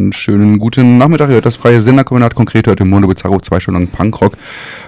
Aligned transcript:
Einen 0.00 0.14
schönen 0.14 0.58
guten 0.58 0.96
Nachmittag. 0.96 1.28
Ihr 1.28 1.34
hört 1.34 1.44
das 1.44 1.56
freie 1.56 1.82
Senderkombinat. 1.82 2.34
Konkret 2.34 2.66
heute 2.66 2.86
Mondo 2.86 3.06
Bizarro, 3.06 3.38
zwei 3.38 3.60
Stunden 3.60 3.86
Punkrock 3.86 4.32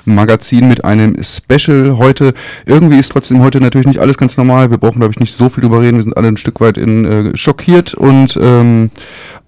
Magazin 0.07 0.69
mit 0.69 0.87
einem 0.87 1.23
Special 1.23 1.99
heute. 1.99 2.33
Irgendwie 2.65 2.99
ist 2.99 3.13
trotzdem 3.13 3.43
heute 3.43 3.61
natürlich 3.61 3.87
nicht 3.87 3.99
alles 3.99 4.17
ganz 4.17 4.39
normal. 4.39 4.71
Wir 4.71 4.79
brauchen, 4.79 5.01
glaube 5.01 5.13
ich, 5.13 5.21
nicht 5.21 5.35
so 5.35 5.51
viel 5.51 5.61
drüber 5.61 5.83
reden. 5.83 5.99
Wir 5.99 6.05
sind 6.05 6.17
alle 6.17 6.29
ein 6.29 6.39
Stück 6.39 6.63
weit 6.63 6.79
in, 6.79 7.05
äh, 7.05 7.37
schockiert 7.37 7.93
und 7.93 8.39
ähm, 8.41 8.91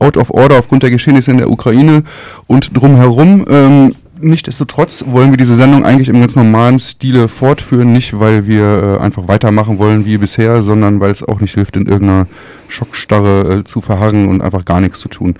out 0.01 0.19
of 0.19 0.31
order 0.31 0.59
aufgrund 0.59 0.83
der 0.83 0.91
Geschehnisse 0.91 1.31
in 1.31 1.39
der 1.39 1.51
Ukraine 1.51 2.03
und 2.47 2.77
drumherum. 2.77 3.47
Ähm, 3.49 3.95
Nichtsdestotrotz 4.25 5.05
wollen 5.07 5.33
wir 5.33 5.37
diese 5.37 5.55
Sendung 5.55 5.85
eigentlich 5.85 6.09
im 6.09 6.19
ganz 6.19 6.35
normalen 6.35 6.79
Stile 6.79 7.29
fortführen, 7.29 7.93
nicht 7.93 8.19
weil 8.19 8.47
wir 8.47 8.99
äh, 8.99 9.03
einfach 9.03 9.29
weitermachen 9.29 9.79
wollen 9.79 10.07
wie 10.07 10.17
bisher, 10.17 10.63
sondern 10.63 10.99
weil 10.99 11.11
es 11.11 11.23
auch 11.23 11.41
nicht 11.41 11.53
hilft, 11.53 11.77
in 11.77 11.87
irgendeiner 11.87 12.27
Schockstarre 12.69 13.59
äh, 13.59 13.65
zu 13.65 13.83
verharren 13.83 14.29
und 14.29 14.41
einfach 14.41 14.65
gar 14.65 14.81
nichts 14.81 14.99
zu 14.99 15.09
tun. 15.09 15.35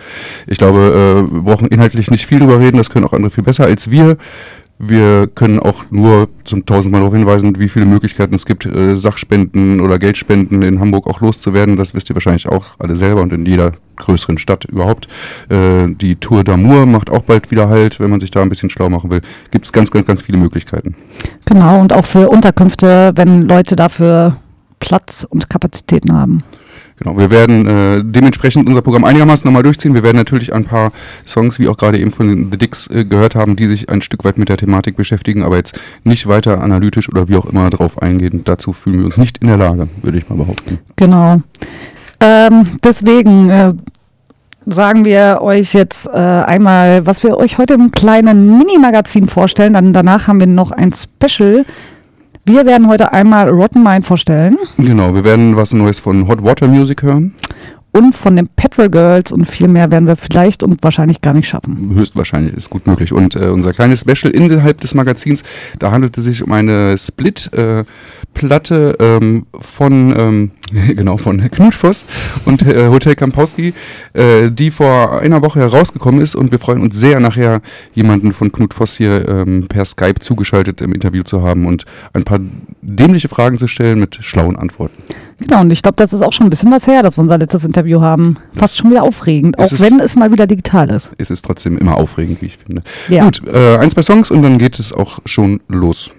Ich 0.47 0.59
glaube, 0.59 1.25
äh, 1.29 1.33
wir 1.33 1.43
brauchen 1.43 1.69
inhaltlich 1.69 2.11
nicht 2.11 2.27
viel 2.27 2.41
drüber 2.41 2.61
reden, 2.61 2.77
das 2.77 2.91
können 2.91 3.07
auch 3.07 3.15
andere 3.15 3.31
viel 3.31 3.45
besser 3.45 3.65
als 3.65 3.91
wir. 3.91 4.19
Wir 4.87 5.29
können 5.29 5.61
auch 5.61 5.85
nur 5.91 6.29
zum 6.45 6.67
tausendmal 6.67 7.01
darauf 7.01 7.15
hinweisen, 7.15 7.59
wie 7.59 7.69
viele 7.69 7.87
Möglichkeiten 7.87 8.35
es 8.35 8.45
gibt, 8.45 8.67
äh, 8.67 8.97
Sachspenden 8.97 9.81
oder 9.81 9.99
Geldspenden 9.99 10.63
in 10.63 10.81
Hamburg 10.81 11.07
auch 11.07 11.21
loszuwerden. 11.21 11.77
Das 11.77 11.95
wisst 11.95 12.11
ihr 12.11 12.17
wahrscheinlich 12.17 12.49
auch 12.49 12.67
alle 12.79 12.95
selber 12.97 13.23
und 13.23 13.33
in 13.33 13.47
jeder 13.47 13.73
größeren 13.97 14.39
Stadt 14.39 14.65
überhaupt. 14.65 15.09
Äh, 15.49 15.89
die 15.89 16.17
Tour 16.17 16.43
d'Amour 16.43 16.87
macht 16.87 17.11
auch 17.11 17.23
bald 17.23 17.51
wieder 17.51 17.69
Halt, 17.69 17.99
wenn 18.01 18.11
man 18.11 18.21
sich 18.21 18.31
da 18.31 18.43
ein 18.43 18.49
bisschen 18.49 18.69
schlau 18.69 18.91
machen 18.91 19.11
will. 19.11 19.21
Gibt 19.51 19.65
es 19.65 19.73
ganz, 19.73 19.91
ganz, 19.91 20.07
ganz 20.07 20.23
viele 20.23 20.39
Möglichkeiten. 20.39 20.97
Genau, 21.47 21.81
und 21.81 21.93
auch 21.93 22.05
für 22.05 22.29
Unterkünfte, 22.29 23.13
wenn 23.15 23.43
Leute 23.43 23.77
dafür 23.77 24.37
Platz 24.81 25.27
und 25.29 25.49
Kapazitäten 25.49 26.13
haben. 26.13 26.43
Genau, 26.97 27.19
wir 27.19 27.31
werden 27.31 27.67
äh, 27.67 28.03
dementsprechend 28.05 28.69
unser 28.69 28.83
Programm 28.83 29.05
einigermaßen 29.05 29.47
nochmal 29.47 29.65
durchziehen. 29.65 29.95
Wir 29.95 30.05
werden 30.05 30.17
natürlich 30.17 30.53
ein 30.53 30.65
paar 30.65 30.93
Songs, 31.27 31.59
wie 31.59 31.69
auch 31.69 31.77
gerade 31.77 31.99
eben 31.99 32.13
von 32.13 32.51
The 32.53 32.59
Dicks 32.59 32.87
äh, 32.87 33.05
gehört 33.05 33.35
haben, 33.35 33.57
die 33.57 33.67
sich 33.67 33.89
ein 33.89 34.01
Stück 34.01 34.25
weit 34.25 34.39
mit 34.39 34.49
der 34.49 34.57
Thematik 34.57 34.97
beschäftigen, 34.97 35.43
aber 35.43 35.57
jetzt 35.57 35.79
nicht 36.05 36.29
weiter 36.29 36.61
analytisch 36.63 37.09
oder 37.09 37.29
wie 37.29 37.37
auch 37.37 37.47
immer 37.47 37.69
drauf 37.71 38.01
eingehen. 38.01 38.43
Dazu 38.45 38.73
fühlen 38.73 38.99
wir 38.99 39.07
uns 39.07 39.17
nicht 39.17 39.39
in 39.39 39.49
der 39.49 39.57
Lage, 39.57 39.89
würde 40.03 40.19
ich 40.19 40.29
mal 40.29 40.37
behaupten. 40.37 40.79
Genau. 40.95 41.43
Ähm, 42.21 42.65
deswegen 42.85 43.51
äh, 43.51 43.73
sagen 44.67 45.05
wir 45.05 45.39
euch 45.41 45.75
jetzt 45.75 46.07
äh, 46.07 46.11
einmal, 46.13 47.07
was 47.07 47.23
wir 47.23 47.37
euch 47.37 47.59
heute 47.59 47.75
im 47.75 47.91
kleinen 47.91 48.57
Mini-Magazin 48.57 49.27
vorstellen. 49.27 49.73
Dann 49.73 49.93
danach 49.93 50.29
haben 50.29 50.41
wir 50.41 50.47
noch 50.47 50.71
ein 50.71 50.93
Special 50.93 51.65
wir 52.45 52.67
werden 52.67 52.89
heute 52.89 53.13
einmal 53.13 53.49
Rotten 53.49 53.83
Mind 53.83 54.07
vorstellen. 54.07 54.57
Genau, 54.77 55.15
wir 55.15 55.25
werden 55.25 55.57
was 55.57 55.73
Neues 55.73 55.99
von 55.99 56.29
Hot 56.29 56.45
Water 56.45 56.69
Music 56.69 57.03
hören. 57.03 57.35
Und 57.93 58.17
von 58.17 58.35
den 58.35 58.49
Petrol 58.49 58.91
Girls 58.91 59.31
und 59.31 59.45
viel 59.45 59.69
mehr 59.69 59.93
werden 59.93 60.09
wir 60.09 60.17
vielleicht 60.17 60.65
und 60.65 60.83
wahrscheinlich 60.83 61.21
gar 61.21 61.33
nicht 61.33 61.47
schaffen. 61.47 61.93
Höchstwahrscheinlich 61.95 62.55
ist 62.55 62.69
gut 62.69 62.89
möglich. 62.89 63.13
Und 63.13 63.37
äh, 63.37 63.47
unser 63.51 63.73
kleines 63.73 64.01
Special 64.01 64.33
innerhalb 64.35 64.81
des 64.81 64.95
Magazins, 64.95 65.45
da 65.79 65.93
handelt 65.93 66.19
es 66.19 66.25
sich 66.25 66.43
um 66.43 66.51
eine 66.51 66.99
Split- 66.99 67.53
äh, 67.53 67.85
ähm, 68.35 69.47
von 69.61 70.15
ähm, 70.17 70.51
genau 70.97 71.17
von 71.17 71.39
Knut 71.51 71.75
Voss 71.75 72.05
und 72.45 72.63
äh, 72.63 72.89
Hotel 72.89 73.15
Kampowski, 73.15 73.75
äh, 74.15 74.51
die 74.51 74.71
vor 74.71 75.21
einer 75.21 75.43
Woche 75.43 75.61
herausgekommen 75.61 76.21
ist 76.21 76.35
und 76.35 76.51
wir 76.53 76.59
freuen 76.59 76.81
uns 76.81 76.97
sehr 76.97 77.21
nachher 77.21 77.61
jemanden 77.95 78.33
von 78.33 78.51
Knut 78.51 78.75
Voss 78.75 78.97
hier 78.97 79.29
ähm, 79.29 79.67
per 79.69 79.85
Skype 79.85 80.21
zugeschaltet 80.21 80.81
im 80.81 80.93
Interview 80.93 81.23
zu 81.23 81.43
haben 81.43 81.67
und 81.67 81.85
ein 82.13 82.25
paar 82.25 82.41
dämliche 82.83 83.29
Fragen 83.29 83.59
zu 83.59 83.67
stellen 83.67 84.01
mit 84.01 84.19
schlauen 84.21 84.57
Antworten. 84.57 85.03
Genau, 85.39 85.61
und 85.61 85.71
ich 85.71 85.83
glaube, 85.83 85.97
das 85.97 86.13
ist 86.13 86.23
auch 86.23 86.33
schon 86.33 86.47
ein 86.47 86.51
bisschen 86.51 86.71
was 86.71 86.87
her, 86.87 87.03
dass 87.03 87.19
wir 87.19 87.23
unser 87.23 87.39
letztes 87.39 87.65
Interview 87.65 88.01
haben. 88.01 88.39
Fast 88.55 88.77
schon 88.77 88.91
wieder 88.91 89.03
aufregend, 89.03 89.59
auch 89.59 89.71
wenn 89.79 90.01
es 90.01 90.17
mal 90.17 90.33
wieder 90.33 90.47
digital 90.47 90.91
ist. 90.91 91.11
Es 91.19 91.31
ist 91.31 91.45
trotzdem 91.45 91.77
immer 91.77 91.97
aufregend, 91.97 92.41
wie 92.41 92.47
ich 92.47 92.57
finde. 92.57 92.83
Ja. 93.09 93.25
Gut, 93.25 93.43
äh, 93.47 93.77
ein, 93.79 93.91
zwei 93.91 94.03
Songs 94.03 94.31
und 94.31 94.43
dann 94.43 94.59
geht 94.59 94.79
es 94.79 94.93
auch 94.93 95.19
schon 95.27 95.61
los. 95.69 96.11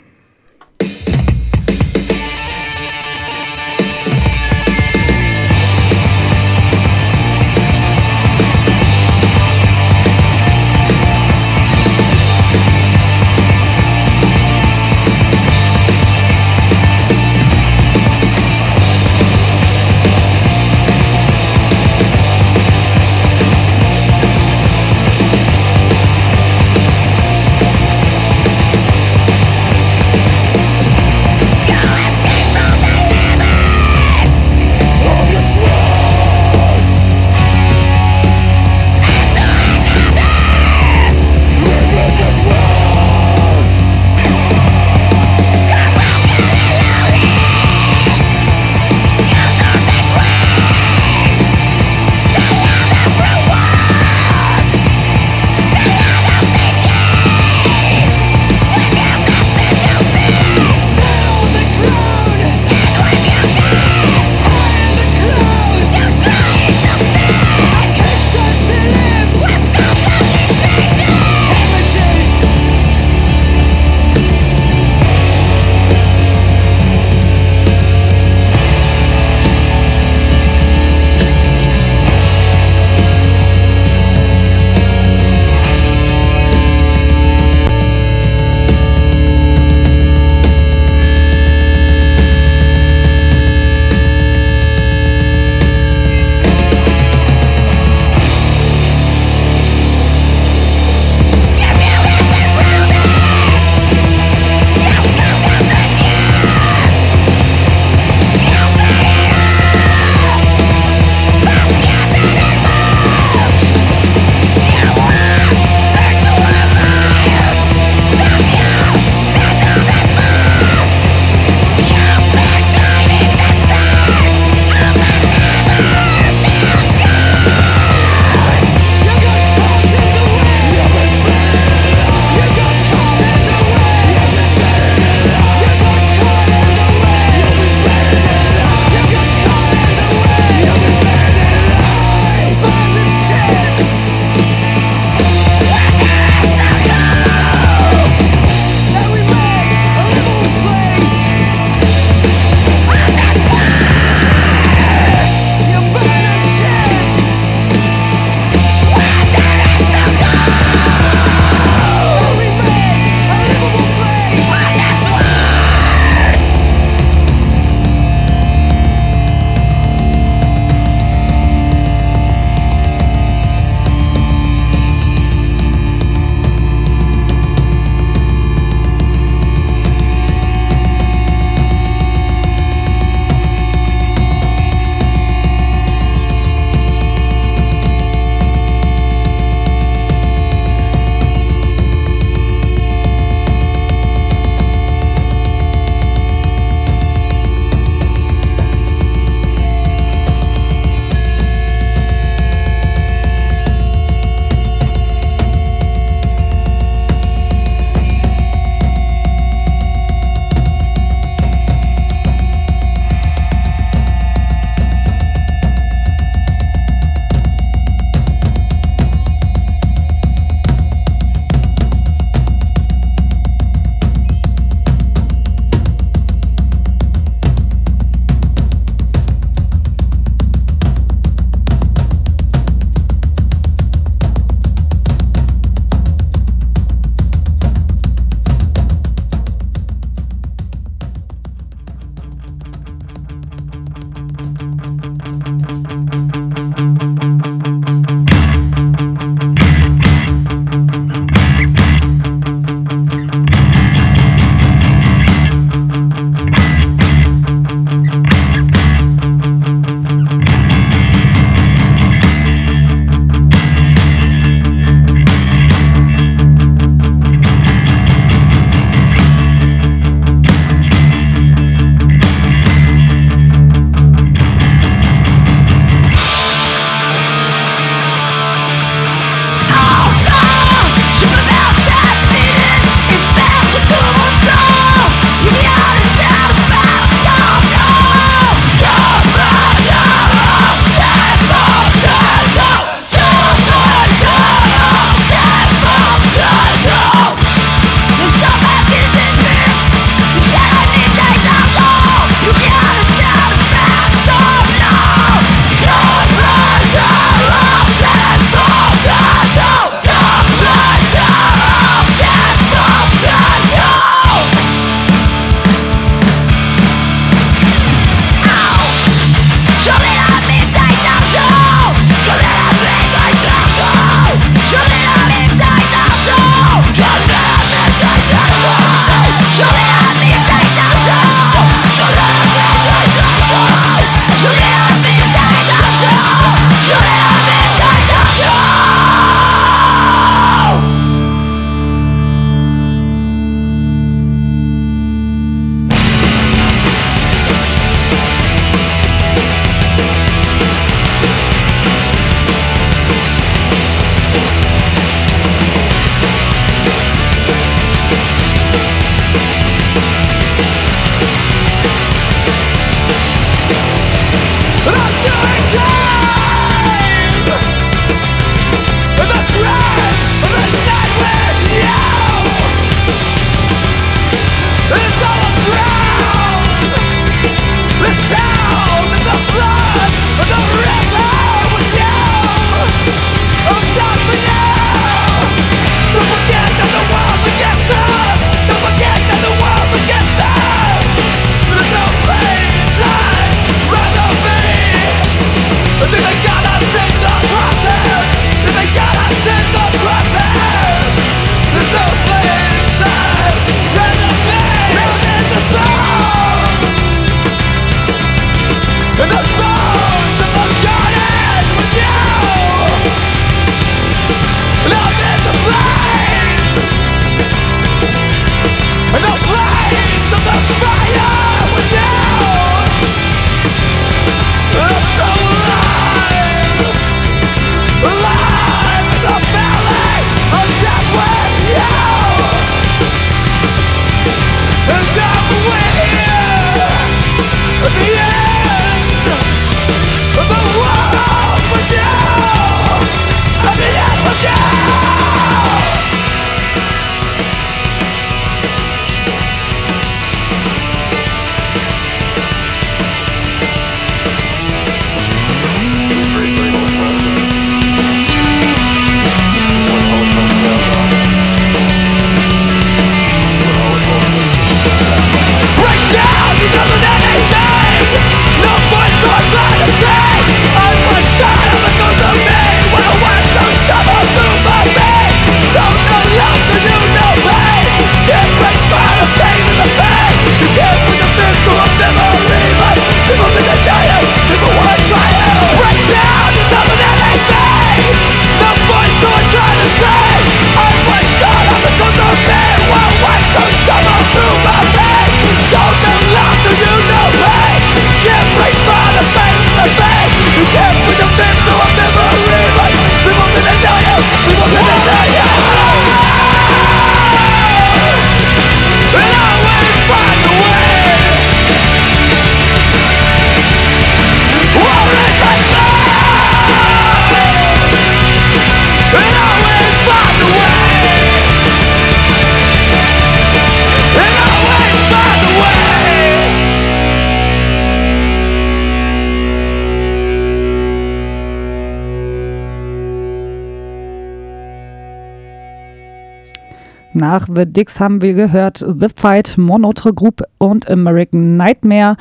Nach 537.25 537.47
The 537.47 537.65
Dicks 537.65 537.99
haben 537.99 538.21
wir 538.21 538.35
gehört 538.35 538.85
The 538.87 539.07
Fight, 539.15 539.57
Monotre 539.57 540.13
Group 540.13 540.43
und 540.59 540.87
American 540.87 541.57
Nightmare. 541.57 542.17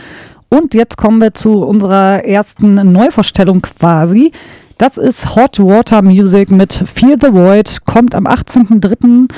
Und 0.49 0.73
jetzt 0.73 0.97
kommen 0.97 1.21
wir 1.21 1.35
zu 1.35 1.63
unserer 1.63 2.25
ersten 2.25 2.73
Neuvorstellung 2.91 3.61
quasi. 3.61 4.33
Das 4.79 4.97
ist 4.97 5.37
Hot 5.37 5.59
Water 5.59 6.01
Music 6.01 6.51
mit 6.51 6.73
Feel 6.73 7.17
the 7.21 7.35
Void, 7.35 7.85
kommt 7.85 8.15
am 8.15 8.27
18.03. 8.27 9.31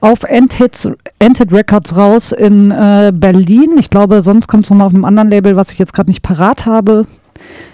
auf 0.00 0.22
Endhits, 0.22 0.88
Endhit 1.18 1.52
Records 1.52 1.94
raus 1.98 2.32
in 2.32 2.70
äh, 2.70 3.12
Berlin. 3.14 3.72
Ich 3.78 3.90
glaube, 3.90 4.22
sonst 4.22 4.48
kommt 4.48 4.64
es 4.64 4.70
nochmal 4.70 4.86
auf 4.86 4.94
einem 4.94 5.04
anderen 5.04 5.28
Label, 5.28 5.54
was 5.54 5.70
ich 5.70 5.78
jetzt 5.78 5.92
gerade 5.92 6.08
nicht 6.08 6.22
parat 6.22 6.64
habe. 6.64 7.06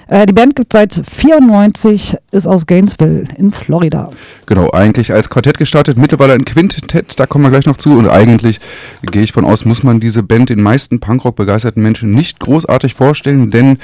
Äh, 0.08 0.26
die 0.26 0.32
Band 0.32 0.54
gibt 0.54 0.72
seit 0.72 0.94
94, 0.94 2.16
ist 2.30 2.46
aus 2.46 2.66
Gainesville 2.66 3.25
in 3.36 3.50
Florida. 3.50 4.08
Genau, 4.46 4.70
eigentlich 4.70 5.12
als 5.12 5.28
Quartett 5.28 5.58
gestartet, 5.58 5.98
mittlerweile 5.98 6.34
ein 6.34 6.44
Quintett, 6.44 7.18
da 7.18 7.26
kommen 7.26 7.44
wir 7.44 7.50
gleich 7.50 7.66
noch 7.66 7.76
zu. 7.76 7.98
Und 7.98 8.08
eigentlich 8.08 8.60
gehe 9.02 9.22
ich 9.22 9.32
von 9.32 9.44
aus, 9.44 9.64
muss 9.64 9.82
man 9.82 9.98
diese 9.98 10.22
Band 10.22 10.50
den 10.50 10.62
meisten 10.62 11.00
Punkrock 11.00 11.34
begeisterten 11.34 11.82
Menschen 11.82 12.12
nicht 12.12 12.38
großartig 12.38 12.94
vorstellen, 12.94 13.50
denn 13.50 13.78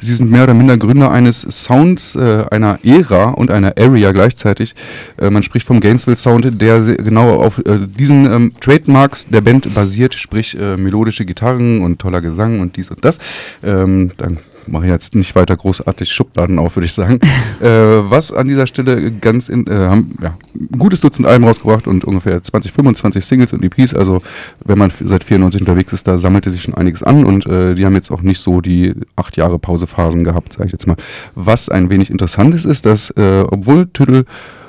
sie 0.00 0.14
sind 0.14 0.30
mehr 0.30 0.44
oder 0.44 0.54
minder 0.54 0.76
Gründer 0.76 1.12
eines 1.12 1.42
Sounds, 1.42 2.16
äh, 2.16 2.44
einer 2.50 2.80
Ära 2.82 3.30
und 3.30 3.52
einer 3.52 3.74
Area 3.78 4.10
gleichzeitig. 4.10 4.74
Äh, 5.16 5.30
man 5.30 5.44
spricht 5.44 5.66
vom 5.66 5.80
Gainesville 5.80 6.16
Sound, 6.16 6.60
der 6.60 6.80
genau 6.80 7.36
auf 7.36 7.58
äh, 7.60 7.86
diesen 7.86 8.26
ähm, 8.26 8.52
Trademarks 8.60 9.28
der 9.28 9.42
Band 9.42 9.72
basiert, 9.74 10.14
sprich 10.14 10.58
äh, 10.58 10.76
melodische 10.76 11.24
Gitarren 11.24 11.82
und 11.82 12.00
toller 12.00 12.20
Gesang 12.20 12.60
und 12.60 12.76
dies 12.76 12.90
und 12.90 13.04
das. 13.04 13.18
Ähm, 13.62 14.10
dann 14.16 14.38
mache 14.70 14.86
jetzt 14.86 15.14
nicht 15.14 15.34
weiter 15.34 15.56
großartig 15.56 16.10
Schubladen 16.10 16.58
auf, 16.58 16.76
würde 16.76 16.86
ich 16.86 16.92
sagen. 16.92 17.18
äh, 17.60 17.68
was 17.68 18.32
an 18.32 18.48
dieser 18.48 18.66
Stelle 18.66 19.10
ganz 19.10 19.48
in, 19.48 19.66
äh, 19.66 19.70
haben 19.70 20.16
ja, 20.22 20.36
ein 20.54 20.78
gutes 20.78 21.00
Dutzend 21.00 21.26
Alben 21.26 21.44
rausgebracht 21.44 21.86
und 21.86 22.04
ungefähr 22.04 22.42
20, 22.42 22.72
25 22.72 23.24
Singles 23.24 23.52
und 23.52 23.62
EPs. 23.64 23.94
Also 23.94 24.20
wenn 24.64 24.78
man 24.78 24.92
seit 25.04 25.24
94 25.24 25.60
unterwegs 25.60 25.92
ist, 25.92 26.06
da 26.06 26.18
sammelte 26.18 26.50
sich 26.50 26.62
schon 26.62 26.74
einiges 26.74 27.02
an 27.02 27.24
und 27.24 27.46
äh, 27.46 27.74
die 27.74 27.84
haben 27.84 27.94
jetzt 27.94 28.10
auch 28.10 28.22
nicht 28.22 28.40
so 28.40 28.60
die 28.60 28.94
acht 29.16 29.36
Jahre 29.36 29.58
Pausephasen 29.58 30.24
gehabt, 30.24 30.52
sage 30.52 30.66
ich 30.66 30.72
jetzt 30.72 30.86
mal. 30.86 30.96
Was 31.34 31.68
ein 31.68 31.90
wenig 31.90 32.10
interessant 32.10 32.54
ist, 32.54 32.64
ist, 32.64 32.86
dass 32.86 33.10
äh, 33.10 33.44
obwohl 33.48 33.88
Tüttel 33.88 34.24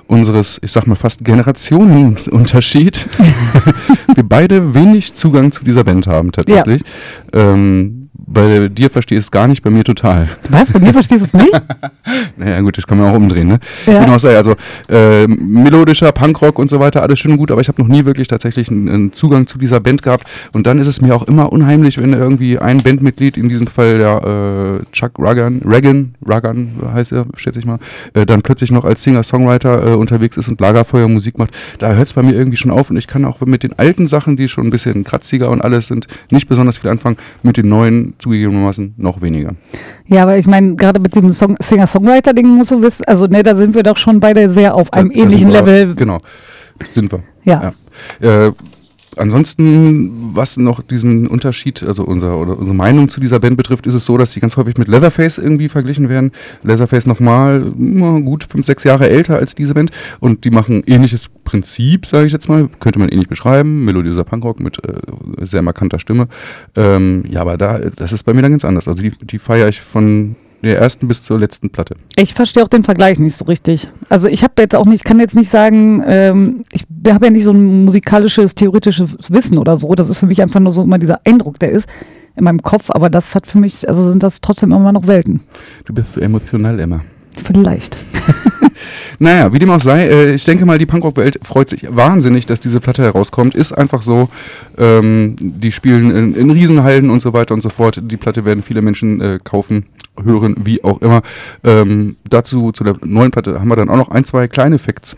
unseres, 0.10 0.60
ich 0.64 0.72
sag 0.72 0.88
mal 0.88 0.96
fast 0.96 1.24
Generationenunterschied, 1.24 3.08
wir 4.16 4.24
beide 4.24 4.74
wenig 4.74 5.14
Zugang 5.14 5.52
zu 5.52 5.64
dieser 5.64 5.84
Band 5.84 6.08
haben 6.08 6.32
tatsächlich. 6.32 6.82
Ja. 7.34 7.54
Ähm, 7.54 7.99
bei 8.26 8.68
dir 8.70 8.90
verstehst 8.90 9.24
es 9.24 9.32
gar 9.32 9.48
nicht, 9.48 9.64
bei 9.64 9.70
mir 9.70 9.84
total. 9.84 10.30
Was? 10.50 10.72
Bei 10.72 10.80
mir 10.80 10.94
verstehst 10.94 11.22
du 11.22 11.26
es 11.26 11.34
nicht? 11.34 11.62
naja, 12.38 12.62
gut, 12.62 12.78
das 12.78 12.86
kann 12.86 12.98
man 12.98 13.12
auch 13.12 13.16
umdrehen, 13.16 13.48
ne? 13.48 13.60
Ja. 13.86 14.04
Genau, 14.04 14.14
also 14.14 14.56
äh, 14.88 15.28
melodischer 15.28 16.12
Punkrock 16.12 16.60
und 16.60 16.70
so 16.70 16.80
weiter, 16.80 17.02
alles 17.02 17.20
schön 17.20 17.32
und 17.32 17.38
gut, 17.38 17.52
aber 17.52 17.62
ich 17.62 17.68
habe 17.68 17.82
noch 17.82 17.88
nie 17.88 18.06
wirklich 18.06 18.28
tatsächlich 18.28 18.70
einen, 18.70 18.90
einen, 18.90 19.14
Zugang 19.14 19.48
zu 19.48 19.58
dieser 19.58 19.80
Band 19.80 20.04
gehabt. 20.04 20.28
Und 20.54 20.68
dann 20.68 20.80
ist 20.80 20.88
es 20.88 21.02
mir 21.02 21.16
auch 21.16 21.24
immer 21.24 21.52
unheimlich, 21.52 21.98
wenn 21.98 22.14
irgendwie 22.14 22.60
ein 22.60 22.78
Bandmitglied, 22.78 23.38
in 23.38 23.50
diesem 23.50 23.68
Fall 23.68 23.98
der 23.98 24.82
äh, 24.82 24.92
Chuck 24.92 25.14
Ragan, 25.18 25.62
Reagan, 25.66 26.16
Ragan 26.26 26.72
heißt 26.94 27.12
er, 27.12 27.26
schätze 27.36 27.60
ich 27.60 27.66
mal, 27.66 27.80
äh, 28.14 28.26
dann 28.26 28.42
plötzlich 28.42 28.72
noch 28.72 28.86
als 28.86 29.04
Singer-Songwriter 29.04 29.92
äh, 29.92 29.96
unterwegs 29.96 30.38
ist 30.38 30.48
und 30.48 30.60
Lagerfeuermusik 30.60 31.38
macht. 31.38 31.52
Da 31.80 31.94
hört 31.94 32.08
es 32.08 32.14
bei 32.14 32.22
mir 32.22 32.34
irgendwie 32.34 32.58
schon 32.58 32.72
auf 32.72 32.90
und 32.90 32.98
ich 32.98 33.08
kann 33.08 33.26
auch 33.26 33.42
mit 33.42 33.64
den 33.64 33.78
alten 33.78 34.08
Sachen, 34.08 34.38
die 34.38 34.48
schon 34.48 34.68
ein 34.68 34.70
bisschen 34.70 35.04
kratziger 35.04 35.50
und 35.50 35.62
alles 35.62 35.88
sind, 35.88 36.08
nicht 36.32 36.48
besonders 36.48 36.78
viel 36.78 36.90
anfangen, 36.90 37.18
mit 37.44 37.58
den 37.58 37.70
neuen 37.70 38.09
zugegebenermaßen 38.18 38.96
noch 38.98 39.22
weniger. 39.22 39.52
Ja, 40.06 40.24
aber 40.24 40.38
ich 40.38 40.48
meine, 40.48 40.76
gerade 40.76 41.00
mit 41.00 41.16
dem 41.16 41.32
Singer-Songwriter-Ding 41.32 42.48
musst 42.48 42.72
du 42.72 42.82
wissen, 42.82 43.06
also 43.06 43.28
ne, 43.28 43.44
da 43.44 43.56
sind 43.56 43.76
wir 43.76 43.84
doch 43.84 43.98
schon 43.98 44.20
beide 44.20 44.50
sehr 44.50 44.76
auf 44.76 44.92
einem 44.94 45.10
da, 45.10 45.16
ähnlichen 45.16 45.50
Level. 45.50 45.96
Genau, 45.96 46.20
sind 46.90 47.12
wir. 47.12 47.24
Ja. 47.44 47.74
ja. 48.22 48.48
Äh, 48.48 48.52
ansonsten, 49.20 50.34
was 50.34 50.58
noch 50.58 50.82
diesen 50.82 51.28
Unterschied, 51.28 51.84
also 51.84 52.04
unser, 52.04 52.38
oder 52.38 52.58
unsere 52.58 52.76
Meinung 52.76 53.10
zu 53.10 53.20
dieser 53.20 53.40
Band 53.40 53.58
betrifft, 53.58 53.86
ist 53.86 53.94
es 53.94 54.06
so, 54.06 54.18
dass 54.18 54.32
sie 54.32 54.40
ganz 54.40 54.58
häufig 54.58 54.78
mit 54.78 54.88
Leatherface 54.88 55.38
irgendwie 55.38 55.70
verglichen 55.70 56.10
werden. 56.10 56.32
Leatherface 56.64 57.06
nochmal 57.06 57.62
gut 57.62 58.44
fünf, 58.44 58.66
sechs 58.66 58.84
Jahre 58.84 59.10
älter 59.10 59.38
als 59.38 59.56
diese 59.56 59.74
Band 59.74 59.92
und 60.20 60.46
die 60.46 60.52
machen 60.52 60.84
ähnliches 60.86 61.30
Prinzip, 61.44 62.06
sage 62.06 62.28
ich 62.28 62.34
jetzt 62.34 62.50
mal, 62.50 62.70
könnte 62.80 63.00
man 63.00 63.10
ähnlich 63.10 63.28
beschreiben, 63.28 63.86
melodiöser 63.86 64.24
Punkrock 64.24 64.60
mit 64.60 64.84
äh, 64.84 65.00
sehr 65.42 65.62
markanter 65.62 66.00
Stimme. 66.00 66.28
Ähm, 66.76 67.24
ja, 67.30 67.42
aber 67.42 67.58
da, 67.58 67.80
das 67.80 68.14
ist 68.14 68.24
bei 68.24 68.34
mir 68.34 68.42
dann 68.42 68.52
ganz 68.52 68.66
anders. 68.66 68.88
Also 68.88 69.02
die, 69.02 69.12
die 69.22 69.40
feiere 69.40 69.68
ich 69.68 69.82
von 69.82 70.36
der 70.62 70.80
ersten 70.80 71.08
bis 71.08 71.24
zur 71.24 71.40
letzten 71.40 71.70
Platte. 71.70 71.96
Ich 72.16 72.34
verstehe 72.34 72.64
auch 72.64 72.68
den 72.68 72.84
Vergleich 72.84 73.20
nicht 73.20 73.36
so 73.36 73.46
richtig. 73.46 73.90
Also 74.10 74.28
ich 74.28 74.44
habe 74.44 74.54
jetzt 74.60 74.76
auch 74.76 74.86
nicht, 74.86 75.06
kann 75.06 75.20
jetzt 75.20 75.36
nicht 75.36 75.50
sagen, 75.50 76.04
ähm, 76.06 76.64
ich 76.72 76.84
habe 77.08 77.26
ja 77.26 77.32
nicht 77.32 77.46
so 77.46 77.52
ein 77.52 77.86
musikalisches, 77.86 78.56
theoretisches 78.56 79.10
Wissen 79.30 79.58
oder 79.58 79.78
so. 79.78 79.94
Das 79.96 80.10
ist 80.10 80.20
für 80.20 80.28
mich 80.28 80.42
einfach 80.42 80.60
nur 80.60 80.72
so 80.72 80.84
immer 80.84 80.98
dieser 80.98 81.22
Eindruck, 81.26 81.60
der 81.60 81.72
ist 81.72 81.88
in 82.36 82.44
meinem 82.44 82.62
Kopf. 82.62 82.90
Aber 82.90 83.10
das 83.10 83.36
hat 83.36 83.48
für 83.48 83.60
mich, 83.60 83.88
also 83.88 84.10
sind 84.10 84.24
das 84.24 84.42
trotzdem 84.42 84.72
immer 84.72 84.92
noch 84.92 85.08
Welten. 85.08 85.42
Du 85.86 85.94
bist 85.94 86.14
so 86.14 86.22
emotional, 86.22 86.80
Emma. 86.80 87.02
Vielleicht. 87.44 87.98
naja, 89.20 89.52
wie 89.52 89.60
dem 89.60 89.70
auch 89.70 89.82
sei, 89.82 90.08
äh, 90.08 90.34
ich 90.34 90.46
denke 90.46 90.66
mal, 90.66 90.78
die 90.78 90.86
Punkrock-Welt 90.86 91.40
freut 91.44 91.68
sich 91.68 91.86
wahnsinnig, 91.90 92.46
dass 92.46 92.62
diese 92.62 92.80
Platte 92.80 93.04
herauskommt. 93.04 93.54
Ist 93.54 93.74
einfach 93.74 94.02
so. 94.02 94.30
Ähm, 94.78 95.36
die 95.40 95.72
spielen 95.72 96.16
in, 96.16 96.36
in, 96.36 96.52
Riesenhallen 96.52 97.10
und 97.10 97.22
so 97.22 97.34
weiter 97.34 97.54
und 97.54 97.62
so 97.62 97.70
fort. 97.70 98.00
Die 98.02 98.18
Platte 98.18 98.46
werden 98.46 98.64
viele 98.64 98.82
Menschen 98.82 99.20
äh, 99.20 99.40
kaufen, 99.44 99.86
hören, 100.24 100.56
wie 100.64 100.84
auch 100.84 101.02
immer. 101.02 101.22
Ähm, 101.64 102.16
dazu, 102.30 102.72
zu 102.72 102.86
der 102.86 102.96
neuen 103.04 103.32
Platte, 103.32 103.60
haben 103.60 103.68
wir 103.68 103.76
dann 103.76 103.90
auch 103.90 103.98
noch 103.98 104.10
ein, 104.10 104.24
zwei 104.24 104.48
kleine 104.48 104.80
Facts. 104.80 105.18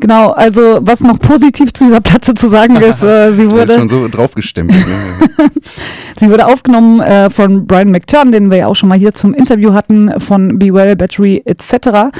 Genau, 0.00 0.30
also 0.30 0.78
was 0.80 1.02
noch 1.02 1.18
positiv 1.18 1.74
zu 1.74 1.84
dieser 1.84 2.00
Platte 2.00 2.32
zu 2.34 2.48
sagen 2.48 2.76
ist, 2.80 3.04
äh, 3.04 3.32
sie 3.32 3.50
wurde 3.50 3.74
schon 3.74 3.88
so 3.88 4.08
draufgestempelt. 4.08 4.86
ne? 4.88 5.50
sie 6.18 6.30
wurde 6.30 6.46
aufgenommen 6.46 7.00
äh, 7.00 7.28
von 7.28 7.66
Brian 7.66 7.90
McTurn, 7.90 8.32
den 8.32 8.50
wir 8.50 8.58
ja 8.58 8.66
auch 8.66 8.76
schon 8.76 8.88
mal 8.88 8.98
hier 8.98 9.12
zum 9.12 9.34
Interview 9.34 9.74
hatten 9.74 10.18
von 10.18 10.58
Be 10.58 10.72
Well 10.72 10.96
Battery 10.96 11.42
etc. 11.44 12.10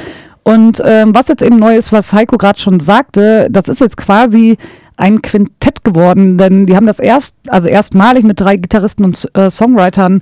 Und 0.43 0.81
ähm, 0.83 1.13
was 1.13 1.27
jetzt 1.27 1.41
eben 1.41 1.57
neu 1.57 1.75
ist, 1.75 1.91
was 1.91 2.13
Heiko 2.13 2.37
gerade 2.37 2.59
schon 2.59 2.79
sagte, 2.79 3.47
das 3.51 3.67
ist 3.67 3.79
jetzt 3.79 3.97
quasi 3.97 4.57
ein 4.97 5.21
Quintett 5.21 5.83
geworden, 5.83 6.37
denn 6.37 6.65
die 6.65 6.75
haben 6.75 6.87
das 6.87 6.99
erst, 6.99 7.35
also 7.47 7.67
erstmalig 7.67 8.23
mit 8.23 8.39
drei 8.39 8.55
Gitarristen 8.57 9.03
und 9.03 9.29
äh, 9.33 9.49
Songwritern 9.49 10.21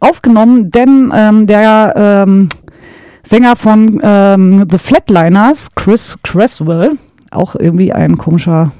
aufgenommen, 0.00 0.70
denn 0.70 1.12
ähm, 1.14 1.46
der 1.46 1.94
ähm, 1.96 2.48
Sänger 3.22 3.56
von 3.56 4.00
ähm, 4.02 4.68
The 4.70 4.78
Flatliners, 4.78 5.74
Chris 5.74 6.18
Cresswell, 6.22 6.92
auch 7.30 7.56
irgendwie 7.56 7.92
ein 7.92 8.18
komischer 8.18 8.72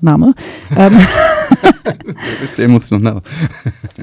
Name. 0.00 0.34
ähm, 0.76 0.98
bist 2.40 2.58
du 2.58 2.62
emotional. 2.62 3.22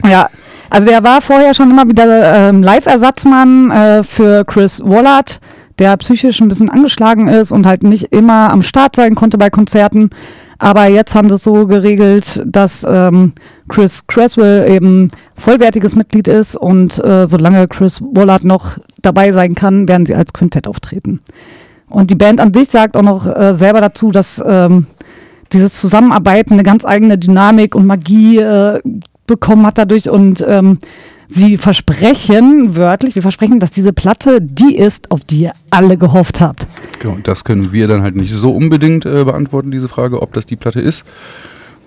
ja, 0.10 0.30
also 0.70 0.88
der 0.88 1.04
war 1.04 1.22
vorher 1.22 1.54
schon 1.54 1.70
immer 1.70 1.88
wieder 1.88 2.50
ähm, 2.50 2.64
Live-Ersatzmann 2.64 3.72
äh, 3.72 4.04
für 4.04 4.46
Chris 4.46 4.82
Wallard, 4.84 5.40
der 5.82 5.98
psychisch 5.98 6.40
ein 6.40 6.48
bisschen 6.48 6.70
angeschlagen 6.70 7.28
ist 7.28 7.52
und 7.52 7.66
halt 7.66 7.82
nicht 7.82 8.04
immer 8.14 8.52
am 8.52 8.62
Start 8.62 8.96
sein 8.96 9.16
konnte 9.16 9.40
bei 9.40 9.50
Konzerten. 9.50 10.12
Aber 10.60 10.86
jetzt 10.86 11.16
haben 11.16 11.28
sie 11.28 11.36
es 11.36 11.44
so 11.44 11.66
geregelt, 11.66 12.44
dass 12.46 12.86
ähm, 12.88 13.34
Chris 13.68 14.06
Cresswell 14.06 14.72
eben 14.72 15.10
vollwertiges 15.36 15.96
Mitglied 15.96 16.28
ist 16.28 16.56
und 16.56 17.04
äh, 17.04 17.26
solange 17.26 17.68
Chris 17.68 18.00
Wallard 18.00 18.44
noch 18.44 18.78
dabei 19.02 19.32
sein 19.32 19.56
kann, 19.56 19.88
werden 19.88 20.06
sie 20.06 20.14
als 20.14 20.34
Quintett 20.34 20.68
auftreten. 20.68 21.20
Und 21.90 22.12
die 22.12 22.16
Band 22.16 22.40
an 22.40 22.54
sich 22.54 22.70
sagt 22.70 22.96
auch 22.96 23.02
noch 23.02 23.26
äh, 23.26 23.56
selber 23.56 23.82
dazu, 23.82 24.12
dass 24.12 24.42
ähm, 24.46 24.86
dieses 25.52 25.82
Zusammenarbeiten 25.82 26.54
eine 26.54 26.64
ganz 26.64 26.86
eigene 26.86 27.18
Dynamik 27.18 27.74
und 27.74 27.88
Magie 27.88 28.38
äh, 28.38 28.80
bekommen 29.26 29.66
hat 29.66 29.80
dadurch 29.80 30.08
und 30.08 30.46
ähm, 30.48 30.78
Sie 31.34 31.56
versprechen 31.56 32.76
wörtlich, 32.76 33.16
wir 33.16 33.22
versprechen, 33.22 33.62
dass 33.62 33.72
diese 33.72 33.94
Platte 33.94 34.42
die 34.42 34.76
ist, 34.76 35.12
auf 35.12 35.22
die 35.24 35.44
ihr 35.44 35.54
alle 35.70 35.98
gehofft 35.98 36.42
habt. 36.42 36.68
Genau, 37.00 37.20
das 37.24 37.46
können 37.46 37.72
wir 37.72 37.88
dann 37.88 38.02
halt 38.02 38.18
nicht 38.18 38.34
so 38.34 38.52
unbedingt 38.52 39.06
äh, 39.06 39.24
beantworten, 39.24 39.72
diese 39.72 39.88
Frage, 39.88 40.22
ob 40.22 40.34
das 40.34 40.46
die 40.46 40.58
Platte 40.58 40.82
ist. 40.82 41.06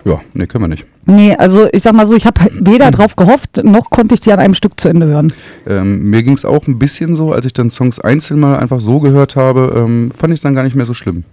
Ja, 0.03 0.19
nee, 0.33 0.47
können 0.47 0.63
wir 0.63 0.67
nicht. 0.67 0.85
Nee, 1.05 1.35
also 1.35 1.67
ich 1.71 1.83
sag 1.83 1.93
mal 1.93 2.07
so, 2.07 2.15
ich 2.15 2.25
habe 2.25 2.41
weder 2.53 2.89
drauf 2.89 3.15
gehofft, 3.15 3.63
noch 3.63 3.91
konnte 3.91 4.15
ich 4.15 4.21
die 4.21 4.31
an 4.31 4.39
einem 4.39 4.55
Stück 4.55 4.79
zu 4.79 4.89
Ende 4.89 5.05
hören. 5.05 5.31
Ähm, 5.67 6.09
mir 6.09 6.23
ging 6.23 6.33
es 6.33 6.43
auch 6.43 6.65
ein 6.65 6.79
bisschen 6.79 7.15
so, 7.15 7.31
als 7.31 7.45
ich 7.45 7.53
dann 7.53 7.69
Songs 7.69 7.99
einzeln 7.99 8.39
mal 8.39 8.57
einfach 8.57 8.81
so 8.81 8.99
gehört 8.99 9.35
habe, 9.35 9.73
ähm, 9.77 10.11
fand 10.15 10.33
ich 10.33 10.39
es 10.39 10.41
dann 10.41 10.55
gar 10.55 10.63
nicht 10.63 10.75
mehr 10.75 10.87
so 10.87 10.95
schlimm. 10.95 11.23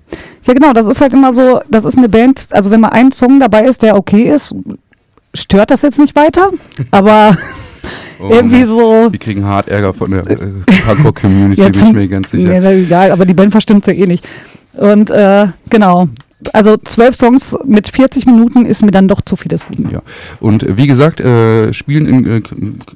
Ja, 0.45 0.53
genau, 0.53 0.75
das 0.75 0.87
ist 0.87 1.01
halt 1.01 1.15
immer 1.15 1.35
so, 1.35 1.61
das 1.71 1.87
ist 1.87 1.97
eine 1.97 2.11
Band, 2.11 2.49
also 2.51 2.71
wenn 2.71 2.81
mal 2.81 2.91
ein 2.91 3.11
Song 3.11 3.41
dabei 3.41 3.65
ist, 3.65 3.81
der 3.81 3.97
okay 3.97 4.31
ist, 4.31 4.55
stört 5.33 5.71
das 5.71 5.81
jetzt 5.81 5.99
nicht 5.99 6.15
weiter, 6.15 6.51
aber 6.91 7.39
Oh, 8.21 8.31
irgendwie 8.31 8.65
so. 8.65 9.11
Die 9.11 9.19
kriegen 9.19 9.45
hart 9.45 9.69
Ärger 9.69 9.93
von 9.93 10.11
der 10.11 10.29
äh, 10.29 10.37
Hardcore-Community, 10.87 11.61
ja, 11.61 11.69
bin 11.69 11.89
ich 11.89 11.93
mir 11.93 12.09
ganz 12.09 12.31
sicher. 12.31 12.61
Nee, 12.61 12.83
egal, 12.83 13.11
aber 13.11 13.27
die 13.27 13.35
Band 13.35 13.51
verstimmt 13.53 13.87
ja 13.87 13.93
eh 13.93 14.07
nicht. 14.07 14.27
Und 14.75 15.11
äh, 15.11 15.49
genau, 15.69 16.09
also 16.53 16.77
zwölf 16.77 17.15
Songs 17.15 17.57
mit 17.65 17.89
40 17.89 18.27
Minuten 18.27 18.67
ist 18.67 18.83
mir 18.83 18.91
dann 18.91 19.09
doch 19.09 19.21
zu 19.21 19.37
viel 19.37 19.49
des 19.49 19.67
Guten. 19.67 19.91
Ja. 19.91 20.03
Und 20.41 20.77
wie 20.77 20.87
gesagt, 20.87 21.21
äh, 21.21 21.73
spielen 21.73 22.07
in 22.07 22.27
äh, 22.27 22.43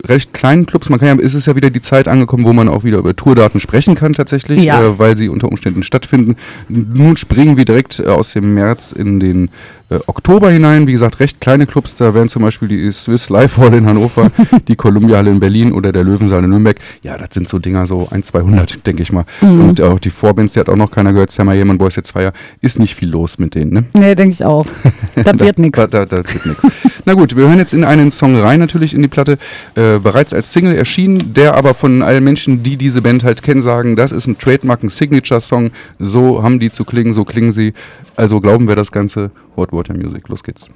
recht 0.07 0.33
kleinen 0.35 0.66
Clubs. 0.66 0.88
Man 0.88 0.99
kann 0.99 1.18
ja, 1.18 1.25
ist 1.25 1.35
es 1.35 1.46
ja 1.46 1.55
wieder 1.55 1.70
die 1.70 1.81
Zeit 1.81 2.09
angekommen, 2.09 2.44
wo 2.44 2.53
man 2.53 2.68
auch 2.68 2.85
wieder 2.85 2.99
über 2.99 3.14
Tourdaten 3.14 3.61
sprechen 3.61 3.94
kann 3.94 4.12
tatsächlich, 4.14 4.64
ja. 4.64 4.83
äh, 4.83 4.99
weil 4.99 5.16
sie 5.16 5.29
unter 5.29 5.49
Umständen 5.49 5.83
stattfinden. 5.83 6.37
Nun 6.68 7.16
springen 7.16 7.57
wir 7.57 7.64
direkt 7.64 8.01
äh, 8.01 8.07
aus 8.07 8.33
dem 8.33 8.55
März 8.55 8.92
in 8.92 9.20
den 9.20 9.51
äh, 9.88 9.99
Oktober 10.07 10.51
hinein. 10.51 10.87
Wie 10.87 10.92
gesagt, 10.92 11.20
recht 11.20 11.40
kleine 11.40 11.66
Clubs, 11.66 11.96
da 11.96 12.14
wären 12.14 12.29
zum 12.29 12.42
Beispiel 12.42 12.68
die 12.68 12.90
Swiss 12.90 13.31
Life 13.31 13.61
Hall 13.61 13.75
in 13.75 13.87
Hannover, 13.87 14.31
die 14.68 14.77
Columbia 14.77 15.18
Halle 15.18 15.31
in 15.31 15.40
Berlin 15.40 15.72
oder 15.72 15.92
der 15.92 16.05
Löwensaal 16.05 16.44
in 16.44 16.51
Nürnberg. 16.51 16.79
Ja, 17.03 17.16
das 17.16 17.29
sind 17.33 17.49
so 17.49 17.59
Dinger, 17.59 17.87
so 17.87 18.09
ein, 18.11 18.22
200, 18.22 18.87
denke 18.87 19.03
ich 19.03 19.12
mal. 19.12 19.25
Mhm. 19.40 19.68
Und 19.68 19.81
auch 19.81 19.99
die 19.99 20.11
Vorbands, 20.11 20.55
die 20.55 20.61
hat 20.61 20.68
auch 20.68 20.77
noch 20.77 20.90
keiner 20.90 21.12
gehört, 21.12 21.31
Sammer 21.31 21.55
Yemen 21.55 21.79
Boys 21.79 21.96
jetzt 21.96 22.11
Feier, 22.11 22.33
ist 22.61 22.79
nicht 22.79 22.94
viel 22.94 23.11
los 23.11 23.38
mit 23.38 23.55
denen, 23.55 23.72
ne? 23.72 23.85
Nee, 23.96 24.14
denke 24.14 24.35
ich 24.35 24.44
auch. 24.44 24.66
Das 25.14 25.38
wird 25.40 25.59
nichts. 25.59 25.79
Da, 25.79 25.87
da, 25.87 26.05
da, 26.05 26.16
wird 26.18 26.46
nichts. 26.46 26.66
Na 27.05 27.14
gut, 27.14 27.37
wir 27.37 27.49
hören 27.49 27.59
jetzt 27.59 27.72
in 27.72 27.85
einen 27.85 28.11
Song 28.11 28.37
rein, 28.38 28.61
natürlich 28.61 28.92
in 28.92 29.03
die 29.03 29.09
Platte, 29.09 29.38
äh, 29.75 29.99
bereits 29.99 30.35
als 30.35 30.53
Single 30.53 30.77
erschienen, 30.77 31.33
der 31.35 31.55
aber 31.55 31.72
von 31.75 32.03
allen 32.03 32.22
Menschen, 32.22 32.62
die 32.62 32.77
diese 32.77 33.01
Band 33.03 33.25
halt 33.25 33.42
kennen, 33.42 33.62
sagen, 33.62 33.96
das 33.96 34.12
ist 34.12 34.27
ein 34.27 34.38
Trademark, 34.38 34.83
ein 34.83 34.88
Signature-Song, 34.88 35.70
so 35.99 36.42
haben 36.42 36.61
die 36.61 36.70
zu 36.70 36.85
klingen, 36.85 37.14
so 37.14 37.25
klingen 37.25 37.53
sie. 37.53 37.72
Also 38.16 38.40
glauben 38.40 38.68
wir 38.68 38.77
das 38.77 38.92
Ganze. 38.92 39.31
Hot 39.57 39.73
Water 39.73 39.95
Music, 39.95 40.29
los 40.29 40.42
geht's. 40.42 40.71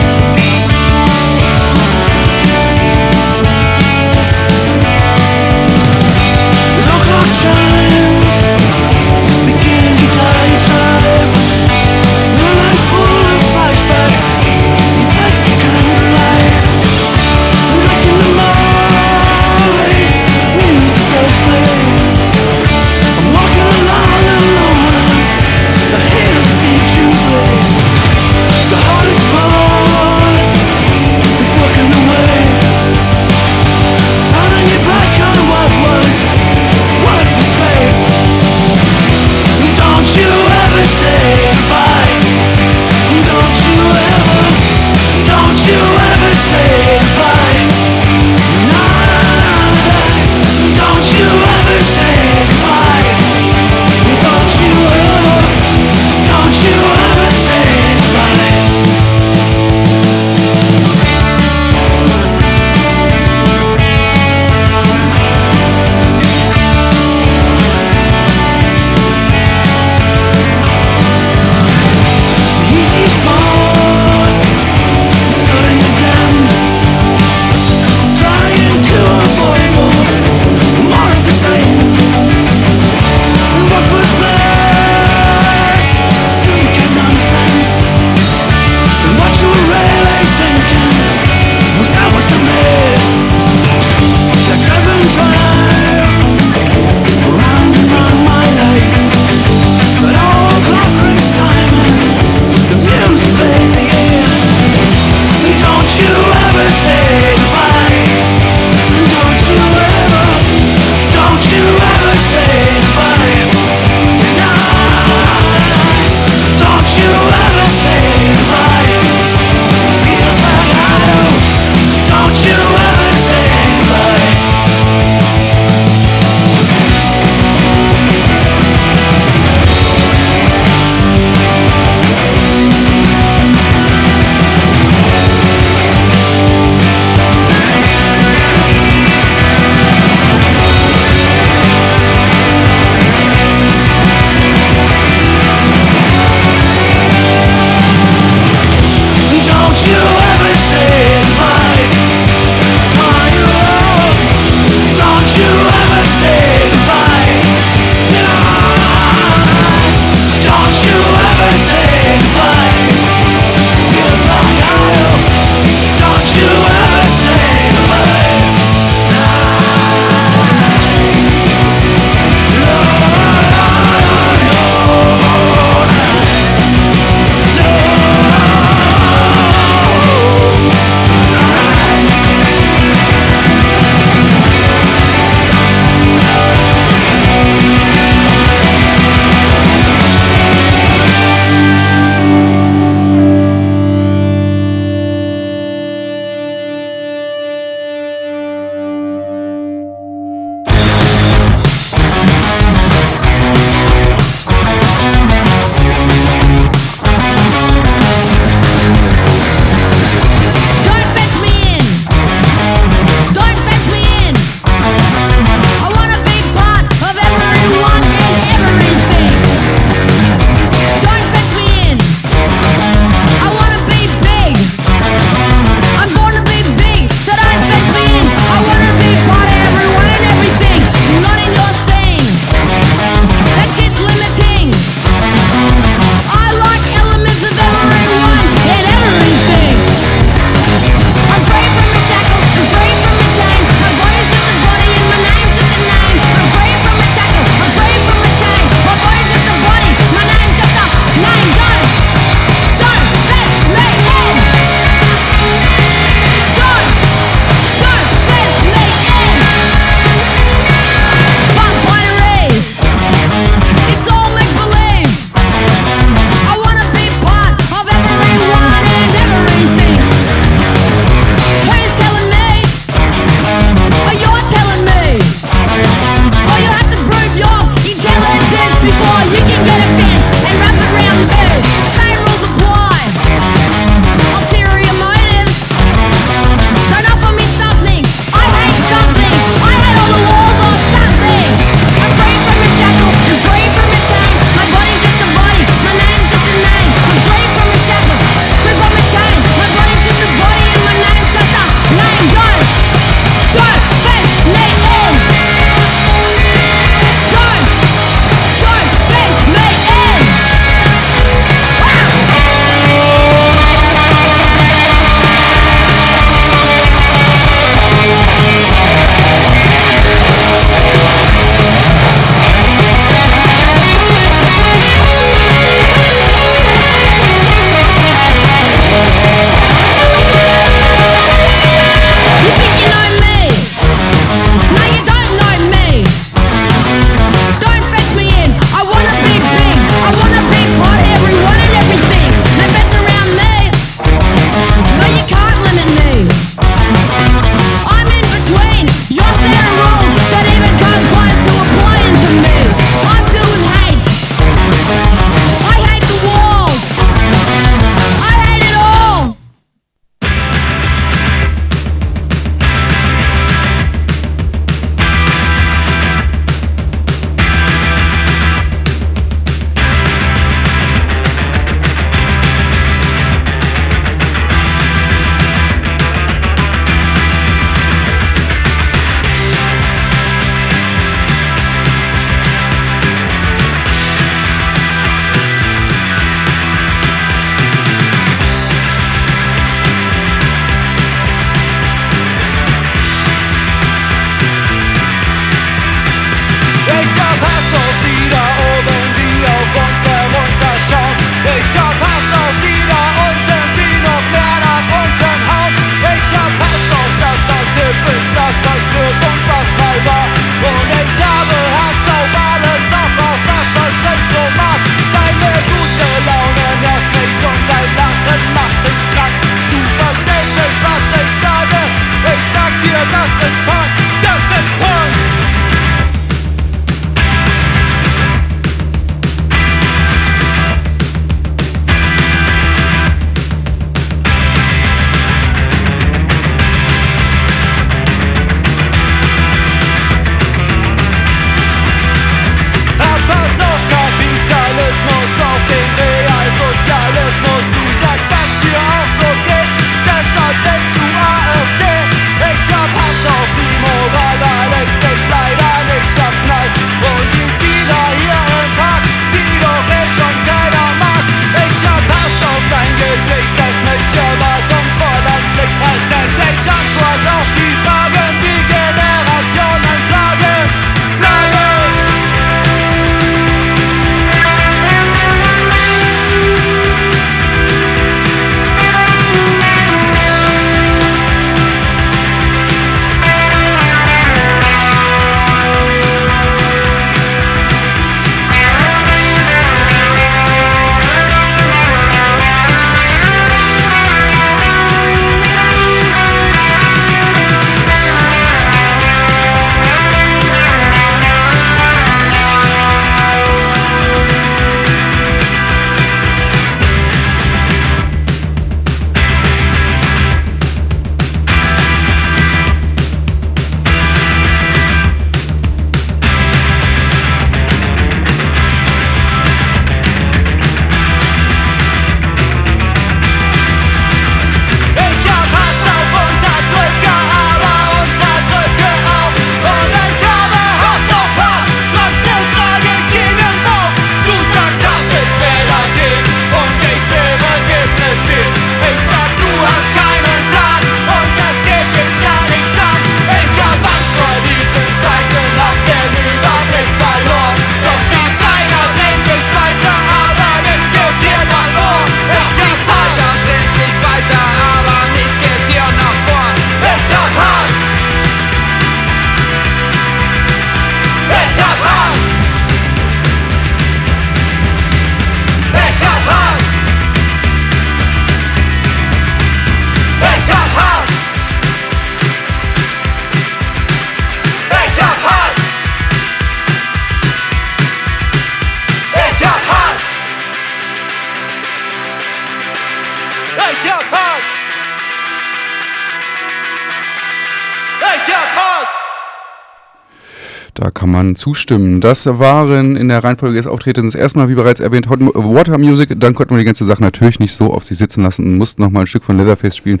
Kann 591.04 591.10
man 591.10 591.36
zustimmen. 591.36 592.00
Das 592.00 592.24
waren 592.24 592.96
in 592.96 593.10
der 593.10 593.22
Reihenfolge 593.22 593.56
des 593.56 593.66
Auftretens 593.66 594.14
erstmal, 594.14 594.48
wie 594.48 594.54
bereits 594.54 594.80
erwähnt, 594.80 595.10
Hot 595.10 595.20
Water 595.20 595.76
Music. 595.76 596.18
Dann 596.18 596.34
konnten 596.34 596.54
wir 596.54 596.60
die 596.60 596.64
ganze 596.64 596.86
Sache 596.86 597.02
natürlich 597.02 597.38
nicht 597.38 597.52
so 597.52 597.74
auf 597.74 597.84
sich 597.84 597.98
sitzen 597.98 598.22
lassen 598.22 598.46
und 598.46 598.56
mussten 598.56 598.80
nochmal 598.80 599.02
ein 599.02 599.06
Stück 599.06 599.22
von 599.22 599.36
Leatherface 599.36 599.76
spielen. 599.76 600.00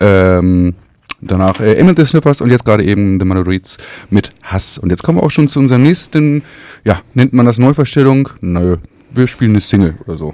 Ähm, 0.00 0.72
danach 1.20 1.60
äh, 1.60 1.74
Emmett 1.74 1.98
the 1.98 2.06
Sniffers 2.06 2.40
und 2.40 2.50
jetzt 2.50 2.64
gerade 2.64 2.82
eben 2.82 3.20
The 3.20 3.26
Malodreeds 3.26 3.76
mit 4.08 4.30
Hass. 4.42 4.78
Und 4.78 4.88
jetzt 4.88 5.02
kommen 5.02 5.18
wir 5.18 5.22
auch 5.22 5.30
schon 5.30 5.48
zu 5.48 5.58
unserem 5.58 5.82
nächsten, 5.82 6.42
ja, 6.82 7.00
nennt 7.12 7.34
man 7.34 7.44
das 7.44 7.58
Neuverstellung? 7.58 8.30
Nö, 8.40 8.78
wir 9.10 9.26
spielen 9.26 9.50
eine 9.50 9.60
Single 9.60 9.96
oder 10.06 10.16
so. 10.16 10.32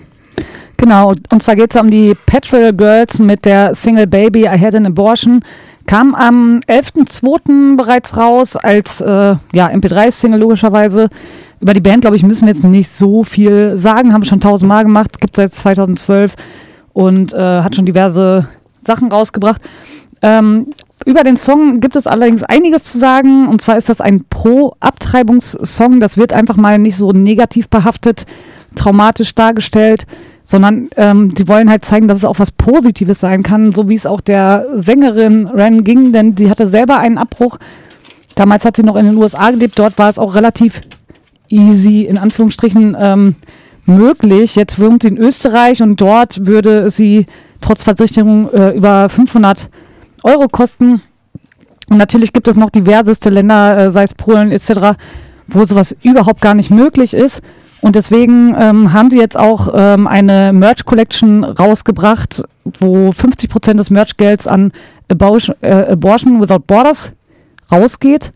Genau, 0.76 1.12
und 1.32 1.42
zwar 1.42 1.56
geht 1.56 1.74
es 1.74 1.80
um 1.80 1.90
die 1.90 2.14
Petrol 2.26 2.72
Girls 2.72 3.18
mit 3.18 3.44
der 3.44 3.74
Single 3.74 4.06
Baby 4.06 4.42
I 4.42 4.60
Had 4.60 4.76
an 4.76 4.86
Abortion. 4.86 5.42
Kam 5.86 6.14
am 6.14 6.60
11.02. 6.66 7.76
bereits 7.76 8.16
raus 8.16 8.56
als 8.56 9.00
äh, 9.00 9.06
ja, 9.52 9.68
MP3-Single 9.68 10.40
logischerweise. 10.40 11.08
Über 11.60 11.74
die 11.74 11.80
Band, 11.80 12.02
glaube 12.02 12.16
ich, 12.16 12.22
müssen 12.22 12.46
wir 12.46 12.54
jetzt 12.54 12.64
nicht 12.64 12.90
so 12.90 13.22
viel 13.22 13.76
sagen. 13.76 14.12
Haben 14.12 14.22
wir 14.22 14.26
schon 14.26 14.40
tausendmal 14.40 14.84
gemacht, 14.84 15.20
gibt 15.20 15.36
es 15.36 15.42
seit 15.42 15.52
2012 15.52 16.34
und 16.92 17.32
äh, 17.32 17.62
hat 17.62 17.76
schon 17.76 17.86
diverse 17.86 18.48
Sachen 18.82 19.10
rausgebracht. 19.10 19.60
Ähm, 20.22 20.72
über 21.04 21.22
den 21.22 21.36
Song 21.36 21.80
gibt 21.80 21.96
es 21.96 22.06
allerdings 22.06 22.42
einiges 22.42 22.84
zu 22.84 22.98
sagen. 22.98 23.46
Und 23.46 23.60
zwar 23.60 23.76
ist 23.76 23.90
das 23.90 24.00
ein 24.00 24.24
Pro-Abtreibungssong. 24.30 26.00
Das 26.00 26.16
wird 26.16 26.32
einfach 26.32 26.56
mal 26.56 26.78
nicht 26.78 26.96
so 26.96 27.12
negativ 27.12 27.68
behaftet, 27.68 28.24
traumatisch 28.74 29.34
dargestellt 29.34 30.06
sondern 30.44 30.90
ähm, 30.96 31.34
die 31.34 31.48
wollen 31.48 31.70
halt 31.70 31.84
zeigen, 31.84 32.06
dass 32.06 32.18
es 32.18 32.24
auch 32.24 32.38
was 32.38 32.52
Positives 32.52 33.20
sein 33.20 33.42
kann, 33.42 33.72
so 33.72 33.88
wie 33.88 33.94
es 33.94 34.06
auch 34.06 34.20
der 34.20 34.66
Sängerin 34.74 35.48
Ren 35.48 35.84
ging, 35.84 36.12
denn 36.12 36.36
sie 36.36 36.50
hatte 36.50 36.66
selber 36.66 36.98
einen 36.98 37.18
Abbruch. 37.18 37.58
Damals 38.34 38.64
hat 38.64 38.76
sie 38.76 38.82
noch 38.82 38.96
in 38.96 39.06
den 39.06 39.16
USA 39.16 39.50
gelebt, 39.50 39.78
dort 39.78 39.98
war 39.98 40.10
es 40.10 40.18
auch 40.18 40.34
relativ 40.34 40.82
easy, 41.48 42.02
in 42.02 42.18
Anführungsstrichen, 42.18 42.96
ähm, 42.98 43.36
möglich. 43.86 44.56
Jetzt 44.56 44.78
wohnt 44.78 45.02
sie 45.02 45.08
in 45.08 45.18
Österreich 45.18 45.82
und 45.82 46.00
dort 46.00 46.46
würde 46.46 46.90
sie 46.90 47.26
trotz 47.60 47.82
Versicherung 47.82 48.50
äh, 48.52 48.70
über 48.70 49.08
500 49.08 49.68
Euro 50.22 50.48
kosten. 50.48 51.02
Und 51.90 51.98
natürlich 51.98 52.32
gibt 52.32 52.48
es 52.48 52.56
noch 52.56 52.70
diverseste 52.70 53.30
Länder, 53.30 53.78
äh, 53.78 53.92
sei 53.92 54.04
es 54.04 54.14
Polen 54.14 54.52
etc., 54.52 54.98
wo 55.46 55.64
sowas 55.64 55.94
überhaupt 56.02 56.40
gar 56.40 56.54
nicht 56.54 56.70
möglich 56.70 57.14
ist. 57.14 57.42
Und 57.84 57.96
deswegen 57.96 58.56
ähm, 58.58 58.94
haben 58.94 59.10
sie 59.10 59.18
jetzt 59.18 59.38
auch 59.38 59.68
ähm, 59.74 60.06
eine 60.06 60.54
Merch 60.54 60.86
Collection 60.86 61.44
rausgebracht, 61.44 62.42
wo 62.78 63.12
50 63.12 63.50
Prozent 63.50 63.78
des 63.78 63.90
Merchgelds 63.90 64.46
an 64.46 64.72
Abortion, 65.10 65.54
äh, 65.60 65.92
Abortion 65.92 66.40
Without 66.40 66.60
Borders 66.60 67.12
rausgeht. 67.70 68.32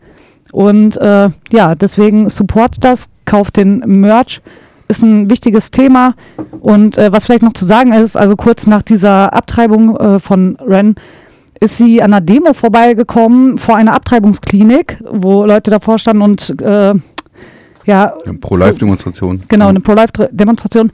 Und 0.51 0.97
äh, 0.97 1.29
ja, 1.49 1.73
deswegen 1.73 2.29
support 2.29 2.75
das, 2.81 3.09
kauft 3.25 3.57
den 3.57 3.79
Merch. 3.79 4.39
Ist 4.87 5.01
ein 5.01 5.31
wichtiges 5.31 5.71
Thema. 5.71 6.13
Und 6.59 6.99
äh, 6.99 7.11
was 7.11 7.25
vielleicht 7.25 7.41
noch 7.41 7.53
zu 7.53 7.65
sagen 7.65 7.91
ist, 7.91 8.15
also 8.15 8.35
kurz 8.35 8.67
nach 8.67 8.83
dieser 8.83 9.33
Abtreibung 9.33 9.97
äh, 9.97 10.19
von 10.19 10.57
Ren 10.57 10.93
ist 11.59 11.77
sie 11.77 12.03
an 12.03 12.13
einer 12.13 12.21
Demo 12.21 12.53
vorbeigekommen 12.53 13.57
vor 13.57 13.77
einer 13.77 13.95
Abtreibungsklinik, 13.95 14.99
wo 15.09 15.43
Leute 15.43 15.71
davor 15.71 15.97
standen 15.97 16.21
und 16.21 16.61
äh, 16.61 16.93
ja. 17.89 18.13
Pro-Life-Demonstration. 18.39 19.43
Genau, 19.47 19.67
eine 19.67 19.79
Pro-Life-Demonstration. 19.79 20.91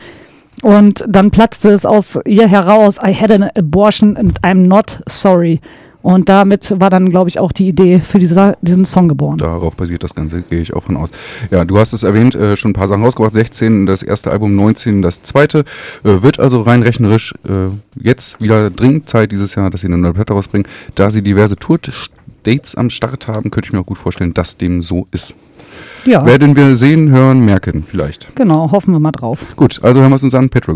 Und 0.61 1.03
dann 1.07 1.31
platzte 1.31 1.69
es 1.69 1.85
aus 1.85 2.17
ihr 2.25 2.47
heraus, 2.47 2.97
I 3.05 3.13
had 3.13 3.31
an 3.31 3.43
abortion 3.55 4.15
and 4.17 4.41
I'm 4.41 4.67
not 4.67 5.01
sorry. 5.07 5.59
Und 6.01 6.29
damit 6.29 6.79
war 6.79 6.91
dann, 6.91 7.09
glaube 7.09 7.29
ich, 7.29 7.39
auch 7.39 7.51
die 7.51 7.67
Idee 7.67 7.99
für 7.99 8.19
diese, 8.19 8.55
diesen 8.61 8.85
Song 8.85 9.07
geboren. 9.07 9.39
Darauf 9.39 9.75
basiert 9.75 10.03
das 10.03 10.13
Ganze, 10.13 10.43
gehe 10.43 10.61
ich 10.61 10.71
auch 10.71 10.83
von 10.83 10.97
aus. 10.97 11.09
Ja, 11.49 11.65
du 11.65 11.79
hast 11.79 11.93
es 11.93 12.03
erwähnt, 12.03 12.35
äh, 12.35 12.55
schon 12.55 12.71
ein 12.71 12.73
paar 12.75 12.87
Sachen 12.87 13.03
rausgebracht. 13.03 13.33
16 13.33 13.87
das 13.87 14.03
erste 14.03 14.29
Album, 14.29 14.55
19 14.55 15.01
das 15.01 15.23
zweite. 15.23 15.65
Äh, 16.03 16.21
wird 16.21 16.39
also 16.39 16.61
rein 16.61 16.83
rechnerisch 16.83 17.33
äh, 17.49 17.69
jetzt 17.99 18.39
wieder 18.39 18.69
dringend 18.69 19.09
Zeit 19.09 19.31
dieses 19.31 19.55
Jahr, 19.55 19.71
dass 19.71 19.81
sie 19.81 19.87
eine 19.87 19.97
neue 19.97 20.13
Platte 20.13 20.33
rausbringen. 20.33 20.67
Da 20.93 21.09
sie 21.09 21.23
diverse 21.23 21.55
Tour-Dates 21.55 22.75
am 22.75 22.91
Start 22.91 23.27
haben, 23.27 23.49
könnte 23.49 23.69
ich 23.69 23.73
mir 23.73 23.79
auch 23.79 23.87
gut 23.87 23.97
vorstellen, 23.97 24.35
dass 24.35 24.57
dem 24.57 24.83
so 24.83 25.07
ist. 25.11 25.33
Ja, 26.05 26.25
Werden 26.25 26.55
wir 26.55 26.75
sehen, 26.75 27.09
hören, 27.09 27.43
merken 27.43 27.83
vielleicht. 27.83 28.35
genau, 28.35 28.71
hoffen 28.71 28.93
wir 28.93 28.99
mal 28.99 29.11
drauf. 29.11 29.45
Gut, 29.55 29.79
also 29.81 30.01
hören 30.01 30.11
wir 30.11 30.17
es 30.17 30.23
uns 30.23 30.35
an, 30.35 30.49
Petrol 30.49 30.75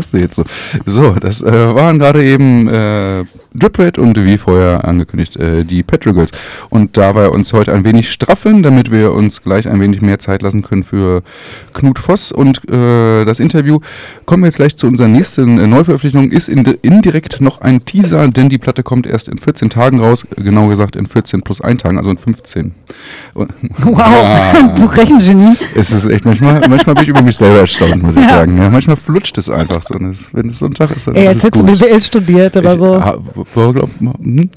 lasst 0.00 0.14
ihr 0.14 0.20
jetzt 0.20 0.36
so? 0.36 0.44
So, 0.86 1.12
das 1.12 1.42
äh, 1.42 1.74
waren 1.74 1.98
gerade 1.98 2.24
eben 2.24 2.68
äh, 2.68 3.24
Dripred 3.54 3.98
und 3.98 4.16
wie 4.24 4.38
vorher 4.38 4.84
angekündigt, 4.84 5.36
äh, 5.36 5.64
die 5.64 5.82
Petrol 5.82 6.14
Girls. 6.14 6.30
Und 6.68 6.96
da 6.96 7.14
wir 7.14 7.32
uns 7.32 7.52
heute 7.52 7.72
ein 7.72 7.84
wenig 7.84 8.10
straffen, 8.10 8.62
damit 8.62 8.90
wir 8.90 9.12
uns 9.12 9.42
gleich 9.42 9.68
ein 9.68 9.80
wenig 9.80 10.02
mehr 10.02 10.18
Zeit 10.18 10.42
lassen 10.42 10.62
können 10.62 10.84
für 10.84 11.22
Knut 11.74 11.98
Voss 11.98 12.32
und 12.32 12.68
äh, 12.70 13.24
das 13.24 13.40
Interview, 13.40 13.80
kommen 14.26 14.42
wir 14.44 14.48
jetzt 14.48 14.56
gleich 14.56 14.76
zu 14.76 14.86
unserer 14.86 15.08
nächsten 15.08 15.58
äh, 15.58 15.66
Neuveröffentlichung. 15.66 16.30
Ist 16.30 16.48
in, 16.48 16.64
indirekt 16.82 17.40
noch 17.40 17.60
ein 17.60 17.84
Teaser, 17.84 18.28
denn 18.28 18.48
die 18.48 18.58
Platte 18.58 18.82
kommt 18.82 19.06
erst 19.06 19.28
in 19.28 19.38
14 19.38 19.70
Tagen 19.70 20.00
raus, 20.00 20.26
genau 20.36 20.68
gesagt 20.68 20.96
in 20.96 21.06
14 21.06 21.42
plus 21.42 21.60
1 21.60 21.82
Tagen, 21.82 21.98
also 21.98 22.10
in 22.10 22.18
15. 22.18 22.72
Und, 23.34 23.52
Wow, 23.82 23.98
Ja. 23.98 24.68
du 24.76 24.84
Rechengenie. 24.86 25.56
Es 25.74 25.90
ist 25.92 26.06
echt 26.06 26.24
manchmal, 26.24 26.60
manchmal 26.68 26.94
bin 26.94 27.04
ich 27.04 27.10
über 27.10 27.22
mich 27.22 27.36
selber 27.36 27.60
erstaunt, 27.60 28.02
muss 28.02 28.16
ich 28.16 28.22
Ja. 28.30 28.30
sagen. 28.30 28.56
Ja, 28.58 28.70
manchmal 28.70 28.96
flutscht 28.96 29.36
es 29.38 29.48
einfach 29.48 29.82
so. 29.82 29.94
Und 29.94 30.10
es, 30.10 30.28
wenn 30.32 30.48
es 30.50 30.58
so 30.58 30.66
ein 30.66 30.74
Tag 30.74 30.94
ist, 30.94 31.06
dann 31.06 31.14
Ey, 31.16 31.24
ist 31.26 31.28
jetzt 31.28 31.36
es 31.38 31.44
hättest 31.62 31.80
du. 31.82 31.86
BWL 31.86 32.00
studiert 32.00 32.56
oder 32.56 32.74
Ich, 32.74 32.78
so. 32.78 33.39
Hm? 34.18 34.50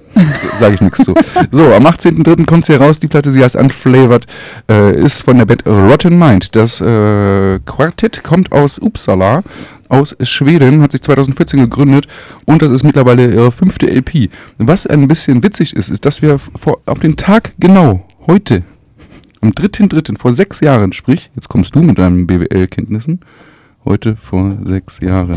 Sage 0.59 0.75
ich 0.75 0.81
nichts 0.81 1.03
zu. 1.03 1.13
So, 1.51 1.73
am 1.73 1.85
18.03. 1.85 2.45
kommt 2.45 2.65
sie 2.65 2.73
heraus, 2.73 2.99
die 2.99 3.07
Platte, 3.07 3.31
sie 3.31 3.43
heißt 3.43 3.55
Unflavored, 3.55 4.25
äh, 4.69 4.99
ist 5.01 5.21
von 5.23 5.37
der 5.37 5.45
Band 5.45 5.65
Rotten 5.67 6.17
Mind. 6.17 6.55
Das 6.55 6.81
äh, 6.81 7.59
Quartett 7.65 8.23
kommt 8.23 8.51
aus 8.51 8.79
Uppsala, 8.79 9.43
aus 9.89 10.15
Schweden, 10.21 10.81
hat 10.81 10.91
sich 10.91 11.01
2014 11.01 11.59
gegründet 11.59 12.07
und 12.45 12.61
das 12.61 12.71
ist 12.71 12.83
mittlerweile 12.83 13.31
ihre 13.31 13.51
fünfte 13.51 13.87
LP. 13.87 14.29
Was 14.57 14.87
ein 14.87 15.07
bisschen 15.07 15.43
witzig 15.43 15.75
ist, 15.75 15.89
ist, 15.89 16.05
dass 16.05 16.21
wir 16.21 16.39
vor, 16.39 16.79
auf 16.85 16.99
den 16.99 17.15
Tag 17.15 17.53
genau, 17.59 18.05
heute, 18.27 18.63
am 19.41 19.49
3.3., 19.49 20.17
vor 20.17 20.33
sechs 20.33 20.61
Jahren, 20.61 20.93
sprich, 20.93 21.29
jetzt 21.35 21.49
kommst 21.49 21.75
du 21.75 21.81
mit 21.81 21.97
deinen 21.97 22.25
BWL-Kenntnissen, 22.27 23.19
heute 23.85 24.15
vor 24.15 24.57
sechs 24.65 24.99
Jahren. 25.01 25.33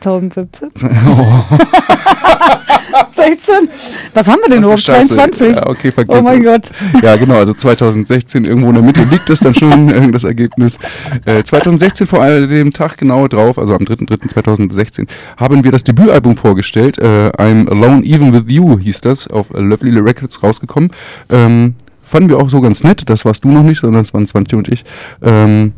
2017? 0.00 0.70
Oh. 1.06 1.44
16? 3.14 3.68
Was 4.14 4.26
haben 4.26 4.40
wir 4.42 4.48
denn 4.50 4.62
überhaupt? 4.62 4.80
Scheiße. 4.80 5.14
22? 5.14 5.56
Ja, 5.56 5.66
okay, 5.66 5.92
vergiss 5.92 6.16
Oh 6.16 6.22
mein 6.22 6.40
es. 6.40 6.46
Gott. 6.46 7.02
Ja, 7.02 7.16
genau, 7.16 7.36
also 7.36 7.52
2016, 7.52 8.44
irgendwo 8.44 8.68
in 8.68 8.74
der 8.74 8.82
Mitte 8.82 9.02
liegt 9.04 9.28
das 9.28 9.40
dann 9.40 9.54
schon, 9.54 10.12
das 10.12 10.24
Ergebnis. 10.24 10.78
Äh, 11.24 11.42
2016 11.42 12.06
vor 12.06 12.22
allem 12.22 12.48
dem 12.48 12.72
Tag 12.72 12.98
genau 12.98 13.28
drauf, 13.28 13.58
also 13.58 13.74
am 13.74 13.82
3.3.2016, 13.82 15.08
haben 15.36 15.64
wir 15.64 15.72
das 15.72 15.84
Debütalbum 15.84 16.36
vorgestellt. 16.36 16.98
Äh, 16.98 17.30
I'm 17.30 17.68
Alone 17.68 18.04
Even 18.04 18.32
With 18.32 18.44
You 18.48 18.78
hieß 18.78 19.00
das, 19.00 19.28
auf 19.28 19.50
Lovely 19.50 19.98
Records 19.98 20.42
rausgekommen. 20.42 20.90
Ähm, 21.30 21.74
fanden 22.02 22.28
wir 22.28 22.38
auch 22.38 22.50
so 22.50 22.60
ganz 22.60 22.82
nett, 22.82 23.08
das 23.08 23.24
warst 23.24 23.44
du 23.44 23.48
noch 23.48 23.62
nicht, 23.62 23.80
sondern 23.80 24.02
das 24.02 24.12
waren 24.14 24.26
Svante 24.26 24.56
und 24.56 24.68
ich. 24.68 24.84
Ähm, 25.22 25.72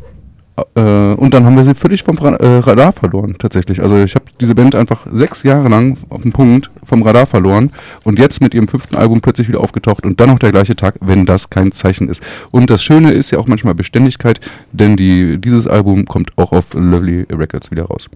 äh, 0.75 0.81
und 0.81 1.33
dann 1.33 1.45
haben 1.45 1.57
wir 1.57 1.63
sie 1.63 1.73
völlig 1.73 2.03
vom 2.03 2.17
Ra 2.17 2.35
äh, 2.35 2.57
Radar 2.59 2.91
verloren, 2.91 3.35
tatsächlich. 3.39 3.81
Also 3.81 4.03
ich 4.03 4.13
habe 4.13 4.25
diese 4.39 4.53
Band 4.53 4.75
einfach 4.75 5.05
sechs 5.11 5.41
Jahre 5.43 5.67
lang 5.67 5.97
auf 6.09 6.21
den 6.21 6.31
Punkt 6.31 6.69
vom 6.83 7.01
Radar 7.01 7.25
verloren 7.25 7.71
und 8.03 8.19
jetzt 8.19 8.39
mit 8.39 8.53
ihrem 8.53 8.67
fünften 8.67 8.95
Album 8.95 9.21
plötzlich 9.21 9.47
wieder 9.47 9.61
aufgetaucht 9.61 10.05
und 10.05 10.19
dann 10.19 10.29
noch 10.29 10.39
der 10.39 10.51
gleiche 10.51 10.75
Tag, 10.75 10.95
wenn 11.01 11.25
das 11.25 11.49
kein 11.49 11.71
Zeichen 11.71 12.07
ist. 12.07 12.21
Und 12.51 12.69
das 12.69 12.83
Schöne 12.83 13.11
ist 13.11 13.31
ja 13.31 13.39
auch 13.39 13.47
manchmal 13.47 13.73
Beständigkeit, 13.73 14.39
denn 14.71 14.95
die, 14.95 15.39
dieses 15.39 15.65
Album 15.65 16.05
kommt 16.05 16.37
auch 16.37 16.51
auf 16.51 16.73
Lovely 16.73 17.25
Records 17.31 17.71
wieder 17.71 17.85
raus. 17.85 18.07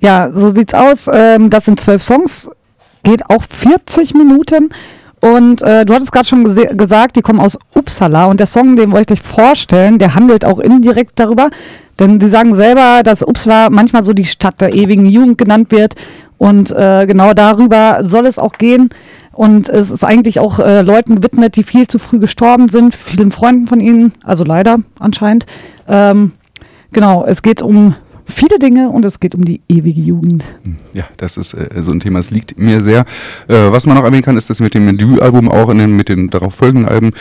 Ja, 0.00 0.30
so 0.32 0.50
sieht's 0.50 0.74
aus. 0.74 1.08
Ähm, 1.12 1.50
das 1.50 1.66
sind 1.66 1.78
zwölf 1.78 2.02
Songs, 2.02 2.50
geht 3.04 3.30
auch 3.30 3.44
40 3.44 4.14
Minuten. 4.14 4.70
Und 5.20 5.62
äh, 5.62 5.84
du 5.84 5.94
hattest 5.94 6.12
gerade 6.12 6.26
schon 6.26 6.44
gesagt, 6.44 7.16
die 7.16 7.22
kommen 7.22 7.40
aus 7.40 7.58
Uppsala. 7.74 8.26
Und 8.26 8.38
der 8.38 8.46
Song, 8.46 8.76
den 8.76 8.92
wollte 8.92 9.14
ich 9.14 9.20
euch 9.20 9.26
vorstellen, 9.26 9.98
der 9.98 10.14
handelt 10.14 10.44
auch 10.44 10.58
indirekt 10.58 11.12
darüber. 11.18 11.50
Denn 11.98 12.20
sie 12.20 12.28
sagen 12.28 12.54
selber, 12.54 13.02
dass 13.02 13.22
Uppsala 13.22 13.70
manchmal 13.70 14.04
so 14.04 14.12
die 14.12 14.26
Stadt 14.26 14.60
der 14.60 14.74
ewigen 14.74 15.06
Jugend 15.06 15.38
genannt 15.38 15.72
wird. 15.72 15.94
Und 16.38 16.70
äh, 16.70 17.06
genau 17.06 17.32
darüber 17.32 18.00
soll 18.02 18.26
es 18.26 18.38
auch 18.38 18.52
gehen. 18.52 18.90
Und 19.32 19.68
es 19.68 19.90
ist 19.90 20.04
eigentlich 20.04 20.40
auch 20.40 20.58
äh, 20.58 20.82
Leuten 20.82 21.16
gewidmet, 21.16 21.56
die 21.56 21.62
viel 21.62 21.86
zu 21.86 21.98
früh 21.98 22.18
gestorben 22.18 22.68
sind, 22.68 22.94
vielen 22.94 23.30
Freunden 23.30 23.66
von 23.66 23.80
ihnen, 23.80 24.12
also 24.24 24.44
leider 24.44 24.78
anscheinend. 24.98 25.44
Ähm, 25.86 26.32
genau, 26.92 27.24
es 27.26 27.42
geht 27.42 27.60
um 27.60 27.94
viele 28.26 28.58
Dinge 28.58 28.90
und 28.90 29.04
es 29.04 29.20
geht 29.20 29.34
um 29.34 29.44
die 29.44 29.60
ewige 29.68 30.00
Jugend. 30.00 30.44
Ja, 30.92 31.04
das 31.16 31.36
ist 31.36 31.54
äh, 31.54 31.68
so 31.82 31.90
ein 31.92 32.00
Thema, 32.00 32.18
es 32.18 32.30
liegt 32.30 32.58
mir 32.58 32.80
sehr. 32.80 33.00
Äh, 33.48 33.70
was 33.70 33.86
man 33.86 33.96
noch 33.96 34.04
erwähnen 34.04 34.22
kann, 34.22 34.36
ist, 34.36 34.50
dass 34.50 34.60
mit 34.60 34.74
dem 34.74 34.96
Debütalbum 34.98 35.48
auch 35.50 35.68
in 35.70 35.78
den, 35.78 35.96
mit 35.96 36.08
den 36.08 36.28
darauf 36.30 36.54
folgenden 36.54 36.88
Alben 36.88 37.12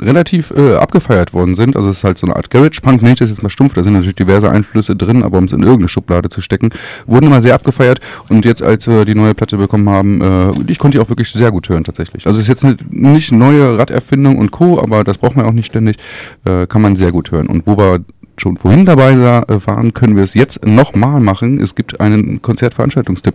relativ 0.00 0.50
äh, 0.56 0.74
abgefeiert 0.74 1.32
worden 1.34 1.54
sind. 1.54 1.76
Also 1.76 1.90
es 1.90 1.98
ist 1.98 2.04
halt 2.04 2.18
so 2.18 2.26
eine 2.26 2.36
Art 2.36 2.50
Garage-Punk, 2.50 3.02
nenne 3.02 3.12
ich 3.14 3.18
das 3.18 3.30
jetzt 3.30 3.42
mal 3.42 3.48
stumpf, 3.50 3.74
da 3.74 3.84
sind 3.84 3.92
natürlich 3.92 4.16
diverse 4.16 4.50
Einflüsse 4.50 4.96
drin, 4.96 5.22
aber 5.22 5.38
um 5.38 5.44
es 5.44 5.52
in 5.52 5.60
irgendeine 5.60 5.88
Schublade 5.88 6.28
zu 6.28 6.40
stecken, 6.40 6.70
wurden 7.06 7.26
immer 7.26 7.42
sehr 7.42 7.54
abgefeiert 7.54 8.00
und 8.28 8.44
jetzt, 8.44 8.62
als 8.62 8.86
wir 8.86 9.04
die 9.04 9.14
neue 9.14 9.34
Platte 9.34 9.56
bekommen 9.56 9.88
haben, 9.88 10.20
äh, 10.20 10.52
ich 10.72 10.78
konnte 10.78 10.98
die 10.98 11.02
auch 11.04 11.08
wirklich 11.08 11.30
sehr 11.30 11.50
gut 11.50 11.68
hören 11.68 11.84
tatsächlich. 11.84 12.26
Also 12.26 12.38
es 12.38 12.44
ist 12.44 12.48
jetzt 12.48 12.64
ne- 12.64 12.76
nicht 12.90 13.32
neue 13.32 13.78
Raderfindung 13.78 14.38
und 14.38 14.50
Co., 14.50 14.80
aber 14.80 15.04
das 15.04 15.18
braucht 15.18 15.36
man 15.36 15.46
auch 15.46 15.52
nicht 15.52 15.66
ständig, 15.66 15.96
äh, 16.44 16.66
kann 16.66 16.82
man 16.82 16.96
sehr 16.96 17.12
gut 17.12 17.30
hören. 17.30 17.46
Und 17.48 17.66
wo 17.66 17.76
wir 17.76 18.00
schon 18.40 18.56
vorhin 18.56 18.84
dabei 18.84 19.12
äh, 19.12 19.66
waren, 19.66 19.94
können 19.94 20.16
wir 20.16 20.24
es 20.24 20.34
jetzt 20.34 20.64
nochmal 20.66 21.20
machen. 21.20 21.60
Es 21.60 21.74
gibt 21.74 22.00
einen 22.00 22.40
Konzertveranstaltungstipp. 22.42 23.34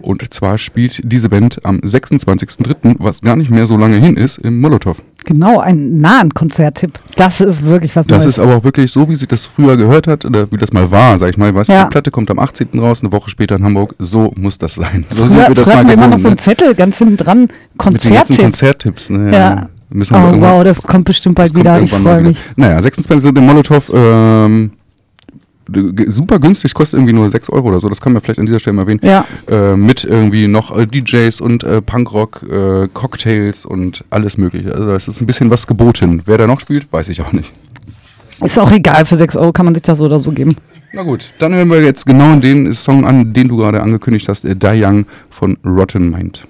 Und 0.00 0.32
zwar 0.32 0.58
spielt 0.58 1.00
diese 1.04 1.28
Band 1.28 1.64
am 1.64 1.78
26.03., 1.78 2.96
was 2.98 3.20
gar 3.20 3.36
nicht 3.36 3.50
mehr 3.50 3.66
so 3.66 3.76
lange 3.76 3.96
hin 3.96 4.16
ist, 4.16 4.38
im 4.38 4.60
Molotow. 4.60 4.96
Genau, 5.26 5.58
ein 5.60 6.00
nahen 6.00 6.34
Konzerttipp. 6.34 6.98
Das 7.16 7.40
ist 7.40 7.64
wirklich 7.64 7.96
was 7.96 8.06
Das 8.06 8.24
Neues. 8.24 8.36
ist 8.36 8.38
aber 8.38 8.56
auch 8.56 8.64
wirklich 8.64 8.92
so, 8.92 9.08
wie 9.08 9.16
sich 9.16 9.26
das 9.28 9.46
früher 9.46 9.76
gehört 9.78 10.06
hat, 10.06 10.24
oder 10.26 10.52
wie 10.52 10.58
das 10.58 10.72
mal 10.72 10.90
war, 10.90 11.18
sag 11.18 11.30
ich 11.30 11.38
mal. 11.38 11.54
Weißt 11.54 11.70
du, 11.70 11.74
Ja. 11.74 11.84
die 11.84 11.90
Platte 11.90 12.10
kommt 12.10 12.30
am 12.30 12.38
18. 12.38 12.78
raus, 12.78 13.02
eine 13.02 13.10
Woche 13.10 13.30
später 13.30 13.56
in 13.56 13.64
Hamburg. 13.64 13.94
So 13.98 14.32
muss 14.36 14.58
das 14.58 14.74
sein. 14.74 15.06
So 15.08 15.20
früher, 15.20 15.28
sind 15.28 15.48
wir 15.48 15.54
das 15.54 15.68
mal 15.68 15.86
wir 15.86 15.94
immer 15.94 16.08
noch 16.08 16.16
gewohnt. 16.16 16.20
so 16.20 16.28
einen 16.28 16.34
Ne? 16.36 16.42
Zettel 16.42 16.74
ganz 16.74 16.98
hinten 16.98 17.16
dran. 17.16 17.48
Konzerttipps. 17.78 18.36
Konzerttipps. 18.38 19.10
Ne? 19.10 19.32
Ja. 19.32 19.68
Müssen 19.94 20.14
wir 20.14 20.32
Oh 20.36 20.40
wow, 20.40 20.64
das 20.64 20.82
kommt 20.82 21.04
bestimmt 21.04 21.36
bald 21.36 21.54
wieder. 21.54 21.80
Ich 21.80 21.92
freue 21.92 22.20
mich. 22.20 22.36
Naja, 22.56 22.82
26 22.82 23.32
der 23.32 23.42
Molotow, 23.44 23.92
ähm, 23.94 24.72
super 26.08 26.40
günstig, 26.40 26.74
kostet 26.74 26.98
irgendwie 26.98 27.12
nur 27.12 27.30
6 27.30 27.48
Euro 27.50 27.68
oder 27.68 27.80
so, 27.80 27.88
das 27.88 28.00
kann 28.00 28.12
man 28.12 28.20
vielleicht 28.20 28.40
an 28.40 28.46
dieser 28.46 28.58
Stelle 28.58 28.74
mal 28.74 28.82
erwähnen. 28.82 28.98
Ja. 29.04 29.24
Äh, 29.48 29.76
mit 29.76 30.02
irgendwie 30.02 30.48
noch 30.48 30.76
äh, 30.76 30.86
DJs 30.88 31.40
und 31.40 31.62
äh, 31.62 31.80
Punkrock, 31.80 32.42
äh, 32.42 32.88
Cocktails 32.92 33.64
und 33.64 34.04
alles 34.10 34.36
mögliche. 34.36 34.74
Also 34.74 34.90
es 34.90 35.06
ist 35.06 35.20
ein 35.20 35.26
bisschen 35.26 35.50
was 35.50 35.68
geboten. 35.68 36.22
Wer 36.26 36.38
da 36.38 36.48
noch 36.48 36.58
spielt, 36.58 36.92
weiß 36.92 37.08
ich 37.10 37.22
auch 37.22 37.32
nicht. 37.32 37.52
Ist 38.42 38.58
auch 38.58 38.72
egal, 38.72 39.04
für 39.06 39.16
6 39.16 39.36
Euro 39.36 39.52
kann 39.52 39.64
man 39.64 39.76
sich 39.76 39.84
das 39.84 39.98
so 39.98 40.06
oder 40.06 40.18
so 40.18 40.32
geben. 40.32 40.56
Na 40.92 41.04
gut, 41.04 41.30
dann 41.38 41.54
hören 41.54 41.70
wir 41.70 41.80
jetzt 41.82 42.04
genau 42.04 42.34
den 42.34 42.72
Song 42.72 43.06
an, 43.06 43.32
den 43.32 43.46
du 43.46 43.58
gerade 43.58 43.80
angekündigt 43.80 44.28
hast, 44.28 44.44
äh, 44.44 44.56
Die 44.56 44.82
Young 44.84 45.06
von 45.30 45.56
Rotten 45.64 46.10
Mind. 46.10 46.44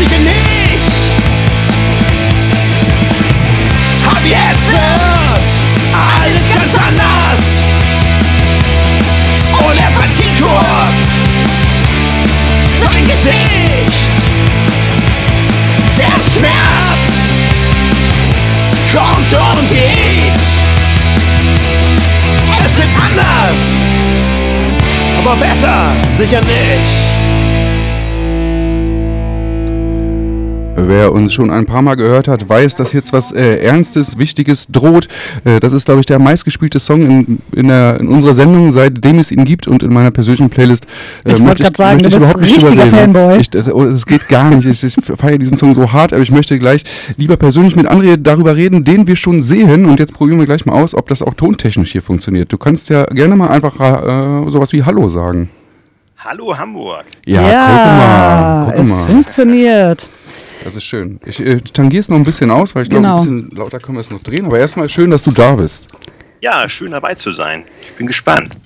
Sicher 0.00 0.20
nicht. 0.20 0.92
Ab 4.06 4.22
jetzt 4.24 4.72
wird 4.72 5.50
alles 5.92 6.48
ganz 6.54 6.74
anders. 6.88 7.44
Und 9.58 9.78
er 9.78 9.90
verzieht 9.90 10.40
kurz 10.40 11.10
sein 12.82 13.06
Gesicht. 13.06 13.92
Der 15.98 16.16
Schmerz 16.32 17.04
kommt 18.92 19.32
und 19.32 19.68
geht. 19.68 20.40
Es 22.64 22.76
wird 22.78 22.88
anders, 23.04 23.60
aber 25.18 25.36
besser 25.36 25.92
sicher 26.16 26.40
nicht. 26.40 27.09
Wer 30.88 31.12
uns 31.12 31.32
schon 31.32 31.50
ein 31.50 31.66
paar 31.66 31.82
Mal 31.82 31.94
gehört 31.94 32.28
hat, 32.28 32.48
weiß, 32.48 32.76
dass 32.76 32.92
jetzt 32.92 33.12
was 33.12 33.32
äh, 33.32 33.56
Ernstes, 33.56 34.18
Wichtiges 34.18 34.68
droht. 34.68 35.08
Äh, 35.44 35.60
das 35.60 35.72
ist, 35.72 35.84
glaube 35.86 36.00
ich, 36.00 36.06
der 36.06 36.18
meistgespielte 36.18 36.78
Song 36.80 37.02
in, 37.02 37.38
in, 37.52 37.68
der, 37.68 38.00
in 38.00 38.08
unserer 38.08 38.34
Sendung, 38.34 38.70
seitdem 38.72 39.18
es 39.18 39.30
ihn 39.30 39.44
gibt 39.44 39.66
und 39.66 39.82
in 39.82 39.92
meiner 39.92 40.10
persönlichen 40.10 40.50
Playlist. 40.50 40.86
Äh, 41.24 41.34
Ich 41.34 41.44
wollte 41.44 41.62
grad 41.64 41.76
sagen, 41.76 41.98
du 42.02 42.10
bist 42.10 42.40
richtiger. 42.40 42.86
Fanboy. 42.86 43.38
Ich, 43.40 43.50
das, 43.50 43.72
oh, 43.72 43.84
es 43.84 44.06
geht 44.06 44.28
gar 44.28 44.50
nicht. 44.50 44.66
Ich, 44.66 44.82
ich 44.82 44.94
feiere 45.16 45.38
diesen 45.38 45.56
Song 45.56 45.74
so 45.74 45.92
hart, 45.92 46.12
aber 46.12 46.22
ich 46.22 46.30
möchte 46.30 46.58
gleich 46.58 46.84
lieber 47.16 47.36
persönlich 47.36 47.76
mit 47.76 47.86
André 47.90 48.16
darüber 48.16 48.56
reden, 48.56 48.84
den 48.84 49.06
wir 49.06 49.16
schon 49.16 49.42
sehen. 49.42 49.84
Und 49.86 50.00
jetzt 50.00 50.14
probieren 50.14 50.38
wir 50.38 50.46
gleich 50.46 50.66
mal 50.66 50.74
aus, 50.80 50.94
ob 50.94 51.08
das 51.08 51.22
auch 51.22 51.34
tontechnisch 51.34 51.92
hier 51.92 52.02
funktioniert. 52.02 52.52
Du 52.52 52.58
kannst 52.58 52.88
ja 52.90 53.04
gerne 53.04 53.36
mal 53.36 53.48
einfach 53.48 53.78
äh, 53.78 54.50
sowas 54.50 54.72
wie 54.72 54.82
Hallo 54.82 55.08
sagen. 55.08 55.50
Hallo 56.22 56.56
Hamburg. 56.56 57.06
Ja, 57.24 57.40
guck 57.40 57.46
mal. 57.48 58.64
Guck 58.66 58.82
es 58.84 58.88
mal. 58.90 59.06
funktioniert. 59.06 60.10
Das 60.64 60.76
ist 60.76 60.84
schön. 60.84 61.18
Ich 61.24 61.40
äh, 61.40 61.60
tangiere 61.60 62.00
es 62.00 62.08
noch 62.08 62.16
ein 62.16 62.24
bisschen 62.24 62.50
aus, 62.50 62.74
weil 62.74 62.82
ich 62.84 62.90
glaube, 62.90 63.04
Genau. 63.06 63.16
ein 63.18 63.24
bisschen 63.46 63.50
lauter 63.56 63.78
können 63.80 63.96
wir 63.96 64.00
es 64.02 64.10
noch 64.10 64.22
drehen. 64.22 64.44
Aber 64.46 64.58
erstmal 64.58 64.88
schön, 64.88 65.10
dass 65.10 65.22
du 65.22 65.30
da 65.30 65.54
bist. 65.56 65.88
Ja, 66.42 66.66
schön 66.70 66.92
dabei 66.92 67.14
zu 67.14 67.32
sein. 67.32 67.64
Ich 67.82 67.92
bin 67.98 68.06
gespannt. 68.06 68.56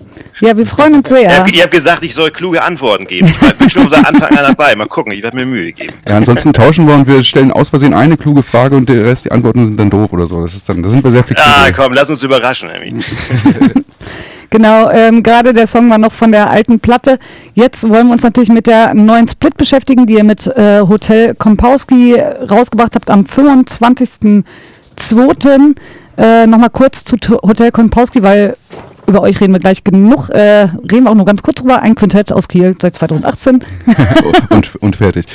Ja, 0.40 0.56
wir 0.56 0.64
freuen 0.64 0.94
uns 0.94 1.10
Ihr 1.10 1.16
sehr. 1.16 1.38
habt, 1.38 1.56
ihr 1.56 1.62
habt 1.62 1.72
gesagt, 1.72 2.04
ich 2.04 2.14
soll 2.14 2.30
kluge 2.30 2.62
Antworten 2.62 3.04
geben. 3.04 3.26
Ich 3.26 3.54
bin 3.56 3.68
schon 3.68 3.90
seit 3.90 4.06
Anfang 4.06 4.28
an 4.36 4.44
dabei. 4.44 4.76
Mal 4.76 4.86
gucken, 4.86 5.12
ich 5.12 5.22
werde 5.24 5.36
mir 5.36 5.44
Mühe 5.44 5.72
geben. 5.72 5.92
Ja, 6.06 6.16
ansonsten 6.16 6.52
tauschen 6.52 6.86
wir 6.86 6.94
und 6.94 7.08
wir 7.08 7.22
stellen 7.24 7.50
aus 7.50 7.70
Versehen 7.70 7.92
eine 7.92 8.16
kluge 8.16 8.44
Frage 8.44 8.76
und 8.76 8.88
der 8.88 9.02
Rest, 9.04 9.24
die 9.24 9.32
Antworten 9.32 9.66
sind 9.66 9.76
dann 9.76 9.90
doof 9.90 10.12
oder 10.12 10.28
so. 10.28 10.40
Das 10.40 10.54
ist 10.54 10.68
dann, 10.68 10.84
da 10.84 10.88
sind 10.88 11.02
wir 11.02 11.10
sehr 11.10 11.24
flexibel. 11.24 11.52
Ah, 11.52 11.72
komm, 11.74 11.92
lass 11.94 12.08
uns 12.10 12.22
überraschen, 12.22 12.70
Emmy. 12.70 12.94
Genau, 14.50 14.90
ähm, 14.90 15.22
gerade 15.22 15.52
der 15.52 15.66
Song 15.66 15.90
war 15.90 15.98
noch 15.98 16.12
von 16.12 16.32
der 16.32 16.50
alten 16.50 16.80
Platte. 16.80 17.18
Jetzt 17.54 17.88
wollen 17.88 18.08
wir 18.08 18.12
uns 18.12 18.22
natürlich 18.22 18.50
mit 18.50 18.66
der 18.66 18.94
neuen 18.94 19.28
Split 19.28 19.56
beschäftigen, 19.56 20.06
die 20.06 20.14
ihr 20.14 20.24
mit 20.24 20.46
äh, 20.46 20.80
Hotel 20.80 21.34
Kompowski 21.34 22.14
rausgebracht 22.14 22.94
habt 22.94 23.10
am 23.10 23.22
25.02. 23.22 25.76
Äh, 26.16 26.46
Nochmal 26.46 26.70
kurz 26.70 27.04
zu 27.04 27.16
Hotel 27.42 27.72
Kompowski, 27.72 28.22
weil 28.22 28.56
über 29.06 29.22
euch 29.22 29.40
reden 29.40 29.52
wir 29.52 29.60
gleich 29.60 29.84
genug. 29.84 30.30
Äh, 30.30 30.68
reden 30.90 31.04
wir 31.04 31.10
auch 31.10 31.14
nur 31.14 31.26
ganz 31.26 31.42
kurz 31.42 31.60
drüber. 31.60 31.82
Ein 31.82 31.94
Quintett 31.94 32.32
aus 32.32 32.48
Kiel 32.48 32.74
seit 32.80 32.96
2018. 32.96 33.60
und, 34.50 34.76
und 34.76 34.96
fertig. 34.96 35.26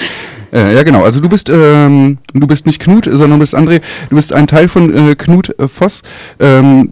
Äh, 0.51 0.75
ja, 0.75 0.83
genau. 0.83 1.03
Also 1.03 1.19
du 1.19 1.29
bist, 1.29 1.49
ähm, 1.49 2.17
du 2.33 2.47
bist 2.47 2.65
nicht 2.65 2.81
Knut, 2.81 3.05
sondern 3.05 3.31
du 3.31 3.39
bist 3.39 3.55
André. 3.55 3.81
Du 4.09 4.15
bist 4.15 4.33
ein 4.33 4.47
Teil 4.47 4.67
von 4.67 4.95
äh, 4.95 5.15
Knut 5.15 5.57
äh, 5.59 5.67
Voss. 5.67 6.01
Ähm, 6.39 6.89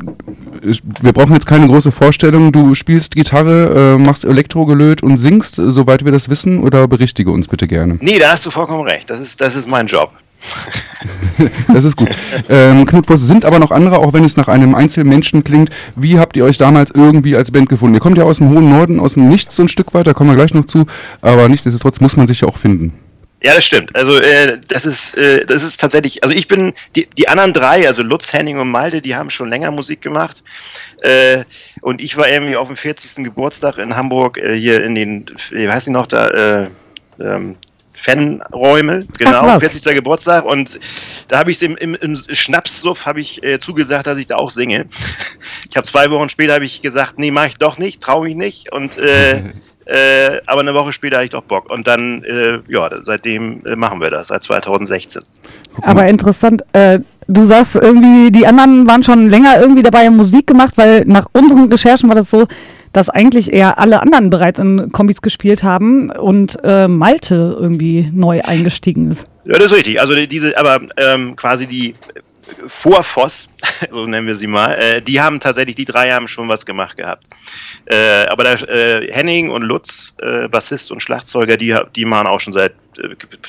wir 1.01 1.13
brauchen 1.13 1.33
jetzt 1.33 1.45
keine 1.45 1.67
große 1.67 1.91
Vorstellung. 1.91 2.51
Du 2.51 2.75
spielst 2.75 3.15
Gitarre, 3.15 3.95
äh, 3.95 4.01
machst 4.01 4.25
Elektrogelöt 4.25 5.03
und 5.03 5.17
singst, 5.17 5.59
äh, 5.59 5.71
soweit 5.71 6.05
wir 6.05 6.11
das 6.11 6.29
wissen, 6.29 6.63
oder 6.63 6.87
berichtige 6.87 7.31
uns 7.31 7.47
bitte 7.47 7.67
gerne. 7.67 7.97
Nee, 8.01 8.19
da 8.19 8.31
hast 8.31 8.45
du 8.45 8.51
vollkommen 8.51 8.83
recht. 8.83 9.09
Das 9.09 9.19
ist, 9.19 9.39
das 9.41 9.55
ist 9.55 9.67
mein 9.67 9.87
Job. 9.87 10.11
Das 11.73 11.83
ist 11.83 11.95
gut. 11.95 12.09
ähm, 12.49 12.85
Knut 12.85 13.05
Voss 13.05 13.27
sind 13.27 13.45
aber 13.45 13.59
noch 13.59 13.71
andere, 13.71 13.99
auch 13.99 14.13
wenn 14.13 14.23
es 14.23 14.37
nach 14.37 14.47
einem 14.47 14.73
Einzelmenschen 14.73 15.43
klingt. 15.43 15.69
Wie 15.95 16.17
habt 16.17 16.35
ihr 16.37 16.45
euch 16.45 16.57
damals 16.57 16.91
irgendwie 16.93 17.35
als 17.35 17.51
Band 17.51 17.69
gefunden? 17.69 17.95
Ihr 17.95 17.99
kommt 17.99 18.17
ja 18.17 18.23
aus 18.23 18.37
dem 18.37 18.49
hohen 18.49 18.69
Norden, 18.69 18.99
aus 18.99 19.13
dem 19.13 19.27
Nichts 19.27 19.55
so 19.55 19.63
ein 19.63 19.67
Stück 19.67 19.93
weit, 19.93 20.07
da 20.07 20.13
kommen 20.13 20.29
wir 20.29 20.35
gleich 20.35 20.53
noch 20.53 20.65
zu. 20.65 20.85
Aber 21.21 21.47
nichtsdestotrotz 21.49 21.99
muss 21.99 22.15
man 22.15 22.27
sich 22.27 22.41
ja 22.41 22.47
auch 22.47 22.57
finden. 22.57 22.93
Ja, 23.41 23.53
das 23.53 23.65
stimmt. 23.65 23.95
Also 23.95 24.17
äh, 24.19 24.59
das 24.67 24.85
ist 24.85 25.15
äh, 25.15 25.45
das 25.45 25.63
ist 25.63 25.79
tatsächlich. 25.79 26.23
Also 26.23 26.35
ich 26.35 26.47
bin 26.47 26.73
die 26.95 27.07
die 27.17 27.27
anderen 27.27 27.53
drei, 27.53 27.87
also 27.87 28.01
Lutz, 28.01 28.33
Henning 28.33 28.59
und 28.59 28.69
Malte, 28.69 29.01
die 29.01 29.15
haben 29.15 29.29
schon 29.29 29.49
länger 29.49 29.69
Musik 29.69 30.01
gemacht. 30.01 30.43
Äh, 31.01 31.43
und 31.81 32.01
ich 32.01 32.17
war 32.17 32.27
irgendwie 32.27 32.55
auf 32.55 32.67
dem 32.67 32.77
40. 32.77 33.23
Geburtstag 33.23 33.77
in 33.77 33.95
Hamburg 33.95 34.37
äh, 34.37 34.55
hier 34.55 34.83
in 34.83 34.95
den, 34.95 35.25
wie 35.51 35.69
heißt 35.69 35.87
die 35.87 35.91
noch 35.91 36.07
da? 36.07 36.27
Äh, 36.29 36.69
ähm, 37.19 37.55
Fanräume, 37.99 39.07
genau, 39.17 39.47
was. 39.47 39.71
40. 39.71 39.95
Geburtstag 39.95 40.45
und 40.45 40.79
da 41.27 41.39
habe 41.39 41.51
ich 41.51 41.61
im, 41.63 41.75
im, 41.77 41.95
im 41.95 42.15
Schnapssuff 42.15 43.07
habe 43.07 43.19
ich 43.19 43.43
äh, 43.43 43.57
zugesagt, 43.57 44.05
dass 44.05 44.19
ich 44.19 44.27
da 44.27 44.35
auch 44.35 44.51
singe. 44.51 44.85
Ich 45.69 45.75
habe 45.75 45.87
zwei 45.87 46.11
Wochen 46.11 46.29
später 46.29 46.53
habe 46.53 46.65
ich 46.65 46.83
gesagt, 46.83 47.17
nee, 47.17 47.31
mache 47.31 47.47
ich 47.47 47.57
doch 47.57 47.79
nicht, 47.79 48.01
traue 48.01 48.27
mich 48.27 48.35
nicht 48.35 48.71
und 48.71 48.97
äh, 48.99 49.53
äh, 49.87 50.41
aber 50.45 50.61
eine 50.61 50.73
Woche 50.73 50.93
später 50.93 51.17
hatte 51.17 51.25
ich 51.25 51.31
doch 51.31 51.43
Bock 51.43 51.69
und 51.69 51.87
dann 51.87 52.23
äh, 52.23 52.59
ja, 52.67 52.89
seitdem 53.03 53.65
äh, 53.65 53.75
machen 53.75 53.99
wir 54.01 54.09
das 54.09 54.27
seit 54.29 54.43
2016. 54.43 55.21
Aber 55.83 56.07
interessant, 56.07 56.63
äh, 56.73 56.99
du 57.27 57.43
sagst 57.43 57.75
irgendwie, 57.75 58.31
die 58.31 58.47
anderen 58.47 58.87
waren 58.87 59.03
schon 59.03 59.29
länger 59.29 59.59
irgendwie 59.59 59.83
dabei, 59.83 60.05
haben 60.05 60.15
Musik 60.17 60.47
gemacht, 60.47 60.73
weil 60.77 61.03
nach 61.05 61.27
unseren 61.33 61.71
Recherchen 61.71 62.09
war 62.09 62.15
das 62.15 62.29
so, 62.31 62.47
dass 62.93 63.09
eigentlich 63.09 63.51
eher 63.53 63.77
alle 63.79 64.01
anderen 64.01 64.29
bereits 64.29 64.59
in 64.59 64.91
Kombis 64.91 65.21
gespielt 65.21 65.61
haben 65.63 66.09
und 66.09 66.57
äh, 66.63 66.87
Malte 66.87 67.55
irgendwie 67.59 68.09
neu 68.13 68.41
eingestiegen 68.43 69.11
ist. 69.11 69.27
Ja, 69.45 69.53
das 69.57 69.67
ist 69.67 69.75
richtig. 69.77 70.01
Also 70.01 70.15
die- 70.15 70.27
diese, 70.27 70.57
aber 70.57 70.79
ähm, 70.97 71.35
quasi 71.35 71.67
die 71.67 71.95
Vorfoss, 72.67 73.47
so 73.91 74.05
nennen 74.05 74.27
wir 74.27 74.35
sie 74.35 74.47
mal, 74.47 74.73
äh, 74.73 75.01
die 75.01 75.21
haben 75.21 75.39
tatsächlich, 75.39 75.75
die 75.75 75.85
drei 75.85 76.11
haben 76.11 76.27
schon 76.27 76.47
was 76.47 76.65
gemacht 76.65 76.97
gehabt. 76.97 77.25
Äh, 77.85 78.25
aber 78.27 78.43
der, 78.43 78.69
äh, 78.69 79.11
Henning 79.11 79.49
und 79.49 79.63
Lutz, 79.63 80.13
äh, 80.21 80.47
Bassist 80.47 80.91
und 80.91 81.01
Schlagzeuger, 81.01 81.57
die, 81.57 81.77
die 81.95 82.05
machen 82.05 82.27
auch 82.27 82.39
schon 82.39 82.53
seit 82.53 82.73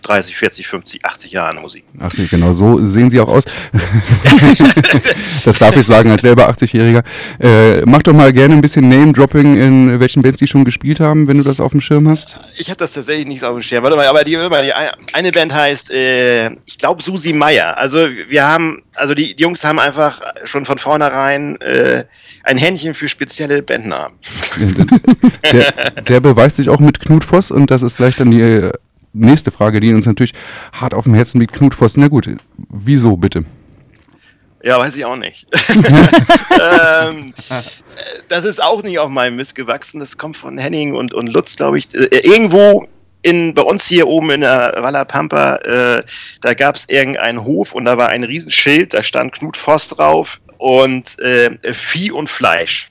30, 0.02 0.36
40, 0.36 0.68
50, 0.68 1.04
80 1.04 1.32
Jahren 1.32 1.60
Musik. 1.60 1.84
Ach, 1.98 2.12
nee, 2.16 2.26
genau, 2.26 2.52
so 2.52 2.86
sehen 2.86 3.10
sie 3.10 3.20
auch 3.20 3.28
aus. 3.28 3.44
das 5.44 5.58
darf 5.58 5.76
ich 5.76 5.86
sagen 5.86 6.10
als 6.10 6.22
selber 6.22 6.48
80-Jähriger. 6.50 7.02
Äh, 7.40 7.82
mach 7.86 8.02
doch 8.02 8.12
mal 8.12 8.32
gerne 8.32 8.54
ein 8.54 8.60
bisschen 8.60 8.88
Name-Dropping, 8.88 9.60
in 9.60 10.00
welchen 10.00 10.22
Bands 10.22 10.38
die 10.38 10.46
schon 10.46 10.64
gespielt 10.64 11.00
haben, 11.00 11.28
wenn 11.28 11.38
du 11.38 11.44
das 11.44 11.60
auf 11.60 11.72
dem 11.72 11.80
Schirm 11.80 12.08
hast. 12.08 12.40
Ich 12.56 12.68
habe 12.68 12.78
das 12.78 12.92
tatsächlich 12.92 13.26
nicht 13.26 13.44
auf 13.44 13.54
dem 13.54 13.62
Schirm. 13.62 13.82
Warte 13.82 13.96
mal, 13.96 14.06
aber 14.06 14.24
die, 14.24 14.36
mal, 14.36 14.62
die 14.62 14.72
eine 15.14 15.32
Band 15.32 15.52
heißt, 15.52 15.90
äh, 15.90 16.50
ich 16.66 16.78
glaube, 16.78 17.02
Susi 17.02 17.32
Meier. 17.32 17.76
Also 17.76 18.08
wir 18.28 18.46
haben, 18.46 18.82
also 18.94 19.14
die, 19.14 19.34
die 19.34 19.42
Jungs 19.42 19.64
haben 19.64 19.78
einfach 19.78 20.20
schon 20.44 20.64
von 20.64 20.78
vornherein 20.78 21.60
äh, 21.60 22.04
ein 22.48 22.56
Händchen 22.56 22.94
für 22.94 23.08
spezielle 23.08 23.62
Bandnamen. 23.62 24.18
Der, 25.52 26.02
der 26.02 26.20
beweist 26.20 26.56
sich 26.56 26.68
auch 26.68 26.80
mit 26.80 27.00
Knut 27.00 27.24
Voss 27.24 27.50
und 27.50 27.70
das 27.70 27.82
ist 27.82 27.98
gleich 27.98 28.16
dann 28.16 28.30
die 28.30 28.40
äh, 28.40 28.72
nächste 29.18 29.50
Frage, 29.50 29.80
die 29.80 29.92
uns 29.92 30.06
natürlich 30.06 30.34
hart 30.72 30.94
auf 30.94 31.04
dem 31.04 31.14
Herzen 31.14 31.40
liegt. 31.40 31.54
Knut 31.54 31.74
Voss, 31.74 31.96
na 31.96 32.08
gut, 32.08 32.28
wieso 32.70 33.16
bitte? 33.16 33.44
Ja, 34.62 34.78
weiß 34.78 34.96
ich 34.96 35.04
auch 35.04 35.16
nicht. 35.16 35.46
ähm, 37.06 37.32
äh, 37.48 37.62
das 38.28 38.44
ist 38.44 38.62
auch 38.62 38.82
nicht 38.82 38.98
auf 38.98 39.08
meinem 39.08 39.36
Mist 39.36 39.54
gewachsen. 39.54 40.00
Das 40.00 40.18
kommt 40.18 40.36
von 40.36 40.58
Henning 40.58 40.94
und, 40.94 41.14
und 41.14 41.28
Lutz, 41.28 41.56
glaube 41.56 41.78
ich. 41.78 41.94
Äh, 41.94 42.18
irgendwo 42.22 42.88
in, 43.22 43.54
bei 43.54 43.62
uns 43.62 43.86
hier 43.86 44.08
oben 44.08 44.30
in 44.30 44.40
der 44.40 44.74
Walla 44.78 45.04
Pampa, 45.04 45.56
äh, 45.56 46.02
da 46.40 46.54
gab 46.54 46.76
es 46.76 46.86
irgendeinen 46.88 47.44
Hof 47.44 47.72
und 47.72 47.84
da 47.84 47.96
war 47.98 48.08
ein 48.08 48.24
Riesenschild, 48.24 48.94
da 48.94 49.02
stand 49.02 49.32
Knut 49.32 49.56
Voss 49.56 49.88
drauf 49.88 50.40
und 50.58 51.18
äh, 51.20 51.56
Vieh 51.72 52.10
und 52.10 52.28
Fleisch. 52.28 52.90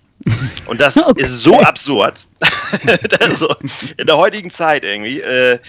Und 0.66 0.82
das 0.82 0.98
Okay. 1.08 1.24
ist 1.24 1.44
so 1.44 1.60
absurd. 1.60 2.28
also, 3.20 3.54
in 3.98 4.08
der 4.08 4.18
heutigen 4.18 4.50
Zeit 4.50 4.84
irgendwie. 4.84 5.22
Äh, 5.22 5.60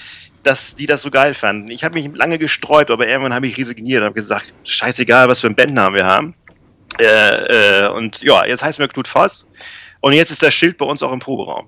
dass 0.43 0.77
die 0.77 0.87
das 0.87 1.03
so 1.03 1.11
geil 1.11 1.35
fanden. 1.35 1.71
Ich 1.71 1.85
habe 1.85 1.95
mich 2.01 2.09
lange 2.15 2.39
gesträubt, 2.39 2.91
aber 2.91 3.07
irgendwann 3.09 3.35
habe 3.35 3.47
ich 3.47 3.57
resigniert 3.59 4.01
und 4.01 4.07
habe 4.07 4.15
gesagt, 4.15 4.53
scheißegal, 4.65 5.29
was 5.29 5.41
für 5.41 5.47
einen 5.49 5.57
Bandnamen 5.57 5.95
wir 5.95 6.07
haben. 6.07 6.35
Äh, 7.01 7.85
äh, 7.85 7.89
und 7.91 8.23
ja, 8.23 8.45
jetzt 8.47 8.63
heißen 8.63 8.81
wir 8.83 8.89
Knut 8.89 9.09
Voss. 9.09 9.47
Und 10.01 10.13
jetzt 10.13 10.31
ist 10.31 10.43
das 10.45 10.55
Schild 10.55 10.79
bei 10.79 10.87
uns 10.87 11.03
auch 11.03 11.11
im 11.13 11.19
Proberaum. 11.19 11.67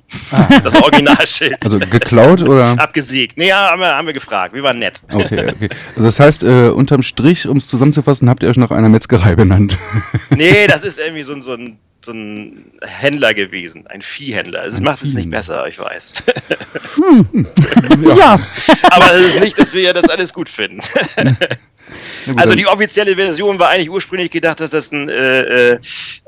Das 0.63 0.75
Originalschild. 0.81 1.57
Also 1.65 1.81
geklaut 1.81 2.41
oder? 2.43 2.71
Abgesägt. 2.79 3.37
Nee, 3.37 3.49
ja, 3.49 3.71
haben 3.73 3.81
wir, 3.81 3.89
haben 3.89 4.07
wir 4.07 4.15
gefragt. 4.15 4.55
Wir 4.55 4.63
waren 4.63 4.79
nett. 4.79 5.01
Okay, 5.13 5.49
okay. 5.51 5.69
Also 5.97 6.07
das 6.07 6.21
heißt, 6.21 6.45
äh, 6.45 6.69
unterm 6.69 7.03
Strich, 7.03 7.49
um 7.49 7.57
es 7.57 7.67
zusammenzufassen, 7.67 8.31
habt 8.31 8.45
ihr 8.45 8.49
euch 8.49 8.57
nach 8.57 8.71
einer 8.71 8.89
Metzgerei 8.89 9.35
benannt. 9.35 9.79
Nee, 10.31 10.69
das 10.69 10.83
ist 10.83 11.01
irgendwie 11.01 11.25
so, 11.25 11.33
ein- 11.33 11.43
so, 11.43 11.55
ein, 11.55 11.79
so 12.05 12.13
ein 12.13 12.65
Gut 12.83 13.35
gewesen. 13.35 13.87
Ein 13.89 14.03
Viehhändler. 14.03 14.65
Es 14.67 14.81
macht 14.81 15.03
es 15.03 15.15
nicht 15.15 15.31
besser, 15.31 15.67
ich 15.67 15.79
weiß. 15.79 16.13
Ja, 18.17 18.39
Aber 18.91 19.13
es 19.15 19.35
ist 19.35 19.41
nicht, 19.41 19.59
dass 19.59 19.73
wir 19.73 19.83
ja 19.83 19.93
das 19.93 20.09
alles 20.09 20.33
gut 20.33 20.49
finden. 20.49 20.81
Also 22.37 22.55
die 22.55 22.67
offizielle 22.69 23.17
Version 23.17 23.59
war 23.59 23.71
eigentlich 23.71 23.91
ursprünglich 23.91 24.31
gedacht, 24.31 24.61
dass 24.61 24.71
das 24.71 24.93
ein, 24.93 25.09
äh, 25.09 25.41
äh, 25.73 25.79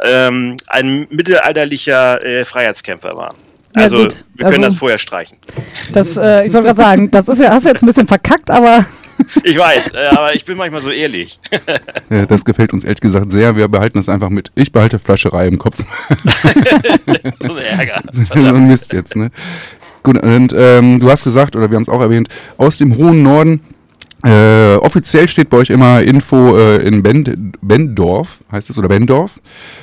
ähm, 0.02 0.56
ein 0.66 1.06
mittelalterlicher 1.10 2.24
äh, 2.24 2.44
Freiheitskämpfer 2.44 3.16
war. 3.16 3.34
Ja, 3.76 3.82
Also 3.82 3.98
gut. 3.98 4.16
wir 4.34 4.46
können 4.46 4.64
Also- 4.64 4.70
das 4.70 4.78
vorher 4.78 4.98
streichen. 4.98 5.36
das, 5.92 6.16
äh, 6.16 6.46
ich 6.46 6.52
wollte 6.52 6.66
gerade 6.68 6.80
sagen, 6.80 7.10
das 7.12 7.28
ist 7.28 7.38
ja, 7.40 7.50
hast 7.50 7.64
du 7.64 7.68
jetzt 7.68 7.82
ein 7.82 7.86
bisschen 7.86 8.08
verkackt, 8.08 8.50
aber 8.50 8.86
Ich 9.44 9.58
weiß, 9.58 9.88
äh, 9.94 10.16
aber 10.16 10.34
ich 10.34 10.44
bin 10.44 10.58
manchmal 10.58 10.82
so 10.82 10.90
ehrlich. 10.90 11.40
das 12.28 12.44
gefällt 12.44 12.72
uns 12.72 12.84
ehrlich 12.84 13.00
gesagt 13.00 13.32
sehr. 13.32 13.56
Wir 13.56 13.68
behalten 13.68 13.98
das 13.98 14.08
einfach 14.08 14.28
mit. 14.28 14.52
Ich 14.54 14.72
behalte 14.72 14.98
Flascherei 14.98 15.46
im 15.46 15.58
Kopf. 15.58 15.78
so 17.40 17.54
ein 17.54 17.58
Ärger. 17.58 18.02
so 18.12 18.34
ein 18.34 18.66
Mist 18.66 18.92
jetzt, 18.92 19.16
ne? 19.16 19.30
Gut, 20.02 20.18
und 20.22 20.52
ähm, 20.56 21.00
du 21.00 21.10
hast 21.10 21.24
gesagt, 21.24 21.56
oder 21.56 21.70
wir 21.70 21.76
haben 21.76 21.82
es 21.82 21.88
auch 21.88 22.00
erwähnt, 22.00 22.28
aus 22.56 22.78
dem 22.78 22.96
hohen 22.96 23.22
Norden. 23.22 23.60
Äh, 24.24 24.76
offiziell 24.76 25.26
steht 25.28 25.50
bei 25.50 25.56
euch 25.56 25.70
immer 25.70 26.02
Info 26.02 26.56
äh, 26.56 26.76
in 26.86 27.02
Bend, 27.02 27.56
Bendorf, 27.60 28.44
heißt 28.52 28.70
es, 28.70 28.78
oder 28.78 28.88
Bendorf. 28.88 29.40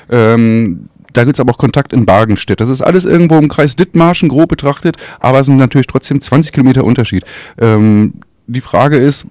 Ähm, 0.10 0.90
da 1.14 1.24
gibt 1.24 1.36
es 1.36 1.40
aber 1.40 1.52
auch 1.52 1.58
Kontakt 1.58 1.92
in 1.92 2.06
Bargenstedt. 2.06 2.62
Das 2.62 2.70
ist 2.70 2.82
alles 2.82 3.06
irgendwo 3.06 3.38
im 3.38 3.50
Kreis 3.50 3.76
Dithmarschen 3.76 4.30
grob 4.30 4.50
betrachtet, 4.50 4.98
aber 5.20 5.40
es 5.40 5.48
sind 5.48 5.58
natürlich 5.58 5.88
trotzdem 5.88 6.22
20 6.22 6.52
Kilometer 6.52 6.84
Unterschied. 6.84 7.24
Ähm, 7.60 8.14
die 8.50 8.62
Frage 8.62 8.98
ist, 8.98 9.26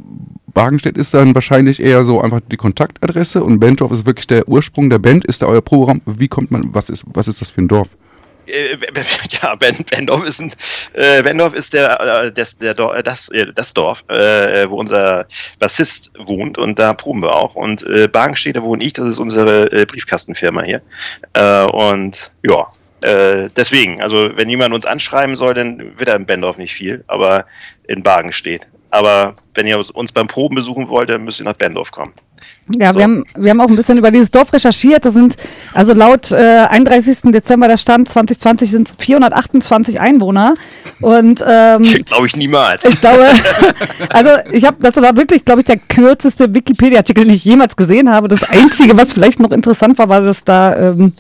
Bargenstedt 0.54 0.96
ist 0.96 1.14
dann 1.14 1.34
wahrscheinlich 1.34 1.80
eher 1.80 2.04
so 2.04 2.20
einfach 2.20 2.40
die 2.50 2.56
Kontaktadresse 2.56 3.44
und 3.44 3.60
Bendorf 3.60 3.92
ist 3.92 4.06
wirklich 4.06 4.26
der 4.26 4.48
Ursprung 4.48 4.90
der 4.90 4.98
Band. 4.98 5.24
Ist 5.24 5.42
da 5.42 5.46
euer 5.46 5.62
Programm? 5.62 6.00
Wie 6.06 6.28
kommt 6.28 6.50
man, 6.50 6.74
was 6.74 6.88
ist, 6.88 7.04
was 7.12 7.28
ist 7.28 7.40
das 7.40 7.50
für 7.50 7.60
ein 7.60 7.68
Dorf? 7.68 7.90
Äh, 8.46 8.76
ja, 9.42 9.54
ben, 9.56 9.84
Bendorf 9.90 10.24
ist 10.24 10.40
ein, 10.40 10.52
äh, 10.94 11.22
Bendorf 11.22 11.54
ist 11.54 11.74
der, 11.74 12.00
äh, 12.00 12.32
das, 12.32 12.56
der, 12.56 12.74
Dor- 12.74 12.96
äh, 12.96 13.02
das, 13.02 13.30
das 13.54 13.74
Dorf, 13.74 14.04
äh, 14.08 14.68
wo 14.68 14.76
unser 14.76 15.26
Bassist 15.58 16.10
wohnt 16.18 16.58
und 16.58 16.78
da 16.78 16.92
proben 16.94 17.22
wir 17.22 17.34
auch. 17.34 17.54
Und 17.54 17.82
äh, 17.84 18.08
Bargenstedt, 18.08 18.56
da 18.56 18.62
wohne 18.62 18.82
ich, 18.82 18.94
das 18.94 19.06
ist 19.08 19.18
unsere 19.18 19.70
äh, 19.70 19.84
Briefkastenfirma 19.84 20.62
hier. 20.62 20.80
Äh, 21.34 21.64
und 21.66 22.32
ja, 22.42 22.66
äh, 23.02 23.50
deswegen, 23.56 24.02
also 24.02 24.30
wenn 24.34 24.48
jemand 24.48 24.74
uns 24.74 24.86
anschreiben 24.86 25.36
soll, 25.36 25.54
dann 25.54 25.98
wird 25.98 26.08
er 26.08 26.16
in 26.16 26.26
Bendorf 26.26 26.56
nicht 26.56 26.74
viel, 26.74 27.04
aber 27.06 27.46
in 27.86 28.02
Bargenstedt. 28.02 28.66
Aber 28.91 29.34
wenn 29.55 29.66
ihr 29.66 29.78
uns- 29.95 30.12
beim 30.12 30.26
Proben 30.26 30.55
besuchen 30.57 30.89
wollt, 30.89 31.11
dann 31.11 31.24
müsst 31.24 31.41
ihr 31.41 31.45
nach 31.45 31.55
Bendorf 31.55 31.91
kommen. 31.91 32.12
Ja, 32.78 32.93
So. 32.93 32.99
wir, 32.99 33.05
haben, 33.05 33.24
wir 33.36 33.51
haben 33.51 33.61
auch 33.61 33.68
ein 33.68 33.76
bisschen 33.76 33.99
über 33.99 34.11
dieses 34.11 34.30
Dorf 34.30 34.53
recherchiert. 34.53 35.05
Das 35.05 35.14
sind, 35.14 35.36
also 35.74 35.93
laut 35.95 36.30
äh, 36.30 36.66
31. 36.68 37.18
Dezember 37.32 37.66
der 37.66 37.76
Stand 37.78 38.09
2020 38.09 38.70
sind 38.70 38.89
es 38.89 38.95
428 38.99 40.01
Einwohner. 40.01 40.55
Und 41.01 41.43
ähm, 41.47 41.82
Glaube 41.82 42.26
ich 42.26 42.36
niemals. 42.36 42.84
ich 42.84 43.01
glaube, 43.01 43.26
also 44.12 44.30
ich 44.53 44.64
habe, 44.64 44.76
das 44.80 44.97
war 44.97 45.16
wirklich, 45.16 45.45
glaube 45.45 45.61
ich, 45.62 45.66
der 45.66 45.78
kürzeste 45.78 46.55
Wikipedia-Artikel, 46.55 47.24
den 47.24 47.34
ich 47.34 47.45
jemals 47.45 47.74
gesehen 47.76 48.11
habe. 48.11 48.28
Das 48.28 48.43
Einzige, 48.45 48.97
was 48.97 49.12
vielleicht 49.12 49.41
noch 49.41 49.51
interessant 49.51 49.99
war, 49.99 50.09
war, 50.09 50.20
dass 50.20 50.45
da 50.45 50.76
ähm, 50.91 51.14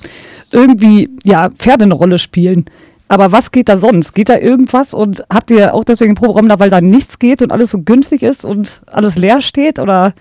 irgendwie, 0.52 1.08
ja, 1.24 1.50
Pferde 1.50 1.84
eine 1.84 1.94
Rolle 1.94 2.18
spielen. 2.18 2.66
Aber 3.08 3.32
was 3.32 3.50
geht 3.50 3.68
da 3.68 3.78
sonst? 3.78 4.14
Geht 4.14 4.28
da 4.28 4.36
irgendwas? 4.36 4.92
Und 4.92 5.24
habt 5.32 5.50
ihr 5.50 5.74
auch 5.74 5.84
deswegen 5.84 6.12
ein 6.12 6.14
Proberaum 6.14 6.48
da, 6.48 6.60
weil 6.60 6.70
da 6.70 6.80
nichts 6.80 7.18
geht 7.18 7.40
und 7.40 7.50
alles 7.50 7.70
so 7.70 7.80
günstig 7.80 8.22
ist 8.22 8.44
und 8.44 8.82
alles 8.86 9.16
leer 9.16 9.40
steht? 9.40 9.78
Oder? 9.78 10.14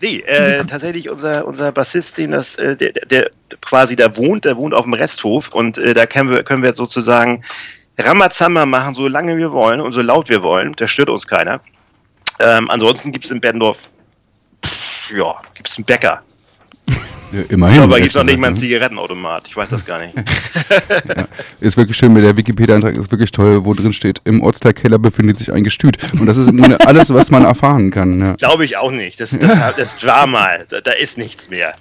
Nee, 0.00 0.20
äh, 0.26 0.64
tatsächlich 0.64 1.08
unser, 1.08 1.46
unser 1.46 1.70
Bassist, 1.72 2.18
dem 2.18 2.32
das, 2.32 2.56
äh, 2.56 2.76
der, 2.76 2.92
der, 2.92 3.30
quasi 3.60 3.94
da 3.94 4.16
wohnt, 4.16 4.44
der 4.44 4.56
wohnt 4.56 4.74
auf 4.74 4.84
dem 4.84 4.94
Resthof 4.94 5.48
und 5.54 5.78
äh, 5.78 5.94
da 5.94 6.06
können 6.06 6.30
wir, 6.30 6.42
können 6.42 6.62
wir 6.62 6.74
sozusagen 6.74 7.44
Ramazamba 7.98 8.66
machen, 8.66 8.94
so 8.94 9.06
lange 9.06 9.36
wir 9.36 9.52
wollen 9.52 9.80
und 9.80 9.92
so 9.92 10.02
laut 10.02 10.28
wir 10.28 10.42
wollen. 10.42 10.72
Da 10.76 10.88
stört 10.88 11.10
uns 11.10 11.26
keiner. 11.26 11.60
Ähm, 12.40 12.68
ansonsten 12.70 13.12
gibt 13.12 13.24
es 13.24 13.30
in 13.30 13.40
Bendorf, 13.40 13.78
pff, 14.64 15.10
ja, 15.16 15.36
gibt 15.54 15.68
es 15.68 15.76
einen 15.76 15.84
Bäcker. 15.84 16.22
Ja, 17.32 17.42
immerhin. 17.48 17.82
Aber 17.82 17.96
gibt 17.96 18.10
es 18.10 18.14
noch 18.14 18.24
nicht 18.24 18.38
mal 18.38 18.48
einen 18.48 18.54
gesagt, 18.54 18.70
Zigarettenautomat. 18.70 19.48
Ich 19.48 19.56
weiß 19.56 19.70
das 19.70 19.84
gar 19.84 19.98
nicht. 19.98 20.14
ne? 20.16 20.24
Ist 21.60 21.76
wirklich 21.76 21.96
schön, 21.96 22.12
mit 22.12 22.24
der 22.24 22.36
Wikipedia-Eintrag 22.36 22.96
ist 22.96 23.10
wirklich 23.10 23.32
toll, 23.32 23.64
wo 23.64 23.74
drin 23.74 23.92
steht, 23.92 24.20
im 24.24 24.42
Ortsteilkeller 24.42 24.98
befindet 24.98 25.38
sich 25.38 25.52
ein 25.52 25.64
Gestüt. 25.64 25.96
Und 26.12 26.26
das 26.26 26.36
ist 26.36 26.50
alles, 26.86 27.12
was 27.12 27.30
man 27.30 27.44
erfahren 27.44 27.90
kann. 27.90 28.20
Ja. 28.20 28.34
Glaube 28.34 28.64
ich 28.64 28.76
auch 28.76 28.90
nicht. 28.90 29.20
Das, 29.20 29.30
das, 29.30 29.76
das 29.76 30.06
war 30.06 30.26
mal. 30.26 30.66
Da, 30.68 30.80
da 30.80 30.92
ist 30.92 31.18
nichts 31.18 31.50
mehr. 31.50 31.72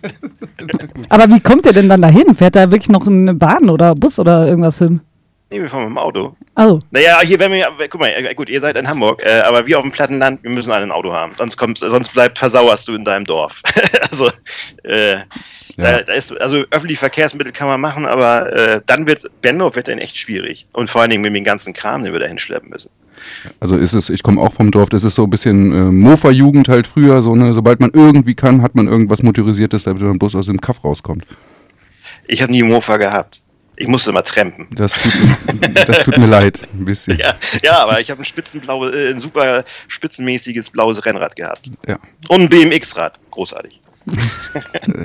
Aber 1.08 1.28
wie 1.28 1.40
kommt 1.40 1.66
ihr 1.66 1.72
denn 1.72 1.88
dann 1.88 2.02
dahin? 2.02 2.34
Fährt 2.34 2.56
da 2.56 2.70
wirklich 2.70 2.88
noch 2.88 3.06
eine 3.06 3.34
Bahn 3.34 3.70
oder 3.70 3.94
Bus 3.94 4.18
oder 4.18 4.46
irgendwas 4.46 4.78
hin? 4.78 5.00
Nee, 5.56 5.62
wir 5.62 5.70
fahren 5.70 5.82
mit 5.82 5.90
dem 5.90 5.98
Auto. 5.98 6.36
Also, 6.54 6.80
Naja, 6.90 7.20
hier, 7.22 7.38
wenn 7.38 7.52
wir, 7.52 7.68
guck 7.88 8.00
mal, 8.00 8.08
äh, 8.08 8.34
gut, 8.34 8.48
ihr 8.48 8.60
seid 8.60 8.76
in 8.76 8.88
Hamburg, 8.88 9.22
äh, 9.24 9.40
aber 9.40 9.66
wir 9.66 9.78
auf 9.78 9.82
dem 9.82 9.92
Plattenland, 9.92 10.42
wir 10.42 10.50
müssen 10.50 10.70
alle 10.70 10.84
ein 10.84 10.92
Auto 10.92 11.12
haben. 11.12 11.32
Sonst 11.36 11.56
kommst, 11.56 11.82
sonst 11.82 12.12
bleib, 12.12 12.38
versauerst 12.38 12.86
du 12.88 12.94
in 12.94 13.04
deinem 13.04 13.24
Dorf. 13.24 13.60
also, 14.10 14.30
äh, 14.84 15.18
Ja. 15.78 15.98
Da, 15.98 16.02
da 16.02 16.12
ist, 16.14 16.32
also 16.40 16.64
öffentliche 16.70 17.00
Verkehrsmittel 17.00 17.52
kann 17.52 17.68
man 17.68 17.80
machen, 17.80 18.06
aber 18.06 18.50
äh, 18.50 18.80
dann 18.86 19.06
wird 19.06 19.30
Bendorf 19.42 19.76
wird 19.76 19.88
dann 19.88 19.98
echt 19.98 20.16
schwierig. 20.16 20.66
Und 20.72 20.88
vor 20.88 21.02
allen 21.02 21.10
Dingen 21.10 21.22
mit 21.22 21.34
dem 21.34 21.44
ganzen 21.44 21.74
Kram, 21.74 22.02
den 22.02 22.14
wir 22.14 22.20
da 22.20 22.26
hinschleppen 22.26 22.70
müssen. 22.70 22.90
Also 23.60 23.76
ist 23.76 23.92
es, 23.92 24.08
ich 24.08 24.22
komme 24.22 24.40
auch 24.40 24.54
vom 24.54 24.70
Dorf, 24.70 24.88
das 24.88 25.04
ist 25.04 25.16
so 25.16 25.24
ein 25.24 25.30
bisschen 25.30 25.72
äh, 25.72 25.92
Mofa-Jugend 25.92 26.68
halt 26.68 26.86
früher, 26.86 27.20
so 27.20 27.34
ne, 27.34 27.52
sobald 27.52 27.80
man 27.80 27.90
irgendwie 27.92 28.34
kann, 28.34 28.62
hat 28.62 28.74
man 28.74 28.88
irgendwas 28.88 29.22
Motorisiertes, 29.22 29.84
damit 29.84 30.02
man 30.02 30.18
bloß 30.18 30.36
aus 30.36 30.46
dem 30.46 30.60
Kaff 30.60 30.82
rauskommt. 30.82 31.26
Ich 32.26 32.40
habe 32.40 32.52
nie 32.52 32.62
Mofa 32.62 32.96
gehabt. 32.96 33.42
Ich 33.76 33.88
musste 33.88 34.10
immer 34.10 34.22
trampen. 34.22 34.68
Das 34.74 34.94
tut, 34.94 35.12
mir- 35.20 35.68
das 35.86 36.04
tut 36.04 36.16
mir 36.18 36.26
leid, 36.26 36.66
ein 36.72 36.84
bisschen. 36.84 37.18
Ja, 37.18 37.34
ja 37.62 37.78
aber 37.82 38.00
ich 38.00 38.10
habe 38.10 38.22
ein 38.22 38.24
äh, 38.84 39.10
ein 39.10 39.20
super 39.20 39.64
spitzenmäßiges 39.88 40.70
blaues 40.70 41.04
Rennrad 41.04 41.36
gehabt. 41.36 41.70
Ja. 41.86 41.98
Und 42.28 42.42
ein 42.42 42.48
BMX-Rad. 42.48 43.18
Großartig. 43.30 43.80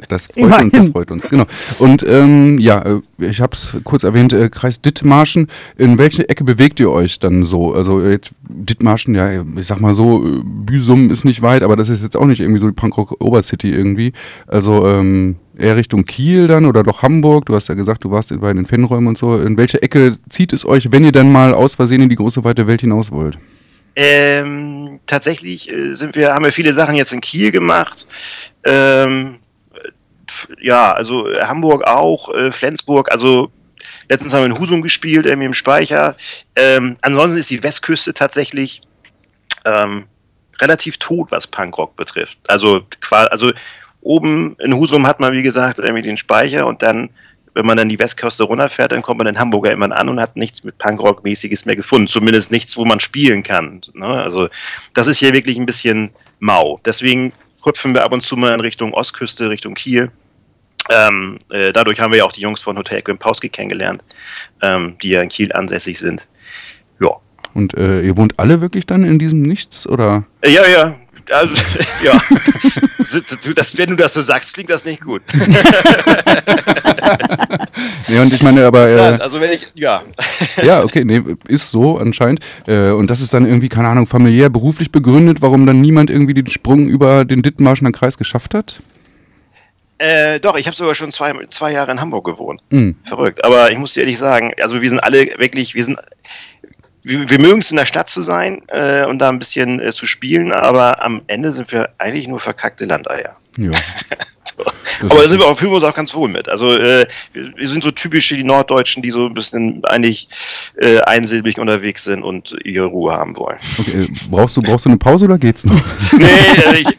Das 0.07 0.27
freut 0.27 0.61
uns, 0.61 0.71
das 0.73 0.87
freut 0.89 1.11
uns, 1.11 1.29
genau. 1.29 1.45
Und 1.79 2.03
ähm, 2.03 2.59
ja, 2.59 2.81
äh, 2.81 3.01
ich 3.19 3.41
habe 3.41 3.55
es 3.55 3.77
kurz 3.83 4.03
erwähnt, 4.03 4.33
äh, 4.33 4.49
Kreis 4.49 4.81
Dithmarschen. 4.81 5.47
In 5.77 5.97
welche 5.97 6.27
Ecke 6.29 6.43
bewegt 6.43 6.79
ihr 6.79 6.91
euch 6.91 7.19
dann 7.19 7.45
so? 7.45 7.73
Also 7.73 8.05
jetzt 8.05 8.31
Dithmarschen, 8.47 9.15
ja, 9.15 9.41
ich 9.41 9.67
sag 9.67 9.79
mal 9.79 9.93
so, 9.93 10.25
äh, 10.25 10.41
Büsum 10.43 11.09
ist 11.09 11.25
nicht 11.25 11.41
weit, 11.41 11.63
aber 11.63 11.75
das 11.75 11.89
ist 11.89 12.03
jetzt 12.03 12.15
auch 12.17 12.25
nicht 12.25 12.41
irgendwie 12.41 12.59
so 12.59 12.67
die 12.67 12.73
Punkrock 12.75 13.15
Obercity 13.19 13.71
irgendwie. 13.71 14.13
Also 14.47 14.87
ähm, 14.87 15.37
eher 15.61 15.75
Richtung 15.75 16.05
Kiel 16.05 16.47
dann 16.47 16.65
oder 16.65 16.83
doch 16.83 17.01
Hamburg. 17.03 17.45
Du 17.45 17.55
hast 17.55 17.69
ja 17.69 17.75
gesagt, 17.75 18.03
du 18.03 18.11
warst 18.11 18.37
bei 18.39 18.51
den 18.51 18.65
Fanräumen 18.65 19.07
und 19.07 19.17
so. 19.17 19.39
In 19.39 19.57
welche 19.57 19.81
Ecke 19.81 20.17
zieht 20.29 20.53
es 20.53 20.65
euch, 20.65 20.91
wenn 20.91 21.05
ihr 21.05 21.11
dann 21.11 21.31
mal 21.31 21.53
aus 21.53 21.75
Versehen 21.75 22.01
in 22.01 22.09
die 22.09 22.15
große 22.15 22.43
weite 22.43 22.67
Welt 22.67 22.81
hinaus 22.81 23.11
wollt? 23.11 23.37
Ähm, 23.95 24.99
tatsächlich 25.05 25.69
äh, 25.69 25.95
sind 25.95 26.15
wir, 26.15 26.33
haben 26.33 26.45
wir 26.45 26.53
viele 26.53 26.73
Sachen 26.73 26.95
jetzt 26.95 27.11
in 27.11 27.21
Kiel 27.21 27.51
gemacht. 27.51 28.07
Ähm, 28.63 29.39
pf- 30.27 30.61
ja, 30.61 30.93
also 30.93 31.27
äh, 31.27 31.41
Hamburg 31.41 31.83
auch, 31.85 32.33
äh, 32.33 32.51
Flensburg, 32.51 33.11
also 33.11 33.51
letztens 34.07 34.33
haben 34.33 34.41
wir 34.41 34.55
in 34.55 34.59
Husum 34.59 34.81
gespielt, 34.81 35.25
irgendwie 35.25 35.47
im 35.47 35.53
Speicher. 35.53 36.15
Ähm, 36.55 36.95
ansonsten 37.01 37.37
ist 37.37 37.49
die 37.49 37.63
Westküste 37.63 38.13
tatsächlich 38.13 38.81
ähm, 39.65 40.05
relativ 40.61 40.97
tot, 40.97 41.31
was 41.31 41.47
Punkrock 41.47 41.95
betrifft. 41.95 42.37
Also, 42.47 42.81
also 43.09 43.51
oben 44.01 44.55
in 44.59 44.75
Husum 44.75 45.07
hat 45.07 45.19
man, 45.19 45.33
wie 45.33 45.43
gesagt, 45.43 45.79
irgendwie 45.79 46.01
den 46.01 46.17
Speicher 46.17 46.67
und 46.67 46.81
dann, 46.81 47.09
wenn 47.53 47.65
man 47.65 47.77
dann 47.77 47.89
die 47.89 47.99
Westküste 47.99 48.43
runterfährt, 48.43 48.91
dann 48.91 49.01
kommt 49.01 49.19
man 49.19 49.27
in 49.27 49.39
Hamburger 49.39 49.71
immer 49.71 49.95
an 49.95 50.09
und 50.09 50.19
hat 50.19 50.35
nichts 50.35 50.63
mit 50.63 50.77
Punkrock-mäßiges 50.77 51.65
mehr 51.65 51.75
gefunden. 51.75 52.07
Zumindest 52.07 52.51
nichts, 52.51 52.77
wo 52.77 52.85
man 52.85 52.99
spielen 52.99 53.43
kann. 53.43 53.81
Ne? 53.93 54.05
Also, 54.05 54.47
das 54.93 55.07
ist 55.07 55.19
hier 55.19 55.33
wirklich 55.33 55.57
ein 55.57 55.65
bisschen 55.65 56.11
mau. 56.39 56.79
Deswegen 56.85 57.33
hüpfen 57.63 57.93
wir 57.93 58.03
ab 58.03 58.13
und 58.13 58.21
zu 58.21 58.35
mal 58.35 58.53
in 58.53 58.61
Richtung 58.61 58.93
Ostküste, 58.93 59.49
Richtung 59.49 59.75
Kiel. 59.75 60.11
Ähm, 60.89 61.37
äh, 61.49 61.71
dadurch 61.71 61.99
haben 61.99 62.11
wir 62.11 62.19
ja 62.19 62.25
auch 62.25 62.31
die 62.31 62.41
Jungs 62.41 62.61
von 62.61 62.77
Hotel 62.77 63.01
Grimpowski 63.01 63.49
kennengelernt, 63.49 64.03
ähm, 64.61 64.95
die 65.01 65.09
ja 65.09 65.21
in 65.21 65.29
Kiel 65.29 65.51
ansässig 65.53 65.99
sind. 65.99 66.25
Ja. 66.99 67.17
Und 67.53 67.75
äh, 67.75 68.01
ihr 68.01 68.17
wohnt 68.17 68.39
alle 68.39 68.61
wirklich 68.61 68.85
dann 68.85 69.03
in 69.03 69.19
diesem 69.19 69.41
Nichts 69.41 69.87
oder? 69.87 70.23
Äh, 70.41 70.51
Ja, 70.51 70.65
ja. 70.67 70.95
Also, 71.31 71.55
ja. 72.03 72.21
Das, 73.55 73.77
wenn 73.77 73.89
du 73.89 73.95
das 73.97 74.13
so 74.13 74.21
sagst, 74.21 74.53
klingt 74.53 74.69
das 74.69 74.85
nicht 74.85 75.01
gut. 75.01 75.21
Ja, 78.07 78.21
und 78.21 78.33
ich 78.33 78.41
meine, 78.43 78.65
aber 78.65 78.87
äh, 78.87 78.95
Ja, 78.95 79.15
also 79.15 79.39
wenn 79.39 79.51
ich, 79.51 79.67
ja. 79.73 80.03
Ja, 80.61 80.83
okay, 80.83 81.03
nee, 81.03 81.21
ist 81.47 81.71
so 81.71 81.97
anscheinend. 81.97 82.41
Äh, 82.67 82.91
und 82.91 83.09
das 83.09 83.21
ist 83.21 83.33
dann 83.33 83.45
irgendwie, 83.45 83.69
keine 83.69 83.87
Ahnung, 83.87 84.05
familiär, 84.05 84.49
beruflich 84.49 84.91
begründet, 84.91 85.41
warum 85.41 85.65
dann 85.65 85.81
niemand 85.81 86.09
irgendwie 86.09 86.33
den 86.33 86.47
Sprung 86.47 86.87
über 86.87 87.25
den 87.25 87.41
Dithmarschener 87.41 87.91
Kreis 87.91 88.17
geschafft 88.17 88.53
hat? 88.53 88.81
Äh, 89.97 90.39
doch, 90.39 90.57
ich 90.57 90.65
habe 90.67 90.75
sogar 90.75 90.95
schon 90.95 91.11
zwei, 91.11 91.33
zwei 91.47 91.71
Jahre 91.71 91.91
in 91.91 92.01
Hamburg 92.01 92.25
gewohnt. 92.25 92.61
Hm. 92.69 92.95
Verrückt. 93.05 93.45
Aber 93.45 93.71
ich 93.71 93.77
muss 93.77 93.93
dir 93.93 94.01
ehrlich 94.01 94.17
sagen, 94.17 94.51
also 94.61 94.81
wir 94.81 94.89
sind 94.89 94.99
alle 94.99 95.25
wirklich, 95.37 95.73
wir 95.73 95.85
sind, 95.85 95.99
wir, 97.03 97.29
wir 97.29 97.39
mögen 97.39 97.59
es 97.59 97.71
in 97.71 97.77
der 97.77 97.85
Stadt 97.85 98.09
zu 98.09 98.21
sein 98.21 98.61
äh, 98.67 99.05
und 99.05 99.19
da 99.19 99.29
ein 99.29 99.39
bisschen 99.39 99.79
äh, 99.79 99.91
zu 99.93 100.05
spielen, 100.05 100.51
aber 100.51 101.03
am 101.03 101.21
Ende 101.27 101.51
sind 101.51 101.71
wir 101.71 101.89
eigentlich 101.97 102.27
nur 102.27 102.39
verkackte 102.39 102.85
Landeier. 102.85 103.37
Ja. 103.57 103.71
So. 104.57 104.65
Aber 105.09 105.21
da 105.21 105.29
sind 105.29 105.39
wir 105.39 105.45
auch, 105.45 105.57
fühlen 105.57 105.71
wir 105.71 105.77
uns 105.77 105.85
auch 105.85 105.93
ganz 105.93 106.13
wohl 106.13 106.27
mit. 106.27 106.49
Also 106.49 106.75
äh, 106.75 107.07
wir, 107.31 107.55
wir 107.55 107.67
sind 107.67 107.83
so 107.83 107.91
typische 107.91 108.35
die 108.35 108.43
Norddeutschen, 108.43 109.01
die 109.01 109.11
so 109.11 109.27
ein 109.27 109.33
bisschen 109.33 109.83
eigentlich 109.85 110.27
äh, 110.77 110.99
einsilbig 111.01 111.59
unterwegs 111.59 112.03
sind 112.03 112.23
und 112.23 112.55
ihre 112.63 112.85
Ruhe 112.85 113.13
haben 113.13 113.37
wollen. 113.37 113.57
Okay, 113.77 114.03
äh, 114.03 114.07
brauchst 114.29 114.57
du, 114.57 114.61
brauchst 114.61 114.85
du 114.85 114.89
eine 114.89 114.97
Pause 114.97 115.25
oder 115.25 115.37
geht's 115.37 115.65
noch? 115.65 115.79
Nee, 116.11 116.25
also 116.65 116.79
ich, 116.79 116.97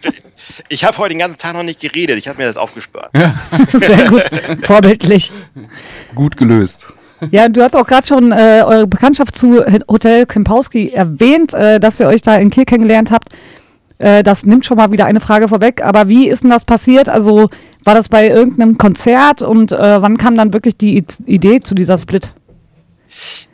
ich 0.69 0.85
habe 0.85 0.99
heute 0.99 1.11
den 1.11 1.19
ganzen 1.19 1.39
Tag 1.39 1.55
noch 1.55 1.63
nicht 1.63 1.81
geredet. 1.81 2.17
Ich 2.17 2.29
habe 2.29 2.39
mir 2.39 2.47
das 2.47 2.57
aufgespart. 2.57 3.11
Sehr 3.73 4.09
gut, 4.09 4.23
vorbildlich. 4.63 5.33
Gut 6.15 6.37
gelöst. 6.37 6.93
Ja, 7.31 7.49
du 7.49 7.63
hast 7.63 7.77
auch 7.77 7.87
gerade 7.87 8.07
schon 8.07 8.33
äh, 8.33 8.63
eure 8.65 8.87
Bekanntschaft 8.87 9.37
zu 9.37 9.65
Hotel 9.89 10.27
Kempowski 10.27 10.91
erwähnt, 10.91 11.55
äh, 11.55 11.79
dass 11.79 12.01
ihr 12.01 12.09
euch 12.09 12.23
da 12.23 12.37
in 12.37 12.51
Kiel 12.51 12.65
kennengelernt 12.65 13.11
habt. 13.11 13.29
Äh, 13.99 14.23
das 14.23 14.45
nimmt 14.45 14.67
schon 14.67 14.77
mal 14.77 14.91
wieder 14.91 15.07
eine 15.07 15.21
Frage 15.21 15.49
vorweg. 15.49 15.85
Aber 15.85 16.09
wie 16.09 16.29
ist 16.29 16.43
denn 16.43 16.51
das 16.51 16.65
passiert? 16.65 17.09
Also 17.09 17.49
war 17.85 17.95
das 17.95 18.09
bei 18.09 18.29
irgendeinem 18.29 18.77
Konzert 18.77 19.43
und 19.43 19.73
äh, 19.73 20.03
wann 20.03 20.19
kam 20.19 20.35
dann 20.35 20.53
wirklich 20.53 20.77
die 20.77 21.05
Idee 21.27 21.61
zu 21.61 21.75
dieser 21.75 21.99
Split? 21.99 22.33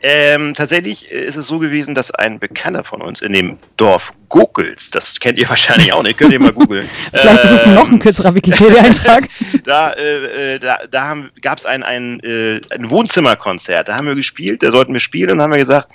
Ähm, 0.01 0.53
tatsächlich 0.53 1.09
ist 1.11 1.35
es 1.35 1.47
so 1.47 1.59
gewesen, 1.59 1.95
dass 1.95 2.11
ein 2.11 2.39
Bekannter 2.39 2.83
von 2.83 3.01
uns 3.01 3.21
in 3.21 3.33
dem 3.33 3.57
Dorf 3.77 4.13
Gokels, 4.29 4.91
das 4.91 5.19
kennt 5.19 5.37
ihr 5.37 5.49
wahrscheinlich 5.49 5.91
auch 5.93 6.03
nicht, 6.03 6.17
könnt 6.17 6.33
ihr 6.33 6.39
mal 6.39 6.53
googeln. 6.53 6.89
Vielleicht 7.11 7.43
ist 7.43 7.51
es 7.51 7.65
Ähm, 7.65 7.75
noch 7.75 7.89
ein 7.89 7.99
kürzerer 7.99 8.33
Wikipedia-Eintrag. 8.33 9.27
da, 9.63 9.91
äh, 9.91 10.55
äh, 10.55 10.59
da, 10.59 10.79
da 10.89 11.17
gab 11.41 11.57
es 11.57 11.65
ein, 11.65 11.83
ein, 11.83 12.19
äh, 12.21 12.61
ein 12.69 12.89
Wohnzimmerkonzert, 12.89 13.87
da 13.87 13.95
haben 13.95 14.07
wir 14.07 14.15
gespielt, 14.15 14.63
da 14.63 14.71
sollten 14.71 14.93
wir 14.93 14.99
spielen 14.99 15.31
und 15.31 15.41
haben 15.41 15.51
wir 15.51 15.59
gesagt, 15.59 15.89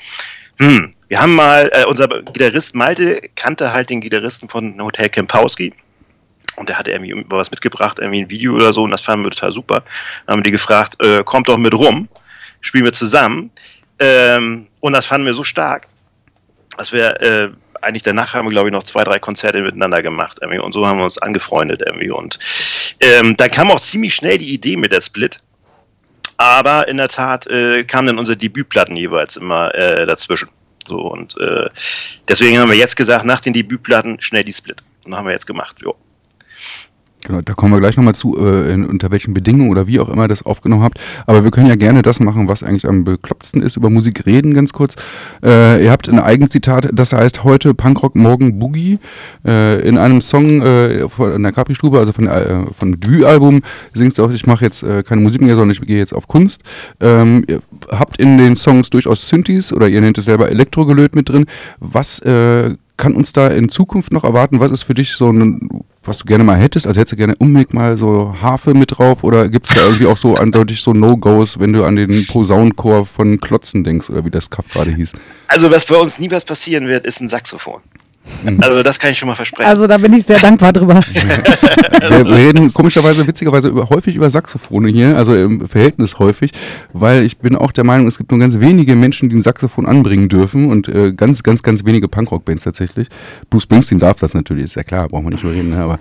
hm, 0.59 0.95
wir 1.09 1.21
haben 1.21 1.35
mal, 1.35 1.71
äh, 1.73 1.85
unser 1.87 2.09
Gitarrist 2.09 2.75
Malte 2.75 3.21
kannte 3.35 3.73
halt 3.73 3.91
den 3.91 4.01
Gitarristen 4.01 4.49
von 4.49 4.81
Hotel 4.81 5.09
Kempowski 5.09 5.73
und 6.57 6.69
der 6.69 6.79
hatte 6.79 6.93
irgendwie 6.93 7.13
über 7.13 7.39
was 7.39 7.51
mitgebracht, 7.51 7.99
irgendwie 7.99 8.23
ein 8.23 8.31
Video 8.31 8.55
oder 8.55 8.73
so 8.73 8.83
und 8.83 8.91
das 8.91 9.03
fanden 9.03 9.25
wir 9.25 9.31
total 9.31 9.53
super. 9.53 9.83
Dann 10.27 10.37
haben 10.37 10.43
die 10.43 10.51
gefragt, 10.51 11.03
äh, 11.03 11.23
kommt 11.25 11.49
doch 11.49 11.57
mit 11.59 11.75
rum, 11.75 12.09
spielen 12.65 12.85
wir 12.85 12.93
zusammen 12.93 13.51
ähm, 13.99 14.67
und 14.81 14.93
das 14.93 15.07
fanden 15.07 15.27
wir 15.27 15.35
so 15.35 15.45
stark, 15.45 15.87
dass 16.77 16.93
wir 16.93 17.21
äh, 17.21 17.51
eigentlich 17.81 18.03
danach 18.03 18.33
haben 18.33 18.47
wir, 18.47 18.53
glaube 18.53 18.69
ich, 18.69 18.73
noch 18.73 18.85
zwei, 18.85 19.05
drei 19.05 19.19
Konzerte 19.19 19.61
miteinander 19.61 20.03
gemacht 20.03 20.39
irgendwie, 20.41 20.61
und 20.61 20.73
so 20.73 20.87
haben 20.87 20.99
wir 20.99 21.05
uns 21.05 21.19
angefreundet 21.19 21.83
irgendwie 21.87 22.11
und 22.11 22.39
ähm, 23.01 23.37
dann 23.37 23.51
kam 23.51 23.71
auch 23.71 23.81
ziemlich 23.81 24.15
schnell 24.15 24.39
die 24.39 24.53
Idee 24.53 24.77
mit 24.77 24.93
der 24.93 25.01
Split. 25.01 25.39
Aber 26.37 26.89
in 26.89 26.97
der 26.97 27.09
Tat 27.09 27.47
äh, 27.47 27.85
kamen 27.85 28.09
dann 28.09 28.19
unsere 28.19 28.37
Debütplatten 28.37 28.97
jeweils 28.97 29.37
immer 29.37 29.73
äh, 29.73 30.05
dazwischen. 30.05 30.49
So 30.87 30.97
und 30.97 31.37
äh, 31.39 31.69
deswegen 32.29 32.59
haben 32.59 32.71
wir 32.71 32.77
jetzt 32.77 32.97
gesagt, 32.97 33.25
nach 33.25 33.41
den 33.41 33.53
Debütplatten 33.53 34.21
schnell 34.21 34.43
die 34.43 34.53
Split. 34.53 34.83
Und 35.05 35.15
haben 35.15 35.27
wir 35.27 35.33
jetzt 35.33 35.47
gemacht. 35.47 35.77
Jo. 35.81 35.95
Genau, 37.25 37.41
da 37.41 37.55
kommen 37.55 37.73
wir 37.73 37.81
gleich 37.81 37.97
nochmal 37.97 38.15
zu, 38.15 38.37
äh, 38.37 38.71
in, 38.73 38.85
unter 38.85 39.11
welchen 39.11 39.33
Bedingungen 39.33 39.71
oder 39.71 39.87
wie 39.87 39.99
auch 39.99 40.11
immer 40.11 40.29
das 40.29 40.45
aufgenommen 40.45 40.83
habt. 40.83 41.01
Aber 41.27 41.43
wir 41.43 41.51
können 41.51 41.67
ja 41.67 41.75
gerne 41.75 42.03
das 42.03 42.21
machen, 42.21 42.49
was 42.49 42.63
eigentlich 42.63 42.87
am 42.87 43.05
beklopptsten 43.05 43.63
ist, 43.63 43.79
über 43.79 43.89
Musik 43.89 44.27
reden, 44.27 44.53
ganz 44.53 44.75
kurz. 44.75 44.95
Äh, 45.43 45.83
ihr 45.83 45.91
habt 45.91 46.07
ein 46.07 46.19
Eigenzitat, 46.19 46.91
das 46.93 47.15
heißt 47.15 47.43
heute 47.43 47.73
Punkrock, 47.73 48.15
morgen 48.15 48.59
Boogie. 48.59 48.99
Äh, 49.47 49.89
in 49.89 49.97
einem 49.97 50.21
Song 50.21 50.61
äh, 50.61 51.09
von 51.09 51.43
der 51.43 51.53
Capri-Stube, 51.53 51.99
also 51.99 52.13
von, 52.13 52.27
äh, 52.27 52.67
von 52.73 52.93
dem 52.93 53.01
Debütalbum, 53.01 53.63
singst 53.95 54.19
du 54.19 54.25
auch, 54.25 54.31
ich 54.31 54.47
mache 54.47 54.67
jetzt 54.67 54.83
äh, 54.83 55.03
keine 55.03 55.23
Musik 55.23 55.41
mehr, 55.41 55.57
sondern 55.57 55.71
ich 55.71 55.81
gehe 55.81 55.99
jetzt 55.99 56.13
auf 56.13 56.29
Kunst. 56.29 56.63
Ähm, 57.01 57.45
ihr 57.49 57.63
habt 57.91 58.19
in 58.19 58.37
den 58.37 58.55
Songs 58.55 58.91
durchaus 58.91 59.27
Synthes 59.27 59.73
oder 59.73 59.89
ihr 59.89 60.03
nennt 60.03 60.19
es 60.19 60.27
selber 60.27 60.51
Elektrogelöt 60.51 61.15
mit 61.17 61.31
drin. 61.31 61.47
Was 61.81 62.19
äh, 62.19 62.75
kann 62.97 63.15
uns 63.15 63.33
da 63.33 63.49
in 63.49 63.69
Zukunft 63.69 64.13
noch 64.13 64.25
erwarten? 64.25 64.61
Was 64.61 64.71
ist 64.71 64.85
für 64.85 64.95
dich 64.95 65.13
so 65.15 65.31
ein, 65.31 65.85
was 66.03 66.19
du 66.19 66.25
gerne 66.27 66.45
mal 66.45 66.57
hättest? 66.57 66.87
Also 66.87 67.01
hättest 67.01 67.13
du 67.13 67.17
gerne 67.17 67.35
unbedingt 67.37 67.75
mal 67.75 67.99
so 67.99 68.33
Harfe 68.41 68.75
mit 68.75 68.99
drauf 68.99 69.25
oder 69.25 69.49
gibt 69.49 69.69
es 69.69 69.75
da 69.75 69.83
irgendwie 69.83 70.07
auch 70.07 70.17
so 70.17 70.37
eindeutig 70.37 70.81
so 70.81 70.93
No-Gos, 70.93 71.59
wenn 71.59 71.73
du 71.73 71.85
an 71.85 71.97
den 71.97 72.27
Posaunenchor 72.27 73.07
von 73.07 73.41
Klotzen 73.41 73.85
denkst 73.85 74.11
oder 74.11 74.25
wie 74.25 74.31
das 74.31 74.51
Kaff 74.51 74.69
gerade 74.69 74.95
hieß? 74.95 75.13
Also 75.49 75.71
was 75.71 75.85
bei 75.87 75.97
uns 75.97 76.19
nie 76.19 76.31
was 76.31 76.45
passieren 76.45 76.87
wird, 76.87 77.07
ist 77.07 77.21
ein 77.21 77.29
Saxophon. 77.29 77.81
Also 78.59 78.83
das 78.83 78.99
kann 78.99 79.11
ich 79.13 79.19
schon 79.19 79.29
mal 79.29 79.37
versprechen. 79.37 79.69
Also 79.69 79.87
da 79.87 79.99
bin 79.99 80.13
ich 80.13 80.25
sehr 80.25 80.39
dankbar 80.39 80.73
drüber. 80.73 81.01
Wir, 82.09 82.27
reden 82.27 82.73
komischerweise, 82.73 83.27
witzigerweise 83.27 83.69
über, 83.69 83.89
häufig 83.89 84.17
über 84.17 84.29
Saxophone 84.29 84.87
hier, 84.87 85.17
also 85.17 85.35
im 85.35 85.69
Verhältnis 85.69 86.19
häufig, 86.19 86.53
weil 86.93 87.25
ich 87.25 87.39
bin 87.39 87.57
auch 87.57 87.73
der 87.73 87.85
Meinung, 87.85 88.07
es 88.07 88.19
gibt 88.19 88.31
nur 88.31 88.41
ganz 88.41 88.59
wenige 88.61 88.95
Menschen, 88.95 89.29
die 89.29 89.37
ein 89.37 89.43
Saxophon 89.43 89.87
anbringen 89.87 90.29
dürfen 90.29 90.71
und 90.71 90.89
äh, 90.89 91.13
ganz, 91.13 91.43
ganz, 91.43 91.63
ganz 91.63 91.85
wenige 91.85 92.09
Punkrock-Bands 92.09 92.65
tatsächlich. 92.65 93.09
Bruce 93.51 93.65
Springsteen 93.65 93.99
darf 93.99 94.19
das 94.19 94.35
natürlich, 94.35 94.65
ist 94.65 94.77
ja 94.77 94.83
klar, 94.83 95.09
brauchen 95.09 95.25
wir 95.27 95.31
nicht 95.31 95.43
drüber 95.43 95.55
reden, 95.55 95.71
ne? 95.71 95.83
aber 95.83 95.99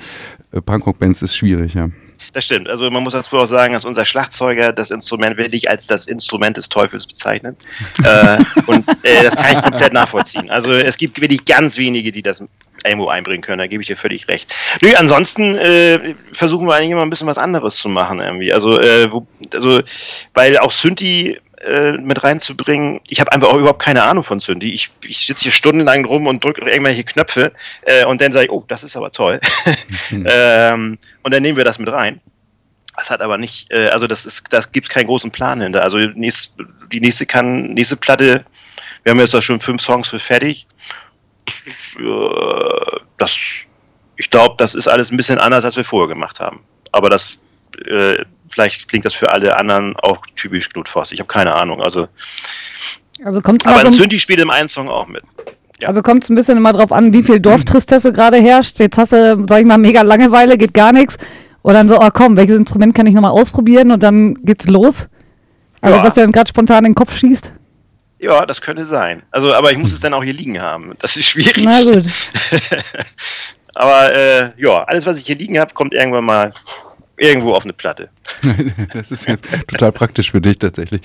äh, 0.52 0.62
Punkrock-Bands 0.62 1.22
ist 1.22 1.36
schwierig, 1.36 1.74
ja. 1.74 1.90
Das 2.34 2.46
stimmt. 2.46 2.68
Also 2.68 2.90
man 2.90 3.04
muss 3.04 3.14
dazu 3.14 3.38
auch 3.38 3.46
sagen, 3.46 3.74
dass 3.74 3.86
unser 3.86 4.06
Schlagzeuger 4.06 4.74
das 4.74 4.92
Instrument 4.92 5.38
wirklich 5.38 5.70
als 5.70 5.88
das 5.88 6.08
Instrument 6.08 6.58
des 6.58 6.68
Teufels 6.68 7.08
bezeichnet. 7.08 7.56
äh, 8.04 8.38
und 8.66 8.88
äh, 9.04 9.24
das 9.24 9.36
kann 9.36 9.56
ich 9.56 9.62
komplett 9.62 9.94
nachvollziehen. 9.94 10.50
Also 10.50 10.74
es 10.74 10.98
gibt 10.98 11.22
wirklich 11.22 11.46
ganz 11.46 11.78
wenige, 11.78 12.12
die 12.12 12.22
das 12.22 12.44
irgendwo 12.84 13.08
einbringen 13.08 13.42
können, 13.42 13.60
da 13.60 13.68
gebe 13.68 13.82
ich 13.82 13.88
dir 13.88 13.96
völlig 13.96 14.28
recht. 14.28 14.54
Nö, 14.82 14.90
ansonsten 14.96 15.56
äh, 15.56 16.16
versuchen 16.34 16.68
wir 16.68 16.76
eigentlich 16.76 16.92
immer 16.92 17.04
ein 17.04 17.10
bisschen 17.10 17.28
was 17.28 17.38
anderes 17.38 17.78
zu 17.78 17.88
machen 17.88 18.20
irgendwie. 18.20 18.52
Also, 18.52 18.80
äh, 18.80 19.12
wo, 19.12 19.26
also 19.54 19.82
weil 20.34 20.58
auch 20.58 20.72
Synthi 20.72 21.40
äh, 21.66 21.94
mit 21.94 22.24
reinzubringen, 22.24 23.02
ich 23.08 23.20
habe 23.20 23.32
einfach 23.32 23.50
auch 23.50 23.58
überhaupt 23.58 23.82
keine 23.82 24.04
Ahnung 24.04 24.24
von 24.24 24.40
Synthi. 24.40 24.74
Ich, 24.74 24.92
ich 25.04 25.26
sitze 25.26 25.44
hier 25.44 25.52
stundenlang 25.52 26.06
rum 26.06 26.28
und 26.28 26.44
drücke 26.44 26.62
irgendwelche 26.62 27.04
Knöpfe 27.04 27.54
äh, 27.84 28.06
und 28.06 28.22
dann 28.22 28.32
sage 28.32 28.46
ich, 28.46 28.52
oh, 28.52 28.64
das 28.68 28.84
ist 28.84 28.96
aber 28.96 29.12
toll. 29.12 29.40
ähm, 30.12 30.98
und 31.24 31.34
dann 31.34 31.42
nehmen 31.42 31.58
wir 31.58 31.66
das 31.66 31.80
mit 31.80 31.92
rein. 31.92 32.22
Das 32.96 33.10
hat 33.10 33.22
aber 33.22 33.38
nicht, 33.38 33.72
äh, 33.72 33.88
also 33.88 34.08
das 34.08 34.26
ist, 34.26 34.52
das 34.52 34.72
gibt 34.72 34.90
keinen 34.90 35.08
großen 35.08 35.32
Plan 35.32 35.62
hinter. 35.62 35.84
Also 35.84 35.98
nächst, 35.98 36.58
die 36.92 37.02
nächste 37.02 37.26
kann, 37.26 37.74
nächste 37.74 37.98
Platte, 37.98 38.46
wir 39.04 39.12
haben 39.12 39.20
jetzt 39.20 39.36
auch 39.36 39.42
schon 39.42 39.60
fünf 39.60 39.82
Songs 39.82 40.10
für 40.10 40.20
fertig. 40.20 40.68
Äh, 41.98 43.00
das, 43.18 43.36
ich 44.16 44.30
glaube, 44.30 44.56
das 44.58 44.76
ist 44.76 44.88
alles 44.88 45.12
ein 45.12 45.18
bisschen 45.18 45.40
anders, 45.40 45.66
als 45.66 45.76
wir 45.76 45.86
vorher 45.86 46.08
gemacht 46.08 46.40
haben. 46.40 46.64
Aber 46.92 47.10
das, 47.10 47.38
äh, 47.86 48.24
vielleicht 48.54 48.88
klingt 48.88 49.06
das 49.06 49.14
für 49.14 49.32
alle 49.32 49.58
anderen 49.58 49.96
auch 49.98 50.20
typisch 50.36 50.70
Knut 50.70 50.88
Voss. 50.88 51.12
Ich 51.12 51.20
habe 51.20 51.28
keine 51.28 51.54
Ahnung. 51.56 51.82
Also, 51.82 52.08
Also 53.24 53.42
kommt 53.42 53.66
aber 53.66 53.80
es 53.80 53.86
ein 53.86 53.92
so, 53.92 54.00
Synthi 54.00 54.20
spielt 54.20 54.40
im 54.40 54.50
einen 54.50 54.68
Song 54.70 54.90
auch 54.90 55.08
mit. 55.08 55.24
ja. 55.82 55.88
also 55.90 56.02
kommt's 56.02 56.30
ein 56.30 56.36
bisschen 56.36 56.58
immer 56.58 56.74
drauf 56.74 56.92
an, 56.92 57.14
wie 57.14 57.24
viel 57.24 57.40
Dorftristesse 57.40 58.14
gerade 58.14 58.38
herrscht. 58.38 58.80
Jetzt 58.80 58.98
hast 58.98 59.12
du, 59.14 59.46
sag 59.48 59.60
ich 59.60 59.66
mal, 59.66 59.78
mega 59.78 60.02
Langeweile, 60.02 60.58
geht 60.58 60.74
gar 60.74 60.92
nichts. 60.92 61.18
Und 61.62 61.74
dann 61.76 61.88
so, 61.88 62.00
oh 62.00 62.10
komm, 62.14 62.36
welches 62.38 62.58
Instrument 62.58 62.94
kann 62.94 63.06
ich 63.08 63.14
nochmal 63.16 63.32
ausprobieren? 63.32 63.92
Und 63.92 64.04
dann 64.04 64.36
geht's 64.44 64.68
los. 64.68 65.08
Also 65.82 65.98
Ja. 65.98 66.04
was 66.04 66.14
dir 66.16 66.22
dann 66.22 66.32
gerade 66.32 66.50
spontan 66.50 66.80
in 66.80 66.92
den 66.92 66.96
Kopf 66.96 67.16
schießt. 67.18 67.52
Ja, 68.20 68.46
das 68.46 68.62
könnte 68.62 68.86
sein. 68.86 69.24
Also, 69.32 69.54
aber 69.54 69.72
ich 69.72 69.78
muss 69.78 69.92
es 69.92 70.00
dann 70.00 70.14
auch 70.14 70.24
hier 70.24 70.34
liegen 70.34 70.62
haben. 70.62 70.94
Das 71.00 71.16
ist 71.18 71.26
schwierig. 71.26 71.64
Na 71.66 71.82
gut. 71.84 72.06
aber 73.76 74.14
äh, 74.16 74.50
ja, 74.58 74.84
alles, 74.84 75.06
was 75.06 75.18
ich 75.18 75.26
hier 75.26 75.36
liegen 75.36 75.60
habe, 75.60 75.74
kommt 75.74 75.94
irgendwann 75.94 76.24
mal 76.26 76.54
irgendwo 77.18 77.54
auf 77.54 77.64
eine 77.64 77.74
Platte. 77.74 78.10
Das 78.94 79.12
ist 79.12 79.28
ja 79.28 79.36
total 79.68 79.92
praktisch 79.92 80.32
für 80.32 80.40
dich 80.42 80.58
tatsächlich. 80.60 81.02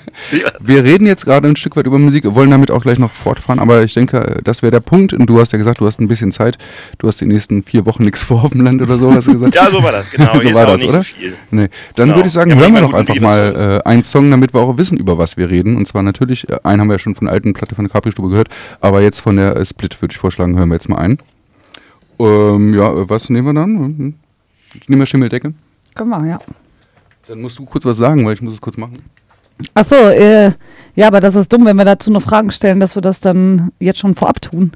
Wir 0.60 0.84
reden 0.84 1.06
jetzt 1.06 1.24
gerade 1.24 1.48
ein 1.48 1.56
Stück 1.56 1.76
weit 1.76 1.86
über 1.86 1.98
Musik, 1.98 2.24
wollen 2.34 2.50
damit 2.50 2.70
auch 2.70 2.82
gleich 2.82 2.98
noch 2.98 3.10
fortfahren, 3.12 3.58
aber 3.58 3.82
ich 3.82 3.94
denke, 3.94 4.40
das 4.44 4.62
wäre 4.62 4.70
der 4.70 4.80
Punkt. 4.80 5.12
Und 5.12 5.26
du 5.26 5.40
hast 5.40 5.52
ja 5.52 5.58
gesagt, 5.58 5.80
du 5.80 5.86
hast 5.86 6.00
ein 6.00 6.08
bisschen 6.08 6.30
Zeit. 6.32 6.58
Du 6.98 7.08
hast 7.08 7.20
die 7.20 7.26
nächsten 7.26 7.62
vier 7.62 7.84
Wochen 7.86 8.04
nichts 8.04 8.22
vor 8.22 8.44
auf 8.44 8.50
dem 8.52 8.60
Land 8.62 8.80
oder 8.82 8.98
so, 8.98 9.12
hast 9.12 9.26
du 9.28 9.32
gesagt. 9.34 9.54
Ja, 9.54 9.70
so 9.70 9.82
war 9.82 9.92
das, 9.92 10.10
genau. 10.10 10.32
so 10.40 10.54
war 10.54 10.66
das, 10.66 10.80
nicht 10.80 10.90
oder? 10.90 11.02
so 11.02 11.04
viel. 11.14 11.34
Nee. 11.50 11.68
Dann 11.96 12.06
Genau. 12.08 12.16
würde 12.18 12.26
ich 12.28 12.32
sagen, 12.32 12.50
Ja, 12.50 12.56
hören 12.56 12.74
wir 12.74 12.80
doch 12.82 12.94
einfach 12.94 13.18
mal 13.20 13.80
äh, 13.84 13.88
einen 13.88 14.02
Song, 14.02 14.30
damit 14.30 14.54
wir 14.54 14.60
auch 14.60 14.76
wissen, 14.78 14.96
über 14.98 15.18
was 15.18 15.36
wir 15.36 15.50
reden. 15.50 15.76
Und 15.76 15.86
zwar 15.86 16.02
natürlich, 16.02 16.48
äh, 16.48 16.58
einen 16.62 16.80
haben 16.80 16.88
wir 16.88 16.94
ja 16.94 16.98
schon 16.98 17.14
von 17.14 17.26
der 17.26 17.34
alten 17.34 17.52
Platte 17.54 17.74
von 17.74 17.84
der 17.86 17.92
Capri-Stube 17.92 18.28
gehört, 18.28 18.48
aber 18.80 19.00
jetzt 19.02 19.20
von 19.20 19.36
der 19.36 19.56
äh, 19.56 19.64
Split 19.64 20.00
würde 20.00 20.12
ich 20.12 20.18
vorschlagen, 20.18 20.56
hören 20.58 20.68
wir 20.68 20.74
jetzt 20.76 20.88
mal 20.88 20.98
einen. 20.98 21.18
Ähm, 22.18 22.74
ja, 22.74 22.88
äh, 22.92 23.08
was 23.10 23.30
nehmen 23.30 23.46
wir 23.48 23.54
dann? 23.54 24.14
Mhm. 24.74 24.80
Nehmen 24.88 25.02
wir 25.02 25.06
Schimmeldecke. 25.06 25.54
Können 25.94 26.10
wir, 26.10 26.26
ja. 26.26 26.38
Dann 27.28 27.40
musst 27.40 27.58
du 27.58 27.64
kurz 27.64 27.84
was 27.84 27.96
sagen, 27.96 28.24
weil 28.24 28.34
ich 28.34 28.42
muss 28.42 28.54
es 28.54 28.60
kurz 28.60 28.76
machen. 28.76 28.98
Ach 29.74 29.84
so, 29.84 29.96
äh, 29.96 30.52
ja, 30.94 31.06
aber 31.06 31.20
das 31.20 31.34
ist 31.34 31.52
dumm, 31.52 31.64
wenn 31.66 31.76
wir 31.76 31.84
dazu 31.84 32.10
noch 32.10 32.22
Fragen 32.22 32.50
stellen, 32.50 32.80
dass 32.80 32.96
wir 32.96 33.02
das 33.02 33.20
dann 33.20 33.70
jetzt 33.78 34.00
schon 34.00 34.14
vorab 34.14 34.40
tun. 34.42 34.72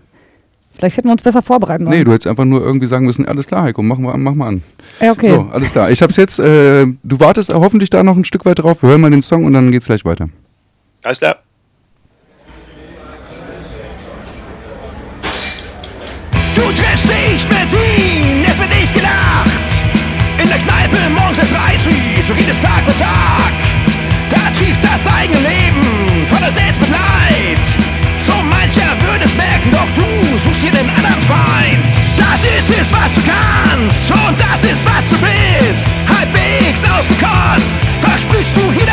Vielleicht 0.73 0.99
hätten 0.99 1.09
wir 1.09 1.13
uns 1.13 1.23
besser 1.23 1.41
vorbereiten 1.43 1.87
sollen. 1.87 1.99
Nee, 1.99 2.05
du 2.05 2.13
hättest 2.13 2.27
einfach 2.27 2.45
nur 2.45 2.61
irgendwie 2.61 2.87
sagen 2.87 3.07
müssen, 3.07 3.27
alles 3.27 3.47
klar, 3.47 3.63
Heiko, 3.63 3.83
mach 3.83 3.97
mal, 3.97 4.17
mach 4.19 4.35
mal 4.35 4.49
an. 4.49 4.63
Ja, 5.01 5.13
okay. 5.13 5.29
So, 5.29 5.49
alles 5.51 5.73
klar. 5.73 5.91
Ich 5.91 6.03
hab's 6.03 6.17
jetzt, 6.17 6.39
äh, 6.39 6.87
du 7.03 7.19
wartest 7.21 7.53
hoffentlich 7.53 7.89
da 7.89 8.03
noch 8.03 8.17
ein 8.17 8.25
Stück 8.25 8.45
weit 8.45 8.59
drauf. 8.59 8.83
Wir 8.83 8.91
hören 8.91 9.01
mal 9.01 9.11
den 9.11 9.23
Song 9.23 9.45
und 9.47 9.55
dann 9.55 9.71
geht's 9.73 9.87
gleich 9.87 10.05
weiter. 10.05 10.29
Alles 11.03 11.19
klar. 11.19 11.37
Du 16.55 16.63
triffst 16.63 17.09
dich 17.09 17.49
mit 17.49 17.73
ihm, 17.73 18.45
es 18.47 18.59
wird 18.59 18.71
nicht 18.71 18.95
gelacht. 18.95 19.56
Der 20.67 20.75
Kneipe 20.75 21.11
morgens 21.11 21.39
um 21.39 21.55
30, 21.55 21.95
so 22.27 22.35
geht 22.35 22.49
es 22.49 22.61
Tag 22.61 22.83
für 22.85 22.99
Tag. 22.99 23.53
Da 24.31 24.51
trieft 24.59 24.83
das 24.83 25.07
eigene 25.07 25.39
Leben 25.39 26.27
voller 26.27 26.51
Selbstmitleid. 26.51 27.61
So 28.27 28.35
mancher 28.43 28.91
würde 29.07 29.25
es 29.25 29.35
merken, 29.37 29.71
doch 29.71 29.87
du 29.95 30.39
suchst 30.39 30.63
hier 30.63 30.73
den 30.73 30.89
anderen 30.89 31.23
Feind. 31.23 31.87
Das 32.19 32.43
ist 32.43 32.71
es, 32.71 32.91
was 32.91 33.15
du 33.15 33.23
kannst 33.23 34.11
und 34.11 34.37
das 34.41 34.63
ist, 34.65 34.85
was 34.85 35.09
du 35.11 35.17
bist. 35.23 35.87
Halbwegs 36.09 36.83
ausgekotzt, 36.91 37.79
versprühst 38.01 38.57
du 38.57 38.73
hier 38.73 38.86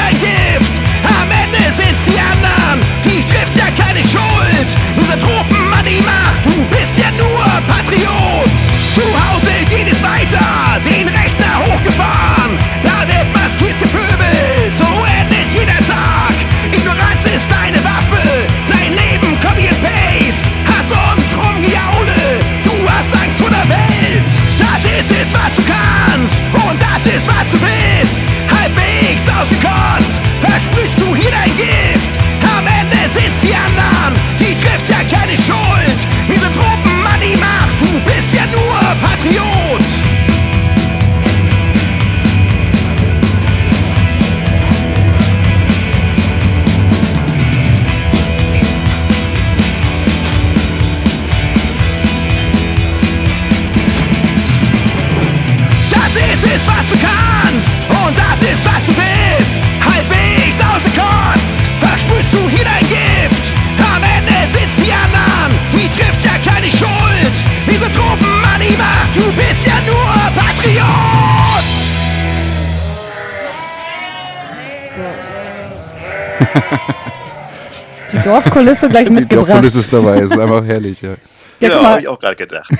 Dorfkulisse 78.30 78.90
gleich 78.90 79.08
Die 79.08 79.14
mitgebracht. 79.14 79.50
Dorfkulisse 79.50 79.80
ist 79.80 79.94
dabei, 79.94 80.20
ist 80.20 80.38
einfach 80.38 80.64
herrlich, 80.66 81.02
ja. 81.02 81.16
Ja, 81.60 81.70
mal. 81.70 81.86
habe 81.86 82.02
ich 82.02 82.08
auch 82.08 82.20
gerade 82.20 82.36
gedacht. 82.36 82.70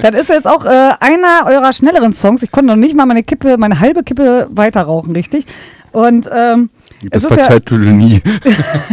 Das 0.00 0.14
ist 0.14 0.30
jetzt 0.30 0.46
auch 0.46 0.64
äh, 0.64 0.92
einer 1.00 1.44
eurer 1.46 1.74
schnelleren 1.74 2.14
Songs. 2.14 2.42
Ich 2.42 2.50
konnte 2.50 2.68
noch 2.68 2.76
nicht 2.76 2.96
mal 2.96 3.04
meine 3.04 3.22
Kippe, 3.22 3.58
meine 3.58 3.80
halbe 3.80 4.02
Kippe 4.02 4.48
weiter 4.50 4.80
rauchen, 4.82 5.12
richtig? 5.12 5.44
Und 5.92 6.28
ähm, 6.34 6.70
Das 7.02 7.24
es 7.24 7.30
ist 7.30 7.48
ja, 7.48 7.58
du 7.58 7.76
nie. 7.78 8.20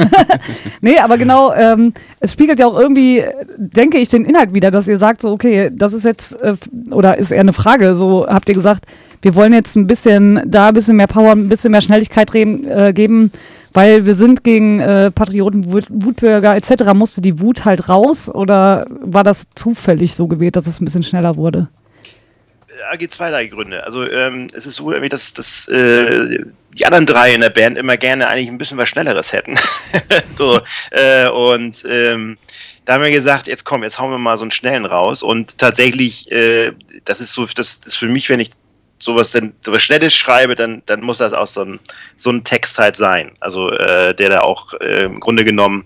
nee, 0.82 0.98
aber 0.98 1.18
genau, 1.18 1.54
ähm, 1.54 1.94
es 2.22 2.32
spiegelt 2.32 2.58
ja 2.58 2.68
auch 2.68 2.80
irgendwie, 2.80 3.24
denke 3.58 3.98
ich, 3.98 4.08
den 4.08 4.24
Inhalt 4.24 4.54
wieder, 4.54 4.72
dass 4.72 4.88
ihr 4.88 4.98
sagt, 4.98 5.22
so, 5.22 5.32
okay, 5.32 5.70
das 5.74 5.94
ist 5.94 6.06
jetzt, 6.06 6.34
äh, 6.42 6.56
oder 6.92 7.18
ist 7.18 7.32
eher 7.32 7.42
eine 7.42 7.52
Frage, 7.52 7.96
so 7.96 8.26
habt 8.26 8.48
ihr 8.48 8.56
gesagt, 8.56 8.86
wir 9.22 9.36
wollen 9.36 9.52
jetzt 9.52 9.76
ein 9.76 9.88
bisschen 9.88 10.42
da 10.46 10.70
ein 10.70 10.74
bisschen 10.74 10.96
mehr 10.96 11.08
Power, 11.08 11.32
ein 11.32 11.50
bisschen 11.50 11.72
mehr 11.72 11.82
Schnelligkeit 11.82 12.34
reden, 12.34 12.66
äh, 12.66 12.94
geben, 12.94 13.32
weil 13.74 14.06
wir 14.06 14.16
sind 14.16 14.44
gegen 14.44 14.80
äh, 14.80 15.12
Patrioten, 15.12 15.72
Wut, 15.72 15.86
Wutbürger 15.90 16.56
etc. 16.56 16.94
Musste 16.94 17.22
die 17.22 17.42
Wut 17.42 17.66
halt 17.66 17.90
raus 17.90 18.30
oder 18.30 18.86
war 18.90 19.24
das 19.24 19.48
zufällig 19.56 20.16
so 20.16 20.28
gewählt, 20.28 20.56
dass 20.56 20.68
es 20.68 20.80
ein 20.80 20.86
bisschen 20.86 21.04
schneller 21.04 21.36
wurde? 21.36 21.68
Da 22.90 22.96
gibt 22.96 23.12
zweierlei 23.12 23.48
Gründe. 23.48 23.84
Also 23.84 24.10
ähm, 24.10 24.48
es 24.54 24.66
ist 24.66 24.76
so, 24.76 24.92
irgendwie, 24.92 25.10
dass, 25.10 25.34
dass 25.34 25.68
äh, 25.68 26.46
die 26.78 26.86
anderen 26.86 27.06
drei 27.06 27.34
in 27.34 27.42
der 27.42 27.50
Band 27.50 27.78
immer 27.78 27.98
gerne 27.98 28.28
eigentlich 28.28 28.48
ein 28.48 28.58
bisschen 28.58 28.78
was 28.78 28.90
Schnelleres 28.90 29.34
hätten. 29.34 29.58
so, 30.38 30.62
äh, 30.92 31.28
und 31.30 31.84
ähm, 31.90 32.38
da 32.86 32.94
haben 32.94 33.04
wir 33.04 33.12
gesagt, 33.12 33.48
jetzt 33.48 33.66
komm, 33.66 33.84
jetzt 33.84 34.00
hauen 34.00 34.12
wir 34.12 34.18
mal 34.18 34.38
so 34.38 34.44
einen 34.44 34.52
schnellen 34.52 34.86
raus. 34.86 35.24
Und 35.24 35.58
tatsächlich, 35.58 36.32
äh, 36.32 36.72
das 37.06 37.20
ist 37.20 37.34
so, 37.34 37.46
das 37.46 37.82
ist 37.86 37.98
für 37.98 38.08
mich, 38.08 38.30
wenn 38.30 38.40
ich 38.40 38.52
sowas 39.00 39.32
denn 39.32 39.54
sowas 39.64 39.84
Schnelles 39.84 40.16
schreibe, 40.16 40.56
dann, 40.56 40.82
dann 40.86 41.02
muss 41.02 41.18
das 41.18 41.34
auch 41.34 41.48
so 41.48 41.64
ein, 41.64 41.80
so 42.16 42.30
ein 42.30 42.44
Text 42.44 42.78
halt 42.78 42.96
sein. 42.96 43.36
Also 43.40 43.72
äh, 43.72 44.16
der 44.16 44.30
da 44.30 44.40
auch 44.42 44.74
äh, 44.76 45.06
im 45.06 45.20
Grunde 45.20 45.46
genommen, 45.46 45.86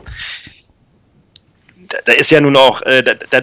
da, 1.90 1.98
da 2.06 2.14
ist 2.14 2.32
ja 2.32 2.40
nun 2.40 2.56
auch, 2.56 2.82
äh, 2.84 3.04
da, 3.04 3.14
da 3.16 3.42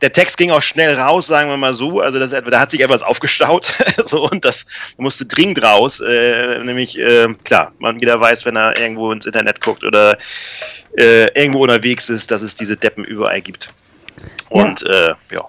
der 0.00 0.12
Text 0.12 0.38
ging 0.38 0.50
auch 0.50 0.62
schnell 0.62 0.94
raus, 0.98 1.26
sagen 1.26 1.50
wir 1.50 1.56
mal 1.56 1.74
so. 1.74 2.00
Also 2.00 2.18
das, 2.18 2.30
da 2.30 2.60
hat 2.60 2.70
sich 2.70 2.82
etwas 2.82 3.02
aufgestaut 3.02 3.72
so, 4.04 4.28
und 4.28 4.44
das 4.44 4.66
musste 4.96 5.26
dringend 5.26 5.62
raus. 5.62 6.00
Äh, 6.00 6.62
nämlich, 6.64 6.98
äh, 6.98 7.28
klar, 7.44 7.72
man 7.78 7.98
jeder 7.98 8.20
weiß, 8.20 8.44
wenn 8.44 8.56
er 8.56 8.78
irgendwo 8.78 9.12
ins 9.12 9.26
Internet 9.26 9.60
guckt 9.60 9.84
oder 9.84 10.16
äh, 10.98 11.26
irgendwo 11.40 11.62
unterwegs 11.62 12.08
ist, 12.08 12.30
dass 12.30 12.42
es 12.42 12.54
diese 12.54 12.76
Deppen 12.76 13.04
überall 13.04 13.40
gibt. 13.40 13.68
Und 14.48 14.82
ja. 14.82 15.10
Äh, 15.10 15.14
ja. 15.32 15.44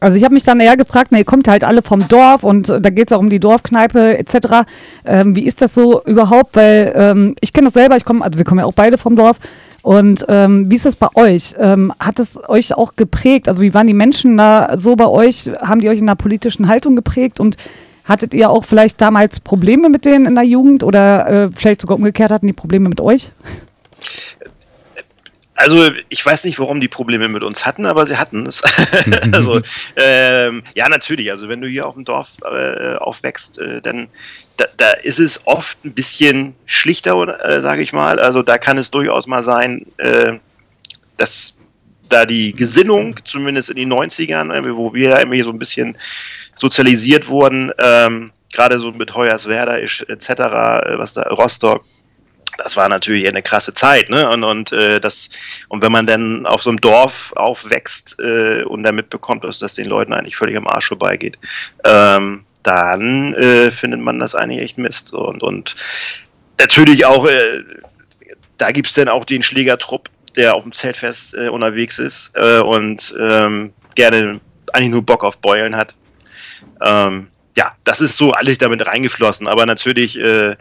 Also 0.00 0.16
ich 0.16 0.24
habe 0.24 0.32
mich 0.32 0.42
dann 0.42 0.60
eher 0.60 0.78
gefragt, 0.78 1.08
na, 1.10 1.18
ihr 1.18 1.24
kommt 1.24 1.46
halt 1.46 1.62
alle 1.62 1.82
vom 1.82 2.08
Dorf 2.08 2.42
und 2.42 2.70
äh, 2.70 2.80
da 2.80 2.88
geht 2.88 3.10
es 3.10 3.12
auch 3.12 3.20
um 3.20 3.28
die 3.28 3.38
Dorfkneipe 3.38 4.16
etc. 4.16 4.64
Ähm, 5.04 5.36
wie 5.36 5.44
ist 5.44 5.60
das 5.60 5.74
so 5.74 6.02
überhaupt? 6.04 6.56
Weil 6.56 6.92
ähm, 6.96 7.34
ich 7.40 7.52
kenne 7.52 7.66
das 7.66 7.74
selber, 7.74 7.96
ich 7.96 8.04
komme, 8.04 8.24
also 8.24 8.38
wir 8.38 8.46
kommen 8.46 8.60
ja 8.60 8.64
auch 8.64 8.72
beide 8.72 8.96
vom 8.96 9.14
Dorf. 9.14 9.38
Und 9.82 10.26
ähm, 10.28 10.70
wie 10.70 10.76
ist 10.76 10.86
es 10.86 10.96
bei 10.96 11.08
euch? 11.14 11.54
Ähm, 11.58 11.92
hat 11.98 12.18
es 12.18 12.38
euch 12.48 12.74
auch 12.74 12.96
geprägt? 12.96 13.48
Also 13.48 13.62
wie 13.62 13.72
waren 13.72 13.86
die 13.86 13.94
Menschen 13.94 14.36
da 14.36 14.74
so 14.78 14.96
bei 14.96 15.06
euch? 15.06 15.50
Haben 15.60 15.80
die 15.80 15.88
euch 15.88 15.98
in 15.98 16.08
einer 16.08 16.16
politischen 16.16 16.68
Haltung 16.68 16.96
geprägt? 16.96 17.40
Und 17.40 17.56
hattet 18.04 18.34
ihr 18.34 18.50
auch 18.50 18.64
vielleicht 18.64 19.00
damals 19.00 19.40
Probleme 19.40 19.88
mit 19.88 20.04
denen 20.04 20.26
in 20.26 20.34
der 20.34 20.44
Jugend 20.44 20.82
oder 20.82 21.28
äh, 21.28 21.50
vielleicht 21.54 21.80
sogar 21.80 21.96
umgekehrt 21.96 22.30
hatten 22.30 22.46
die 22.46 22.52
Probleme 22.52 22.88
mit 22.88 23.00
euch? 23.00 23.30
Also 25.54 25.90
ich 26.08 26.24
weiß 26.24 26.44
nicht, 26.44 26.58
warum 26.58 26.80
die 26.80 26.88
Probleme 26.88 27.28
mit 27.28 27.42
uns 27.42 27.66
hatten, 27.66 27.84
aber 27.84 28.06
sie 28.06 28.16
hatten 28.16 28.46
es. 28.46 28.62
also 29.32 29.60
ähm, 29.96 30.62
ja, 30.74 30.88
natürlich. 30.88 31.30
Also 31.30 31.48
wenn 31.48 31.60
du 31.60 31.68
hier 31.68 31.86
auf 31.86 31.94
dem 31.94 32.04
Dorf 32.04 32.28
äh, 32.42 32.94
aufwächst, 32.96 33.58
äh, 33.58 33.82
dann 33.82 34.08
da, 34.60 34.66
da, 34.76 34.90
ist 34.90 35.18
es 35.18 35.46
oft 35.46 35.82
ein 35.84 35.94
bisschen 35.94 36.54
schlichter, 36.66 37.14
äh, 37.42 37.62
sage 37.62 37.82
ich 37.82 37.94
mal. 37.94 38.20
Also 38.20 38.42
da 38.42 38.58
kann 38.58 38.76
es 38.76 38.90
durchaus 38.90 39.26
mal 39.26 39.42
sein, 39.42 39.86
äh, 39.96 40.38
dass 41.16 41.54
da 42.10 42.26
die 42.26 42.52
Gesinnung, 42.54 43.16
zumindest 43.24 43.70
in 43.70 43.76
den 43.76 43.90
90ern, 43.90 44.52
äh, 44.52 44.76
wo 44.76 44.92
wir 44.92 45.18
irgendwie 45.18 45.42
so 45.42 45.50
ein 45.50 45.58
bisschen 45.58 45.96
sozialisiert 46.54 47.28
wurden, 47.28 47.72
ähm, 47.78 48.32
gerade 48.52 48.78
so 48.78 48.92
mit 48.92 49.14
Hoyerswerda 49.14 49.78
etc., 49.78 50.28
äh, 50.28 50.98
was 50.98 51.14
da 51.14 51.22
Rostock, 51.22 51.82
das 52.58 52.76
war 52.76 52.90
natürlich 52.90 53.26
eine 53.26 53.42
krasse 53.42 53.72
Zeit, 53.72 54.10
ne? 54.10 54.28
Und, 54.28 54.44
und 54.44 54.72
äh, 54.72 55.00
das, 55.00 55.30
und 55.68 55.80
wenn 55.80 55.92
man 55.92 56.06
dann 56.06 56.44
auf 56.44 56.62
so 56.62 56.68
einem 56.68 56.80
Dorf 56.80 57.32
aufwächst 57.34 58.18
äh, 58.20 58.64
und 58.64 58.82
dann 58.82 58.96
mitbekommt, 58.96 59.44
dass 59.44 59.58
das 59.58 59.76
den 59.76 59.86
Leuten 59.86 60.12
eigentlich 60.12 60.36
völlig 60.36 60.56
am 60.58 60.66
Arsch 60.66 60.88
vorbeigeht, 60.88 61.38
ähm, 61.84 62.44
dann 62.62 63.34
äh, 63.34 63.70
findet 63.70 64.00
man 64.00 64.18
das 64.18 64.34
eigentlich 64.34 64.60
echt 64.60 64.78
Mist. 64.78 65.12
Und, 65.12 65.42
und 65.42 65.76
natürlich 66.58 67.06
auch, 67.06 67.26
äh, 67.26 67.62
da 68.58 68.70
gibt 68.72 68.88
es 68.88 68.94
dann 68.94 69.08
auch 69.08 69.24
den 69.24 69.42
Schlägertrupp, 69.42 70.08
der 70.36 70.54
auf 70.54 70.62
dem 70.62 70.72
Zeltfest 70.72 71.34
äh, 71.34 71.48
unterwegs 71.48 71.98
ist 71.98 72.32
äh, 72.34 72.60
und 72.60 73.14
ähm, 73.18 73.72
gerne 73.94 74.40
eigentlich 74.72 74.90
nur 74.90 75.02
Bock 75.02 75.24
auf 75.24 75.38
Beulen 75.38 75.76
hat. 75.76 75.94
Ähm, 76.80 77.28
ja, 77.56 77.74
das 77.84 78.00
ist 78.00 78.16
so 78.16 78.32
alles 78.32 78.58
damit 78.58 78.86
reingeflossen, 78.86 79.48
aber 79.48 79.66
natürlich 79.66 80.18
äh, 80.18 80.56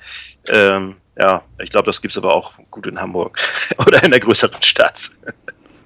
ähm, 0.47 0.95
ja, 1.19 1.43
ich 1.59 1.69
glaube, 1.69 1.87
das 1.87 2.01
gibt 2.01 2.13
es 2.13 2.17
aber 2.17 2.33
auch 2.33 2.53
gut 2.71 2.87
in 2.87 2.99
Hamburg 2.99 3.37
oder 3.77 4.01
in 4.03 4.11
der 4.11 4.21
größeren 4.21 4.61
Stadt. 4.63 5.11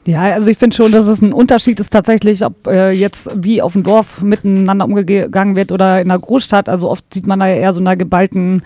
Ja, 0.05 0.21
also 0.33 0.47
ich 0.47 0.57
finde 0.57 0.75
schon, 0.75 0.91
dass 0.91 1.07
es 1.07 1.21
ein 1.21 1.31
Unterschied 1.31 1.79
ist 1.79 1.91
tatsächlich, 1.91 2.43
ob 2.43 2.67
äh, 2.67 2.91
jetzt 2.91 3.31
wie 3.41 3.61
auf 3.61 3.73
dem 3.73 3.83
Dorf 3.83 4.21
miteinander 4.21 4.85
umgegangen 4.85 5.55
wird 5.55 5.71
oder 5.71 6.01
in 6.01 6.09
der 6.09 6.19
Großstadt. 6.19 6.67
Also 6.67 6.89
oft 6.89 7.13
sieht 7.13 7.25
man 7.25 7.39
da 7.39 7.47
ja 7.47 7.55
eher 7.55 7.73
so 7.73 7.79
einer 7.79 7.95
geballten 7.95 8.63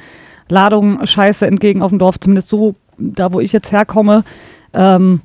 Ladung 0.49 1.05
Scheiße 1.05 1.45
entgegen 1.45 1.83
auf 1.83 1.91
dem 1.91 1.99
Dorf, 1.99 2.19
zumindest 2.19 2.49
so 2.49 2.75
da, 2.97 3.33
wo 3.33 3.39
ich 3.39 3.53
jetzt 3.53 3.71
herkomme. 3.71 4.23
Ähm, 4.73 5.21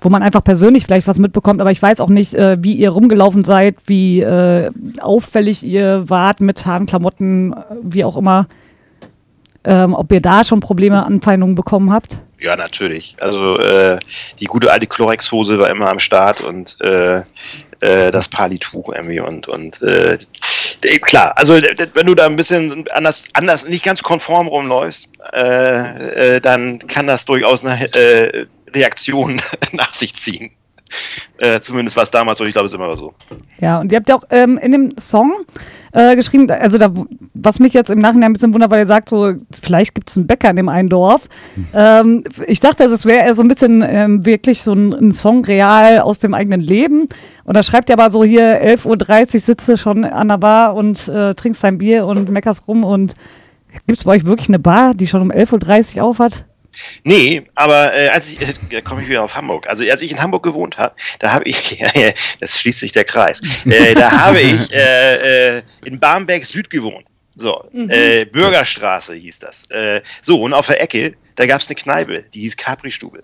wo 0.00 0.10
man 0.10 0.22
einfach 0.22 0.44
persönlich 0.44 0.84
vielleicht 0.84 1.08
was 1.08 1.18
mitbekommt, 1.18 1.60
aber 1.60 1.70
ich 1.70 1.80
weiß 1.80 2.00
auch 2.00 2.10
nicht, 2.10 2.34
äh, 2.34 2.62
wie 2.62 2.74
ihr 2.74 2.90
rumgelaufen 2.90 3.44
seid, 3.44 3.76
wie 3.86 4.20
äh, 4.20 4.70
auffällig 5.00 5.64
ihr 5.64 6.04
wart 6.08 6.40
mit 6.40 6.66
Haaren, 6.66 6.86
Klamotten, 6.86 7.54
wie 7.82 8.04
auch 8.04 8.16
immer 8.16 8.46
ähm, 9.66 9.94
ob 9.94 10.10
ihr 10.12 10.20
da 10.20 10.44
schon 10.44 10.60
Probleme, 10.60 11.04
Anfeindungen 11.04 11.54
bekommen 11.54 11.92
habt? 11.92 12.18
Ja, 12.40 12.56
natürlich. 12.56 13.16
Also 13.20 13.58
äh, 13.58 13.98
die 14.40 14.44
gute 14.44 14.70
alte 14.70 14.86
Chlorex-Hose 14.86 15.58
war 15.58 15.70
immer 15.70 15.88
am 15.88 15.98
Start 15.98 16.42
und 16.42 16.76
äh, 16.80 17.22
äh, 17.80 18.10
das 18.10 18.28
Palituch 18.28 18.92
irgendwie 18.92 19.20
und 19.20 19.48
und 19.48 19.82
äh, 19.82 20.18
klar, 21.00 21.36
also 21.36 21.54
wenn 21.54 22.06
du 22.06 22.14
da 22.14 22.26
ein 22.26 22.36
bisschen 22.36 22.84
anders, 22.92 23.24
anders 23.32 23.66
nicht 23.68 23.84
ganz 23.84 24.02
konform 24.02 24.48
rumläufst, 24.48 25.08
äh, 25.32 26.36
äh, 26.36 26.40
dann 26.40 26.78
kann 26.78 27.06
das 27.06 27.24
durchaus 27.24 27.64
eine 27.64 27.92
äh, 27.94 28.46
Reaktion 28.72 29.40
nach 29.72 29.94
sich 29.94 30.14
ziehen. 30.14 30.50
Äh, 31.38 31.60
zumindest 31.60 31.96
war 31.96 32.04
es 32.04 32.10
damals 32.10 32.38
so, 32.38 32.44
ich 32.44 32.52
glaube, 32.52 32.66
es 32.66 32.72
ist 32.72 32.76
immer 32.76 32.96
so. 32.96 33.12
Ja, 33.60 33.80
und 33.80 33.92
ihr 33.92 33.96
habt 33.96 34.08
ja 34.08 34.16
auch 34.16 34.24
ähm, 34.30 34.56
in 34.58 34.72
dem 34.72 34.98
Song 34.98 35.32
äh, 35.92 36.16
geschrieben, 36.16 36.50
also 36.50 36.78
da, 36.78 36.92
was 37.34 37.58
mich 37.58 37.74
jetzt 37.74 37.90
im 37.90 37.98
Nachhinein 37.98 38.30
ein 38.30 38.32
bisschen 38.32 38.54
wundert, 38.54 38.70
weil 38.70 38.80
ihr 38.80 38.86
sagt, 38.86 39.08
so, 39.08 39.34
vielleicht 39.60 39.94
gibt 39.94 40.08
es 40.08 40.16
einen 40.16 40.26
Bäcker 40.26 40.50
in 40.50 40.56
dem 40.56 40.68
einen 40.68 40.88
Dorf. 40.88 41.28
Hm. 41.54 41.66
Ähm, 41.74 42.24
ich 42.46 42.60
dachte, 42.60 42.88
das 42.88 43.04
wäre 43.04 43.34
so 43.34 43.42
ein 43.42 43.48
bisschen 43.48 43.82
ähm, 43.82 44.24
wirklich 44.24 44.62
so 44.62 44.72
ein, 44.72 44.92
ein, 44.92 45.12
Song 45.12 45.44
real 45.44 46.00
aus 46.00 46.18
dem 46.18 46.34
eigenen 46.34 46.60
Leben. 46.60 47.08
Und 47.44 47.56
da 47.56 47.62
schreibt 47.62 47.90
ihr 47.90 47.98
aber 47.98 48.10
so 48.10 48.24
hier 48.24 48.62
11.30 48.62 49.34
Uhr 49.34 49.40
sitze 49.40 49.76
schon 49.76 50.04
an 50.04 50.28
der 50.28 50.38
Bar 50.38 50.74
und 50.74 51.08
äh, 51.08 51.34
trinkst 51.34 51.62
dein 51.62 51.78
Bier 51.78 52.06
und 52.06 52.30
meckerst 52.30 52.66
rum 52.68 52.84
und 52.84 53.14
gibt 53.86 53.98
es 53.98 54.04
bei 54.04 54.12
euch 54.12 54.24
wirklich 54.24 54.48
eine 54.48 54.58
Bar, 54.58 54.94
die 54.94 55.06
schon 55.06 55.22
um 55.22 55.30
11.30 55.30 55.98
Uhr 55.98 56.04
auf 56.04 56.18
hat? 56.18 56.44
Nee, 57.04 57.42
aber 57.54 57.94
äh, 57.94 58.08
als 58.08 58.30
ich, 58.30 58.40
äh, 58.70 58.82
komme 58.82 59.02
ich 59.02 59.08
wieder 59.08 59.22
auf 59.22 59.34
Hamburg. 59.34 59.66
Also 59.68 59.84
als 59.90 60.02
ich 60.02 60.10
in 60.10 60.20
Hamburg 60.20 60.42
gewohnt 60.42 60.78
habe, 60.78 60.94
da 61.18 61.32
habe 61.32 61.44
ich, 61.44 61.84
das 62.40 62.58
schließt 62.58 62.80
sich 62.80 62.92
der 62.92 63.04
Kreis, 63.04 63.40
äh, 63.64 63.94
da 63.94 64.10
habe 64.10 64.40
ich 64.40 64.72
äh, 64.72 65.58
äh, 65.58 65.62
in 65.84 65.98
Barmbek 65.98 66.44
Süd 66.44 66.70
gewohnt. 66.70 67.06
So, 67.36 67.68
mhm. 67.70 67.90
äh, 67.90 68.24
Bürgerstraße 68.24 69.14
hieß 69.14 69.40
das. 69.40 69.70
Äh, 69.70 70.00
so, 70.22 70.40
und 70.40 70.54
auf 70.54 70.66
der 70.66 70.80
Ecke, 70.80 71.16
da 71.34 71.46
gab 71.46 71.60
es 71.60 71.68
eine 71.68 71.76
Kneipe, 71.76 72.24
die 72.32 72.40
hieß 72.40 72.56
Capri-Stube. 72.56 73.22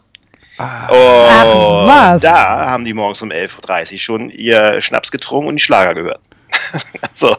Ah. 0.59 0.87
Und 0.89 1.91
Ach, 1.91 2.20
da 2.20 2.70
haben 2.70 2.85
die 2.85 2.93
morgens 2.93 3.23
um 3.23 3.31
11.30 3.31 3.93
Uhr 3.93 3.99
schon 3.99 4.31
ihr 4.31 4.83
Schnaps 4.83 5.11
getrunken 5.11 5.49
und 5.49 5.57
die 5.57 5.62
Schlager 5.62 5.95
gehört. 5.95 6.20
so, 7.15 7.35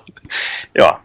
ja, 0.76 1.00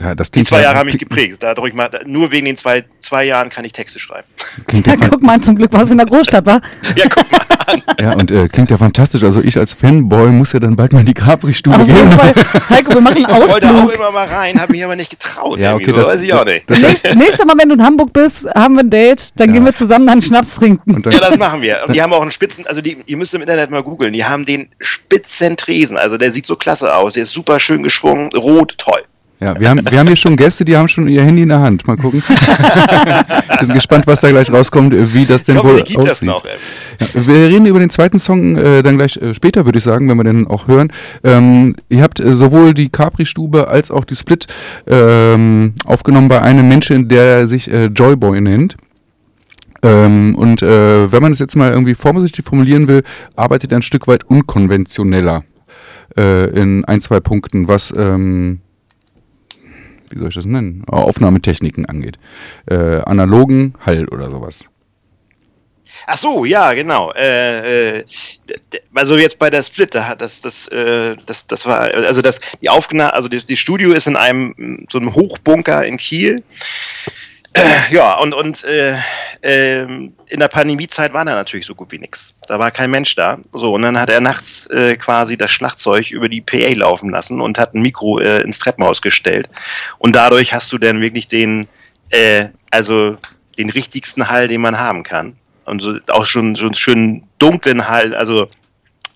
ja, 0.00 0.14
die 0.14 0.44
zwei 0.44 0.62
Jahre 0.62 0.78
haben 0.78 0.86
mich 0.86 0.98
geprägt. 0.98 1.38
Dadurch 1.40 1.74
mal, 1.74 1.90
nur 2.06 2.30
wegen 2.30 2.46
den 2.46 2.56
zwei, 2.56 2.84
zwei 3.00 3.24
Jahren 3.24 3.50
kann 3.50 3.64
ich 3.64 3.72
Texte 3.72 3.98
schreiben. 3.98 4.26
Ja, 4.72 4.94
guck 4.96 5.22
mal 5.22 5.40
zum 5.40 5.56
Glück, 5.56 5.72
was 5.72 5.90
in 5.90 5.96
der 5.96 6.06
Großstadt 6.06 6.46
war. 6.46 6.60
ja, 6.96 7.06
guck 7.08 7.30
mal 7.30 7.38
an. 7.68 7.82
Ja, 8.00 8.12
und 8.12 8.30
äh, 8.30 8.48
klingt 8.48 8.70
ja 8.70 8.78
fantastisch. 8.78 9.22
Also 9.22 9.42
ich 9.42 9.58
als 9.58 9.72
Fanboy 9.72 10.28
muss 10.28 10.52
ja 10.52 10.60
dann 10.60 10.76
bald 10.76 10.92
mal 10.92 11.00
in 11.00 11.06
die 11.06 11.14
Capri-Stube 11.14 11.84
gehen. 11.84 12.16
Heiko, 12.70 12.94
wir 12.94 13.00
machen 13.00 13.26
Ausflug. 13.26 13.46
Ich 13.46 13.52
wollte 13.52 13.70
auch 13.70 13.90
immer 13.90 14.10
mal 14.10 14.26
rein, 14.26 14.60
habe 14.60 14.72
mich 14.72 14.84
aber 14.84 14.96
nicht 14.96 15.10
getraut. 15.10 15.58
Ja, 15.58 15.74
okay, 15.74 15.90
so, 15.90 15.96
das, 15.96 16.06
weiß 16.06 16.20
ich 16.22 16.32
auch 16.32 16.44
nicht. 16.44 16.68
Nächstes, 16.70 17.14
nächstes 17.14 17.44
Mal, 17.44 17.54
wenn 17.58 17.68
du 17.68 17.74
in 17.74 17.82
Hamburg 17.82 18.12
bist, 18.12 18.48
haben 18.54 18.76
wir 18.76 18.84
ein 18.84 18.90
Date, 18.90 19.32
dann 19.36 19.48
ja. 19.48 19.54
gehen 19.54 19.64
wir 19.64 19.74
zusammen 19.74 20.08
einen 20.08 20.22
Schnaps 20.22 20.56
trinken. 20.56 21.02
ja, 21.10 21.18
das 21.18 21.36
machen 21.36 21.60
wir. 21.60 21.80
Und 21.86 21.94
die 21.94 22.00
haben 22.00 22.12
auch 22.12 22.22
einen 22.22 22.30
Spitzen, 22.30 22.66
also 22.66 22.80
die, 22.80 22.98
ihr 23.04 23.16
müsst 23.16 23.34
im 23.34 23.40
Internet 23.40 23.70
mal 23.70 23.82
googeln, 23.82 24.12
die 24.12 24.24
haben 24.24 24.44
den 24.44 24.68
Spitzentresen. 24.78 25.96
Also 25.96 26.16
der 26.16 26.30
sieht 26.30 26.46
so 26.46 26.56
klasse 26.56 26.94
aus, 26.94 27.14
der 27.14 27.24
ist 27.24 27.32
super 27.32 27.58
schön 27.58 27.82
geschwungen, 27.82 28.30
rot, 28.34 28.74
toll. 28.78 29.02
Ja, 29.40 29.58
wir 29.58 29.70
haben, 29.70 29.80
wir 29.88 29.98
haben 30.00 30.08
hier 30.08 30.16
schon 30.16 30.36
Gäste, 30.36 30.64
die 30.64 30.76
haben 30.76 30.88
schon 30.88 31.06
ihr 31.06 31.22
Handy 31.22 31.42
in 31.42 31.48
der 31.48 31.60
Hand. 31.60 31.86
Mal 31.86 31.96
gucken. 31.96 32.24
wir 32.28 33.66
sind 33.66 33.74
gespannt, 33.74 34.06
was 34.08 34.20
da 34.20 34.30
gleich 34.30 34.50
rauskommt, 34.50 34.92
wie 35.14 35.26
das 35.26 35.44
denn 35.44 35.62
wohl 35.62 35.80
aussieht. 35.82 35.96
Das 35.96 36.22
noch, 36.22 36.44
ja, 36.44 37.06
wir 37.14 37.48
reden 37.48 37.66
über 37.66 37.78
den 37.78 37.90
zweiten 37.90 38.18
Song 38.18 38.56
äh, 38.56 38.82
dann 38.82 38.96
gleich 38.96 39.16
äh, 39.16 39.34
später, 39.34 39.64
würde 39.64 39.78
ich 39.78 39.84
sagen, 39.84 40.08
wenn 40.08 40.16
wir 40.16 40.24
den 40.24 40.48
auch 40.48 40.66
hören. 40.66 40.92
Ähm, 41.22 41.76
ihr 41.88 42.02
habt 42.02 42.18
äh, 42.18 42.34
sowohl 42.34 42.74
die 42.74 42.88
Capri-Stube 42.88 43.68
als 43.68 43.92
auch 43.92 44.04
die 44.04 44.16
Split 44.16 44.48
ähm, 44.88 45.74
aufgenommen 45.84 46.26
bei 46.26 46.42
einem 46.42 46.66
Menschen, 46.66 47.08
der 47.08 47.46
sich 47.46 47.70
äh, 47.70 47.86
Joyboy 47.86 48.40
nennt. 48.40 48.76
Ähm, 49.82 50.34
und 50.34 50.62
äh, 50.62 51.12
wenn 51.12 51.22
man 51.22 51.30
es 51.30 51.38
jetzt 51.38 51.54
mal 51.54 51.70
irgendwie 51.70 51.94
vorsichtig 51.94 52.44
formulieren 52.44 52.88
will, 52.88 53.04
arbeitet 53.36 53.70
er 53.70 53.78
ein 53.78 53.82
Stück 53.82 54.08
weit 54.08 54.24
unkonventioneller 54.24 55.44
äh, 56.16 56.50
in 56.60 56.84
ein, 56.86 57.00
zwei 57.00 57.20
Punkten, 57.20 57.68
was 57.68 57.94
ähm, 57.96 58.62
wie 60.10 60.18
soll 60.18 60.28
ich 60.28 60.34
das 60.34 60.44
nennen, 60.44 60.84
Aufnahmetechniken 60.86 61.86
angeht. 61.86 62.18
Äh, 62.66 63.00
analogen 63.02 63.74
Hall 63.84 64.08
oder 64.08 64.30
sowas. 64.30 64.64
Ach 66.10 66.16
so, 66.16 66.46
ja, 66.46 66.72
genau. 66.72 67.12
Äh, 67.12 67.98
äh, 67.98 68.04
also 68.94 69.18
jetzt 69.18 69.38
bei 69.38 69.50
der 69.50 69.62
Split, 69.62 69.94
das, 69.94 70.40
das, 70.40 70.66
äh, 70.68 71.16
das, 71.26 71.46
das 71.46 71.66
war, 71.66 71.80
also 71.80 72.22
das, 72.22 72.40
die 72.62 72.70
Aufnahme, 72.70 73.12
also 73.12 73.28
das, 73.28 73.44
die 73.44 73.58
Studio 73.58 73.92
ist 73.92 74.06
in 74.06 74.16
einem 74.16 74.86
so 74.90 74.98
einem 74.98 75.14
Hochbunker 75.14 75.84
in 75.84 75.98
Kiel. 75.98 76.42
Ja, 77.90 78.18
und, 78.18 78.34
und 78.34 78.64
äh, 78.64 78.96
äh, 79.42 79.82
in 79.82 80.40
der 80.40 80.48
Pandemiezeit 80.48 81.12
war 81.12 81.24
da 81.24 81.34
natürlich 81.34 81.66
so 81.66 81.74
gut 81.74 81.90
wie 81.92 81.98
nichts. 81.98 82.34
Da 82.46 82.58
war 82.58 82.70
kein 82.70 82.90
Mensch 82.90 83.14
da. 83.14 83.38
So, 83.52 83.74
und 83.74 83.82
dann 83.82 83.98
hat 83.98 84.10
er 84.10 84.20
nachts 84.20 84.66
äh, 84.66 84.96
quasi 84.96 85.36
das 85.36 85.50
Schlagzeug 85.50 86.10
über 86.10 86.28
die 86.28 86.40
PA 86.40 86.72
laufen 86.74 87.10
lassen 87.10 87.40
und 87.40 87.58
hat 87.58 87.74
ein 87.74 87.82
Mikro 87.82 88.18
äh, 88.18 88.42
ins 88.42 88.58
Treppenhaus 88.58 89.02
gestellt. 89.02 89.48
Und 89.98 90.14
dadurch 90.14 90.52
hast 90.52 90.72
du 90.72 90.78
dann 90.78 91.00
wirklich 91.00 91.28
den, 91.28 91.66
äh, 92.10 92.46
also 92.70 93.16
den 93.58 93.70
richtigsten 93.70 94.28
Hall, 94.28 94.48
den 94.48 94.60
man 94.60 94.78
haben 94.78 95.02
kann. 95.02 95.36
Und 95.64 95.80
so 95.80 95.98
auch 96.08 96.26
schon, 96.26 96.56
schon 96.56 96.74
schön 96.74 97.26
dunklen 97.38 97.88
Hall, 97.88 98.14
also 98.14 98.48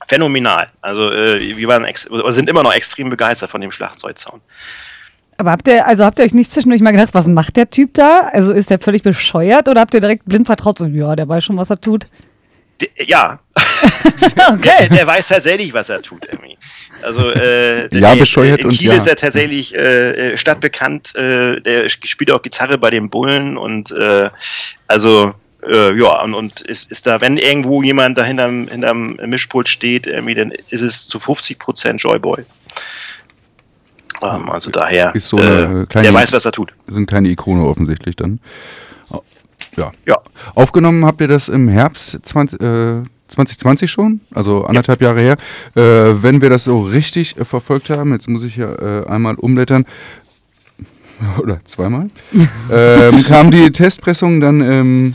phänomenal. 0.07 0.69
Also 0.83 1.11
äh, 1.11 1.57
wir 1.57 1.69
waren 1.69 1.87
sind 2.33 2.51
immer 2.51 2.63
noch 2.63 2.75
extrem 2.75 3.09
begeistert 3.09 3.51
von 3.51 3.61
dem 3.61 3.73
Schlagzeugsound. 3.73 4.43
Aber 5.43 5.51
habt 5.51 5.67
ihr, 5.67 5.85
also 5.89 6.05
habt 6.05 6.21
ihr 6.21 6.25
euch 6.25 6.35
nicht 6.35 6.53
zwischendurch 6.53 6.83
mal 6.83 6.93
gedacht, 6.93 7.15
was 7.15 7.27
macht 7.27 7.57
der 7.57 7.69
Typ 7.69 7.95
da? 7.95 8.29
Also 8.33 8.53
ist 8.53 8.71
der 8.71 8.79
völlig 8.79 9.03
bescheuert 9.03 9.67
oder 9.67 9.81
habt 9.81 9.93
ihr 9.93 9.99
direkt 9.99 10.25
blind 10.25 10.47
vertraut, 10.47 10.79
so, 10.79 10.87
ja, 10.87 11.17
der 11.17 11.29
weiß 11.29 11.43
schon, 11.43 11.57
was 11.57 11.69
er 11.69 11.81
tut? 11.81 12.07
D 12.81 12.89
ja, 12.97 13.41
Okay. 14.53 14.71
der, 14.83 14.89
der 14.89 15.07
weiß 15.09 15.27
tatsächlich, 15.27 15.75
was 15.75 15.89
er 15.89 16.01
tut. 16.01 16.29
Irgendwie. 16.31 16.57
Also 17.03 17.29
äh, 17.29 17.93
Ja, 17.93 18.15
bescheuert 18.15 18.61
in 18.61 18.67
und 18.67 18.79
Kiel 18.79 18.93
ja. 18.93 18.95
ist 18.95 19.09
er 19.09 19.17
tatsächlich 19.17 19.75
äh, 19.75 20.35
äh, 20.35 20.39
stadtbekannt. 20.39 21.17
Äh, 21.17 21.61
der 21.61 21.89
spielt 21.89 22.31
auch 22.31 22.43
Gitarre 22.43 22.79
bei 22.79 22.91
den 22.91 23.11
Bullen 23.11 23.57
und 23.57 23.91
äh, 23.91 24.31
also 24.87 25.35
äh, 25.67 25.93
ja 25.99 26.23
und, 26.23 26.35
und 26.35 26.61
ist, 26.61 26.89
ist 26.89 27.09
da, 27.09 27.21
wenn 27.21 27.37
irgendwo 27.37 27.83
jemand 27.83 28.17
da 28.17 28.23
hinterm, 28.23 28.69
hinterm 28.69 29.19
Mischpult 29.27 29.69
steht, 29.69 30.07
irgendwie, 30.07 30.37
dann 30.37 30.53
ist 30.71 30.83
es 30.83 31.09
zu 31.09 31.19
50 31.19 31.59
Prozent 31.59 32.01
Joyboy. 32.01 32.45
Ähm, 34.23 34.49
also 34.51 34.71
daher, 34.71 35.13
so 35.17 35.39
äh, 35.39 35.87
kleine- 35.87 36.09
der 36.09 36.15
weiß, 36.15 36.33
was 36.33 36.45
er 36.45 36.53
tut. 36.53 36.73
Sind 36.87 37.07
keine 37.09 37.29
Ikone 37.29 37.65
offensichtlich 37.65 38.17
dann. 38.17 38.41
Ja. 39.77 39.91
Ja. 40.07 40.19
Aufgenommen 40.55 41.05
habt 41.07 41.21
ihr 41.23 41.29
das 41.29 41.49
im 41.49 41.67
Herbst 41.69 42.19
20, 42.23 42.61
äh, 42.61 43.03
2020 43.29 43.91
schon, 43.91 44.21
also 44.35 44.65
anderthalb 44.67 45.01
Jahre 45.01 45.21
her. 45.21 45.37
Äh, 45.75 46.23
wenn 46.23 46.43
wir 46.43 46.51
das 46.51 46.65
so 46.65 46.83
richtig 46.83 47.39
äh, 47.39 47.45
verfolgt 47.47 47.89
haben, 47.89 48.13
jetzt 48.13 48.29
muss 48.29 48.45
ich 48.45 48.57
ja 48.57 48.71
äh, 48.73 49.07
einmal 49.07 49.37
umblättern, 49.37 49.87
oder 51.41 51.65
zweimal, 51.65 52.09
ähm, 52.71 53.23
kam 53.25 53.51
die 53.51 53.71
Testpressung 53.73 54.41
dann, 54.41 54.61
ähm, 54.61 55.15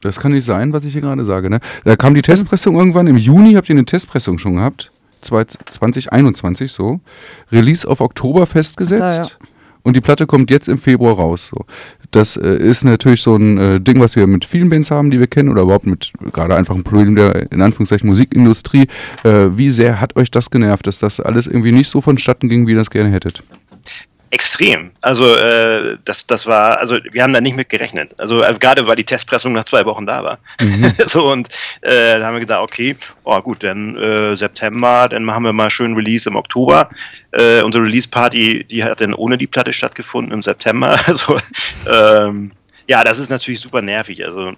das 0.00 0.20
kann 0.20 0.30
nicht 0.30 0.44
sein, 0.44 0.72
was 0.72 0.84
ich 0.84 0.92
hier 0.92 1.02
gerade 1.02 1.24
sage, 1.24 1.50
ne? 1.50 1.58
Da 1.84 1.96
kam 1.96 2.14
die 2.14 2.22
Testpressung 2.22 2.76
irgendwann, 2.76 3.08
im 3.08 3.16
Juni 3.16 3.54
habt 3.54 3.68
ihr 3.68 3.74
eine 3.74 3.84
Testpressung 3.84 4.38
schon 4.38 4.54
gehabt, 4.54 4.92
2021 5.20 6.72
so, 6.72 7.00
Release 7.52 7.88
auf 7.88 8.00
Oktober 8.00 8.46
festgesetzt. 8.46 9.00
Da, 9.00 9.22
ja. 9.22 9.28
Und 9.82 9.96
die 9.96 10.00
Platte 10.00 10.26
kommt 10.26 10.50
jetzt 10.50 10.68
im 10.68 10.76
Februar 10.76 11.14
raus. 11.14 11.48
So. 11.48 11.64
Das 12.10 12.36
äh, 12.36 12.56
ist 12.56 12.84
natürlich 12.84 13.22
so 13.22 13.36
ein 13.36 13.58
äh, 13.58 13.80
Ding, 13.80 14.00
was 14.00 14.16
wir 14.16 14.26
mit 14.26 14.44
vielen 14.44 14.68
Bands 14.68 14.90
haben, 14.90 15.10
die 15.10 15.18
wir 15.18 15.28
kennen, 15.28 15.48
oder 15.48 15.62
überhaupt 15.62 15.86
mit 15.86 16.12
gerade 16.32 16.56
einfach 16.56 16.74
ein 16.74 16.84
Problem 16.84 17.14
der 17.14 17.50
in 17.52 17.62
Anführungszeichen 17.62 18.08
Musikindustrie. 18.08 18.86
Äh, 19.24 19.56
wie 19.56 19.70
sehr 19.70 20.00
hat 20.00 20.16
euch 20.16 20.30
das 20.30 20.50
genervt, 20.50 20.86
dass 20.86 20.98
das 20.98 21.20
alles 21.20 21.46
irgendwie 21.46 21.72
nicht 21.72 21.88
so 21.88 22.00
vonstatten 22.00 22.48
ging, 22.48 22.66
wie 22.66 22.72
ihr 22.72 22.78
das 22.78 22.90
gerne 22.90 23.10
hättet? 23.10 23.42
Extrem. 24.30 24.90
Also 25.00 25.34
äh, 25.34 25.96
das, 26.04 26.26
das 26.26 26.46
war, 26.46 26.78
also 26.78 26.98
wir 27.10 27.22
haben 27.22 27.32
da 27.32 27.40
nicht 27.40 27.56
mit 27.56 27.70
gerechnet. 27.70 28.14
Also 28.18 28.42
äh, 28.42 28.54
gerade 28.58 28.86
weil 28.86 28.96
die 28.96 29.04
Testpressung 29.04 29.54
nach 29.54 29.64
zwei 29.64 29.86
Wochen 29.86 30.04
da 30.04 30.22
war. 30.22 30.38
so 31.06 31.30
und 31.30 31.48
äh, 31.80 32.18
da 32.18 32.26
haben 32.26 32.34
wir 32.34 32.40
gesagt, 32.40 32.60
okay, 32.60 32.96
oh 33.24 33.40
gut, 33.40 33.62
dann 33.62 33.96
äh, 33.96 34.36
September, 34.36 35.08
dann 35.08 35.24
machen 35.24 35.44
wir 35.44 35.52
mal 35.52 35.70
schön 35.70 35.94
Release 35.94 36.28
im 36.28 36.36
Oktober. 36.36 36.90
Äh, 37.32 37.62
unsere 37.62 37.84
Release-Party, 37.84 38.64
die 38.64 38.84
hat 38.84 39.00
dann 39.00 39.14
ohne 39.14 39.38
die 39.38 39.46
Platte 39.46 39.72
stattgefunden 39.72 40.32
im 40.32 40.42
September. 40.42 40.98
Also 41.08 41.40
ähm, 41.90 42.52
ja, 42.86 43.02
das 43.02 43.18
ist 43.18 43.30
natürlich 43.30 43.60
super 43.60 43.80
nervig. 43.80 44.24
Also 44.26 44.52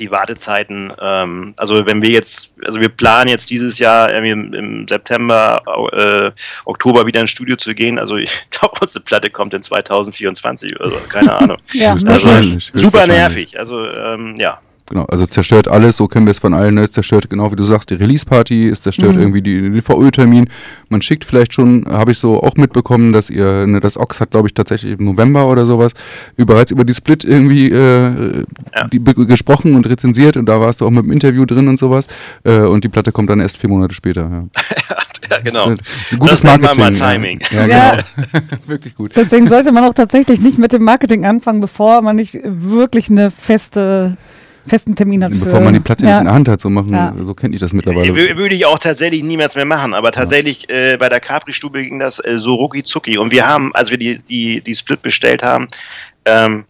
die 0.00 0.10
Wartezeiten, 0.10 0.92
ähm, 1.00 1.54
also 1.56 1.86
wenn 1.86 2.02
wir 2.02 2.10
jetzt, 2.10 2.52
also 2.64 2.80
wir 2.80 2.88
planen 2.88 3.28
jetzt 3.28 3.50
dieses 3.50 3.78
Jahr 3.78 4.12
irgendwie 4.12 4.30
im, 4.30 4.54
im 4.54 4.88
September, 4.88 5.62
äh, 5.92 6.30
Oktober 6.64 7.06
wieder 7.06 7.20
ins 7.20 7.30
Studio 7.30 7.56
zu 7.56 7.74
gehen. 7.74 7.98
Also 7.98 8.16
ich 8.16 8.32
glaube, 8.50 8.76
unsere 8.80 9.04
Platte 9.04 9.30
kommt 9.30 9.54
in 9.54 9.62
2024 9.62 10.78
oder 10.80 10.90
so, 10.90 10.96
keine 11.08 11.32
Ahnung. 11.40 11.58
Ja. 11.72 11.92
Also 11.92 12.06
Wahrscheinlich, 12.06 12.70
super 12.72 13.06
nervig. 13.06 13.58
Also 13.58 13.86
ähm, 13.86 14.36
ja, 14.38 14.60
Genau, 14.90 15.04
also 15.04 15.24
zerstört 15.24 15.66
alles, 15.66 15.96
so 15.96 16.08
kennen 16.08 16.26
wir 16.26 16.32
es 16.32 16.38
von 16.38 16.52
allen. 16.52 16.74
ne? 16.74 16.82
Es 16.82 16.90
zerstört, 16.90 17.30
genau 17.30 17.50
wie 17.50 17.56
du 17.56 17.64
sagst, 17.64 17.88
die 17.88 17.94
Release-Party, 17.94 18.68
es 18.68 18.82
zerstört 18.82 19.16
irgendwie 19.16 19.40
die, 19.40 19.62
den 19.62 19.80
VÖ-Termin. 19.80 20.48
Man 20.90 21.00
schickt 21.00 21.24
vielleicht 21.24 21.54
schon, 21.54 21.86
habe 21.88 22.12
ich 22.12 22.18
so 22.18 22.42
auch 22.42 22.56
mitbekommen, 22.56 23.14
dass 23.14 23.30
ihr, 23.30 23.66
ne, 23.66 23.80
das 23.80 23.96
Ox 23.96 24.20
hat, 24.20 24.30
glaube 24.32 24.48
ich, 24.48 24.52
tatsächlich 24.54 24.98
im 24.98 25.04
November 25.06 25.46
oder 25.48 25.64
sowas, 25.64 25.92
bereits 26.36 26.70
über 26.70 26.84
die 26.84 26.92
Split 26.92 27.24
irgendwie 27.24 27.70
äh, 27.70 28.44
Ja. 28.74 28.86
die, 28.92 29.02
gesprochen 29.26 29.74
und 29.74 29.86
rezensiert 29.88 30.36
und 30.36 30.46
da 30.46 30.60
warst 30.60 30.82
du 30.82 30.86
auch 30.86 30.90
mit 30.90 31.04
dem 31.04 31.12
Interview 31.12 31.46
drin 31.46 31.66
und 31.68 31.78
sowas. 31.78 32.06
Äh, 32.44 32.58
und 32.58 32.84
die 32.84 32.88
Platte 32.90 33.10
kommt 33.10 33.30
dann 33.30 33.40
erst 33.40 33.56
vier 33.56 33.70
Monate 33.70 33.94
später. 33.94 34.22
Ja. 34.30 34.44
ja 35.30 35.38
genau. 35.42 35.70
Das 35.70 35.78
ist 35.80 36.12
ein 36.12 36.18
gutes 36.18 36.40
Das 36.42 36.60
Marketing. 36.60 36.78
mal 36.82 36.92
Timing. 36.92 37.40
Ja, 37.50 37.66
Ja. 37.66 37.90
genau. 37.92 38.44
Wirklich 38.66 38.94
gut. 38.94 39.12
Deswegen 39.16 39.48
sollte 39.48 39.72
man 39.72 39.84
auch 39.84 39.94
tatsächlich 39.94 40.42
nicht 40.42 40.58
mit 40.58 40.72
dem 40.74 40.84
Marketing 40.84 41.24
anfangen, 41.24 41.62
bevor 41.62 42.02
man 42.02 42.16
nicht 42.16 42.38
wirklich 42.44 43.08
eine 43.10 43.30
feste, 43.30 44.16
festen 44.66 44.94
Termin 44.96 45.22
hat. 45.24 45.30
Bevor 45.32 45.58
für- 45.58 45.60
man 45.60 45.74
die 45.74 45.80
Platte 45.80 46.04
ja. 46.04 46.10
nicht 46.10 46.18
in 46.20 46.24
der 46.26 46.34
Hand 46.34 46.48
hat, 46.48 46.60
so 46.60 46.70
machen, 46.70 46.92
Ja. 46.92 47.14
so 47.22 47.34
kenne 47.34 47.54
ich 47.54 47.60
das 47.60 47.72
mittlerweile. 47.72 48.12
Wür- 48.12 48.36
Würde 48.36 48.54
ich 48.54 48.66
auch 48.66 48.78
tatsächlich 48.78 49.22
niemals 49.22 49.54
mehr 49.54 49.64
machen, 49.64 49.94
aber 49.94 50.12
tatsächlich 50.12 50.68
äh, 50.70 50.96
bei 50.98 51.08
der 51.08 51.20
Capri-Stube 51.20 51.82
ging 51.84 51.98
das 51.98 52.18
äh, 52.18 52.38
so 52.38 52.54
rucki 52.54 52.82
zucki. 52.82 53.18
Und 53.18 53.30
wir 53.30 53.46
haben, 53.46 53.74
als 53.74 53.90
wir 53.90 53.98
die, 53.98 54.18
die, 54.18 54.60
die 54.60 54.74
Split 54.74 55.02
bestellt 55.02 55.42
haben, 55.42 55.68
ähm, 56.24 56.64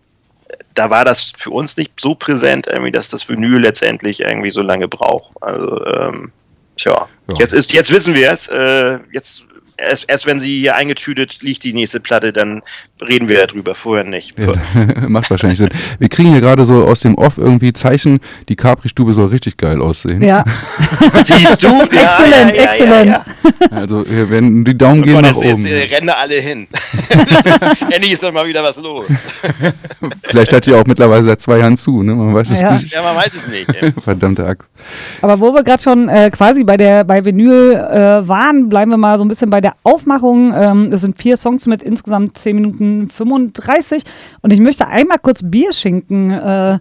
da 0.74 0.90
war 0.90 1.04
das 1.04 1.32
für 1.38 1.50
uns 1.50 1.76
nicht 1.76 1.92
so 2.00 2.14
präsent, 2.14 2.66
irgendwie, 2.66 2.90
dass 2.92 3.08
das 3.08 3.28
Vinyl 3.28 3.58
letztendlich 3.60 4.20
irgendwie 4.20 4.50
so 4.50 4.62
lange 4.62 4.88
braucht. 4.88 5.30
Also, 5.40 5.84
ähm, 5.86 6.32
tja, 6.76 7.08
Ja. 7.28 7.34
jetzt, 7.38 7.52
ist, 7.54 7.72
jetzt 7.72 7.90
wissen 7.92 8.14
wir 8.14 8.30
es. 8.32 8.48
Äh, 8.48 8.98
jetzt, 9.12 9.44
erst, 9.76 10.04
erst 10.08 10.26
wenn 10.26 10.40
sie 10.40 10.60
hier 10.60 10.74
eingetütet 10.76 11.42
liegt, 11.42 11.62
die 11.64 11.72
nächste 11.72 12.00
Platte, 12.00 12.32
dann 12.32 12.62
reden 13.00 13.28
wir 13.28 13.46
darüber, 13.46 13.74
vorher 13.74 14.04
nicht. 14.04 14.38
Ja, 14.38 14.52
macht 15.08 15.30
wahrscheinlich 15.30 15.58
Sinn. 15.58 15.68
Wir 15.98 16.08
kriegen 16.08 16.30
hier 16.32 16.40
gerade 16.40 16.64
so 16.64 16.84
aus 16.86 17.00
dem 17.00 17.16
Off 17.16 17.36
irgendwie 17.38 17.72
Zeichen, 17.72 18.20
die 18.48 18.56
Capri-Stube 18.56 19.12
soll 19.12 19.26
richtig 19.26 19.56
geil 19.56 19.82
aussehen. 19.82 20.22
Ja, 20.22 20.44
Siehst 21.24 21.62
du? 21.62 21.66
Ja, 21.68 21.82
Exzellent, 21.90 22.54
ja, 22.54 22.62
ja, 22.62 22.62
exzellent. 22.70 23.10
Ja, 23.10 23.24
ja. 23.70 23.76
Also 23.76 24.04
werden 24.08 24.64
die 24.64 24.76
Daumen 24.78 24.96
Guck 24.98 25.04
gehen 25.04 25.14
mal, 25.14 25.22
nach 25.22 25.34
das 25.34 25.42
jetzt 25.42 25.58
oben. 25.60 25.66
äh, 25.66 25.82
rennen 25.94 26.06
da 26.06 26.12
alle 26.14 26.36
hin. 26.36 26.66
Endlich 27.90 28.12
ist 28.12 28.22
doch 28.22 28.32
mal 28.32 28.46
wieder 28.46 28.62
was 28.62 28.76
los. 28.78 29.06
Vielleicht 30.22 30.52
hat 30.52 30.66
die 30.66 30.72
auch 30.74 30.84
mittlerweile 30.86 31.24
seit 31.24 31.40
zwei 31.40 31.58
Jahren 31.58 31.76
zu, 31.76 32.02
ne? 32.02 32.14
Man 32.14 32.34
weiß 32.34 32.50
es 32.50 32.60
Ja. 32.60 32.78
nicht. 32.78 32.94
Ja, 32.94 33.02
man 33.02 33.16
weiß 33.16 33.30
es 33.34 33.46
nicht. 33.48 33.94
Verdammte 34.02 34.46
Axt. 34.46 34.70
aber 35.20 35.38
wo 35.40 35.52
wir 35.52 35.62
gerade 35.62 35.82
schon 35.82 36.08
äh, 36.08 36.30
quasi 36.30 36.64
bei 36.64 36.76
der 36.76 37.04
bei 37.04 37.24
Vinyl 37.24 37.72
äh, 37.74 38.26
waren, 38.28 38.68
bleiben 38.68 38.90
wir 38.90 38.96
mal 38.98 39.18
so 39.18 39.24
ein 39.24 39.28
bisschen 39.28 39.50
bei 39.50 39.60
der 39.60 39.74
Aufmachung. 39.82 40.52
Ähm, 40.56 40.90
es 40.92 41.00
sind 41.02 41.18
vier 41.18 41.36
Songs 41.36 41.66
mit 41.66 41.82
insgesamt 41.82 42.38
10 42.38 42.54
Minuten 42.56 42.83
35 43.08 44.02
und 44.42 44.52
ich 44.52 44.60
möchte 44.60 44.86
einmal 44.88 45.18
kurz 45.18 45.40
Bierschinken 45.42 46.30
äh, 46.30 46.78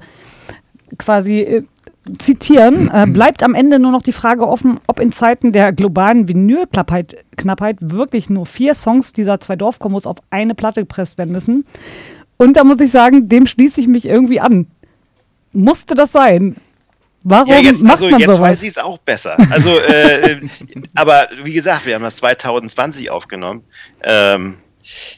quasi 0.97 1.39
äh, 1.39 1.63
zitieren. 2.17 2.89
Äh, 2.93 3.05
bleibt 3.11 3.43
am 3.43 3.55
Ende 3.55 3.79
nur 3.79 3.91
noch 3.91 4.01
die 4.01 4.11
Frage 4.11 4.47
offen, 4.47 4.79
ob 4.87 4.99
in 4.99 5.11
Zeiten 5.11 5.51
der 5.51 5.71
globalen 5.73 6.27
Vinylknappheit 6.27 7.17
Knappheit 7.37 7.77
wirklich 7.79 8.29
nur 8.29 8.45
vier 8.45 8.75
Songs 8.75 9.13
dieser 9.13 9.39
zwei 9.39 9.55
Dorfkombos 9.55 10.05
auf 10.05 10.17
eine 10.29 10.55
Platte 10.55 10.81
gepresst 10.81 11.17
werden 11.17 11.31
müssen. 11.31 11.65
Und 12.37 12.57
da 12.57 12.63
muss 12.63 12.79
ich 12.79 12.91
sagen, 12.91 13.29
dem 13.29 13.45
schließe 13.47 13.79
ich 13.81 13.87
mich 13.87 14.05
irgendwie 14.05 14.39
an. 14.39 14.67
Musste 15.53 15.95
das 15.95 16.11
sein? 16.11 16.55
Warum 17.23 17.47
Ja, 17.47 17.59
jetzt, 17.59 17.83
macht 17.83 17.93
also 17.93 18.09
man 18.09 18.19
jetzt 18.19 18.35
sowas? 18.35 18.49
weiß 18.49 18.63
ich 18.63 18.69
es 18.69 18.77
auch 18.77 18.97
besser. 18.97 19.37
Also, 19.49 19.77
äh, 19.79 20.41
aber 20.93 21.29
wie 21.43 21.53
gesagt, 21.53 21.85
wir 21.85 21.95
haben 21.95 22.03
das 22.03 22.17
2020 22.17 23.09
aufgenommen. 23.11 23.63
Ähm, 24.03 24.57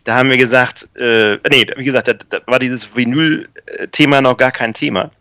da 0.03 0.15
haben 0.15 0.29
wir 0.29 0.37
gesagt, 0.37 0.87
äh, 0.95 1.37
nee, 1.49 1.65
wie 1.75 1.85
gesagt, 1.85 2.07
da, 2.07 2.13
da 2.13 2.39
war 2.45 2.59
dieses 2.59 2.95
Vinyl-Thema 2.95 4.21
noch 4.21 4.37
gar 4.37 4.51
kein 4.51 4.73
Thema. 4.73 5.11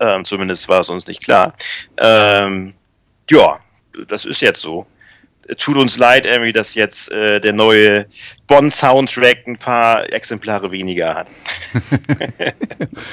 Ähm, 0.00 0.24
zumindest 0.24 0.68
war 0.68 0.80
es 0.80 0.88
uns 0.88 1.06
nicht 1.06 1.22
klar. 1.22 1.54
Ähm, 1.98 2.74
ja, 3.30 3.60
das 4.08 4.24
ist 4.24 4.40
jetzt 4.40 4.60
so. 4.60 4.86
Tut 5.58 5.76
uns 5.76 5.98
leid, 5.98 6.26
irgendwie, 6.26 6.52
dass 6.52 6.74
jetzt 6.74 7.10
äh, 7.10 7.40
der 7.40 7.52
neue 7.52 8.06
Bonn-Soundtrack 8.50 9.46
ein 9.46 9.56
paar 9.56 10.12
Exemplare 10.12 10.70
weniger 10.72 11.14
hat. 11.14 11.28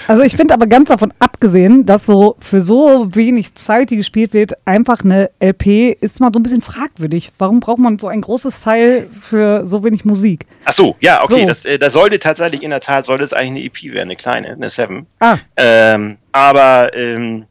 Also 0.07 0.23
ich 0.23 0.35
finde 0.35 0.53
aber 0.53 0.67
ganz 0.67 0.89
davon 0.89 1.13
abgesehen, 1.19 1.85
dass 1.85 2.05
so 2.05 2.37
für 2.39 2.61
so 2.61 3.13
wenig 3.15 3.53
Zeit, 3.55 3.89
die 3.91 3.97
gespielt 3.97 4.33
wird, 4.33 4.53
einfach 4.65 5.03
eine 5.03 5.29
LP 5.39 5.91
ist 5.99 6.19
mal 6.19 6.31
so 6.33 6.39
ein 6.39 6.43
bisschen 6.43 6.61
fragwürdig. 6.61 7.31
Warum 7.37 7.59
braucht 7.59 7.79
man 7.79 7.99
so 7.99 8.07
ein 8.07 8.21
großes 8.21 8.61
Teil 8.61 9.07
für 9.21 9.67
so 9.67 9.83
wenig 9.83 10.05
Musik? 10.05 10.45
Ach 10.65 10.73
so, 10.73 10.95
ja, 11.01 11.21
okay, 11.23 11.41
So. 11.41 11.45
das, 11.47 11.65
äh, 11.65 11.77
das 11.77 11.93
sollte 11.93 12.19
tatsächlich 12.19 12.63
in 12.63 12.69
der 12.71 12.79
Tat, 12.79 13.05
sollte 13.05 13.23
es 13.23 13.33
eigentlich 13.33 13.49
eine 13.49 13.87
EP 13.89 13.93
werden, 13.93 14.07
eine 14.07 14.15
kleine, 14.15 14.49
eine 14.53 14.69
Seven. 14.69 15.05
Ah, 15.19 15.37
Ähm, 15.57 16.17
aber 16.31 16.91
ähm, 16.95 17.45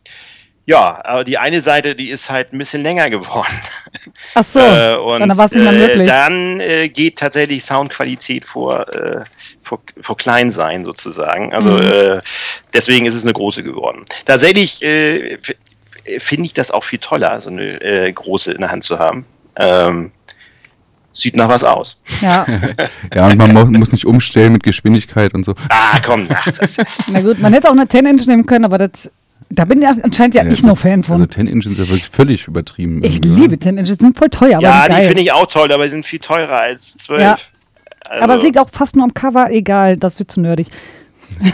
ja, 0.67 1.01
aber 1.05 1.25
die 1.25 1.39
eine 1.39 1.63
Seite, 1.63 1.95
die 1.95 2.11
ist 2.11 2.29
halt 2.29 2.53
ein 2.53 2.59
bisschen 2.59 2.83
länger 2.83 3.09
geworden. 3.09 3.55
ach 4.35 4.45
so, 4.45 4.59
Äh, 4.61 4.97
und 4.97 5.21
dann 5.21 5.37
war 5.39 5.47
es 5.47 5.53
nicht 5.53 5.63
mehr 5.65 5.73
äh, 5.73 5.87
möglich. 5.87 6.09
dann 6.09 6.61
äh, 6.61 6.89
geht 6.89 7.19
tatsächlich 7.19 7.65
Soundqualität 7.65 8.45
vor, 8.45 8.87
äh, 8.95 9.25
vor, 9.63 9.81
vor 10.01 10.17
Kleinsein 10.17 10.85
sozusagen. 10.85 11.55
Also 11.55 11.71
Mhm. 11.71 11.81
äh, 11.83 12.19
deswegen 12.75 13.07
ist 13.07 13.15
es 13.15 13.23
eine 13.25 13.33
große 13.33 13.63
geworden. 13.63 14.05
Tatsächlich 14.25 14.83
äh, 14.83 15.39
finde 16.19 16.45
ich 16.47 16.55
das 16.55 16.71
auch 16.71 16.85
viel 16.85 16.99
toller, 16.99 17.41
so 17.41 17.51
eine 17.51 17.81
äh, 17.81 18.13
große 18.13 18.53
in 18.53 18.61
der 18.61 18.71
Hand 18.71 18.85
zu 18.85 18.99
haben. 18.99 19.25
Ähm, 19.57 20.13
sieht 21.13 21.35
nach 21.35 21.49
was 21.49 21.65
aus. 21.65 21.99
Ja, 22.21 22.45
Ja, 23.15 23.27
und 23.29 23.39
man 23.39 23.53
mo 23.55 23.65
muss 23.65 23.91
nicht 23.93 24.05
umstellen 24.05 24.53
mit 24.53 24.63
Geschwindigkeit 24.63 25.33
und 25.33 25.45
so. 25.45 25.55
Ah, 25.71 25.99
komm, 26.05 26.29
ach, 26.33 26.47
na 27.11 27.21
gut, 27.23 27.39
man 27.39 27.53
hätte 27.55 27.69
auch 27.69 27.73
eine 27.73 27.85
10-Inch 27.85 28.27
nehmen 28.27 28.45
können, 28.47 28.65
aber 28.67 28.77
das 28.79 29.11
Da 29.49 29.65
bin 29.65 29.81
ja 29.81 29.95
anscheinend 30.03 30.35
ja, 30.35 30.45
ich 30.45 30.63
nur 30.63 30.75
Fan 30.77 31.03
von. 31.05 31.15
Also 31.15 31.27
10 31.27 31.47
Inch 31.47 31.65
sind 31.65 31.79
ja 31.79 31.85
wirklich 31.89 32.09
völlig 32.09 32.49
übertrieben. 32.49 33.03
ich 33.05 33.15
irgendwie, 33.15 33.31
oder? 33.31 33.41
liebe 33.41 33.59
10 33.59 33.79
Inches, 33.79 33.99
sind 33.99 34.19
voll 34.19 34.29
teuer, 34.29 34.57
aber 34.59 34.63
ja, 34.67 34.85
die 34.89 34.95
geil. 34.95 35.07
finde 35.09 35.23
ich 35.23 35.33
auch 35.33 35.47
toll, 35.47 35.71
aber 35.73 35.85
sie 35.85 35.91
sind 35.91 36.05
viel 36.07 36.19
teurer 36.19 36.61
als 36.61 36.97
12. 36.99 37.21
Ja. 37.23 37.37
Also, 38.09 38.25
aber 38.25 38.35
es 38.37 38.43
liegt 38.43 38.59
auch 38.59 38.69
fast 38.71 38.97
nur 38.97 39.05
am 39.05 39.15
Cover, 39.15 39.51
egal, 39.51 39.97
das 39.97 40.19
wird 40.19 40.31
zu 40.31 40.41
nerdig. 40.41 40.69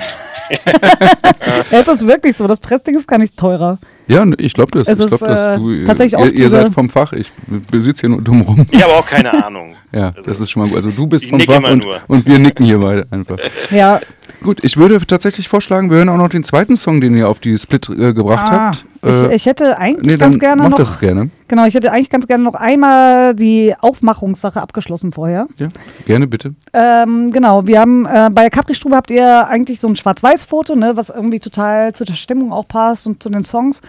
es 1.70 1.89
ist 1.89 2.06
wirklich 2.06 2.36
so, 2.36 2.47
das 2.47 2.60
Pressding 2.60 2.94
ist 2.97 3.09
gar 3.09 3.19
nicht 3.19 3.36
teurer. 3.36 3.78
Ja, 4.06 4.24
ich 4.39 4.52
glaube 4.52 4.70
das. 4.73 4.89
Es 4.89 4.98
ich 5.01 5.06
glaube 5.09 5.14
ist, 5.14 5.23
das. 5.23 5.56
äh, 5.56 5.59
Du, 5.59 5.85
tatsächlich 5.85 6.16
auch 6.16 6.27
ihr, 6.27 6.32
ihr 6.35 6.51
seid 6.51 6.73
vom 6.74 6.90
Fach, 6.90 7.12
ich 7.12 7.32
besitze 7.70 8.02
hier 8.02 8.10
nur 8.10 8.23
dumm 8.23 8.43
rum. 8.43 8.66
ich 8.70 8.82
habe 8.82 8.93
auch 8.94 9.06
keine 9.06 9.44
Ahnung. 9.44 9.77
Ja, 9.94 10.09
Also, 10.16 10.23
das 10.23 10.40
ist 10.40 10.51
schon 10.51 10.62
mal 10.62 10.69
gut. 10.69 10.77
Also 10.77 10.90
du 10.90 11.06
bist 11.06 11.27
vom 11.27 11.39
Fach 11.40 11.62
und, 11.70 11.85
und 12.09 12.27
wir 12.27 12.39
nicken 12.39 12.64
hier 12.64 12.78
beide 12.78 13.06
einfach. 13.10 13.36
Ja, 13.70 14.01
Gut, 14.43 14.64
ich 14.64 14.77
würde 14.77 14.98
tatsächlich 15.06 15.48
vorschlagen, 15.48 15.90
wir 15.90 15.98
hören 15.98 16.09
auch 16.09 16.16
noch 16.16 16.28
den 16.28 16.43
zweiten 16.43 16.77
Song, 16.77 17.01
den 17.01 17.16
ihr 17.16 17.28
auf 17.28 17.39
die 17.39 17.56
Split 17.56 17.89
äh, 17.89 18.12
gebracht 18.12 18.48
ah, 18.51 18.66
habt. 18.66 18.85
ich, 19.02 19.09
Äh, 19.09 19.35
ich 19.35 19.47
hätte 19.47 19.78
eigentlich 19.78 20.06
nee, 20.06 20.16
ganz 20.16 20.39
gerne 20.39 20.69
noch. 20.69 20.77
das 20.77 20.98
gerne. 20.98 21.31
Genau, 21.48 21.64
ich 21.66 21.74
hätte 21.74 21.93
eigentlich 21.93 22.10
ganz 22.10 22.27
gerne 22.27 22.43
noch 22.43 22.55
einmal 22.55 23.35
die 23.35 23.74
Aufmachungssache 23.81 24.60
abgeschlossen 24.60 25.12
vorher. 25.12 25.47
Ja, 25.59 25.69
gerne 26.06 26.27
bitte. 26.27 26.55
Ähm, 26.73 27.31
genau, 27.32 27.66
wir 27.66 27.81
haben 27.81 28.06
äh, 28.06 28.31
bei 28.32 28.48
Capri-Stube 28.51 28.97
habt 28.97 29.10
ihr 29.10 29.48
eigentlich 29.48 29.81
so 29.81 29.89
ein 29.89 29.97
Schwarz-Weiß-Foto, 29.97 30.74
ne, 30.74 30.97
was 30.97 31.10
irgendwie 31.10 31.40
total 31.40 31.93
zu 31.93 32.05
der 32.05 32.14
Stimmung 32.14 32.52
auch 32.52 32.66
passt 32.66 33.06
und 33.06 33.23
zu 33.23 33.31
den 33.31 33.44
Songs. 33.44 33.81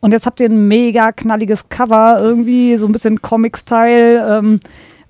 Und 0.00 0.12
jetzt 0.12 0.26
habt 0.26 0.40
ihr 0.40 0.48
ein 0.48 0.68
mega 0.68 1.12
knalliges 1.12 1.68
Cover, 1.68 2.18
irgendwie 2.20 2.76
so 2.76 2.86
ein 2.86 2.92
bisschen 2.92 3.20
Comic-Style 3.20 4.38
ähm, 4.38 4.60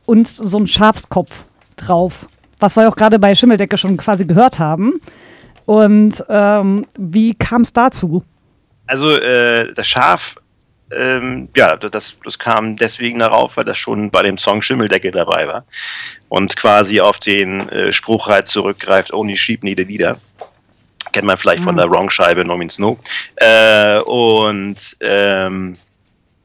und 0.06 0.26
so 0.28 0.58
ein 0.58 0.66
Schafskopf 0.66 1.44
drauf, 1.76 2.26
was 2.58 2.76
wir 2.76 2.88
auch 2.88 2.96
gerade 2.96 3.18
bei 3.18 3.34
Schimmeldecke 3.34 3.76
schon 3.76 3.96
quasi 3.96 4.24
gehört 4.24 4.58
haben. 4.58 5.00
Und 5.66 6.24
ähm, 6.28 6.86
wie 6.96 7.34
kam 7.34 7.62
es 7.62 7.72
dazu? 7.72 8.24
Also 8.86 9.16
äh, 9.16 9.72
das 9.74 9.86
Schaf, 9.86 10.36
ähm, 10.90 11.48
ja, 11.54 11.76
das, 11.76 12.16
das 12.24 12.38
kam 12.38 12.76
deswegen 12.76 13.18
darauf, 13.18 13.56
weil 13.56 13.64
das 13.64 13.76
schon 13.76 14.10
bei 14.10 14.22
dem 14.22 14.38
Song 14.38 14.62
Schimmeldecke 14.62 15.10
dabei 15.10 15.46
war 15.46 15.64
und 16.28 16.56
quasi 16.56 17.00
auf 17.00 17.18
den 17.18 17.68
äh, 17.68 17.92
Spruch 17.92 18.28
halt 18.28 18.46
zurückgreift, 18.46 19.12
Only 19.12 19.36
Sheep 19.36 19.62
Need 19.62 19.78
Leader. 19.86 20.18
Kennt 21.12 21.26
man 21.26 21.36
vielleicht 21.36 21.64
von 21.64 21.76
der 21.76 21.90
Wrong-Scheibe 21.90 22.44
No 22.44 22.56
Means 22.56 22.78
No. 22.78 22.98
Äh, 23.36 23.98
und 24.00 24.96
ähm, 25.00 25.76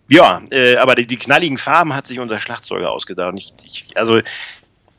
ja, 0.08 0.42
äh, 0.52 0.78
aber 0.78 0.96
die, 0.96 1.08
die 1.08 1.18
knalligen 1.18 1.58
Farben 1.58 1.96
hat 1.96 2.08
sich 2.08 2.20
unser 2.20 2.40
Schlagzeuger 2.40 2.92
ausgedacht. 2.92 3.34
Ich, 3.36 3.54
ich, 3.64 3.98
also 3.98 4.20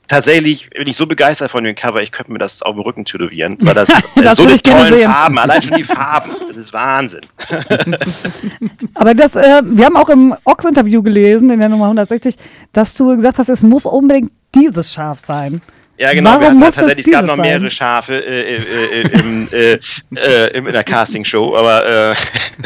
tatsächlich 0.09 0.71
bin 0.71 0.87
ich 0.87 0.97
so 0.97 1.07
begeistert 1.07 1.51
von 1.51 1.65
dem 1.65 1.75
Cover, 1.75 2.03
ich 2.03 2.13
könnte 2.13 2.33
mir 2.33 2.39
das 2.39 2.63
auf 2.63 2.75
dem 2.75 2.81
Rücken 2.83 3.05
tätowieren, 3.05 3.57
weil 3.61 3.75
das, 3.75 3.89
äh, 3.89 4.23
Das 4.23 4.37
so 4.37 4.45
würde 4.45 4.61
eine 4.71 4.89
tollen. 4.91 5.11
Farben, 5.11 5.39
allein 5.39 5.63
schon 5.63 5.77
die 5.77 5.85
Farben, 5.85 6.33
das 6.49 6.57
ist 6.57 6.73
Wahnsinn. 6.73 7.23
Aber 8.95 9.15
das, 9.15 9.37
äh, 9.37 9.63
wir 9.65 9.87
haben 9.87 9.97
auch 9.97 10.09
im 10.09 10.35
Ox-Interview 10.45 11.03
gelesen, 11.03 11.51
in 11.51 11.61
der 11.61 11.69
Nummer 11.69 11.85
160, 11.85 12.37
dass 12.73 12.95
du 12.95 13.17
gesagt 13.17 13.39
hast, 13.39 13.49
es 13.49 13.63
muss 13.63 13.87
unbedingt 13.87 14.33
dieses 14.55 14.93
Schaf 14.93 15.21
sein. 15.25 15.61
Ja, 15.97 16.13
genau. 16.13 16.31
Warum 16.31 16.41
wir 16.41 16.49
hatten 16.49 16.59
muss 16.59 16.75
tatsächlich, 16.75 17.07
es 17.07 17.13
gab 17.13 17.25
noch 17.25 17.37
mehrere? 17.37 17.71
Schafe 17.71 18.15
äh, 18.15 18.57
äh, 18.57 19.03
äh, 19.03 19.21
im, 19.21 19.49
äh, 19.53 19.79
äh, 20.17 20.57
im, 20.57 20.67
in 20.67 20.73
der 20.73 20.83
Castingshow, 20.83 21.57
aber, 21.57 21.87
äh, 21.87 22.15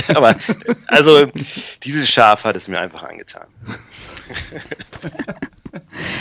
aber 0.15 0.35
also 0.87 1.27
dieses 1.83 2.09
Schaf 2.09 2.45
hat 2.45 2.57
es 2.57 2.69
mir 2.69 2.81
einfach 2.81 3.03
angetan. 3.03 3.47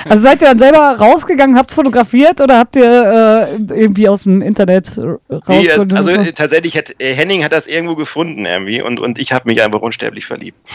Also 0.09 0.23
seid 0.23 0.41
ihr 0.41 0.47
dann 0.49 0.59
selber 0.59 0.95
rausgegangen, 0.97 1.57
habt 1.57 1.71
fotografiert 1.71 2.41
oder 2.41 2.57
habt 2.59 2.75
ihr 2.75 2.83
äh, 2.83 3.55
irgendwie 3.79 4.07
aus 4.09 4.23
dem 4.23 4.41
Internet 4.41 4.97
Nee, 4.97 5.15
rausgefunden? 5.35 5.97
also 5.97 6.09
äh, 6.11 6.31
tatsächlich 6.31 6.75
hat 6.77 6.95
äh, 6.99 7.13
Henning 7.13 7.43
hat 7.43 7.53
das 7.53 7.67
irgendwo 7.67 7.95
gefunden 7.95 8.45
irgendwie 8.45 8.81
und, 8.81 8.99
und 8.99 9.17
ich 9.19 9.31
habe 9.33 9.47
mich 9.49 9.61
einfach 9.61 9.81
unsterblich 9.81 10.25
verliebt. 10.25 10.57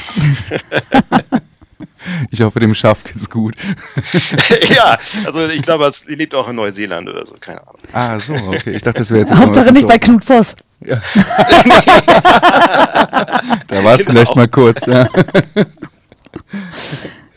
Ich 2.32 2.40
hoffe, 2.40 2.58
dem 2.58 2.74
Schaf 2.74 3.04
geht's 3.04 3.30
gut. 3.30 3.54
ja, 4.76 4.98
also 5.24 5.46
ich 5.46 5.62
glaube, 5.62 5.84
es- 5.86 6.04
lebt 6.06 6.34
auch 6.34 6.48
in 6.48 6.56
Neuseeland 6.56 7.08
oder 7.08 7.24
so, 7.26 7.34
keine 7.38 7.60
Ahnung. 7.60 7.78
Ah, 7.92 8.18
so, 8.18 8.34
okay. 8.34 8.72
Ich 8.72 8.82
dachte, 8.82 8.98
das 8.98 9.10
wäre 9.10 9.20
jetzt. 9.20 9.32
Hauptsache 9.36 9.70
nicht 9.72 9.86
bei 9.86 9.98
Knut 9.98 10.24
Voss. 10.24 10.56
Da 13.68 13.84
war 13.84 13.94
es 13.94 14.00
Genau. 14.00 14.10
vielleicht 14.10 14.34
mal 14.36 14.48
kurz. 14.48 14.84
Ja. 14.86 15.06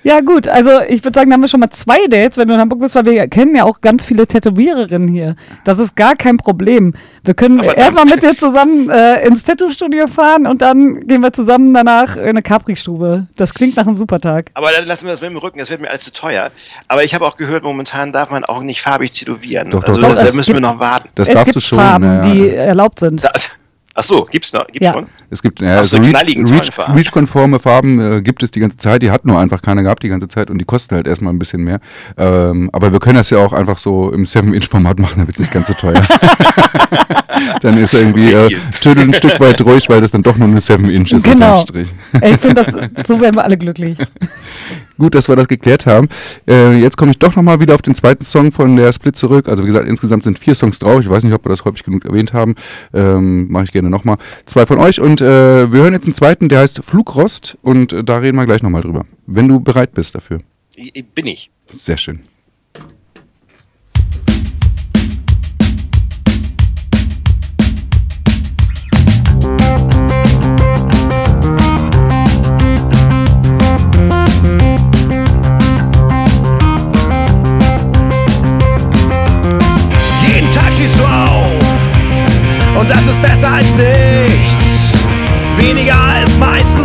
Ja 0.06 0.22
gut, 0.22 0.48
also 0.48 0.82
ich 0.88 1.04
würde 1.04 1.18
sagen, 1.18 1.32
da 1.32 1.34
haben 1.34 1.42
wir 1.42 1.48
schon 1.48 1.60
mal 1.60 1.72
zwei 1.72 2.06
Dates, 2.08 2.38
wenn 2.38 2.48
du 2.48 2.54
in 2.54 2.60
Hamburg 2.60 2.80
bist, 2.80 2.94
weil 2.94 3.06
wir 3.06 3.28
kennen 3.28 3.56
ja 3.56 3.64
auch 3.64 3.82
ganz 3.82 4.06
viele 4.06 4.28
Tätowiererinnen 4.28 5.08
hier. 5.08 5.36
Das 5.64 5.80
ist 5.80 5.96
gar 5.96 6.16
kein 6.16 6.38
Problem. 6.38 6.94
Wir 7.24 7.34
können 7.34 7.60
erstmal 7.64 8.06
mit 8.06 8.22
dir 8.22 8.38
zusammen 8.38 8.88
äh, 8.92 9.26
ins 9.26 9.44
Tattoo-Studio 9.46 10.06
fahren 10.06 10.46
und 10.46 10.62
dann 10.62 11.08
gehen 11.08 11.22
wir 11.22 11.34
zusammen 11.34 11.74
danach 11.74 12.18
in 12.18 12.24
eine 12.24 12.44
Capri-Stube. 12.44 13.26
Das 13.36 13.56
klingt 13.56 13.78
nach 13.78 13.88
einem 13.88 13.98
Supertag. 13.98 14.52
Aber 14.54 14.70
dann 14.72 14.86
lassen 14.86 15.06
wir 15.06 15.12
das 15.12 15.22
mit 15.22 15.32
dem 15.32 15.38
Rücken, 15.38 15.58
das 15.58 15.72
wird 15.72 15.82
mir 15.82 15.90
alles 15.90 16.04
zu 16.04 16.14
teuer. 16.14 16.52
Aber 16.88 17.04
ich 17.04 17.16
habe 17.16 17.26
auch 17.26 17.36
gehört, 17.36 17.64
momentan 17.64 18.14
darf 18.14 18.30
man 18.30 18.46
auch 18.46 18.62
nicht 18.62 18.84
farbig 18.84 19.12
tätowieren. 19.12 19.72
Doch, 19.72 19.84
doch, 19.84 19.96
also 19.96 20.02
doch. 20.02 20.14
da, 20.14 20.22
müssen 20.22 20.38
wir 20.38 20.44
gibt- 20.46 20.62
noch 20.62 20.78
warten. 20.80 21.10
Das 21.16 21.30
es 21.30 21.34
darfst 21.34 21.46
gibt 21.46 21.56
du 21.56 21.62
schon. 21.62 21.80
Farben, 21.80 22.06
ja, 22.06 22.14
ja. 22.28 22.32
die 22.32 22.50
erlaubt 22.52 23.00
sind. 23.00 23.24
Da, 23.24 23.32
ach 23.96 24.04
so, 24.04 24.26
gibt's 24.30 24.54
noch? 24.54 24.68
Gibt's 24.68 24.86
Ja. 24.86 24.94
schon? 24.94 25.06
Es 25.30 25.42
gibt 25.42 25.60
ja, 25.60 25.76
Ach 25.76 25.78
also 25.80 25.98
so, 25.98 26.04
Reach, 26.04 26.12
knalligen, 26.12 26.48
Reach, 26.48 26.72
Farben. 26.72 26.94
Reach-konforme 26.94 27.60
Farben 27.60 28.00
äh, 28.00 28.22
gibt 28.22 28.44
es 28.44 28.52
die 28.52 28.60
ganze 28.60 28.78
Zeit. 28.78 29.02
Die 29.02 29.10
hat 29.10 29.26
nur 29.26 29.40
einfach 29.40 29.62
keiner 29.62 29.82
gehabt 29.82 30.04
die 30.04 30.10
ganze 30.10 30.28
Zeit 30.28 30.50
und 30.50 30.60
die 30.60 30.66
kosten 30.66 30.96
halt 30.96 31.08
erstmal 31.08 31.34
ein 31.34 31.40
bisschen 31.40 31.64
mehr. 31.64 31.80
Ähm, 32.18 32.70
aber 32.72 32.92
wir 32.92 33.00
können 33.00 33.16
das 33.18 33.30
ja 33.32 33.40
auch 33.40 33.54
einfach 33.54 33.78
so 33.80 34.12
im 34.12 34.24
7-Inch-Format 34.24 35.00
machen, 35.00 35.16
dann 35.18 35.28
wird 35.28 35.36
es 35.36 35.40
nicht 35.40 35.52
ganz 35.52 35.68
so 35.68 35.74
teuer. 35.74 36.02
dann 37.62 37.78
ist 37.78 37.94
irgendwie 37.94 38.32
äh. 38.32 38.56
Tüdel 38.82 39.04
ein 39.04 39.14
Stück 39.14 39.40
weit 39.40 39.60
ruhig, 39.62 39.90
weil 39.90 40.02
das 40.02 40.12
dann 40.12 40.24
doch 40.24 40.38
nur 40.38 40.48
eine 40.48 40.60
7-Inch 40.60 41.14
ist. 41.14 41.24
Genau. 41.24 41.34
unterm 41.34 41.60
Strich. 41.62 41.90
Ey, 42.22 42.36
ich 42.36 42.40
finde, 42.40 42.64
das 42.64 43.08
so 43.08 43.20
werden 43.20 43.36
wir 43.36 43.44
alle 43.44 43.58
glücklich. 43.58 43.98
Gut, 44.98 45.16
dass 45.16 45.28
wir 45.28 45.36
das 45.36 45.48
geklärt 45.48 45.86
haben. 45.86 46.08
Äh, 46.48 46.80
jetzt 46.80 46.98
komme 46.98 47.12
ich 47.12 47.20
doch 47.20 47.36
nochmal 47.36 47.60
wieder 47.60 47.76
auf 47.76 47.82
den 47.82 47.96
zweiten 47.96 48.24
Song 48.24 48.52
von 48.52 48.76
der 48.76 48.94
Split 48.94 49.16
zurück. 49.16 49.50
Also 49.50 49.64
wie 49.64 49.68
gesagt, 49.68 49.88
insgesamt 49.88 50.24
sind 50.24 50.40
vier 50.40 50.56
Songs 50.56 50.80
drauf. 50.80 51.02
Ich 51.02 51.10
weiß 51.10 51.24
nicht, 51.24 51.34
ob 51.34 51.46
wir 51.46 51.50
das 51.50 51.66
häufig 51.66 51.84
genug 51.84 52.06
erwähnt 52.06 52.34
haben. 52.34 52.56
Ähm, 52.94 53.52
Mache 53.52 53.66
ich 53.66 53.72
gerne 53.72 53.90
nochmal. 53.90 54.18
Zwei 54.46 54.66
von 54.66 54.80
euch 54.80 55.00
und 55.00 55.22
äh, 55.22 55.72
wir 55.72 55.82
hören 55.82 55.94
jetzt 55.94 56.06
einen 56.06 56.14
zweiten, 56.14 56.50
der 56.50 56.60
heißt 56.60 56.84
Flugrost 56.84 57.58
und 57.62 57.94
äh, 57.94 58.04
da 58.04 58.18
reden 58.18 58.38
wir 58.38 58.46
gleich 58.46 58.64
nochmal 58.64 58.82
drüber. 58.82 59.06
Wenn 59.28 59.48
du 59.48 59.60
bereit 59.60 59.94
bist 59.94 60.16
dafür. 60.16 60.40
Bin 61.14 61.28
ich. 61.28 61.52
Sehr 61.68 61.98
schön. 61.98 62.20
Und 82.86 82.92
das 82.92 83.06
ist 83.08 83.22
besser 83.22 83.52
als 83.52 83.68
nichts. 83.74 84.94
Weniger 85.58 85.96
ist 86.24 86.38
meistens 86.40 86.85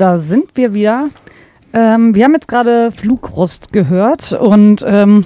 da 0.00 0.18
sind 0.18 0.50
wir 0.54 0.72
wieder. 0.72 1.10
Ähm, 1.72 2.14
wir 2.14 2.24
haben 2.24 2.32
jetzt 2.32 2.48
gerade 2.48 2.90
Flugrost 2.90 3.72
gehört 3.72 4.32
und 4.32 4.84
ähm, 4.86 5.24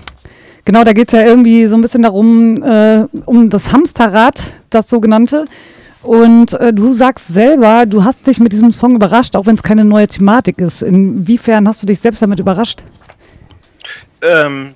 genau, 0.65 0.85
da 0.85 0.93
geht 0.93 1.09
es 1.09 1.19
ja 1.19 1.25
irgendwie 1.25 1.67
so 1.67 1.77
ein 1.77 1.81
bisschen 1.81 2.03
darum, 2.03 2.63
äh, 2.63 3.07
um 3.25 3.49
das 3.49 3.73
Hamsterrad, 3.73 4.55
das 4.71 4.89
sogenannte. 4.89 5.47
Und 6.03 6.53
äh, 6.55 6.73
du 6.73 6.93
sagst 6.93 7.29
selber, 7.29 7.87
du 7.87 8.05
hast 8.05 8.27
dich 8.27 8.41
mit 8.41 8.53
diesem 8.53 8.73
Song 8.73 8.97
überrascht, 8.97 9.37
auch 9.37 9.47
wenn 9.47 9.55
es 9.55 9.63
keine 9.63 9.87
neue 9.87 10.07
Thematik 10.07 10.59
ist. 10.59 10.83
Inwiefern 10.83 11.67
hast 11.67 11.83
du 11.83 11.87
dich 11.87 12.01
selbst 12.01 12.21
damit 12.21 12.41
überrascht? 12.41 12.83
Ähm, 14.21 14.75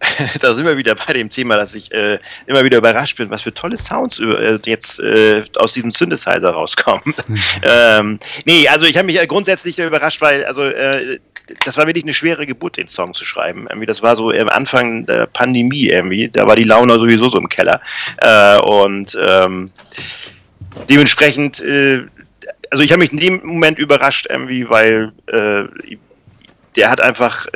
da 0.40 0.54
sind 0.54 0.66
wir 0.66 0.76
wieder 0.76 0.94
bei 0.94 1.12
dem 1.14 1.30
Thema, 1.30 1.56
dass 1.56 1.74
ich 1.74 1.90
äh, 1.92 2.18
immer 2.46 2.64
wieder 2.64 2.78
überrascht 2.78 3.16
bin, 3.16 3.30
was 3.30 3.42
für 3.42 3.54
tolle 3.54 3.78
Sounds 3.78 4.20
äh, 4.20 4.58
jetzt 4.66 5.00
äh, 5.00 5.44
aus 5.56 5.72
diesem 5.72 5.90
Synthesizer 5.90 6.50
rauskommen. 6.50 7.14
ähm, 7.62 8.18
nee, 8.44 8.68
also 8.68 8.84
ich 8.84 8.96
habe 8.96 9.06
mich 9.06 9.20
äh, 9.20 9.26
grundsätzlich 9.26 9.78
überrascht, 9.78 10.20
weil 10.20 10.44
also 10.44 10.64
äh, 10.64 11.18
das 11.64 11.76
war 11.76 11.86
wirklich 11.86 12.04
eine 12.04 12.12
schwere 12.12 12.46
Geburt, 12.46 12.76
den 12.76 12.88
Song 12.88 13.14
zu 13.14 13.24
schreiben. 13.24 13.66
Irgendwie, 13.68 13.86
das 13.86 14.02
war 14.02 14.16
so 14.16 14.30
am 14.30 14.48
Anfang 14.48 15.06
der 15.06 15.26
Pandemie 15.26 15.88
irgendwie. 15.88 16.28
Da 16.28 16.46
war 16.46 16.56
die 16.56 16.64
Laune 16.64 16.94
sowieso 16.94 17.28
so 17.28 17.38
im 17.38 17.48
Keller. 17.48 17.80
Äh, 18.18 18.58
und 18.58 19.16
ähm, 19.20 19.70
dementsprechend, 20.88 21.62
also 22.70 22.82
ich 22.82 22.90
habe 22.90 22.98
mich 22.98 23.12
in 23.12 23.18
dem 23.18 23.46
Moment 23.46 23.78
überrascht 23.78 24.26
irgendwie, 24.28 24.68
weil 24.68 25.12
der 26.76 26.90
hat 26.90 27.00
einfach, 27.00 27.46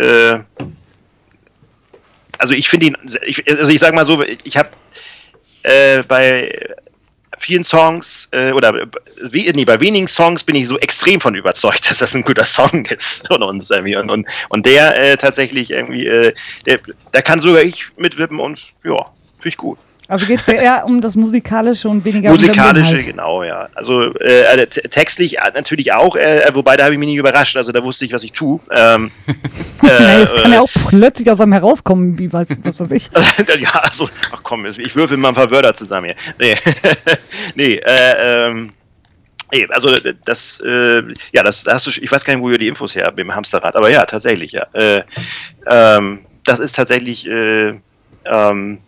also 2.40 2.54
ich 2.54 2.68
finde 2.68 2.86
ihn, 2.86 2.96
ich, 3.24 3.48
also 3.48 3.70
ich 3.70 3.78
sag 3.78 3.94
mal 3.94 4.06
so, 4.06 4.22
ich 4.22 4.56
habe 4.56 4.70
äh, 5.62 6.02
bei 6.02 6.74
vielen 7.38 7.64
Songs 7.64 8.28
äh, 8.32 8.52
oder 8.52 8.72
we, 8.74 9.50
nee, 9.54 9.64
bei 9.64 9.80
wenigen 9.80 10.08
Songs 10.08 10.44
bin 10.44 10.56
ich 10.56 10.68
so 10.68 10.78
extrem 10.78 11.20
von 11.20 11.34
überzeugt, 11.34 11.86
dass 11.90 11.98
das 11.98 12.14
ein 12.14 12.22
guter 12.22 12.44
Song 12.44 12.84
ist 12.86 13.26
von 13.26 13.42
uns 13.42 13.70
irgendwie. 13.70 13.96
Und, 13.96 14.10
und, 14.10 14.26
und 14.48 14.66
der 14.66 14.96
äh, 14.96 15.16
tatsächlich 15.16 15.70
irgendwie, 15.70 16.06
äh, 16.06 16.34
der, 16.66 16.80
da 17.12 17.22
kann 17.22 17.40
sogar 17.40 17.62
ich 17.62 17.86
mitwippen 17.96 18.40
und 18.40 18.60
ja, 18.84 18.96
finde 19.36 19.48
ich 19.48 19.56
gut. 19.56 19.78
Also 20.10 20.26
geht 20.26 20.40
es 20.40 20.46
ja 20.48 20.54
eher 20.54 20.84
um 20.86 21.00
das 21.00 21.14
Musikalische 21.14 21.88
und 21.88 22.04
weniger 22.04 22.30
Musikalische, 22.30 22.68
um 22.68 22.74
den 22.74 22.84
Inhalt. 22.84 23.06
genau, 23.06 23.44
ja. 23.44 23.68
Also 23.74 24.12
äh, 24.14 24.44
also 24.50 24.64
textlich 24.66 25.38
äh, 25.38 25.52
natürlich 25.54 25.92
auch, 25.92 26.16
äh, 26.16 26.50
wobei 26.52 26.76
da 26.76 26.84
habe 26.84 26.94
ich 26.94 26.98
mich 26.98 27.08
nicht 27.08 27.18
überrascht, 27.18 27.56
also 27.56 27.70
da 27.70 27.84
wusste 27.84 28.06
ich, 28.06 28.12
was 28.12 28.24
ich 28.24 28.32
tue. 28.32 28.58
Ähm, 28.72 29.12
Naja, 29.82 30.18
es 30.20 30.34
kann 30.34 30.50
äh, 30.50 30.54
ja 30.56 30.60
auch 30.62 30.70
plötzlich 30.88 31.30
aus 31.30 31.40
einem 31.40 31.52
herauskommen, 31.52 32.18
wie 32.18 32.32
weiß 32.32 32.48
was 32.62 32.80
weiß 32.80 32.90
ich. 32.90 33.08
ja, 33.60 33.70
also, 33.74 34.10
ach 34.32 34.40
komm, 34.42 34.66
ich 34.66 34.96
würfel 34.96 35.16
mal 35.16 35.28
ein 35.28 35.34
paar 35.34 35.50
Wörter 35.50 35.74
zusammen 35.74 36.06
hier. 36.06 36.16
Nee, 36.38 36.56
nee 37.54 37.74
äh, 37.76 38.48
ähm, 38.48 38.70
nee, 39.52 39.66
also 39.70 39.94
das, 40.24 40.60
äh, 40.66 41.02
ja, 41.32 41.42
das 41.44 41.66
hast 41.68 41.86
du, 41.86 41.90
ich 41.90 42.10
weiß 42.10 42.24
gar 42.24 42.34
nicht, 42.34 42.42
wo 42.42 42.50
ihr 42.50 42.58
die 42.58 42.68
Infos 42.68 42.96
her 42.96 43.04
habt 43.06 43.16
mit 43.16 43.26
dem 43.26 43.34
Hamsterrad, 43.34 43.76
aber 43.76 43.90
ja, 43.90 44.04
tatsächlich, 44.06 44.52
ja. 44.52 44.66
Äh, 44.72 45.04
ähm, 45.66 46.26
das 46.44 46.58
ist 46.58 46.74
tatsächlich 46.74 47.28
äh, 47.28 47.78
ähm, 48.24 48.78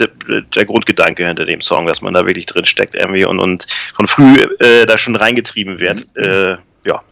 der, 0.00 0.08
der 0.54 0.64
Grundgedanke 0.64 1.26
hinter 1.26 1.44
dem 1.44 1.60
Song, 1.60 1.86
dass 1.86 2.02
man 2.02 2.14
da 2.14 2.26
wirklich 2.26 2.46
drin 2.46 2.64
steckt 2.64 2.94
irgendwie 2.94 3.24
und, 3.24 3.38
und 3.38 3.66
von 3.94 4.06
früh 4.06 4.34
äh, 4.60 4.86
da 4.86 4.98
schon 4.98 5.16
reingetrieben 5.16 5.78
wird. 5.78 6.06
Äh, 6.16 6.56
ja. 6.86 7.02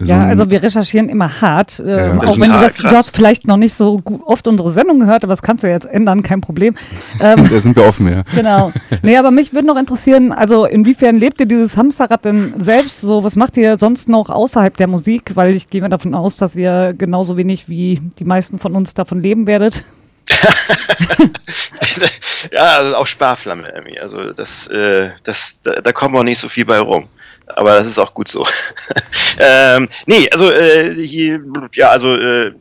So 0.00 0.06
Ja, 0.06 0.26
also 0.26 0.48
wir 0.48 0.62
recherchieren 0.62 1.08
immer 1.08 1.40
hart, 1.40 1.80
ähm, 1.80 1.88
Ja, 1.88 2.14
das 2.14 2.28
auch 2.28 2.38
wenn 2.38 2.52
du 2.52 2.60
das, 2.60 2.76
du 2.76 2.88
hast 2.88 3.16
vielleicht 3.16 3.48
noch 3.48 3.56
nicht 3.56 3.74
so 3.74 3.98
gut, 3.98 4.20
oft 4.24 4.46
unsere 4.46 4.70
Sendung 4.70 5.00
gehört, 5.00 5.24
aber 5.24 5.32
das 5.32 5.42
kannst 5.42 5.64
du 5.64 5.68
jetzt 5.68 5.86
ändern, 5.86 6.22
kein 6.22 6.40
Problem. 6.40 6.74
Ähm, 7.20 7.48
da 7.50 7.58
sind 7.58 7.74
wir 7.74 7.84
offen, 7.84 8.06
ja. 8.06 8.22
genau. 8.32 8.72
Nee, 9.02 9.16
aber 9.16 9.32
mich 9.32 9.52
würde 9.52 9.66
noch 9.66 9.76
interessieren, 9.76 10.30
also 10.30 10.66
inwiefern 10.66 11.16
lebt 11.16 11.40
ihr 11.40 11.46
dieses 11.46 11.76
Hamsterrad 11.76 12.24
denn 12.24 12.54
selbst? 12.60 13.00
So, 13.00 13.24
was 13.24 13.34
macht 13.34 13.56
ihr 13.56 13.76
sonst 13.76 14.08
noch 14.08 14.30
außerhalb 14.30 14.76
der 14.76 14.86
Musik? 14.86 15.32
Weil 15.34 15.54
ich 15.54 15.68
gehe 15.68 15.80
mal 15.80 15.88
davon 15.88 16.14
aus, 16.14 16.36
dass 16.36 16.54
ihr 16.54 16.94
genauso 16.96 17.36
wenig 17.36 17.68
wie 17.68 18.00
die 18.20 18.24
meisten 18.24 18.58
von 18.58 18.76
uns 18.76 18.94
davon 18.94 19.20
leben 19.20 19.48
werdet. 19.48 19.84
ja, 22.52 22.78
also 22.78 22.96
auch 22.96 23.06
Sparflamme 23.06 23.70
irgendwie. 23.74 23.98
Also 23.98 24.32
das, 24.32 24.66
äh, 24.68 25.10
das, 25.24 25.62
da, 25.62 25.80
da 25.80 25.92
kommen 25.92 26.16
auch 26.16 26.22
nicht 26.22 26.38
so 26.38 26.48
viel 26.48 26.64
bei 26.64 26.78
rum. 26.78 27.08
Aber 27.46 27.78
das 27.78 27.86
ist 27.86 27.98
auch 27.98 28.12
gut 28.12 28.28
so. 28.28 28.46
ähm, 29.38 29.88
nee, 30.06 30.28
also 30.30 30.50
äh, 30.50 30.94
hier, 30.94 31.40
ja, 31.72 31.88
also 31.88 32.14
äh, 32.14 32.52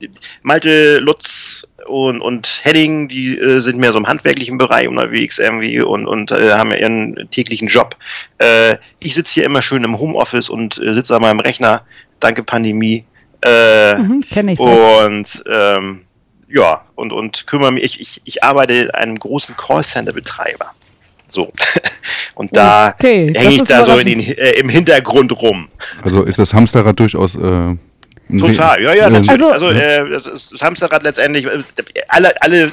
Malte, 0.43 0.99
Lutz 0.99 1.67
und, 1.87 2.21
und 2.21 2.61
Henning, 2.63 3.09
die 3.09 3.37
äh, 3.37 3.59
sind 3.59 3.79
mehr 3.79 3.91
so 3.91 3.97
im 3.97 4.07
handwerklichen 4.07 4.57
Bereich 4.57 4.87
unterwegs 4.87 5.39
irgendwie 5.39 5.81
und, 5.81 6.07
und 6.07 6.31
äh, 6.31 6.53
haben 6.53 6.71
ja 6.71 6.77
ihren 6.77 7.27
täglichen 7.31 7.67
Job. 7.67 7.97
Äh, 8.37 8.77
ich 8.99 9.15
sitze 9.15 9.33
hier 9.33 9.45
immer 9.45 9.61
schön 9.61 9.83
im 9.83 9.99
Homeoffice 9.99 10.49
und 10.49 10.77
äh, 10.77 10.93
sitze 10.93 11.15
an 11.15 11.21
meinem 11.21 11.41
Rechner. 11.41 11.81
Danke 12.19 12.43
Pandemie. 12.43 13.03
Äh, 13.41 13.97
Mhm, 13.97 14.23
Kenne 14.31 14.53
ich 14.53 14.59
und 14.59 15.43
ähm, 15.47 16.06
ja, 16.49 16.81
und, 16.95 17.11
und 17.11 17.45
kümmere 17.47 17.71
mich, 17.71 17.83
ich, 17.83 17.99
ich, 18.01 18.21
ich 18.23 18.43
arbeite 18.43 18.73
in 18.73 18.91
einem 18.91 19.17
großen 19.19 19.55
Callcenter-Betreiber. 19.57 20.71
So. 21.29 21.51
Und 22.35 22.55
da 22.55 22.89
Okay, 22.97 23.33
hänge 23.35 23.55
ich 23.55 23.63
da 23.63 23.83
so 23.83 23.97
den, 24.01 24.19
äh, 24.21 24.51
im 24.51 24.69
Hintergrund 24.69 25.41
rum. 25.41 25.67
Also 26.03 26.23
ist 26.23 26.39
das 26.39 26.53
Hamsterrad 26.53 26.97
durchaus. 26.99 27.35
Äh, 27.35 27.75
Total, 28.39 28.81
ja, 28.81 28.93
ja, 28.93 29.09
natürlich. 29.09 29.29
Also- 29.31 29.49
Also, 29.49 29.69
äh, 29.69 30.09
das, 30.23 30.49
das 30.49 30.61
Hamsterrad 30.61 31.03
letztendlich, 31.03 31.45
äh, 31.45 31.63
alle, 32.09 32.41
alle 32.41 32.71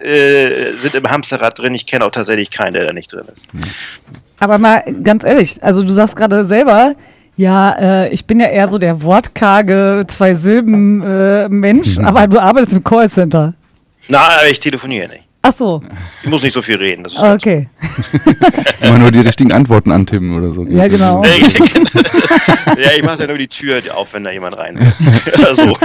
äh, 0.00 0.72
sind 0.76 0.94
im 0.94 1.08
Hamsterrad 1.08 1.58
drin. 1.58 1.74
Ich 1.74 1.86
kenne 1.86 2.04
auch 2.04 2.10
tatsächlich 2.10 2.50
keinen, 2.50 2.74
der 2.74 2.86
da 2.86 2.92
nicht 2.92 3.12
drin 3.12 3.24
ist. 3.32 3.46
Aber 4.40 4.58
mal 4.58 4.82
ganz 5.02 5.24
ehrlich, 5.24 5.62
also 5.62 5.82
du 5.82 5.92
sagst 5.92 6.16
gerade 6.16 6.46
selber, 6.46 6.94
ja, 7.36 7.72
äh, 8.04 8.08
ich 8.10 8.24
bin 8.26 8.40
ja 8.40 8.46
eher 8.46 8.68
so 8.68 8.78
der 8.78 9.02
wortkarge 9.02 10.04
zwei 10.08 10.34
Silben 10.34 11.02
äh, 11.02 11.48
Mensch, 11.48 11.96
Mhm. 11.96 12.04
aber 12.06 12.26
du 12.26 12.40
arbeitest 12.40 12.74
im 12.76 12.84
Callcenter. 12.84 13.54
Na, 14.08 14.18
aber 14.18 14.48
ich 14.50 14.60
telefoniere 14.60 15.08
nicht. 15.08 15.23
Ach 15.46 15.52
so, 15.52 15.82
Ich 16.22 16.30
muss 16.30 16.42
nicht 16.42 16.54
so 16.54 16.62
viel 16.62 16.76
reden. 16.76 17.04
Das 17.04 17.12
ist 17.12 17.22
okay. 17.22 17.68
Immer 18.80 18.98
nur 18.98 19.10
die 19.10 19.20
richtigen 19.20 19.52
Antworten 19.52 19.92
antippen 19.92 20.34
oder 20.34 20.50
so. 20.52 20.64
Ja, 20.64 20.88
genau. 20.88 21.22
ja, 21.22 22.92
ich 22.96 23.02
mache 23.04 23.20
ja 23.20 23.26
nur 23.26 23.36
die 23.36 23.48
Tür 23.48 23.82
auf, 23.94 24.14
wenn 24.14 24.24
da 24.24 24.30
jemand 24.30 24.56
rein 24.56 24.78
will. 24.78 24.90
So. 25.54 25.76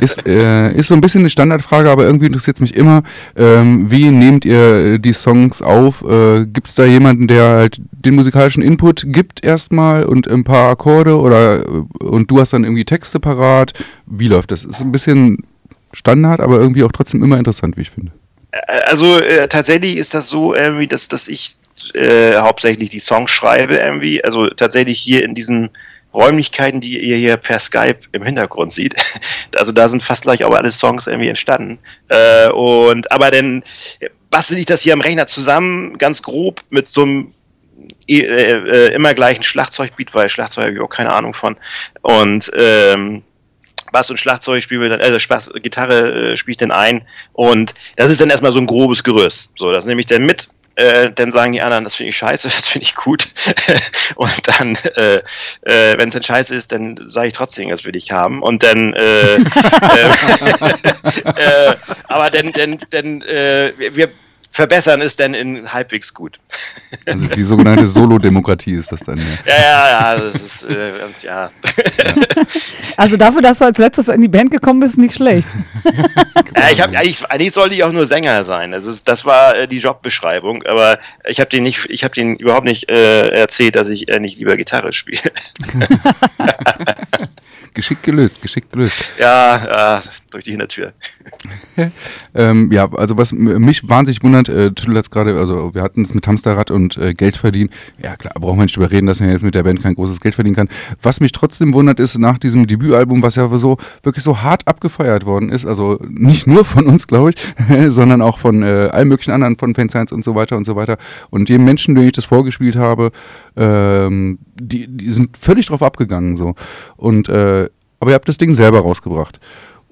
Ist, 0.00 0.24
äh, 0.24 0.72
ist 0.74 0.86
so 0.86 0.94
ein 0.94 1.00
bisschen 1.00 1.22
eine 1.22 1.30
Standardfrage, 1.30 1.90
aber 1.90 2.04
irgendwie 2.04 2.26
interessiert 2.26 2.58
es 2.58 2.60
mich 2.60 2.76
immer. 2.76 3.02
Ähm, 3.34 3.90
wie 3.90 4.08
nehmt 4.10 4.44
ihr 4.44 5.00
die 5.00 5.12
Songs 5.14 5.62
auf? 5.62 6.02
Äh, 6.02 6.46
gibt 6.46 6.68
es 6.68 6.76
da 6.76 6.84
jemanden, 6.84 7.26
der 7.26 7.48
halt 7.48 7.80
den 7.90 8.14
musikalischen 8.14 8.62
Input 8.62 9.06
gibt 9.08 9.44
erstmal 9.44 10.04
und 10.04 10.30
ein 10.30 10.44
paar 10.44 10.70
Akkorde 10.70 11.18
oder 11.18 11.64
und 11.98 12.30
du 12.30 12.38
hast 12.38 12.52
dann 12.52 12.62
irgendwie 12.62 12.84
Texte 12.84 13.18
parat? 13.18 13.72
Wie 14.06 14.28
läuft 14.28 14.52
das? 14.52 14.62
Ist 14.62 14.80
ein 14.80 14.92
bisschen 14.92 15.38
Standard, 15.92 16.38
aber 16.38 16.60
irgendwie 16.60 16.84
auch 16.84 16.92
trotzdem 16.92 17.24
immer 17.24 17.36
interessant, 17.36 17.76
wie 17.76 17.80
ich 17.80 17.90
finde. 17.90 18.12
Also 18.52 19.18
äh, 19.18 19.48
tatsächlich 19.48 19.96
ist 19.96 20.14
das 20.14 20.28
so, 20.28 20.54
irgendwie, 20.54 20.86
dass, 20.86 21.08
dass 21.08 21.28
ich 21.28 21.56
äh, 21.94 22.36
hauptsächlich 22.36 22.90
die 22.90 23.00
Songs 23.00 23.30
schreibe, 23.30 23.76
irgendwie. 23.76 24.22
Also 24.22 24.48
tatsächlich 24.48 24.98
hier 24.98 25.24
in 25.24 25.34
diesen 25.34 25.70
Räumlichkeiten, 26.14 26.80
die 26.80 27.02
ihr 27.02 27.16
hier 27.16 27.36
per 27.38 27.58
Skype 27.58 28.00
im 28.12 28.22
Hintergrund 28.22 28.72
seht. 28.72 28.94
Also 29.54 29.70
da 29.70 29.88
sind 29.88 30.02
fast 30.02 30.22
gleich 30.22 30.44
auch 30.44 30.54
alle 30.54 30.72
Songs 30.72 31.06
irgendwie 31.06 31.28
entstanden. 31.28 31.78
Äh, 32.08 32.48
und 32.48 33.12
aber 33.12 33.30
dann 33.30 33.62
bastel 34.30 34.58
ich 34.58 34.66
das 34.66 34.80
hier 34.80 34.94
am 34.94 35.02
Rechner 35.02 35.26
zusammen, 35.26 35.98
ganz 35.98 36.22
grob, 36.22 36.62
mit 36.70 36.88
so 36.88 37.02
einem 37.02 37.34
äh, 38.08 38.20
äh, 38.20 38.94
immer 38.94 39.14
gleichen 39.14 39.42
Schlagzeugbeat, 39.42 40.14
weil 40.14 40.28
Schlagzeug 40.28 40.64
habe 40.64 40.74
ich 40.74 40.80
auch 40.80 40.88
keine 40.88 41.12
Ahnung 41.12 41.34
von. 41.34 41.56
Und 42.00 42.50
ähm, 42.56 43.22
Bass 43.92 44.10
und 44.10 44.16
Schlagzeug 44.18 44.62
spielen 44.62 44.80
wir 44.80 44.88
dann, 44.88 45.00
also 45.00 45.18
Spaß, 45.18 45.50
Gitarre 45.62 46.32
äh, 46.32 46.36
spiele 46.36 46.52
ich 46.52 46.56
dann 46.58 46.72
ein 46.72 47.06
und 47.32 47.74
das 47.96 48.10
ist 48.10 48.20
dann 48.20 48.30
erstmal 48.30 48.52
so 48.52 48.58
ein 48.58 48.66
grobes 48.66 49.04
Gerüst. 49.04 49.52
So, 49.56 49.70
das 49.72 49.84
nehme 49.86 50.00
ich 50.00 50.06
dann 50.06 50.24
mit. 50.26 50.48
Äh, 50.74 51.12
dann 51.12 51.30
sagen 51.32 51.52
die 51.52 51.60
anderen, 51.60 51.84
das 51.84 51.96
finde 51.96 52.08
ich 52.10 52.16
scheiße, 52.16 52.48
das 52.56 52.66
finde 52.68 52.84
ich 52.86 52.94
gut. 52.94 53.28
und 54.16 54.32
dann, 54.48 54.76
äh, 54.96 55.16
äh, 55.62 55.98
wenn 55.98 56.08
es 56.08 56.14
dann 56.14 56.22
scheiße 56.22 56.54
ist, 56.54 56.72
dann 56.72 56.98
sage 57.08 57.28
ich 57.28 57.34
trotzdem, 57.34 57.68
das 57.68 57.84
will 57.84 57.94
ich 57.94 58.10
haben. 58.10 58.42
Und 58.42 58.62
dann, 58.62 58.94
äh, 58.94 59.34
äh, 59.36 59.40
äh, 61.36 61.76
aber 62.08 62.30
dann, 62.30 62.52
dann, 62.52 62.78
dann, 62.90 63.20
äh, 63.22 63.72
wir- 63.76 63.96
wir 63.96 64.08
verbessern 64.52 65.00
es 65.00 65.16
dann 65.16 65.34
in 65.34 65.72
halbwegs 65.72 66.14
gut. 66.14 66.38
Also 67.06 67.26
die 67.26 67.42
sogenannte 67.42 67.86
Solo-Demokratie 67.86 68.74
ist 68.74 68.92
das 68.92 69.00
dann. 69.00 69.18
Ja. 69.18 69.24
Ja, 69.46 69.56
ja, 69.56 69.88
ja, 69.88 70.20
das 70.20 70.42
ist, 70.42 70.62
äh, 70.64 70.92
ja. 71.22 71.50
Also 72.96 73.16
dafür, 73.16 73.40
dass 73.40 73.58
du 73.58 73.64
als 73.64 73.78
letztes 73.78 74.08
in 74.08 74.20
die 74.20 74.28
Band 74.28 74.50
gekommen 74.50 74.78
bist, 74.80 74.98
nicht 74.98 75.14
schlecht. 75.14 75.48
Ja, 76.54 76.70
ich 76.70 76.82
hab, 76.82 76.94
eigentlich, 76.94 77.24
eigentlich 77.30 77.52
sollte 77.52 77.74
ich 77.74 77.82
auch 77.82 77.92
nur 77.92 78.06
Sänger 78.06 78.44
sein. 78.44 78.72
Das, 78.72 78.84
ist, 78.84 79.08
das 79.08 79.24
war 79.24 79.56
äh, 79.56 79.66
die 79.66 79.78
Jobbeschreibung, 79.78 80.62
aber 80.64 80.98
ich 81.26 81.40
habe 81.40 81.48
den 81.48 81.62
nicht, 81.62 81.86
ich 81.88 82.04
habe 82.04 82.14
den 82.14 82.36
überhaupt 82.36 82.66
nicht 82.66 82.90
äh, 82.90 83.30
erzählt, 83.30 83.74
dass 83.74 83.88
ich 83.88 84.08
äh, 84.08 84.20
nicht 84.20 84.36
lieber 84.36 84.56
Gitarre 84.58 84.92
spiele. 84.92 85.22
Geschickt 87.72 88.02
gelöst, 88.02 88.42
geschickt 88.42 88.70
gelöst. 88.70 88.96
ja, 89.18 89.96
äh, 89.96 90.02
durch 90.32 90.44
die 90.44 90.50
Hintertür. 90.50 90.92
Ähm, 92.34 92.70
ja, 92.72 92.90
also 92.92 93.18
was 93.18 93.32
mich 93.32 93.88
wahnsinnig 93.88 94.22
wundert, 94.22 94.48
äh, 94.48 94.70
Tüdel 94.72 94.96
hat 94.96 95.10
gerade, 95.10 95.38
also 95.38 95.74
wir 95.74 95.82
hatten 95.82 96.02
es 96.02 96.14
mit 96.14 96.26
Hamsterrad 96.26 96.70
und 96.70 96.96
äh, 96.96 97.12
Geld 97.12 97.36
verdienen. 97.36 97.70
Ja 98.02 98.16
klar, 98.16 98.32
brauchen 98.38 98.58
wir 98.58 98.64
nicht 98.64 98.76
drüber 98.76 98.90
reden, 98.90 99.06
dass 99.06 99.20
man 99.20 99.30
jetzt 99.30 99.42
mit 99.42 99.54
der 99.54 99.62
Band 99.62 99.82
kein 99.82 99.94
großes 99.94 100.20
Geld 100.20 100.34
verdienen 100.34 100.56
kann. 100.56 100.68
Was 101.02 101.20
mich 101.20 101.32
trotzdem 101.32 101.74
wundert, 101.74 102.00
ist 102.00 102.18
nach 102.18 102.38
diesem 102.38 102.66
Debütalbum, 102.66 103.22
was 103.22 103.36
ja 103.36 103.48
so 103.58 103.76
wirklich 104.02 104.24
so 104.24 104.42
hart 104.42 104.66
abgefeiert 104.66 105.26
worden 105.26 105.50
ist, 105.50 105.66
also 105.66 105.98
nicht 106.08 106.46
nur 106.46 106.64
von 106.64 106.86
uns, 106.86 107.06
glaube 107.06 107.30
ich, 107.30 107.36
sondern 107.92 108.22
auch 108.22 108.38
von 108.38 108.62
äh, 108.62 108.88
allen 108.92 109.08
möglichen 109.08 109.32
anderen, 109.32 109.56
von 109.56 109.74
Fanscience 109.74 110.12
und 110.12 110.24
so 110.24 110.34
weiter 110.34 110.56
und 110.56 110.64
so 110.64 110.76
weiter. 110.76 110.96
Und 111.30 111.48
jedem 111.48 111.64
Menschen, 111.64 111.94
denen 111.94 112.06
ich 112.06 112.12
das 112.12 112.24
vorgespielt 112.24 112.76
habe, 112.76 113.10
ähm, 113.56 114.38
die, 114.54 114.86
die 114.88 115.12
sind 115.12 115.36
völlig 115.36 115.66
drauf 115.66 115.82
abgegangen 115.82 116.36
so. 116.36 116.54
Und 116.96 117.28
äh, 117.28 117.68
aber 118.02 118.10
ihr 118.10 118.14
habt 118.14 118.28
das 118.28 118.36
Ding 118.36 118.52
selber 118.52 118.80
rausgebracht. 118.80 119.38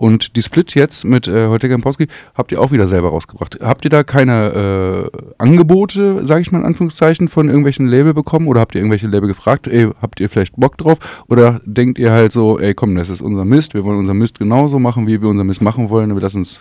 Und 0.01 0.35
die 0.35 0.40
Split 0.40 0.74
jetzt 0.74 1.05
mit 1.05 1.28
äh, 1.28 1.48
Holtega 1.48 1.74
Kempowski 1.74 2.06
habt 2.35 2.52
ihr 2.52 2.60
auch 2.62 2.72
wieder 2.72 2.86
selber 2.86 3.10
rausgebracht. 3.10 3.59
Habt 3.60 3.85
ihr 3.85 3.90
da 3.90 4.02
keine 4.02 5.10
äh, 5.12 5.18
Angebote, 5.36 6.24
sage 6.24 6.40
ich 6.40 6.51
mal 6.51 6.60
in 6.60 6.64
Anführungszeichen, 6.64 7.28
von 7.28 7.48
irgendwelchen 7.48 7.86
Label 7.86 8.14
bekommen? 8.14 8.48
Oder 8.48 8.62
habt 8.62 8.74
ihr 8.74 8.81
irgendwelche 8.81 9.09
Label 9.09 9.28
gefragt, 9.28 9.68
ey, 9.68 9.90
habt 10.01 10.18
ihr 10.20 10.31
vielleicht 10.31 10.56
Bock 10.56 10.78
drauf? 10.78 11.24
Oder 11.28 11.60
denkt 11.66 11.98
ihr 11.98 12.12
halt 12.12 12.32
so, 12.32 12.59
ey, 12.59 12.72
komm, 12.72 12.94
das 12.94 13.10
ist 13.10 13.20
unser 13.20 13.44
Mist, 13.44 13.74
wir 13.74 13.85
wollen 13.85 13.98
unser 13.98 14.14
Mist 14.14 14.39
genauso 14.39 14.78
machen, 14.78 15.06
wie 15.06 15.20
wir 15.20 15.28
unser 15.28 15.44
Mist 15.44 15.60
machen 15.60 15.90
wollen. 15.90 16.14
Wir 16.14 16.22
lassen 16.22 16.39
uns 16.39 16.60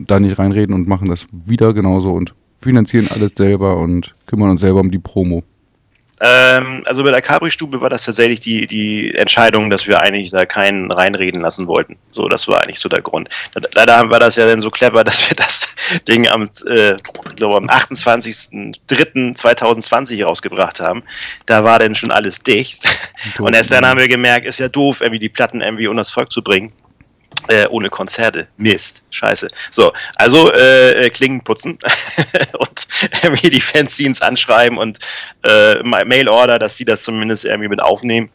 da 0.00 0.18
nicht 0.18 0.40
reinreden 0.40 0.74
und 0.74 0.88
machen 0.88 1.08
das 1.08 1.28
wieder 1.30 1.74
genauso 1.74 2.10
und 2.10 2.34
finanzieren 2.60 3.06
alles 3.06 3.34
selber 3.36 3.76
und 3.76 4.16
kümmern 4.26 4.50
uns 4.50 4.62
selber 4.62 4.80
um 4.80 4.90
die 4.90 4.98
Promo. 4.98 5.44
Ähm, 6.20 6.84
also 6.86 7.02
bei 7.02 7.10
der 7.10 7.22
Capri-Stube 7.22 7.80
war 7.80 7.90
das 7.90 8.04
tatsächlich 8.04 8.38
die, 8.40 8.66
die 8.66 9.14
Entscheidung, 9.14 9.70
dass 9.70 9.88
wir 9.88 10.00
eigentlich 10.00 10.30
da 10.30 10.46
keinen 10.46 10.92
reinreden 10.92 11.40
lassen 11.40 11.66
wollten. 11.66 11.96
So, 12.12 12.28
das 12.28 12.46
war 12.46 12.62
eigentlich 12.62 12.78
so 12.78 12.88
der 12.88 13.02
Grund. 13.02 13.28
Leider 13.72 14.08
war 14.10 14.20
das 14.20 14.36
ja 14.36 14.46
dann 14.46 14.60
so 14.60 14.70
clever, 14.70 15.02
dass 15.04 15.28
wir 15.28 15.34
das 15.36 15.66
Ding 16.06 16.28
am, 16.28 16.50
äh, 16.66 16.94
glaube, 17.36 17.56
am 17.56 17.68
28.03.2020 17.68 20.24
rausgebracht 20.24 20.80
haben. 20.80 21.02
Da 21.46 21.64
war 21.64 21.78
dann 21.78 21.94
schon 21.94 22.10
alles 22.10 22.40
dicht. 22.40 22.82
Und 23.38 23.54
erst 23.54 23.72
dann 23.72 23.86
haben 23.86 23.98
wir 23.98 24.08
gemerkt, 24.08 24.46
ist 24.46 24.60
ja 24.60 24.68
doof, 24.68 25.00
irgendwie 25.00 25.18
die 25.18 25.28
Platten 25.28 25.60
irgendwie 25.60 25.88
unter 25.88 26.00
das 26.00 26.12
Volk 26.12 26.30
zu 26.30 26.42
bringen. 26.42 26.72
Äh, 27.48 27.66
ohne 27.68 27.90
Konzerte. 27.90 28.48
Mist. 28.56 29.02
Scheiße. 29.10 29.48
So, 29.70 29.92
also 30.16 30.50
äh, 30.52 31.06
äh, 31.06 31.10
Klingen 31.10 31.44
putzen 31.44 31.78
und 32.58 32.86
irgendwie 33.22 33.50
die 33.50 33.60
Fanzines 33.60 34.22
anschreiben 34.22 34.78
und 34.78 34.98
äh, 35.44 35.82
Ma- 35.82 36.04
Mail-Order, 36.04 36.58
dass 36.58 36.76
sie 36.76 36.86
das 36.86 37.02
zumindest 37.02 37.44
irgendwie 37.44 37.68
mit 37.68 37.82
aufnehmen. 37.82 38.30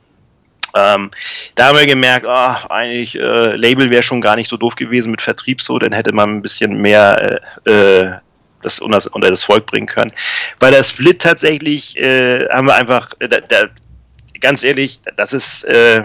Ähm, 0.76 1.10
da 1.56 1.68
haben 1.68 1.80
wir 1.80 1.88
gemerkt, 1.88 2.28
ah, 2.28 2.68
eigentlich 2.70 3.16
äh, 3.20 3.56
Label 3.56 3.90
wäre 3.90 4.04
schon 4.04 4.22
gar 4.22 4.36
nicht 4.36 4.50
so 4.50 4.58
doof 4.58 4.76
gewesen 4.76 5.10
mit 5.10 5.22
Vertrieb 5.24 5.62
so, 5.62 5.80
dann 5.80 5.94
hätte 5.94 6.14
man 6.14 6.38
ein 6.38 6.42
bisschen 6.44 6.80
mehr 6.80 7.42
äh, 7.66 7.72
äh, 7.72 8.12
das 8.62 8.80
unter, 8.80 9.02
unter 9.14 9.30
das 9.32 9.44
Volk 9.44 9.66
bringen 9.66 9.88
können. 9.88 10.12
Bei 10.60 10.70
der 10.70 10.84
Split 10.84 11.22
tatsächlich 11.22 11.98
äh, 11.98 12.48
haben 12.50 12.68
wir 12.68 12.76
einfach, 12.76 13.10
äh, 13.20 13.28
da, 13.28 13.40
da, 13.40 13.68
ganz 14.40 14.64
ehrlich, 14.64 15.00
das 15.16 15.34
ist, 15.34 15.64
äh, 15.64 16.04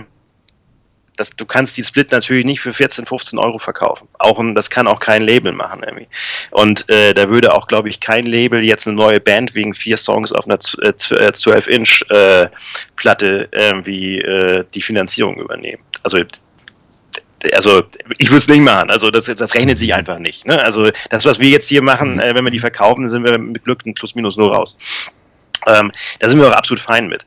das, 1.16 1.30
du 1.30 1.46
kannst 1.46 1.76
die 1.76 1.84
Split 1.84 2.10
natürlich 2.10 2.44
nicht 2.44 2.60
für 2.60 2.74
14, 2.74 3.06
15 3.06 3.38
Euro 3.38 3.58
verkaufen. 3.58 4.08
Auch 4.18 4.38
ein, 4.40 4.54
das 4.54 4.68
kann 4.70 4.86
auch 4.88 4.98
kein 5.00 5.22
Label 5.22 5.52
machen 5.52 5.82
irgendwie. 5.84 6.08
Und 6.50 6.88
äh, 6.90 7.14
da 7.14 7.28
würde 7.30 7.54
auch, 7.54 7.68
glaube 7.68 7.88
ich, 7.88 8.00
kein 8.00 8.24
Label 8.24 8.62
jetzt 8.62 8.86
eine 8.86 8.96
neue 8.96 9.20
Band 9.20 9.54
wegen 9.54 9.74
vier 9.74 9.96
Songs 9.96 10.32
auf 10.32 10.46
einer 10.46 10.58
z- 10.60 10.82
äh, 10.84 10.96
z- 10.96 11.12
äh, 11.18 11.28
12-Inch 11.30 12.10
äh, 12.10 12.48
Platte 12.96 13.48
irgendwie 13.52 14.20
äh, 14.20 14.64
die 14.74 14.82
Finanzierung 14.82 15.36
übernehmen. 15.38 15.82
Also 16.02 16.18
also 17.52 17.82
ich 18.16 18.28
würde 18.28 18.38
es 18.38 18.48
nicht 18.48 18.60
machen. 18.62 18.90
Also 18.90 19.10
das, 19.10 19.24
das 19.26 19.54
rechnet 19.54 19.76
sich 19.76 19.92
einfach 19.92 20.18
nicht. 20.18 20.46
Ne? 20.46 20.58
Also 20.62 20.90
das, 21.10 21.26
was 21.26 21.38
wir 21.38 21.50
jetzt 21.50 21.68
hier 21.68 21.82
machen, 21.82 22.18
äh, 22.18 22.34
wenn 22.34 22.42
wir 22.44 22.50
die 22.50 22.58
verkaufen, 22.58 23.08
sind 23.10 23.22
wir 23.24 23.38
mit 23.38 23.64
Glück 23.64 23.84
ein 23.84 23.92
plus 23.94 24.14
minus 24.14 24.36
null 24.38 24.48
raus. 24.50 24.78
Ähm, 25.66 25.92
da 26.20 26.28
sind 26.28 26.40
wir 26.40 26.48
auch 26.48 26.52
absolut 26.56 26.80
fein 26.80 27.06
mit. 27.06 27.24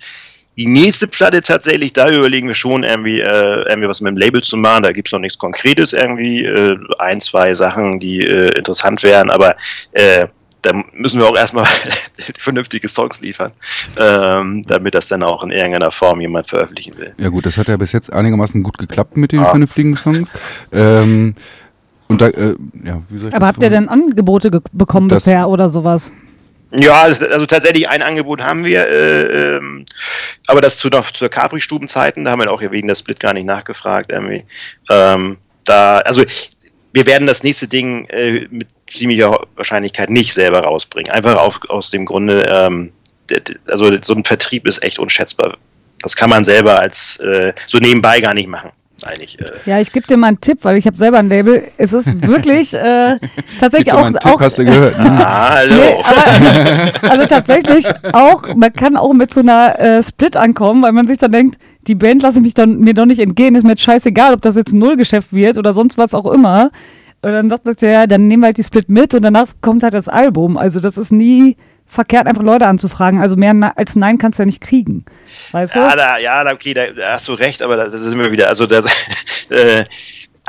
Die 0.57 0.65
nächste 0.65 1.07
Platte 1.07 1.41
tatsächlich, 1.41 1.93
da 1.93 2.09
überlegen 2.09 2.47
wir 2.47 2.55
schon 2.55 2.83
irgendwie, 2.83 3.19
äh, 3.19 3.63
irgendwie 3.69 3.87
was 3.87 4.01
mit 4.01 4.09
dem 4.11 4.17
Label 4.17 4.41
zu 4.41 4.57
machen. 4.57 4.81
Da 4.83 4.91
gibt 4.91 5.07
es 5.07 5.11
noch 5.11 5.19
nichts 5.19 5.37
Konkretes 5.37 5.93
irgendwie. 5.93 6.43
Äh, 6.45 6.77
ein, 6.99 7.21
zwei 7.21 7.53
Sachen, 7.53 7.99
die 7.99 8.25
äh, 8.25 8.49
interessant 8.57 9.03
wären, 9.03 9.29
aber 9.29 9.55
äh, 9.91 10.27
da 10.63 10.73
müssen 10.93 11.19
wir 11.19 11.27
auch 11.27 11.37
erstmal 11.37 11.65
vernünftige 12.39 12.87
Songs 12.89 13.21
liefern, 13.21 13.51
ähm, 13.97 14.63
damit 14.67 14.95
das 14.95 15.07
dann 15.07 15.21
auch 15.21 15.43
in 15.43 15.51
irgendeiner 15.51 15.91
Form 15.91 16.19
jemand 16.19 16.47
veröffentlichen 16.49 16.97
will. 16.97 17.13
Ja 17.19 17.29
gut, 17.29 17.45
das 17.45 17.57
hat 17.59 17.67
ja 17.67 17.77
bis 17.77 17.91
jetzt 17.91 18.11
einigermaßen 18.11 18.63
gut 18.63 18.79
geklappt 18.79 19.15
mit 19.15 19.31
den 19.31 19.41
Ah. 19.41 19.49
vernünftigen 19.51 19.95
Songs. 19.95 20.31
Ähm, 20.73 21.35
und 22.07 22.19
da, 22.21 22.29
äh, 22.29 22.55
ja, 22.83 23.01
wie 23.09 23.17
soll 23.19 23.29
ich 23.29 23.35
Aber 23.35 23.39
das 23.41 23.47
habt 23.49 23.61
ihr 23.63 23.69
denn 23.69 23.87
Angebote 23.89 24.49
ge- 24.49 24.61
bekommen 24.71 25.07
Das- 25.09 25.25
bisher 25.25 25.47
oder 25.49 25.69
sowas? 25.69 26.11
Ja, 26.71 27.03
also 27.03 27.45
tatsächlich 27.45 27.87
ein 27.87 28.01
Angebot 28.01 28.43
haben 28.43 28.65
wir, 28.65 28.87
äh, 28.87 29.55
ähm, 29.55 29.85
aber 30.47 30.59
das 30.59 30.77
zu 30.77 30.89
noch 30.89 31.11
zur 31.11 31.29
Capri-Stubenzeiten, 31.29 32.25
da 32.25 32.31
haben 32.31 32.41
wir 32.41 32.51
auch 32.51 32.61
ja 32.61 32.71
wegen 32.71 32.87
der 32.87 32.95
Split 32.95 33.19
gar 33.19 33.33
nicht 33.33 33.45
nachgefragt. 33.45 34.11
Irgendwie. 34.11 34.43
Ähm, 34.89 35.37
da, 35.63 35.99
also 35.99 36.25
wir 36.91 37.05
werden 37.05 37.27
das 37.27 37.43
nächste 37.43 37.67
Ding 37.67 38.07
äh, 38.09 38.47
mit 38.49 38.67
ziemlicher 38.89 39.47
Wahrscheinlichkeit 39.55 40.09
nicht 40.09 40.33
selber 40.33 40.61
rausbringen. 40.61 41.11
Einfach 41.11 41.35
auf, 41.35 41.59
aus 41.69 41.89
dem 41.89 42.05
Grunde, 42.05 42.43
ähm, 42.49 42.91
also 43.67 43.91
so 44.01 44.13
ein 44.13 44.25
Vertrieb 44.25 44.67
ist 44.67 44.83
echt 44.83 44.99
unschätzbar. 44.99 45.57
Das 46.01 46.15
kann 46.15 46.29
man 46.29 46.43
selber 46.43 46.79
als 46.79 47.17
äh, 47.17 47.53
so 47.65 47.77
nebenbei 47.77 48.19
gar 48.19 48.33
nicht 48.33 48.47
machen. 48.47 48.71
Eigentlich. 49.03 49.39
Äh, 49.39 49.51
Ja, 49.65 49.79
ich 49.79 49.91
gebe 49.91 50.07
dir 50.07 50.17
mal 50.17 50.27
einen 50.27 50.41
Tipp, 50.41 50.59
weil 50.63 50.77
ich 50.77 50.87
habe 50.87 50.97
selber 50.97 51.19
ein 51.19 51.29
Label. 51.29 51.63
Es 51.77 51.93
ist 51.93 52.21
wirklich 52.27 52.73
äh, 52.73 53.17
tatsächlich 53.59 53.93
auch, 53.93 54.05
einen 54.05 54.15
Tipp, 54.15 54.31
auch 54.33 54.41
hast 54.41 54.57
du 54.57 54.65
gehört. 54.65 54.97
ne? 54.99 55.05
ah, 55.25 55.55
hallo. 55.55 55.75
Nee, 55.75 56.03
aber, 56.03 57.09
also 57.11 57.25
tatsächlich 57.27 57.85
auch, 58.13 58.55
man 58.55 58.73
kann 58.73 58.97
auch 58.97 59.13
mit 59.13 59.33
so 59.33 59.41
einer 59.41 59.79
äh, 59.79 60.03
Split 60.03 60.35
ankommen, 60.35 60.81
weil 60.81 60.91
man 60.93 61.07
sich 61.07 61.17
dann 61.19 61.31
denkt, 61.31 61.57
die 61.87 61.95
Band 61.95 62.21
lasse 62.21 62.39
ich 62.39 62.43
mich 62.43 62.53
dann 62.53 62.79
mir 62.79 62.93
doch 62.93 63.05
nicht 63.05 63.19
entgehen, 63.19 63.55
ist 63.55 63.63
mir 63.63 63.71
jetzt 63.71 63.83
scheißegal, 63.83 64.33
ob 64.33 64.41
das 64.41 64.55
jetzt 64.55 64.73
ein 64.73 64.79
Nullgeschäft 64.79 65.33
wird 65.33 65.57
oder 65.57 65.73
sonst 65.73 65.97
was 65.97 66.13
auch 66.13 66.25
immer. 66.25 66.71
Und 67.21 67.31
dann 67.31 67.49
sagt 67.49 67.65
man, 67.65 67.75
ja, 67.79 68.07
dann 68.07 68.27
nehmen 68.27 68.43
wir 68.43 68.47
halt 68.47 68.57
die 68.57 68.63
Split 68.63 68.89
mit 68.89 69.13
und 69.13 69.21
danach 69.23 69.47
kommt 69.61 69.83
halt 69.83 69.93
das 69.93 70.07
Album. 70.09 70.57
Also 70.57 70.79
das 70.79 70.97
ist 70.97 71.11
nie 71.11 71.55
verkehrt, 71.87 72.27
einfach 72.27 72.43
Leute 72.43 72.67
anzufragen. 72.67 73.21
Also 73.21 73.35
mehr 73.35 73.73
als 73.75 73.95
Nein 73.95 74.17
kannst 74.17 74.37
du 74.37 74.43
ja 74.43 74.45
nicht 74.45 74.61
kriegen. 74.61 75.05
Weißt 75.51 75.75
du? 75.75 75.79
Ja, 75.79 75.95
da, 75.95 76.17
ja, 76.17 76.51
okay, 76.51 76.73
da, 76.73 76.91
da 76.91 77.13
hast 77.13 77.27
du 77.27 77.33
recht, 77.33 77.61
aber 77.61 77.77
da, 77.77 77.87
da 77.87 77.97
sind 77.97 78.19
wir 78.19 78.31
wieder. 78.31 78.49
Also 78.49 78.67
das, 78.67 78.85
äh, 79.49 79.85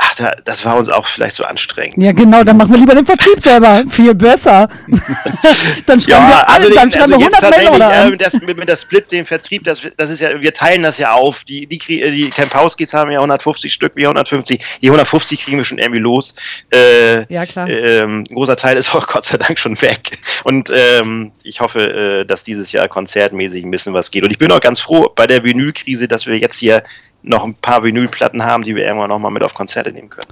ach, 0.01 0.15
da, 0.15 0.31
das 0.45 0.65
war 0.65 0.75
uns 0.77 0.89
auch 0.89 1.05
vielleicht 1.07 1.35
so 1.35 1.43
anstrengend. 1.43 2.01
Ja, 2.01 2.11
genau, 2.13 2.43
dann 2.43 2.57
machen 2.57 2.71
wir 2.71 2.77
lieber 2.79 2.95
den 2.95 3.05
Vertrieb 3.05 3.39
selber. 3.41 3.83
Viel 3.89 4.15
besser. 4.15 4.67
dann 5.85 5.99
schreiben 6.01 6.27
wir 6.27 6.49
alle, 6.49 6.65
den- 6.67 6.75
dann 6.75 6.91
schreiben 6.91 7.11
wir 7.11 7.19
jetzt 7.19 7.43
100 7.43 7.57
Mail 7.57 7.69
oder 7.75 7.89
an. 7.91 8.13
äh, 8.13 8.17
das, 8.17 8.33
mit, 8.33 8.57
mit 8.57 8.69
der 8.69 8.77
Split, 8.77 9.11
den 9.11 9.25
Vertrieb, 9.25 9.63
das, 9.63 9.81
das 9.97 10.09
ist 10.09 10.19
ja, 10.21 10.39
wir 10.41 10.53
teilen 10.53 10.83
das 10.83 10.97
ja 10.97 11.11
auf. 11.13 11.43
Die, 11.43 11.67
die, 11.67 12.01
äh, 12.01 12.11
die 12.11 12.29
Kempowskis 12.29 12.93
haben 12.93 13.11
ja 13.11 13.19
150 13.19 13.71
Stück, 13.73 13.93
wir 13.95 14.07
150. 14.07 14.61
Die 14.81 14.87
150 14.87 15.43
kriegen 15.43 15.57
wir 15.57 15.65
schon 15.65 15.77
irgendwie 15.77 15.99
los. 15.99 16.33
Äh, 16.73 17.31
Ja, 17.33 17.45
klar. 17.45 17.67
ähm, 17.69 18.21
ein 18.29 18.35
großer 18.35 18.55
Teil 18.55 18.77
ist 18.77 18.93
auch 18.95 19.07
Gott 19.11 19.25
sei 19.25 19.37
Dank 19.37 19.59
schon 19.59 19.81
weg. 19.81 20.17
Und 20.43 20.71
ähm, 20.73 21.31
ich 21.43 21.59
hoffe, 21.61 22.21
äh, 22.21 22.25
dass 22.25 22.43
dieses 22.43 22.71
Jahr 22.71 22.87
konzertmäßig 22.87 23.63
ein 23.63 23.71
bisschen 23.71 23.93
was 23.93 24.11
geht. 24.11 24.23
Und 24.23 24.31
ich 24.31 24.37
bin 24.39 24.51
auch 24.51 24.61
ganz 24.61 24.79
froh 24.79 25.11
bei 25.15 25.27
der 25.27 25.43
Vinylkrise, 25.43 26.07
dass 26.07 26.25
wir 26.25 26.37
jetzt 26.37 26.57
hier 26.59 26.83
noch 27.21 27.43
ein 27.43 27.53
paar 27.53 27.83
Vinylplatten 27.83 28.43
haben, 28.43 28.63
die 28.63 28.75
wir 28.75 28.85
irgendwann 28.85 29.09
nochmal 29.09 29.31
mit 29.31 29.43
auf 29.43 29.53
Konzerte 29.53 29.91
nehmen 29.91 30.09
können. 30.09 30.27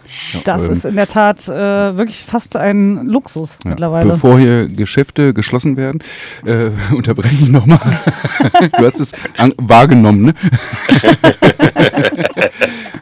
Das 0.45 0.65
ähm, 0.65 0.71
ist 0.71 0.85
in 0.85 0.95
der 0.95 1.07
Tat 1.07 1.47
äh, 1.47 1.51
wirklich 1.51 2.23
fast 2.23 2.55
ein 2.55 3.05
Luxus 3.07 3.57
Ja, 3.63 3.71
mittlerweile. 3.71 4.11
Bevor 4.11 4.39
hier 4.39 4.69
Geschäfte 4.69 5.33
geschlossen 5.33 5.75
werden, 5.75 6.01
äh, 6.45 6.69
unterbreche 6.95 7.43
ich 7.43 7.49
nochmal. 7.49 7.79
du 8.77 8.85
hast 8.85 8.99
es 8.99 9.11
an, 9.37 9.53
wahrgenommen, 9.57 10.27
ne? 10.27 10.33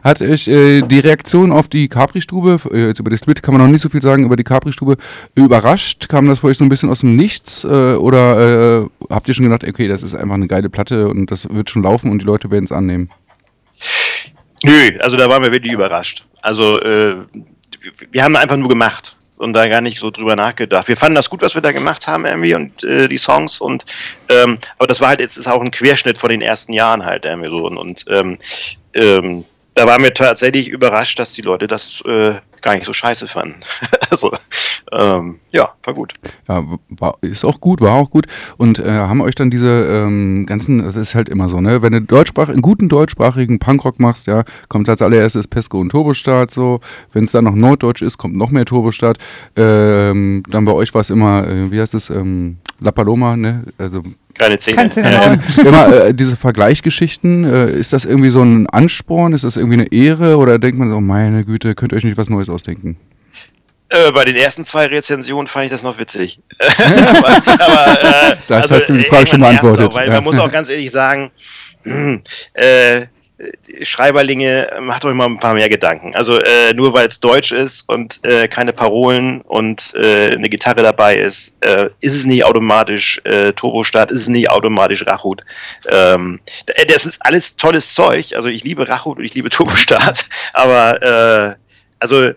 Hat 0.02 0.22
euch 0.22 0.46
äh, 0.46 0.82
die 0.82 1.00
Reaktion 1.00 1.50
auf 1.50 1.68
die 1.68 1.88
Capri-Stube, 1.88 2.60
äh, 2.72 2.86
jetzt 2.88 3.00
über 3.00 3.10
die 3.10 3.18
Split 3.18 3.42
kann 3.42 3.54
man 3.54 3.62
noch 3.62 3.70
nicht 3.70 3.82
so 3.82 3.88
viel 3.88 4.02
sagen, 4.02 4.24
über 4.24 4.36
die 4.36 4.44
Capri-Stube 4.44 4.96
überrascht? 5.34 6.08
Kam 6.08 6.28
das 6.28 6.40
für 6.40 6.48
euch 6.48 6.58
so 6.58 6.64
ein 6.64 6.68
bisschen 6.68 6.90
aus 6.90 7.00
dem 7.00 7.16
Nichts? 7.16 7.64
Äh, 7.64 7.94
oder 7.94 8.82
äh, 8.82 8.88
habt 9.10 9.26
ihr 9.26 9.34
schon 9.34 9.44
gedacht, 9.44 9.64
okay, 9.64 9.88
das 9.88 10.02
ist 10.02 10.14
einfach 10.14 10.34
eine 10.34 10.46
geile 10.46 10.70
Platte 10.70 11.08
und 11.08 11.30
das 11.30 11.48
wird 11.48 11.70
schon 11.70 11.82
laufen 11.82 12.10
und 12.10 12.22
die 12.22 12.24
Leute 12.24 12.50
werden 12.50 12.64
es 12.64 12.72
annehmen? 12.72 13.10
Nö, 14.66 14.98
also 14.98 15.16
da 15.16 15.28
waren 15.28 15.42
wir 15.44 15.52
wirklich 15.52 15.72
überrascht. 15.72 16.24
Also 16.42 16.80
äh, 16.80 17.16
wir 18.10 18.24
haben 18.24 18.34
einfach 18.34 18.56
nur 18.56 18.68
gemacht 18.68 19.14
und 19.36 19.52
da 19.52 19.68
gar 19.68 19.80
nicht 19.80 20.00
so 20.00 20.10
drüber 20.10 20.34
nachgedacht. 20.34 20.88
Wir 20.88 20.96
fanden 20.96 21.14
das 21.14 21.30
gut, 21.30 21.42
was 21.42 21.54
wir 21.54 21.62
da 21.62 21.70
gemacht 21.70 22.08
haben 22.08 22.26
irgendwie 22.26 22.54
und 22.54 22.82
äh, 22.82 23.08
die 23.08 23.16
Songs 23.16 23.60
und 23.60 23.84
ähm, 24.28 24.58
aber 24.76 24.88
das 24.88 25.00
war 25.00 25.10
halt 25.10 25.20
jetzt 25.20 25.36
ist 25.36 25.46
auch 25.46 25.60
ein 25.60 25.70
Querschnitt 25.70 26.18
von 26.18 26.30
den 26.30 26.40
ersten 26.40 26.72
Jahren 26.72 27.04
halt 27.04 27.24
irgendwie 27.24 27.50
so 27.50 27.64
und, 27.64 27.76
und 27.76 28.04
ähm, 28.08 28.38
ähm, 28.94 29.44
da 29.74 29.86
waren 29.86 30.02
wir 30.02 30.14
tatsächlich 30.14 30.68
überrascht, 30.68 31.18
dass 31.18 31.32
die 31.32 31.42
Leute 31.42 31.68
das 31.68 32.02
äh, 32.06 32.34
gar 32.66 32.74
nicht 32.74 32.84
so 32.84 32.92
scheiße 32.92 33.28
fanden. 33.28 33.60
also, 34.10 34.32
ähm, 34.90 35.38
ja, 35.52 35.70
war 35.84 35.94
gut. 35.94 36.14
Ja, 36.48 36.64
war, 36.88 37.16
ist 37.20 37.44
auch 37.44 37.60
gut, 37.60 37.80
war 37.80 37.92
auch 37.92 38.10
gut. 38.10 38.26
Und 38.56 38.80
äh, 38.80 38.90
haben 38.90 39.20
euch 39.20 39.36
dann 39.36 39.50
diese 39.50 39.68
ähm, 39.68 40.46
ganzen, 40.46 40.82
das 40.82 40.96
ist 40.96 41.14
halt 41.14 41.28
immer 41.28 41.48
so, 41.48 41.60
ne? 41.60 41.80
Wenn 41.82 41.92
du 41.92 42.00
Deutschsprach, 42.00 42.48
einen 42.48 42.62
guten 42.62 42.88
deutschsprachigen 42.88 43.60
Punkrock 43.60 44.00
machst, 44.00 44.26
ja, 44.26 44.42
kommt 44.68 44.88
als 44.88 45.00
allererstes 45.00 45.46
Pesco 45.46 45.78
und 45.78 45.90
Turbostart 45.90 46.50
so. 46.50 46.80
Wenn 47.12 47.24
es 47.24 47.30
dann 47.30 47.44
noch 47.44 47.54
Norddeutsch 47.54 48.02
ist, 48.02 48.18
kommt 48.18 48.34
noch 48.34 48.50
mehr 48.50 48.64
Turbostart. 48.64 49.18
Ähm, 49.54 50.42
dann 50.50 50.64
bei 50.64 50.72
euch 50.72 50.92
war 50.92 51.02
es 51.02 51.10
immer, 51.10 51.46
äh, 51.46 51.70
wie 51.70 51.80
heißt 51.80 51.94
es, 51.94 52.10
ähm, 52.10 52.58
La 52.80 52.90
Paloma, 52.92 53.36
ne? 53.36 53.64
Also 53.78 54.02
Keine 54.38 54.58
Zähne. 54.58 54.76
Keine 54.76 54.90
Zähne. 54.90 55.08
Äh, 55.08 55.38
Genau. 55.62 55.68
immer 55.68 56.04
äh, 56.06 56.14
diese 56.14 56.36
Vergleichsgeschichten, 56.36 57.44
äh, 57.44 57.70
ist 57.72 57.92
das 57.92 58.04
irgendwie 58.04 58.30
so 58.30 58.42
ein 58.42 58.66
Ansporn, 58.68 59.32
ist 59.32 59.44
das 59.44 59.56
irgendwie 59.56 59.80
eine 59.80 59.92
Ehre 59.92 60.36
oder 60.36 60.58
denkt 60.58 60.78
man 60.78 60.90
so, 60.90 61.00
meine 61.00 61.44
Güte, 61.44 61.74
könnt 61.74 61.92
ihr 61.92 61.96
euch 61.96 62.04
nicht 62.04 62.18
was 62.18 62.28
Neues 62.28 62.48
ausdenken? 62.48 62.96
Äh, 63.88 64.10
bei 64.12 64.24
den 64.24 64.34
ersten 64.36 64.64
zwei 64.64 64.86
Rezensionen 64.86 65.46
fand 65.46 65.66
ich 65.66 65.70
das 65.70 65.82
noch 65.84 65.98
witzig. 65.98 66.40
aber, 66.58 67.28
aber, 67.46 68.32
äh, 68.32 68.36
Das 68.48 68.70
hast 68.70 68.88
du 68.88 68.94
die 68.94 69.04
Frage 69.04 69.28
schon 69.28 69.40
beantwortet, 69.40 69.90
Auch, 69.90 69.94
weil 69.94 70.08
ja. 70.08 70.14
man 70.14 70.24
muss 70.24 70.38
auch 70.38 70.50
ganz 70.50 70.68
ehrlich 70.68 70.90
sagen, 70.90 71.30
äh, 71.84 73.06
Schreiberlinge, 73.82 74.70
macht 74.80 75.04
euch 75.04 75.14
mal 75.14 75.26
ein 75.26 75.38
paar 75.38 75.52
mehr 75.52 75.68
Gedanken. 75.68 76.14
Also 76.14 76.38
äh, 76.38 76.72
nur 76.74 76.94
weil 76.94 77.08
es 77.08 77.20
Deutsch 77.20 77.52
ist 77.52 77.86
und 77.86 78.24
äh, 78.24 78.48
keine 78.48 78.72
Parolen 78.72 79.42
und 79.42 79.92
äh, 79.94 80.32
eine 80.34 80.48
Gitarre 80.48 80.82
dabei 80.82 81.16
ist, 81.16 81.52
äh, 81.60 81.90
ist 82.00 82.14
es 82.14 82.24
nicht 82.24 82.44
automatisch 82.44 83.20
äh, 83.24 83.52
Turbostart, 83.52 84.10
ist 84.10 84.22
es 84.22 84.28
nicht 84.28 84.50
automatisch 84.50 85.06
Rachut. 85.06 85.42
Ähm, 85.86 86.40
das 86.88 87.04
ist 87.04 87.18
alles 87.20 87.56
tolles 87.56 87.92
Zeug. 87.92 88.32
Also 88.34 88.48
ich 88.48 88.64
liebe 88.64 88.88
Rachut 88.88 89.18
und 89.18 89.24
ich 89.24 89.34
liebe 89.34 89.50
Turbostart, 89.50 90.26
aber 90.54 91.02
äh, 91.02 91.54
also 91.98 92.30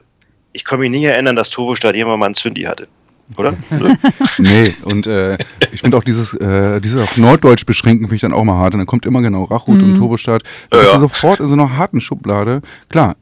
ich 0.51 0.65
kann 0.65 0.79
mich 0.79 0.91
nicht 0.91 1.05
erinnern, 1.05 1.37
dass 1.37 1.49
Turbostart 1.49 1.95
irgendwann 1.95 2.19
mal 2.19 2.25
einen 2.25 2.35
Zündi 2.35 2.63
hatte. 2.63 2.87
Oder? 3.37 3.55
Nee, 4.37 4.73
und 4.83 5.05
äh, 5.07 5.37
ich 5.71 5.81
finde 5.81 5.97
auch 5.97 6.03
dieses, 6.03 6.33
äh, 6.33 6.79
dieses 6.81 7.01
auf 7.01 7.17
Norddeutsch 7.17 7.65
beschränken 7.65 8.05
finde 8.05 8.15
ich 8.15 8.21
dann 8.21 8.33
auch 8.33 8.43
mal 8.43 8.55
hart. 8.55 8.73
Und 8.73 8.79
dann 8.79 8.87
kommt 8.87 9.05
immer 9.05 9.21
genau 9.21 9.43
Rachut 9.43 9.81
und 9.81 9.95
Turbostart. 9.95 10.43
Da 10.69 10.77
Ja, 10.77 10.83
ist 10.83 10.93
ja. 10.93 10.99
sofort 10.99 11.39
in 11.39 11.47
so 11.47 11.53
einer 11.53 11.77
harten 11.77 12.01
Schublade. 12.01 12.61
Klar, 12.89 13.15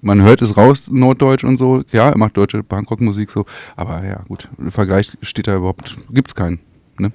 man 0.00 0.22
hört 0.22 0.42
es 0.42 0.56
raus, 0.56 0.88
Norddeutsch 0.90 1.44
und 1.44 1.56
so. 1.56 1.82
Ja, 1.90 2.08
er 2.10 2.18
macht 2.18 2.36
deutsche 2.36 2.62
Bangkok-Musik 2.62 3.30
so. 3.30 3.46
Aber 3.76 4.04
ja, 4.04 4.20
gut, 4.28 4.48
im 4.58 4.70
Vergleich 4.70 5.10
steht 5.22 5.48
da 5.48 5.56
überhaupt, 5.56 5.96
gibt's 6.12 6.34
keinen. 6.34 6.60
Ne? 6.98 7.10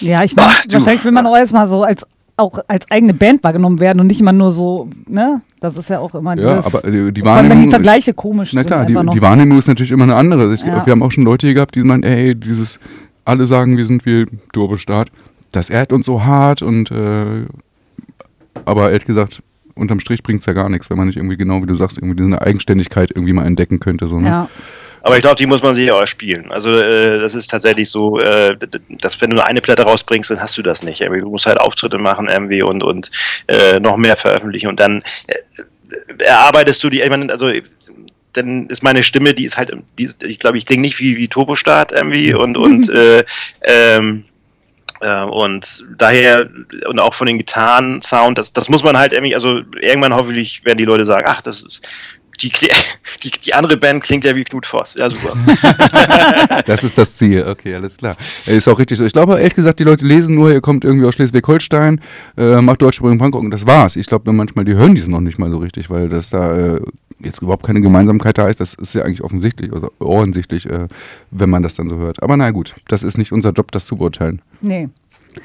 Ja, 0.00 0.22
ich 0.22 0.36
meine, 0.36 0.50
wahrscheinlich 0.70 1.04
will 1.04 1.12
man 1.12 1.26
auch 1.26 1.36
erstmal 1.36 1.66
so 1.66 1.82
als 1.82 2.06
auch 2.36 2.58
als 2.66 2.90
eigene 2.90 3.14
Band 3.14 3.44
wahrgenommen 3.44 3.80
werden 3.80 4.00
und 4.00 4.08
nicht 4.08 4.20
immer 4.20 4.32
nur 4.32 4.50
so, 4.50 4.88
ne? 5.06 5.40
Das 5.60 5.78
ist 5.78 5.88
ja 5.88 6.00
auch 6.00 6.14
immer 6.14 6.36
Ja, 6.36 6.56
dieses, 6.56 6.74
aber 6.74 6.84
äh, 6.84 7.12
die 7.12 7.20
vor 7.20 7.30
allem, 7.30 7.44
wenn 7.44 7.48
die 7.48 7.52
Wahrnehmung. 7.52 7.70
Vergleiche 7.70 8.12
komisch 8.12 8.52
Na 8.52 8.64
klar, 8.64 8.84
die, 8.84 8.92
die 8.92 9.22
Wahrnehmung 9.22 9.58
ist 9.58 9.68
natürlich 9.68 9.92
immer 9.92 10.04
eine 10.04 10.16
andere. 10.16 10.52
Ich, 10.52 10.62
Ja. 10.62 10.84
Wir 10.84 10.90
haben 10.90 11.02
auch 11.02 11.12
schon 11.12 11.24
Leute 11.24 11.46
hier 11.46 11.54
gehabt, 11.54 11.74
die 11.76 11.82
meinen, 11.82 12.02
ey, 12.02 12.34
dieses, 12.34 12.80
alle 13.24 13.46
sagen, 13.46 13.76
wir 13.76 13.84
sind 13.84 14.04
wie 14.04 14.26
Turbostart. 14.52 15.10
Das 15.52 15.70
ehrt 15.70 15.92
uns 15.92 16.06
so 16.06 16.24
hart 16.24 16.62
und 16.62 16.90
äh, 16.90 17.46
aber 18.64 18.90
ehrlich 18.90 19.04
gesagt, 19.04 19.42
unterm 19.74 20.00
Strich 20.00 20.22
bringt 20.22 20.40
es 20.40 20.46
ja 20.46 20.52
gar 20.52 20.68
nichts, 20.68 20.90
wenn 20.90 20.96
man 20.96 21.06
nicht 21.06 21.16
irgendwie 21.16 21.36
genau, 21.36 21.62
wie 21.62 21.66
du 21.66 21.74
sagst, 21.74 21.98
irgendwie 21.98 22.16
diese 22.16 22.42
Eigenständigkeit 22.42 23.10
irgendwie 23.10 23.32
mal 23.32 23.46
entdecken 23.46 23.80
könnte. 23.80 24.08
So, 24.08 24.18
ne? 24.18 24.28
ja. 24.28 24.48
Aber 25.04 25.16
ich 25.16 25.20
glaube, 25.20 25.36
die 25.36 25.46
muss 25.46 25.62
man 25.62 25.74
sich 25.74 25.92
auch 25.92 26.06
spielen. 26.06 26.50
Also 26.50 26.72
äh, 26.72 27.18
das 27.18 27.34
ist 27.34 27.50
tatsächlich 27.50 27.90
so, 27.90 28.18
äh, 28.20 28.56
dass 28.88 29.20
wenn 29.20 29.28
du 29.28 29.36
nur 29.36 29.46
eine 29.46 29.60
Platte 29.60 29.82
rausbringst, 29.82 30.30
dann 30.30 30.40
hast 30.40 30.56
du 30.56 30.62
das 30.62 30.82
nicht. 30.82 31.00
Du 31.00 31.28
musst 31.28 31.44
halt 31.44 31.60
Auftritte 31.60 31.98
machen 31.98 32.26
irgendwie 32.26 32.62
und 32.62 32.82
und 32.82 33.10
äh, 33.46 33.78
noch 33.80 33.98
mehr 33.98 34.16
veröffentlichen 34.16 34.68
und 34.68 34.80
dann 34.80 35.02
äh, 35.26 36.22
erarbeitest 36.24 36.82
du 36.82 36.88
die. 36.88 37.02
Ich 37.02 37.10
meine, 37.10 37.30
also 37.30 37.52
dann 38.32 38.66
ist 38.68 38.82
meine 38.82 39.02
Stimme, 39.02 39.34
die 39.34 39.44
ist 39.44 39.58
halt, 39.58 39.76
die 39.98 40.04
ist, 40.04 40.22
ich 40.22 40.38
glaube, 40.38 40.56
ich 40.56 40.64
klinge 40.64 40.80
nicht 40.80 40.98
wie 40.98 41.18
wie 41.18 41.28
Turbostart 41.28 41.92
irgendwie 41.92 42.32
und 42.34 42.56
und 42.56 42.88
äh, 42.88 43.24
ähm, 43.60 44.24
äh, 45.02 45.22
und 45.24 45.84
daher 45.98 46.48
und 46.86 46.98
auch 46.98 47.12
von 47.12 47.26
den 47.26 47.36
Gitarren 47.36 48.00
Sound, 48.00 48.38
das 48.38 48.54
das 48.54 48.70
muss 48.70 48.82
man 48.82 48.96
halt 48.96 49.12
irgendwie, 49.12 49.34
also 49.34 49.60
irgendwann 49.82 50.14
hoffentlich 50.14 50.64
werden 50.64 50.78
die 50.78 50.86
Leute 50.86 51.04
sagen, 51.04 51.26
ach, 51.28 51.42
das 51.42 51.60
ist 51.60 51.82
die, 52.42 52.52
die, 53.22 53.30
die 53.30 53.54
andere 53.54 53.76
Band 53.76 54.02
klingt 54.02 54.24
ja 54.24 54.34
wie 54.34 54.44
Knut 54.44 54.66
Voss. 54.66 54.94
Ja, 54.94 55.10
super. 55.10 55.36
Das 56.66 56.84
ist 56.84 56.96
das 56.96 57.16
Ziel, 57.16 57.44
okay, 57.46 57.74
alles 57.74 57.96
klar. 57.96 58.16
Ist 58.46 58.68
auch 58.68 58.78
richtig 58.78 58.98
so. 58.98 59.04
Ich 59.04 59.12
glaube, 59.12 59.38
ehrlich 59.38 59.54
gesagt, 59.54 59.78
die 59.80 59.84
Leute 59.84 60.06
lesen 60.06 60.34
nur, 60.34 60.50
ihr 60.50 60.60
kommt 60.60 60.84
irgendwie 60.84 61.06
aus 61.06 61.14
Schleswig-Holstein, 61.14 62.00
äh, 62.36 62.60
macht 62.60 62.80
deutschsprachigen 62.82 63.18
Punkrock 63.18 63.42
und 63.42 63.50
das 63.50 63.66
war's. 63.66 63.96
Ich 63.96 64.06
glaube, 64.06 64.32
manchmal, 64.32 64.64
die 64.64 64.74
hören 64.74 64.94
dies 64.94 65.08
noch 65.08 65.20
nicht 65.20 65.38
mal 65.38 65.50
so 65.50 65.58
richtig, 65.58 65.90
weil 65.90 66.08
das 66.08 66.30
da 66.30 66.76
äh, 66.76 66.80
jetzt 67.20 67.42
überhaupt 67.42 67.64
keine 67.64 67.80
Gemeinsamkeit 67.80 68.38
da 68.38 68.48
ist. 68.48 68.60
Das 68.60 68.74
ist 68.74 68.94
ja 68.94 69.02
eigentlich 69.02 69.22
offensichtlich, 69.22 69.72
also 69.72 69.90
offensichtlich, 69.98 70.66
äh, 70.66 70.88
wenn 71.30 71.50
man 71.50 71.62
das 71.62 71.74
dann 71.74 71.88
so 71.88 71.96
hört. 71.96 72.22
Aber 72.22 72.36
na 72.36 72.50
gut, 72.50 72.74
das 72.88 73.02
ist 73.02 73.18
nicht 73.18 73.32
unser 73.32 73.50
Job, 73.50 73.70
das 73.72 73.86
zu 73.86 73.96
beurteilen. 73.96 74.42
Nee. 74.60 74.88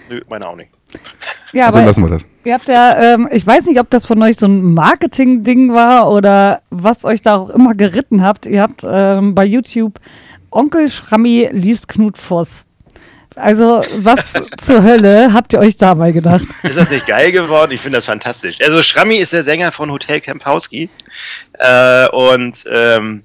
Nö, 0.09 0.21
meine 0.29 0.47
auch 0.47 0.55
nicht. 0.55 0.69
Ja, 1.53 1.67
Also 1.67 1.79
aber 1.79 1.87
lassen 1.87 2.03
wir 2.03 2.09
das. 2.11 2.25
ihr 2.43 2.53
habt 2.53 2.67
ja, 2.67 3.13
ähm, 3.13 3.27
ich 3.31 3.45
weiß 3.45 3.65
nicht, 3.65 3.79
ob 3.79 3.89
das 3.89 4.05
von 4.05 4.21
euch 4.21 4.37
so 4.39 4.47
ein 4.47 4.73
Marketing-Ding 4.73 5.73
war 5.73 6.11
oder 6.11 6.61
was 6.69 7.05
euch 7.05 7.21
da 7.21 7.35
auch 7.37 7.49
immer 7.49 7.73
geritten 7.75 8.21
habt. 8.23 8.45
Ihr 8.45 8.61
habt 8.61 8.81
ähm, 8.87 9.33
bei 9.35 9.45
YouTube 9.45 9.99
Onkel 10.51 10.89
Schrammi 10.89 11.49
liest 11.51 11.87
Knut 11.87 12.17
Voss. 12.17 12.65
Also, 13.35 13.83
was 13.99 14.33
zur 14.57 14.83
Hölle 14.83 15.31
habt 15.33 15.53
ihr 15.53 15.59
euch 15.59 15.77
dabei 15.77 16.11
gedacht? 16.11 16.45
Ist 16.63 16.77
das 16.77 16.89
nicht 16.89 17.07
geil 17.07 17.31
geworden? 17.31 17.71
Ich 17.71 17.79
finde 17.81 17.97
das 17.99 18.05
fantastisch. 18.05 18.57
Also 18.61 18.81
Schrammi 18.83 19.15
ist 19.15 19.31
der 19.33 19.43
Sänger 19.43 19.71
von 19.71 19.91
Hotel 19.91 20.19
Kempowski. 20.19 20.89
Äh, 21.53 22.09
und 22.09 22.63
ähm, 22.71 23.23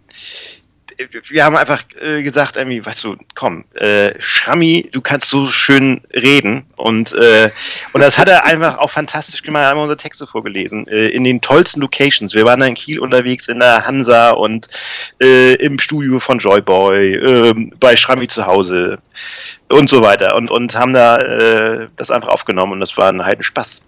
wir 1.29 1.45
haben 1.45 1.57
einfach 1.57 1.85
äh, 2.01 2.23
gesagt, 2.23 2.57
irgendwie, 2.57 2.85
weißt 2.85 3.05
du, 3.05 3.17
komm, 3.35 3.65
äh, 3.75 4.13
Schrammi, 4.19 4.89
du 4.93 5.01
kannst 5.01 5.31
so 5.31 5.47
schön 5.47 6.01
reden. 6.13 6.65
Und, 6.77 7.13
äh, 7.13 7.51
und 7.93 8.01
das 8.01 8.19
hat 8.19 8.29
er 8.29 8.45
einfach 8.45 8.79
auch 8.79 8.91
fantastisch 8.91 9.43
gemacht. 9.43 9.63
Er 9.63 9.71
hat 9.71 9.77
unsere 9.77 9.97
Texte 9.97 10.27
vorgelesen. 10.27 10.87
Äh, 10.89 11.09
in 11.09 11.25
den 11.25 11.41
tollsten 11.41 11.81
Locations. 11.81 12.35
Wir 12.35 12.45
waren 12.45 12.61
da 12.61 12.67
in 12.67 12.75
Kiel 12.75 12.99
unterwegs, 12.99 13.49
in 13.49 13.61
der 13.61 13.87
Hansa 13.87 14.31
und 14.31 14.69
äh, 15.23 15.55
im 15.55 15.79
Studio 15.79 16.21
von 16.21 16.39
Joyboy, 16.39 17.15
äh, 17.15 17.55
bei 17.81 17.97
Schrammi 17.97 18.29
zu 18.29 18.47
Hause 18.47 18.99
und 19.69 19.89
so 19.89 20.03
weiter. 20.03 20.37
Und, 20.37 20.51
und 20.51 20.75
haben 20.75 20.93
da 20.93 21.19
äh, 21.19 21.89
das 21.97 22.11
einfach 22.11 22.29
aufgenommen 22.29 22.73
und 22.73 22.81
das 22.81 22.97
war 22.97 23.09
ein 23.09 23.25
heiden 23.25 23.45
Spaß. 23.45 23.83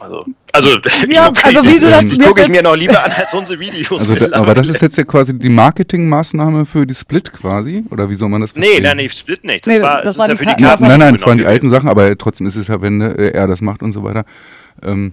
Also, 0.00 0.24
also, 0.52 0.68
Ja, 1.08 1.30
ich, 1.34 1.44
also 1.44 1.64
wie 1.64 1.78
du 1.80 1.90
das- 1.90 2.04
ich 2.10 2.18
gucke 2.18 2.40
ich 2.42 2.46
das- 2.46 2.56
mir 2.56 2.62
noch 2.62 2.76
lieber 2.76 3.04
an 3.04 3.10
als 3.12 3.34
unsere 3.34 3.58
Videos. 3.58 4.00
Also, 4.00 4.14
da, 4.14 4.38
aber 4.38 4.54
das 4.54 4.68
ist 4.68 4.80
jetzt 4.80 4.96
ja 4.96 5.04
quasi 5.04 5.36
die 5.38 5.48
Marketingmaßnahme 5.48 6.66
für 6.66 6.86
die 6.86 6.94
Split 6.94 7.32
quasi? 7.32 7.84
Oder 7.90 8.08
wie 8.08 8.14
soll 8.14 8.28
man 8.28 8.40
das 8.40 8.54
Nee, 8.54 8.62
verstehen? 8.62 8.82
nein, 8.84 8.96
nee, 8.98 9.08
Split 9.08 9.44
nicht. 9.44 9.66
Das 9.66 9.74
Nee, 9.74 9.82
war, 9.82 9.96
das 9.96 10.04
das 10.04 10.18
war 10.18 10.26
ist 10.26 10.32
ja 10.32 10.36
für 10.38 10.46
die 10.46 10.62
Ka- 10.62 10.68
Karten. 10.68 10.84
Nein, 10.88 11.00
nein, 11.00 11.14
es 11.14 11.26
waren 11.26 11.38
die 11.38 11.44
aufgenommen 11.44 11.52
alten 11.52 11.70
Sachen, 11.70 11.88
aber 11.88 12.16
trotzdem 12.16 12.46
ist 12.46 12.56
es 12.56 12.68
ja, 12.68 12.80
wenn 12.80 13.00
äh, 13.00 13.28
er 13.30 13.46
das 13.46 13.60
macht 13.60 13.82
und 13.82 13.92
so 13.92 14.04
weiter, 14.04 14.24
ähm, 14.82 15.12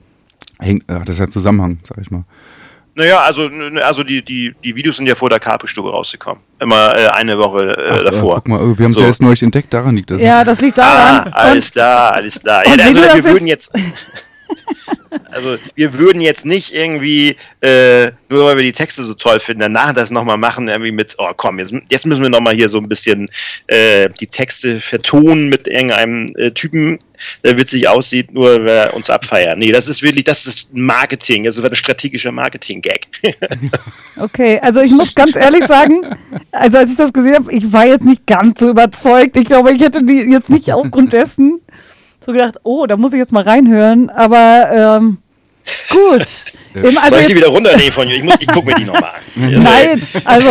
hängt, 0.59 0.83
äh, 0.89 0.99
das 1.05 1.15
ist 1.15 1.19
ja 1.19 1.29
Zusammenhang, 1.29 1.79
sag 1.83 1.97
ich 1.99 2.11
mal. 2.11 2.23
Naja, 2.97 3.19
also, 3.23 3.49
also 3.81 4.03
die, 4.05 4.23
die, 4.23 4.55
die 4.63 4.73
Videos 4.73 4.95
sind 4.95 5.05
ja 5.07 5.15
vor 5.15 5.29
der 5.29 5.39
Capri-Stube 5.41 5.89
rausgekommen. 5.89 6.41
Immer 6.61 6.95
äh, 6.97 7.07
eine 7.09 7.37
Woche 7.37 7.71
äh, 7.77 7.89
Ach, 7.91 7.99
äh, 7.99 8.03
davor. 8.05 8.35
guck 8.35 8.47
mal, 8.47 8.59
wir 8.77 8.85
haben 8.85 8.91
es 8.91 8.95
So. 8.95 9.01
ja 9.01 9.07
erst 9.07 9.21
neulich 9.21 9.43
entdeckt, 9.43 9.73
daran 9.73 9.97
liegt 9.97 10.11
das. 10.11 10.21
Ja, 10.21 10.45
das 10.45 10.61
liegt 10.61 10.79
Ah, 10.79 11.25
daran. 11.25 11.33
alles 11.33 11.71
klar, 11.71 12.13
alles 12.13 12.39
klar. 12.39 12.63
Ja, 12.65 12.71
und 12.71 12.77
wie 12.79 12.83
also, 12.83 12.93
du 12.93 13.01
wir 13.05 13.13
das 13.15 13.23
würden 13.25 13.47
jetzt. 13.47 13.69
Also 15.31 15.57
wir 15.75 15.93
würden 15.97 16.21
jetzt 16.21 16.45
nicht 16.45 16.73
irgendwie, 16.73 17.35
äh, 17.61 18.11
nur 18.29 18.45
weil 18.45 18.57
wir 18.57 18.63
die 18.63 18.71
Texte 18.71 19.03
so 19.03 19.13
toll 19.13 19.39
finden, 19.39 19.61
danach 19.61 19.93
das 19.93 20.11
nochmal 20.11 20.37
machen, 20.37 20.67
irgendwie 20.67 20.91
mit, 20.91 21.15
oh 21.17 21.31
komm, 21.35 21.59
jetzt, 21.59 21.73
jetzt 21.89 22.05
müssen 22.05 22.21
wir 22.21 22.29
nochmal 22.29 22.55
hier 22.55 22.69
so 22.69 22.77
ein 22.77 22.87
bisschen 22.87 23.29
äh, 23.67 24.09
die 24.19 24.27
Texte 24.27 24.79
vertonen 24.79 25.49
mit 25.49 25.67
irgendeinem 25.67 26.27
äh, 26.37 26.51
Typen, 26.51 26.99
der 27.43 27.57
witzig 27.57 27.87
aussieht, 27.87 28.33
nur 28.33 28.45
weil 28.45 28.65
wir 28.65 28.93
uns 28.93 29.09
abfeiern. 29.09 29.59
Nee, 29.59 29.71
das 29.71 29.87
ist 29.87 30.01
wirklich, 30.01 30.23
das 30.23 30.45
ist 30.45 30.73
Marketing, 30.73 31.43
das 31.43 31.57
ist 31.57 31.65
ein 31.65 31.75
strategischer 31.75 32.31
Marketing-Gag. 32.31 33.07
Okay, 34.17 34.61
also 34.61 34.79
ich 34.79 34.91
muss 34.91 35.13
ganz 35.13 35.35
ehrlich 35.35 35.65
sagen, 35.65 36.01
also 36.53 36.77
als 36.77 36.91
ich 36.91 36.95
das 36.95 37.11
gesehen 37.11 37.35
habe, 37.35 37.51
ich 37.51 37.73
war 37.73 37.85
jetzt 37.85 38.05
nicht 38.05 38.25
ganz 38.25 38.61
so 38.61 38.69
überzeugt. 38.69 39.35
Ich 39.35 39.43
glaube, 39.43 39.73
ich 39.73 39.81
hätte 39.81 40.03
die 40.03 40.21
jetzt 40.31 40.49
nicht 40.49 40.71
aufgrund 40.71 41.11
dessen 41.11 41.59
so 42.25 42.31
gedacht, 42.31 42.55
oh, 42.63 42.85
da 42.85 42.97
muss 42.97 43.13
ich 43.13 43.19
jetzt 43.19 43.31
mal 43.31 43.43
reinhören. 43.43 44.09
Aber 44.09 44.97
ähm, 44.99 45.17
gut. 45.89 46.25
Im, 46.73 46.97
also 46.97 47.09
Soll 47.11 47.19
ich 47.21 47.27
die 47.27 47.35
wieder 47.37 47.47
runternehmen 47.47 47.91
von 47.93 48.07
dir? 48.07 48.15
Ich, 48.17 48.23
muss- 48.23 48.35
ich 48.39 48.47
gucke 48.47 48.67
mir 48.67 48.75
die 48.75 48.83
nochmal 48.85 49.11
an. 49.35 49.63
Nein, 49.63 50.01
also 50.25 50.49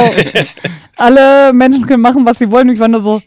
alle 0.97 1.53
Menschen 1.53 1.87
können 1.87 2.03
machen, 2.03 2.25
was 2.25 2.39
sie 2.39 2.51
wollen. 2.51 2.69
Ich 2.71 2.79
war 2.81 2.89
nur 2.89 3.01
so, 3.03 3.21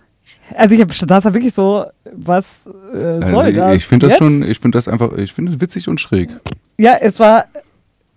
also 0.55 0.73
ich 0.75 0.81
habe 0.81 0.93
da 1.05 1.17
ist 1.19 1.23
ja 1.25 1.33
wirklich 1.33 1.53
so, 1.53 1.85
was 2.11 2.67
äh, 2.93 2.97
Also 3.21 3.27
soll 3.35 3.47
ich, 3.49 3.55
das? 3.55 3.75
ich 3.75 3.85
finde 3.85 4.05
das 4.07 4.13
jetzt? 4.13 4.19
schon, 4.19 4.43
ich 4.43 4.59
finde 4.59 4.77
das 4.77 4.87
einfach, 4.87 5.13
ich 5.13 5.33
finde 5.33 5.51
es 5.53 5.61
witzig 5.61 5.87
und 5.87 5.99
schräg. 6.01 6.29
Ja, 6.77 6.95
es 6.99 7.19
war 7.19 7.45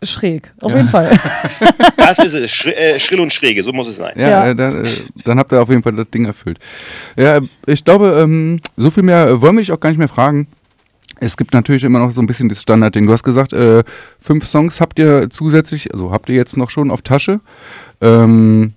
schräg, 0.02 0.52
auf 0.60 0.74
jeden 0.74 0.89
Fall. 0.89 1.18
Das 1.97 2.18
ist 2.18 2.35
es, 2.35 2.51
Schri 2.51 2.70
äh, 2.72 2.98
schrill 2.98 3.20
und 3.20 3.32
schräge, 3.32 3.62
so 3.62 3.72
muss 3.72 3.86
es 3.86 3.97
sein. 3.97 4.18
Ja, 4.18 4.28
Ja. 4.28 4.48
Äh, 4.48 4.55
da, 4.56 4.70
äh, 4.70 4.89
dann 5.24 5.39
habt 5.39 5.52
ihr 5.52 5.62
auf 5.62 5.68
jeden 5.68 5.82
Fall 5.82 5.93
das 5.93 6.10
Ding 6.10 6.24
erfüllt. 6.24 6.59
Ja, 7.16 7.40
ich 7.66 7.85
glaube, 7.85 8.18
ähm, 8.20 8.59
so 8.77 8.90
viel 8.90 9.05
mehr 9.05 9.28
äh, 9.28 9.40
wollen 9.40 9.55
wir 9.55 9.60
dich 9.60 9.70
auch 9.70 9.78
gar 9.78 9.90
nicht 9.90 9.98
mehr 9.98 10.09
fragen. 10.09 10.48
Es 11.20 11.36
gibt 11.36 11.55
natürlich 11.55 11.85
immer 11.85 11.98
noch 12.01 12.12
so 12.12 12.20
ein 12.20 12.27
bisschen 12.27 12.48
das 12.48 12.62
Standardding. 12.62 13.06
Du 13.06 13.12
hast 13.12 13.22
gesagt, 13.22 13.52
äh, 13.52 13.85
fünf 14.18 14.44
Songs 14.47 14.81
habt 14.81 14.98
ihr 14.98 15.28
zusätzlich, 15.31 15.93
also 15.93 16.10
habt 16.10 16.28
ihr 16.31 16.35
jetzt 16.35 16.56
noch 16.56 16.70
schon 16.70 16.90
auf 16.90 17.02
Tasche. 17.02 17.40
Ähm, 18.01 18.72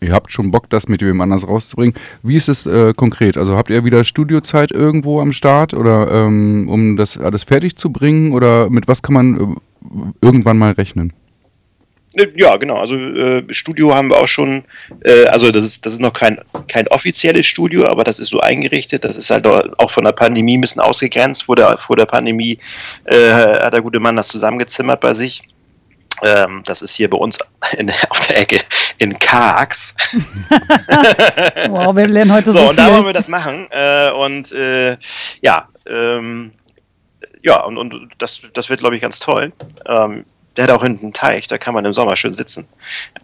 ihr 0.00 0.12
habt 0.12 0.32
schon 0.32 0.50
Bock, 0.50 0.70
das 0.70 0.88
mit 0.88 1.02
jemand 1.02 1.32
anders 1.32 1.46
rauszubringen. 1.46 1.94
Wie 2.22 2.36
ist 2.36 2.48
es 2.48 2.66
äh, 2.66 2.94
konkret? 2.94 3.36
Also 3.36 3.56
habt 3.56 3.70
ihr 3.70 3.84
wieder 3.84 4.04
Studiozeit 4.04 4.72
irgendwo 4.72 5.20
am 5.20 5.32
Start 5.32 5.74
oder 5.74 6.10
ähm, 6.10 6.68
um 6.68 6.96
das 6.96 7.18
alles 7.18 7.44
fertig 7.44 7.76
zu 7.76 7.90
bringen 7.90 8.32
oder 8.32 8.70
mit 8.70 8.88
was 8.88 9.02
kann 9.02 9.14
man 9.14 9.40
äh, 9.40 9.54
irgendwann 10.20 10.58
mal 10.58 10.72
rechnen? 10.72 11.12
Äh, 12.14 12.26
Ja, 12.36 12.56
genau. 12.56 12.76
Also 12.78 12.96
äh, 12.96 13.44
Studio 13.52 13.94
haben 13.94 14.08
wir 14.10 14.18
auch 14.18 14.28
schon. 14.28 14.64
Äh, 15.04 15.26
also 15.26 15.50
das 15.50 15.64
ist 15.64 15.86
das 15.86 15.92
ist 15.94 16.00
noch 16.00 16.12
kein 16.12 16.40
kein 16.68 16.88
offizielles 16.88 17.46
Studio, 17.46 17.86
aber 17.86 18.04
das 18.04 18.18
ist 18.18 18.30
so 18.30 18.40
eingerichtet. 18.40 19.04
Das 19.04 19.16
ist 19.16 19.30
halt 19.30 19.46
auch 19.46 19.90
von 19.90 20.04
der 20.04 20.12
Pandemie 20.12 20.58
ein 20.58 20.60
bisschen 20.60 20.82
ausgegrenzt. 20.82 21.44
Vor 21.44 21.56
der 21.56 21.78
vor 21.78 21.96
der 21.96 22.06
Pandemie 22.06 22.58
äh, 23.04 23.30
hat 23.32 23.72
der 23.74 23.82
gute 23.82 24.00
Mann 24.00 24.16
das 24.16 24.28
zusammengezimmert 24.28 25.00
bei 25.00 25.14
sich. 25.14 25.42
Ähm, 26.22 26.62
das 26.66 26.82
ist 26.82 26.94
hier 26.94 27.08
bei 27.08 27.16
uns 27.16 27.38
in, 27.78 27.90
auf 28.10 28.26
der 28.26 28.38
Ecke 28.38 28.60
in 28.98 29.18
Karx. 29.18 29.94
Wow, 31.70 31.94
wir 31.94 32.06
lernen 32.08 32.32
heute 32.32 32.52
so, 32.52 32.58
So, 32.58 32.68
und 32.70 32.78
da 32.78 32.86
wollen 32.86 32.96
viel. 32.96 33.06
wir 33.06 33.12
das 33.12 33.28
machen. 33.28 33.68
Äh, 33.70 34.10
und 34.10 34.50
äh, 34.52 34.96
ja, 35.40 35.68
ähm, 35.88 36.52
ja, 37.42 37.62
und, 37.62 37.78
und 37.78 38.10
das, 38.18 38.42
das 38.52 38.68
wird, 38.68 38.80
glaube 38.80 38.96
ich, 38.96 39.02
ganz 39.02 39.18
toll. 39.18 39.52
Ähm, 39.86 40.24
der 40.56 40.64
hat 40.64 40.70
auch 40.72 40.82
hinten 40.82 41.06
einen 41.06 41.12
Teich, 41.12 41.46
da 41.46 41.58
kann 41.58 41.74
man 41.74 41.84
im 41.84 41.92
Sommer 41.92 42.16
schön 42.16 42.32
sitzen. 42.32 42.66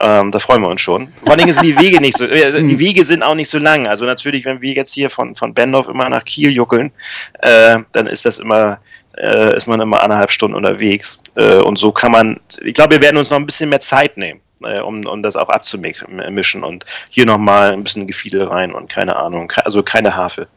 Ähm, 0.01 0.31
da 0.31 0.39
freuen 0.39 0.63
wir 0.63 0.69
uns 0.69 0.81
schon. 0.81 1.13
Vor 1.19 1.31
allen 1.31 1.41
Dingen 1.41 1.53
sind 1.53 1.65
die 1.65 1.79
Wege 1.79 2.01
nicht 2.01 2.17
so, 2.17 2.25
äh, 2.27 2.63
die 2.63 2.79
Wege 2.79 3.05
sind 3.05 3.23
auch 3.23 3.35
nicht 3.35 3.51
so 3.51 3.59
lang. 3.59 3.87
Also 3.87 4.05
natürlich, 4.05 4.45
wenn 4.45 4.61
wir 4.61 4.73
jetzt 4.73 4.95
hier 4.95 5.11
von, 5.11 5.35
von 5.35 5.53
Bendorf 5.53 5.89
immer 5.89 6.09
nach 6.09 6.25
Kiel 6.25 6.51
juckeln, 6.51 6.93
äh, 7.41 7.79
dann 7.93 8.07
ist 8.07 8.25
das 8.25 8.39
immer, 8.39 8.79
äh, 9.19 9.57
ist 9.57 9.67
man 9.67 9.81
immer 9.81 10.03
anderthalb 10.03 10.31
Stunden 10.31 10.57
unterwegs. 10.57 11.19
Äh, 11.35 11.57
und 11.57 11.79
so 11.79 11.91
kann 11.91 12.13
man, 12.13 12.41
ich 12.63 12.75
glaube, 12.75 12.95
wir 12.95 13.03
werden 13.03 13.17
uns 13.17 13.31
noch 13.31 13.39
ein 13.39 13.47
bisschen 13.47 13.71
mehr 13.71 13.81
Zeit 13.81 14.17
nehmen. 14.17 14.41
äh, 14.65 14.81
Um, 14.81 15.05
um 15.05 15.23
das 15.23 15.37
auch 15.37 15.49
abzumischen 15.49 16.63
und 16.63 16.87
hier 17.11 17.27
nochmal 17.27 17.73
ein 17.73 17.83
bisschen 17.83 18.07
Gefiedel 18.07 18.45
rein 18.45 18.73
und 18.73 18.89
keine 18.89 19.17
Ahnung, 19.17 19.53
also 19.65 19.83
keine 19.83 20.15
Harfe. 20.17 20.49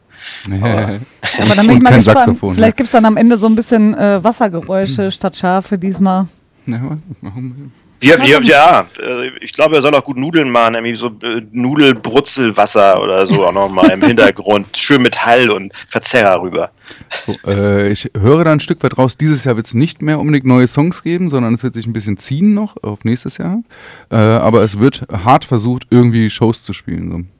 Aber 0.46 1.00
dann 1.54 1.66
bin 1.66 1.76
ich 1.76 1.82
mal 1.82 1.94
gespannt. 1.94 2.18
Saxophon, 2.18 2.54
Vielleicht 2.54 2.76
gibt 2.76 2.86
es 2.86 2.92
dann 2.92 3.04
am 3.04 3.16
Ende 3.16 3.38
so 3.38 3.46
ein 3.46 3.54
bisschen 3.54 3.94
äh, 3.94 4.22
Wassergeräusche 4.22 5.10
statt 5.10 5.36
Schafe 5.36 5.78
diesmal. 5.78 6.28
Ja, 6.66 6.98
machen 7.20 7.72
Wir, 8.00 8.18
wir, 8.18 8.42
ja, 8.42 8.86
äh, 8.98 9.28
ich 9.40 9.52
glaube, 9.52 9.76
er 9.76 9.82
soll 9.82 9.94
auch 9.94 10.04
gut 10.04 10.16
Nudeln 10.16 10.50
machen, 10.50 10.74
irgendwie 10.74 10.96
so 10.96 11.08
äh, 11.22 11.42
Nudelbrutzelwasser 11.52 13.02
oder 13.02 13.26
so 13.26 13.44
auch 13.44 13.52
nochmal 13.52 13.90
im 13.90 14.02
Hintergrund. 14.06 14.74
Schön 14.76 15.02
mit 15.02 15.24
Hall 15.24 15.50
und 15.50 15.74
Verzerrer 15.88 16.40
rüber. 16.40 16.70
So, 17.18 17.36
äh, 17.46 17.90
ich 17.90 18.10
höre 18.18 18.44
da 18.44 18.52
ein 18.52 18.60
Stück 18.60 18.82
weit 18.82 18.96
raus, 18.96 19.18
dieses 19.18 19.44
Jahr 19.44 19.56
wird 19.56 19.66
es 19.66 19.74
nicht 19.74 20.00
mehr 20.00 20.18
unbedingt 20.18 20.46
neue 20.46 20.66
Songs 20.66 21.02
geben, 21.02 21.28
sondern 21.28 21.54
es 21.54 21.62
wird 21.62 21.74
sich 21.74 21.86
ein 21.86 21.92
bisschen 21.92 22.16
ziehen 22.16 22.54
noch 22.54 22.82
auf 22.82 23.04
nächstes 23.04 23.36
Jahr. 23.36 23.62
Äh, 24.10 24.16
aber 24.16 24.62
es 24.62 24.78
wird 24.78 25.06
hart 25.12 25.44
versucht, 25.44 25.86
irgendwie 25.90 26.30
Shows 26.30 26.62
zu 26.62 26.72
spielen. 26.72 27.10
So. 27.10 27.39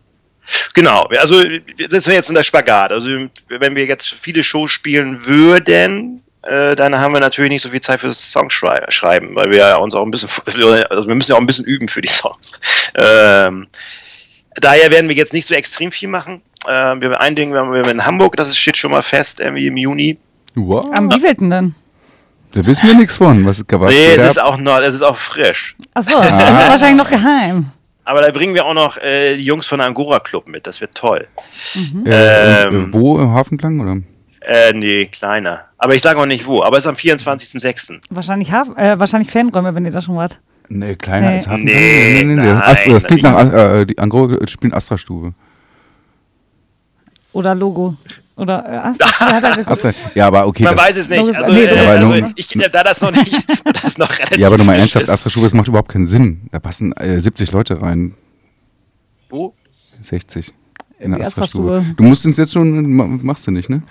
Genau, 0.75 1.05
also 1.19 1.43
das 1.89 2.07
wäre 2.07 2.17
jetzt 2.17 2.29
in 2.29 2.35
der 2.35 2.45
Spagat. 2.45 2.93
Also 2.93 3.09
wenn 3.49 3.77
wir 3.77 3.87
jetzt 3.87 4.15
viele 4.21 4.43
Shows 4.43 4.71
spielen 4.71 5.27
würden, 5.27 6.23
äh, 6.43 6.75
dann 6.75 6.99
haben 6.99 7.13
wir 7.13 7.21
natürlich 7.21 7.51
nicht 7.51 7.63
so 7.63 7.69
viel 7.69 7.81
Zeit 7.81 8.01
für 8.01 8.09
das 8.09 8.33
Songschreiben, 8.33 9.35
weil 9.35 9.51
wir 9.51 9.59
ja 9.59 9.77
uns 9.77 9.95
auch 9.95 10.05
ein 10.05 10.11
bisschen, 10.11 10.31
also 10.91 11.07
wir 11.07 11.15
müssen 11.15 11.31
ja 11.31 11.37
auch 11.37 11.41
ein 11.41 11.47
bisschen 11.47 11.67
üben 11.67 11.89
für 11.89 12.01
die 12.01 12.09
Songs. 12.09 12.59
Ähm, 12.95 13.67
daher 14.55 14.91
werden 14.91 15.09
wir 15.09 15.17
jetzt 15.17 15.33
nicht 15.33 15.47
so 15.47 15.55
extrem 15.55 15.93
viel 15.93 16.09
machen. 16.09 16.43
Ähm, 16.69 17.01
wir 17.01 17.21
ein 17.21 17.37
Ding, 17.37 17.53
wir 17.53 17.61
haben 17.61 17.75
in 17.75 18.05
Hamburg, 18.05 18.37
das 18.37 18.57
steht 18.57 18.77
schon 18.77 18.91
mal 18.91 19.03
fest, 19.03 19.41
irgendwie 19.41 19.67
im 19.67 19.77
Juni. 19.77 20.19
Wow. 20.55 20.87
Am 20.95 21.13
wievielten 21.13 21.51
denn? 21.51 21.75
Da 22.53 22.67
wissen 22.67 22.89
wir 22.89 22.95
nichts 22.95 23.19
von. 23.19 23.47
Was, 23.47 23.63
was 23.69 23.91
nee, 23.91 24.15
es 24.17 24.31
ist 24.31 24.43
auch 24.43 24.57
noch, 24.57 24.79
es 24.79 24.95
ist 24.95 25.03
auch 25.03 25.17
frisch. 25.17 25.77
Achso, 25.95 26.21
das 26.21 26.27
ist 26.27 26.69
wahrscheinlich 26.69 26.97
noch 26.97 27.11
geheim. 27.11 27.71
Aber 28.11 28.23
da 28.23 28.31
bringen 28.33 28.55
wir 28.55 28.65
auch 28.67 28.75
noch 28.75 28.97
äh, 28.97 29.37
die 29.37 29.45
Jungs 29.45 29.69
von 29.69 29.79
der 29.79 29.87
Angora 29.87 30.19
Club 30.19 30.49
mit. 30.49 30.67
Das 30.67 30.81
wird 30.81 30.97
toll. 30.97 31.29
äh, 32.05 32.65
ähm, 32.67 32.89
äh, 32.91 32.93
wo? 32.93 33.17
Im 33.21 33.31
Hafenklang? 33.33 33.79
Oder? 33.79 33.99
Äh, 34.41 34.73
nee, 34.73 35.07
kleiner. 35.07 35.67
Aber 35.79 35.95
ich 35.95 36.03
sage 36.03 36.19
auch 36.19 36.27
nicht 36.27 36.45
wo. 36.45 36.61
Aber 36.61 36.77
es 36.77 36.85
ist 36.85 36.89
am 36.89 36.97
24.06. 36.97 38.01
Wahrscheinlich, 38.11 38.51
Haf 38.51 38.77
äh, 38.77 38.99
wahrscheinlich 38.99 39.31
Fanräume, 39.31 39.77
wenn 39.77 39.85
ihr 39.85 39.93
da 39.93 40.01
schon 40.01 40.17
wart. 40.17 40.41
Nee, 40.69 40.97
kleiner 40.97 41.29
Nee. 41.29 41.35
als 41.37 41.47
Hafenklang? 41.47 41.77
Nee, 41.81 42.25
nein, 42.25 42.63
Astra, 42.63 42.93
das 42.95 43.05
klingt 43.05 43.23
nach, 43.23 43.53
äh, 43.53 43.85
die 43.87 43.97
Angora 43.99 44.45
spielen 44.49 44.73
Astra-Stube. 44.73 45.33
Oder 47.33 47.55
Logo. 47.55 47.95
Oder 48.37 48.65
äh, 48.67 48.77
Astra, 48.89 49.31
hat 49.31 49.45
er. 49.45 49.69
Astra, 49.71 49.93
ja, 50.15 50.27
aber 50.27 50.47
okay. 50.47 50.65
Man 50.65 50.75
das, 50.77 50.87
weiß 50.87 50.97
es 50.97 51.09
nicht. 51.11 51.37
Also, 51.37 51.53
nee, 51.53 51.65
äh, 51.65 51.85
Ja, 51.85 51.91
also 51.91 52.27
ich, 52.37 52.47
da 52.49 52.83
das 52.83 53.01
noch 53.03 53.11
nicht, 53.13 53.33
das 53.83 53.99
noch 53.99 54.11
relativ 54.11 54.39
ja, 54.39 54.47
aber 54.47 54.57
nochmal 54.59 54.77
frisch 54.81 54.95
ernsthaft. 54.97 55.11
Astra-Stube, 55.11 55.45
das 55.47 55.55
macht 55.55 55.69
überhaupt 55.69 55.91
keinen 55.91 56.07
Sinn. 56.07 56.49
Da 56.51 56.59
passen 56.59 56.93
äh, 56.93 57.21
70 57.21 57.53
Leute 57.53 57.83
rein. 57.83 58.15
Wo? 59.29 59.53
60. 60.03 60.53
In 60.99 61.05
In 61.07 61.11
der 61.13 61.21
Astra-Stube. 61.27 61.71
Astra-Stube. 61.77 61.97
Du 61.97 62.03
musst 62.05 62.25
uns 62.25 62.37
jetzt 62.39 62.53
schon, 62.53 62.91
ma- 62.95 63.07
machst 63.07 63.47
du 63.47 63.51
nicht, 63.51 63.69
ne? 63.69 63.83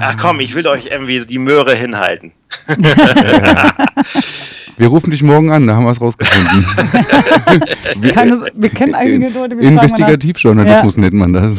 Ach 0.00 0.16
komm, 0.20 0.40
ich 0.40 0.54
will 0.54 0.66
euch 0.68 0.86
irgendwie 0.90 1.24
die 1.26 1.38
Möhre 1.38 1.74
hinhalten. 1.74 2.32
Wir 4.76 4.88
rufen 4.88 5.10
dich 5.10 5.22
morgen 5.22 5.50
an, 5.50 5.66
da 5.66 5.74
haben 5.74 5.84
wir 5.84 5.90
es 5.90 6.00
rausgefunden. 6.00 6.66
wir, 7.98 8.12
Keine, 8.12 8.44
wir 8.54 8.68
kennen 8.68 8.94
einige 8.94 9.28
Leute. 9.30 9.56
mal. 9.56 9.64
Investigativjournalismus 9.64 10.98
nennt 10.98 11.14
man 11.14 11.32
das. 11.32 11.58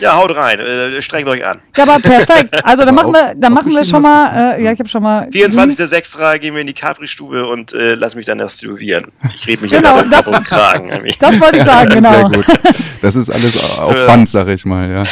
Ja, 0.00 0.16
haut 0.16 0.34
rein, 0.34 0.58
äh, 0.60 1.00
strengt 1.02 1.28
euch 1.28 1.46
an. 1.46 1.58
Ja, 1.76 1.84
aber 1.84 1.98
perfekt. 2.00 2.60
Also 2.64 2.84
dann 2.84 2.94
machen 2.94 3.12
wir, 3.12 3.34
dann 3.36 3.52
machen 3.52 3.72
wir 3.72 3.84
schon 3.84 4.02
mal, 4.02 4.56
äh, 4.56 4.64
ja, 4.64 4.72
ich 4.72 4.78
habe 4.78 4.88
schon 4.88 5.02
mal. 5.02 5.28
24.06. 5.28 6.38
gehen 6.38 6.54
wir 6.54 6.60
in 6.60 6.66
die 6.66 6.72
Capri-Stube 6.74 7.46
und 7.46 7.72
äh, 7.72 7.94
lass 7.94 8.14
mich 8.14 8.26
dann 8.26 8.38
das 8.38 8.56
tätowieren. 8.58 9.06
Ich 9.34 9.46
rede 9.46 9.62
mich 9.62 9.72
Genau, 9.72 10.02
das- 10.02 10.26
das, 10.26 10.28
und 10.38 10.46
Kragen. 10.46 10.88
irgendwie. 10.90 11.14
Das 11.18 11.40
wollte 11.40 11.58
ich 11.58 11.64
sagen, 11.64 11.90
genau. 11.94 12.10
Sehr 12.12 12.28
gut. 12.30 12.44
Das 13.02 13.16
ist 13.16 13.30
alles 13.30 13.56
auf. 13.78 13.94
Band, 14.06 14.28
sag 14.28 14.48
ich 14.48 14.64
mal, 14.64 14.90
ja. 14.90 15.02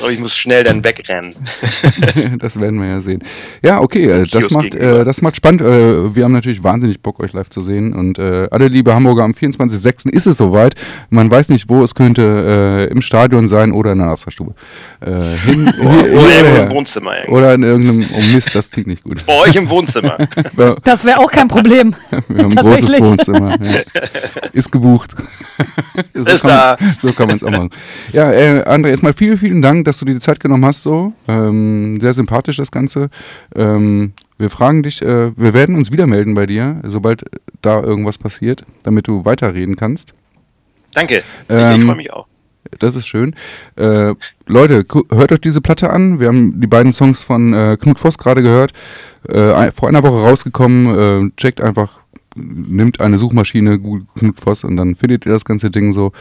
Aber 0.00 0.10
ich 0.10 0.18
muss 0.18 0.34
schnell 0.36 0.64
dann 0.64 0.82
wegrennen. 0.84 1.34
Das 2.38 2.58
werden 2.58 2.80
wir 2.80 2.88
ja 2.88 3.00
sehen. 3.00 3.22
Ja, 3.62 3.80
okay, 3.80 4.06
äh, 4.06 4.26
das 4.26 4.50
macht, 4.50 4.74
äh, 4.74 5.04
das 5.04 5.22
macht 5.22 5.36
spannend. 5.36 5.60
Äh, 5.60 6.14
wir 6.14 6.24
haben 6.24 6.32
natürlich 6.32 6.62
wahnsinnig 6.64 7.00
Bock, 7.00 7.20
euch 7.22 7.32
live 7.32 7.50
zu 7.50 7.60
sehen. 7.62 7.94
Und 7.94 8.18
äh, 8.18 8.48
alle 8.50 8.68
liebe 8.68 8.94
Hamburger, 8.94 9.22
am 9.22 9.32
24.06. 9.32 10.10
ist 10.10 10.26
es 10.26 10.36
soweit. 10.38 10.74
Man 11.10 11.30
weiß 11.30 11.50
nicht, 11.50 11.68
wo 11.68 11.82
es 11.84 11.94
könnte, 11.94 12.22
äh, 12.88 12.92
im 12.92 13.00
Stadion 13.02 13.48
sein 13.48 13.61
oder 13.70 13.92
in 13.92 13.98
der 13.98 14.08
Astra-Stube. 14.08 14.54
Äh, 15.00 15.36
hin, 15.44 15.72
Oder 15.80 16.28
her. 16.28 16.62
im 16.64 16.70
Wohnzimmer. 16.70 17.16
Irgendwie. 17.18 17.32
Oder 17.32 17.54
in 17.54 17.62
irgendeinem, 17.62 18.08
oh 18.12 18.34
Mist, 18.34 18.54
das 18.54 18.70
klingt 18.70 18.88
nicht 18.88 19.04
gut. 19.04 19.24
Bei 19.26 19.38
euch 19.40 19.54
im 19.54 19.68
Wohnzimmer. 19.68 20.16
Das 20.84 21.04
wäre 21.04 21.18
auch 21.20 21.30
kein 21.30 21.48
Problem. 21.48 21.94
wir 22.28 22.44
haben 22.44 22.56
ein 22.58 22.64
großes. 22.64 23.00
Wohnzimmer. 23.00 23.56
Ja. 23.62 23.80
Ist 24.52 24.72
gebucht. 24.72 25.12
so, 26.14 26.20
Ist 26.20 26.42
kann 26.42 26.50
da. 26.50 26.76
Man, 26.80 26.96
so 27.00 27.12
kann 27.12 27.26
man 27.28 27.36
es 27.36 27.44
auch 27.44 27.50
machen. 27.50 27.70
Ja, 28.12 28.32
äh, 28.32 28.62
André, 28.62 28.88
erstmal 28.88 29.12
vielen, 29.12 29.36
vielen 29.36 29.62
Dank, 29.62 29.84
dass 29.84 29.98
du 29.98 30.04
dir 30.04 30.14
die 30.14 30.20
Zeit 30.20 30.40
genommen 30.40 30.64
hast. 30.64 30.82
So 30.82 31.12
ähm, 31.28 32.00
Sehr 32.00 32.12
sympathisch 32.12 32.56
das 32.56 32.70
Ganze. 32.70 33.10
Ähm, 33.54 34.14
wir 34.38 34.50
fragen 34.50 34.82
dich, 34.82 35.02
äh, 35.02 35.36
wir 35.36 35.54
werden 35.54 35.76
uns 35.76 35.92
wieder 35.92 36.06
melden 36.06 36.34
bei 36.34 36.46
dir, 36.46 36.80
sobald 36.84 37.24
da 37.60 37.80
irgendwas 37.80 38.18
passiert, 38.18 38.64
damit 38.82 39.06
du 39.06 39.24
weiterreden 39.24 39.76
kannst. 39.76 40.14
Danke. 40.94 41.22
Ähm, 41.48 41.80
ich 41.80 41.86
freue 41.86 41.96
mich 41.96 42.12
auch. 42.12 42.26
Das 42.78 42.96
ist 42.96 43.06
schön. 43.06 43.34
Äh, 43.76 44.14
Leute, 44.46 44.84
hört 45.10 45.32
euch 45.32 45.40
diese 45.40 45.60
Platte 45.60 45.90
an. 45.90 46.20
Wir 46.20 46.28
haben 46.28 46.60
die 46.60 46.66
beiden 46.66 46.92
Songs 46.92 47.22
von 47.22 47.52
äh, 47.52 47.76
Knut 47.80 47.98
Voss 47.98 48.18
gerade 48.18 48.42
gehört. 48.42 48.72
Äh, 49.28 49.70
vor 49.72 49.88
einer 49.88 50.02
Woche 50.02 50.22
rausgekommen. 50.22 51.30
Äh, 51.30 51.30
checkt 51.36 51.60
einfach, 51.60 52.00
nimmt 52.34 53.00
eine 53.00 53.18
Suchmaschine, 53.18 53.78
Google 53.78 54.06
Knut 54.16 54.40
Voss 54.40 54.64
und 54.64 54.76
dann 54.76 54.94
findet 54.94 55.26
ihr 55.26 55.32
das 55.32 55.44
ganze 55.44 55.70
Ding 55.70 55.92
so. 55.92 56.12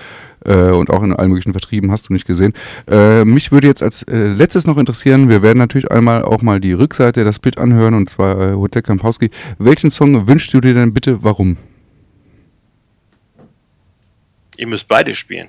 Äh, 0.43 0.72
und 0.72 0.89
auch 0.89 1.03
in 1.03 1.13
allen 1.13 1.30
möglichen 1.30 1.53
Vertrieben 1.53 1.91
hast 1.91 2.09
du 2.09 2.13
nicht 2.13 2.27
gesehen. 2.27 2.53
Äh, 2.88 3.23
mich 3.23 3.51
würde 3.51 3.68
jetzt 3.68 3.84
als 3.84 4.03
letztes 4.07 4.65
noch 4.65 4.77
interessieren, 4.77 5.30
wir 5.30 5.41
werden 5.41 5.59
natürlich 5.59 5.91
einmal 5.91 6.23
auch 6.23 6.41
mal 6.41 6.59
die 6.59 6.73
Rückseite, 6.73 7.23
das 7.23 7.38
Split 7.38 7.59
anhören 7.59 7.93
und 7.93 8.09
zwar 8.09 8.55
Hotel 8.55 8.81
Kampowski. 8.81 9.30
Welchen 9.59 9.91
Song 9.91 10.27
wünschst 10.27 10.53
du 10.53 10.59
dir 10.59 10.73
denn 10.73 10.93
bitte, 10.93 11.23
warum? 11.23 11.57
Ihr 14.57 14.68
müsst 14.68 14.88
beide 14.88 15.15
spielen. 15.15 15.47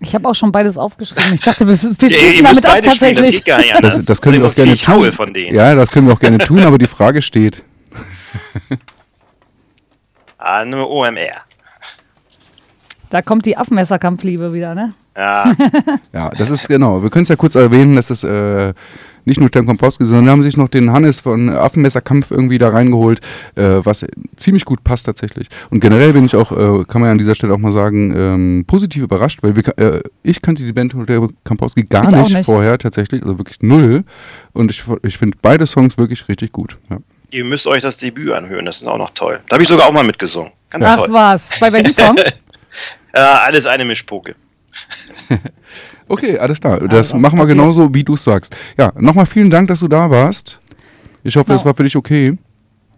Ich 0.00 0.14
habe 0.14 0.28
auch 0.28 0.34
schon 0.34 0.52
beides 0.52 0.76
aufgeschrieben. 0.76 1.32
Ich 1.34 1.40
dachte, 1.40 1.66
wir, 1.66 1.80
wir 1.80 1.90
Ja, 2.08 2.16
schließen 2.16 2.42
müsst 2.42 2.44
damit 2.44 2.66
ab 2.66 2.72
beide 2.72 2.90
spielen, 2.90 3.14
das 3.14 3.24
tatsächlich. 3.44 3.44
Das, 3.82 4.04
das 4.04 4.20
können 4.20 4.40
wir 4.42 4.48
auch 4.48 4.54
gerne 4.54 4.76
tun. 4.76 5.12
von 5.12 5.32
denen. 5.32 5.54
Ja, 5.54 5.74
das 5.74 5.90
können 5.90 6.06
wir 6.06 6.14
auch 6.14 6.20
gerne 6.20 6.38
tun, 6.38 6.60
aber 6.62 6.78
die 6.78 6.86
Frage 6.86 7.22
steht. 7.22 7.62
Ah, 10.38 10.62
nur 10.64 10.90
OMR. 10.90 11.40
Da 13.08 13.22
kommt 13.22 13.46
die 13.46 13.56
Affenmesserkampfliebe 13.56 14.52
wieder, 14.52 14.74
ne? 14.74 14.92
Ja, 15.16 15.54
Ja, 16.12 16.28
das 16.30 16.50
ist 16.50 16.68
genau. 16.68 17.02
Wir 17.02 17.08
können 17.08 17.22
es 17.22 17.28
ja 17.30 17.36
kurz 17.36 17.54
erwähnen, 17.54 17.96
dass 17.96 18.08
das 18.08 18.24
äh, 18.24 18.74
nicht 19.24 19.40
nur 19.40 19.48
Stem 19.48 19.66
Kompowski, 19.66 20.04
sondern 20.04 20.30
haben 20.30 20.42
sich 20.42 20.56
noch 20.56 20.68
den 20.68 20.92
Hannes 20.92 21.20
von 21.20 21.48
Affenmesserkampf 21.48 22.30
irgendwie 22.30 22.58
da 22.58 22.68
reingeholt, 22.68 23.20
äh, 23.56 23.80
was 23.82 24.04
ziemlich 24.36 24.64
gut 24.64 24.84
passt 24.84 25.06
tatsächlich. 25.06 25.48
Und 25.70 25.80
generell 25.80 26.12
bin 26.12 26.24
ich 26.24 26.36
auch, 26.36 26.52
äh, 26.52 26.84
kann 26.84 27.00
man 27.00 27.08
ja 27.08 27.12
an 27.12 27.18
dieser 27.18 27.34
Stelle 27.34 27.54
auch 27.54 27.58
mal 27.58 27.72
sagen, 27.72 28.14
ähm, 28.16 28.64
positiv 28.66 29.02
überrascht, 29.02 29.42
weil 29.42 29.56
wir, 29.56 29.78
äh, 29.78 30.02
ich 30.22 30.42
kannte 30.42 30.64
die 30.64 30.72
Band 30.72 30.94
Hotel 30.94 31.28
Kampowski 31.44 31.84
gar 31.84 32.10
nicht, 32.10 32.34
nicht. 32.34 32.46
vorher 32.46 32.78
tatsächlich, 32.78 33.22
also 33.22 33.38
wirklich 33.38 33.58
null. 33.60 34.04
Und 34.52 34.70
ich, 34.70 34.84
ich 35.02 35.18
finde 35.18 35.36
beide 35.40 35.66
Songs 35.66 35.98
wirklich 35.98 36.28
richtig 36.28 36.52
gut. 36.52 36.78
Ja. 36.90 36.98
ihr 37.30 37.44
müsst 37.44 37.66
euch 37.66 37.82
das 37.82 37.98
Debüt 37.98 38.32
anhören, 38.32 38.64
das 38.64 38.76
ist 38.76 38.86
auch 38.86 38.98
noch 38.98 39.10
toll. 39.10 39.40
Da 39.48 39.54
habe 39.54 39.62
ich 39.62 39.68
sogar 39.68 39.88
auch 39.88 39.92
mal 39.92 40.04
mitgesungen. 40.04 40.52
Ganz 40.70 40.86
Ach 40.86 40.96
toll. 40.96 41.12
was, 41.12 41.50
bei 41.60 41.72
welchem 41.72 41.92
Song? 41.92 42.16
Äh, 43.16 43.20
alles 43.20 43.64
eine 43.64 43.84
Mischpoke. 43.84 44.34
Okay, 46.08 46.38
alles 46.38 46.60
klar. 46.60 46.80
Das 46.80 47.08
Also, 47.12 47.16
machen 47.18 47.38
wir 47.38 47.44
okay. 47.44 47.52
genauso, 47.54 47.92
wie 47.94 48.04
du 48.04 48.14
es 48.14 48.24
sagst. 48.24 48.54
Ja, 48.78 48.92
nochmal 48.96 49.26
vielen 49.26 49.50
Dank, 49.50 49.68
dass 49.68 49.80
du 49.80 49.88
da 49.88 50.10
warst. 50.10 50.60
Ich 51.22 51.34
hoffe, 51.36 51.46
Genau. 51.46 51.56
das 51.58 51.64
war 51.64 51.74
für 51.74 51.84
dich 51.84 51.96
okay. 51.96 52.36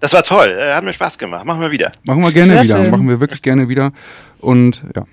Das 0.01 0.13
war 0.13 0.23
toll, 0.23 0.49
äh, 0.59 0.75
hat 0.75 0.85
mir 0.85 0.93
Spaß 0.93 1.17
gemacht. 1.17 1.45
Machen 1.47 1.61
wir 1.61 1.71
wieder. 1.71 1.91
Machen 2.05 2.23
wir 2.23 2.33
gerne 2.33 2.53
Sehr 2.55 2.63
wieder. 2.65 2.77
schön. 2.83 2.91
Machen 2.91 3.09
wir 3.09 3.19
wirklich 3.21 3.41
gerne 3.41 3.69
wieder. 3.69 3.93
Und 4.41 4.83
ja, 4.95 5.05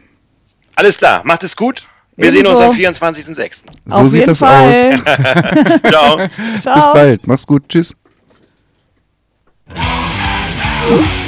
Alles 0.75 0.97
klar, 0.97 1.21
macht 1.23 1.43
es 1.43 1.55
gut. 1.55 1.85
Wir 2.15 2.31
sehen 2.31 2.45
Ebenso. 2.45 2.57
uns 2.57 2.65
am 2.67 2.75
24.06. 2.75 3.63
so 3.85 3.95
Auf 3.97 4.09
sieht 4.09 4.19
jeden 4.21 4.29
das 4.29 4.39
Fall. 4.39 4.69
aus. 4.69 5.81
Ciao. 5.89 6.29
Ciao. 6.61 6.75
Bis 6.75 6.85
bald. 6.93 7.27
Mach's 7.27 7.47
gut. 7.47 7.67
Tschüss. 7.69 7.95
Business-Regeln 9.67 11.22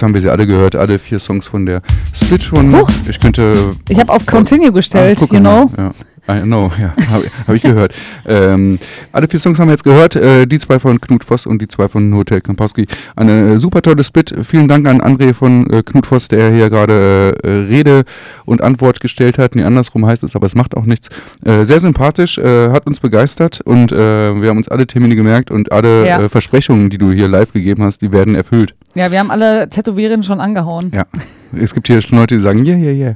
jetzt 0.00 0.02
haben 0.06 0.14
wir 0.14 0.20
sie 0.22 0.30
alle 0.30 0.46
gehört, 0.46 0.76
alle 0.76 0.98
vier 0.98 1.18
Songs 1.18 1.46
von 1.46 1.66
der 1.66 1.82
Split 2.14 2.42
von. 2.42 2.74
Huch. 2.74 2.90
Ich 3.08 3.20
könnte. 3.20 3.72
Ich 3.88 3.98
habe 4.00 4.10
auf 4.10 4.24
Continue 4.24 4.72
gestellt, 4.72 5.18
Ah, 5.18 5.20
guck 5.20 5.32
you 5.34 5.40
know. 5.40 5.70
Ja. 5.76 5.90
I 6.38 6.42
know, 6.42 6.70
ja, 6.78 6.94
habe 7.10 7.24
hab 7.46 7.54
ich 7.54 7.62
gehört. 7.62 7.94
Ähm, 8.26 8.78
alle 9.12 9.26
vier 9.28 9.40
Songs 9.40 9.58
haben 9.58 9.68
wir 9.68 9.72
jetzt 9.72 9.84
gehört, 9.84 10.16
äh, 10.16 10.46
die 10.46 10.58
zwei 10.58 10.78
von 10.78 11.00
Knut 11.00 11.24
Voss 11.24 11.46
und 11.46 11.60
die 11.60 11.68
zwei 11.68 11.88
von 11.88 12.14
Hotel 12.14 12.40
Kampowski. 12.40 12.86
Eine 13.16 13.54
äh, 13.54 13.58
super 13.58 13.82
tolle 13.82 14.04
Split. 14.04 14.34
Vielen 14.42 14.68
Dank 14.68 14.86
an 14.86 15.00
André 15.00 15.34
von 15.34 15.68
äh, 15.70 15.82
Knut 15.82 16.06
Voss, 16.06 16.28
der 16.28 16.50
hier 16.52 16.70
gerade 16.70 17.36
äh, 17.42 17.48
Rede 17.48 18.04
und 18.44 18.62
Antwort 18.62 19.00
gestellt 19.00 19.38
hat. 19.38 19.54
Nee, 19.56 19.64
andersrum 19.64 20.06
heißt 20.06 20.22
es, 20.22 20.36
aber 20.36 20.46
es 20.46 20.54
macht 20.54 20.76
auch 20.76 20.84
nichts. 20.84 21.08
Äh, 21.44 21.64
sehr 21.64 21.80
sympathisch, 21.80 22.38
äh, 22.38 22.70
hat 22.70 22.86
uns 22.86 23.00
begeistert 23.00 23.60
und 23.64 23.90
wir 23.90 24.48
haben 24.48 24.56
uns 24.58 24.68
alle 24.68 24.86
Termine 24.86 25.16
gemerkt 25.16 25.50
und 25.50 25.72
alle 25.72 26.06
Ja. 26.06 26.28
Versprechungen, 26.28 26.90
die 26.90 26.98
du 26.98 27.10
hier 27.12 27.28
live 27.28 27.52
gegeben 27.52 27.82
hast, 27.82 28.02
die 28.02 28.12
werden 28.12 28.34
erfüllt. 28.34 28.74
Ja, 28.94 29.10
wir 29.10 29.18
haben 29.18 29.30
alle 29.30 29.68
Tätowierungen 29.68 30.22
schon 30.22 30.40
angehauen. 30.40 30.90
Ja, 30.94 31.04
es 31.52 31.74
gibt 31.74 31.86
hier 31.88 32.00
schon 32.02 32.18
Leute, 32.18 32.36
die 32.36 32.42
sagen, 32.42 32.64
yeah, 32.66 32.76
yeah, 32.76 32.92
yeah. 32.92 33.14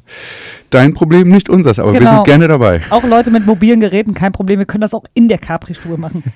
Dein 0.71 0.93
Problem, 0.95 1.29
nicht 1.29 1.49
unseres, 1.49 1.79
aber 1.79 1.93
wir 1.93 2.01
Genau. 2.01 2.15
sind 2.17 2.25
gerne 2.25 2.49
dabei. 2.49 2.81
Auch 2.91 3.05
Leute 3.05 3.31
mit 3.31 3.47
mobilen 3.47 3.79
Geräten, 3.81 4.13
kein 4.15 4.33
Problem, 4.33 4.59
wir 4.59 4.67
können 4.67 4.81
das 4.81 4.93
auch 4.95 5.05
in 5.15 5.29
der 5.29 5.39
Capri-Stube 5.39 5.97
machen. 5.99 6.23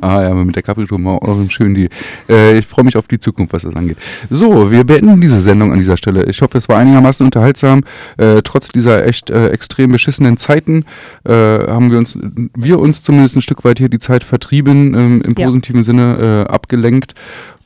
Ah 0.00 0.22
ja, 0.22 0.34
mit 0.34 0.56
der 0.56 0.62
Capri-Tour 0.62 0.98
machen 0.98 1.16
wir 1.16 1.28
auch 1.28 1.36
einen 1.36 1.50
schönen 1.50 1.74
Deal. 1.74 1.88
Äh, 2.28 2.58
ich 2.58 2.66
freue 2.66 2.84
mich 2.84 2.96
auf 2.96 3.06
die 3.08 3.18
Zukunft, 3.18 3.52
was 3.52 3.62
das 3.62 3.76
angeht. 3.76 3.98
So, 4.30 4.70
wir 4.70 4.84
beenden 4.84 5.20
diese 5.20 5.40
Sendung 5.40 5.72
an 5.72 5.78
dieser 5.78 5.96
Stelle. 5.96 6.24
Ich 6.24 6.40
hoffe, 6.42 6.56
es 6.58 6.68
war 6.68 6.78
einigermaßen 6.78 7.24
unterhaltsam. 7.26 7.82
Äh, 8.16 8.40
trotz 8.42 8.68
dieser 8.68 9.06
echt 9.06 9.30
äh, 9.30 9.48
extrem 9.50 9.92
beschissenen 9.92 10.36
Zeiten 10.36 10.84
äh, 11.24 11.32
haben 11.32 11.90
wir 11.90 11.98
uns, 11.98 12.18
wir 12.56 12.78
uns 12.78 13.02
zumindest 13.02 13.36
ein 13.36 13.42
Stück 13.42 13.64
weit 13.64 13.78
hier 13.78 13.88
die 13.88 13.98
Zeit 13.98 14.24
vertrieben, 14.24 14.94
ähm, 14.94 15.22
im 15.22 15.34
Ja. 15.36 15.46
positiven 15.46 15.84
Sinne 15.84 16.46
äh, 16.48 16.52
abgelenkt. 16.52 17.14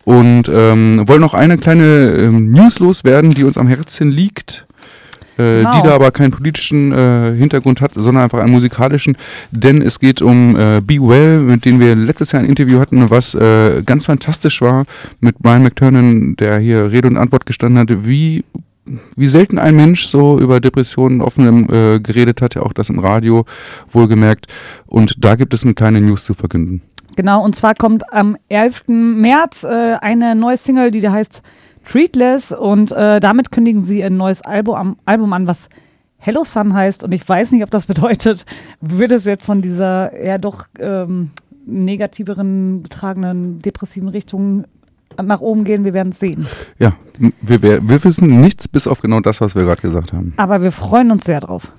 Und 0.04 0.50
ähm, 0.52 1.02
wollen 1.06 1.20
noch 1.20 1.34
eine 1.34 1.56
kleine 1.58 1.84
ähm, 1.84 2.50
News 2.50 2.78
loswerden, 2.78 3.30
die 3.30 3.44
uns 3.44 3.56
am 3.56 3.68
Herzen 3.68 4.10
liegt. 4.10 4.66
Äh, 5.36 5.62
Genau. 5.62 5.72
die 5.72 5.82
da 5.82 5.94
aber 5.96 6.12
keinen 6.12 6.30
politischen 6.30 6.92
äh, 6.92 7.34
Hintergrund 7.36 7.80
hat, 7.80 7.94
sondern 7.94 8.22
einfach 8.22 8.38
einen 8.38 8.52
musikalischen, 8.52 9.16
denn 9.50 9.82
es 9.82 9.98
geht 9.98 10.22
um 10.22 10.54
äh, 10.54 10.80
Be 10.80 11.00
Well, 11.00 11.40
mit 11.40 11.64
dem 11.64 11.80
wir 11.80 11.96
letztes 11.96 12.30
Jahr 12.30 12.42
ein 12.42 12.48
Interview 12.48 12.78
hatten, 12.78 13.10
was 13.10 13.34
äh, 13.34 13.82
ganz 13.84 14.06
fantastisch 14.06 14.60
war, 14.62 14.84
mit 15.18 15.40
Brian 15.40 15.64
McTurnan, 15.64 16.36
der 16.36 16.60
hier 16.60 16.92
Rede 16.92 17.08
und 17.08 17.16
Antwort 17.16 17.46
gestanden 17.46 17.80
hat, 17.80 18.06
wie 18.06 18.44
wie 19.16 19.26
selten 19.26 19.58
ein 19.58 19.74
Mensch 19.76 20.04
so 20.04 20.38
über 20.38 20.60
Depressionen 20.60 21.20
offen 21.20 21.68
äh, 21.68 22.00
geredet 22.00 22.42
hat, 22.42 22.54
ja 22.54 22.62
auch 22.62 22.72
das 22.72 22.90
im 22.90 22.98
Radio 22.98 23.44
wohlgemerkt. 23.90 24.46
Und 24.86 25.14
da 25.18 25.36
gibt 25.36 25.54
es 25.54 25.64
eine 25.64 25.74
kleine 25.74 26.00
News 26.00 26.24
zu 26.24 26.34
verkünden. 26.34 26.82
Genau, 27.16 27.42
und 27.44 27.54
zwar 27.54 27.74
kommt 27.74 28.12
am 28.12 28.36
11. 28.48 28.84
März 28.88 29.64
äh, 29.64 29.94
eine 30.00 30.34
neue 30.34 30.56
Single, 30.56 30.90
die 30.90 31.00
da 31.00 31.12
heißt 31.12 31.42
Treatless 31.84 32.52
und 32.52 32.92
äh, 32.92 33.20
damit 33.20 33.52
kündigen 33.52 33.84
sie 33.84 34.02
ein 34.02 34.16
neues 34.16 34.42
Album, 34.42 34.74
am- 34.74 34.96
Album 35.04 35.32
an, 35.32 35.46
was 35.46 35.68
Hello 36.16 36.42
Sun 36.44 36.72
heißt 36.72 37.04
und 37.04 37.12
ich 37.12 37.28
weiß 37.28 37.52
nicht, 37.52 37.62
ob 37.62 37.70
das 37.70 37.86
bedeutet, 37.92 38.46
würde 38.80 39.16
es 39.16 39.24
jetzt 39.26 39.44
von 39.44 39.60
dieser 39.62 40.12
eher 40.12 40.38
doch 40.38 40.66
ähm, 40.78 41.30
negativeren, 41.66 42.82
betragenen, 42.82 43.60
depressiven 43.60 44.08
Richtung 44.08 44.64
nach 45.22 45.40
oben 45.40 45.62
gehen, 45.64 45.84
wir 45.84 45.92
werden 45.94 46.08
es 46.08 46.18
sehen. 46.18 46.46
Ja, 46.78 46.94
wir, 47.40 47.62
wir, 47.62 47.88
wir 47.88 48.02
wissen 48.02 48.40
nichts 48.40 48.66
bis 48.66 48.86
auf 48.88 49.00
genau 49.00 49.20
das, 49.20 49.40
was 49.40 49.54
wir 49.54 49.62
gerade 49.64 49.80
gesagt 49.80 50.12
haben. 50.12 50.32
Aber 50.38 50.60
wir 50.62 50.72
freuen 50.72 51.10
uns 51.12 51.24
sehr 51.24 51.38
drauf. 51.40 51.70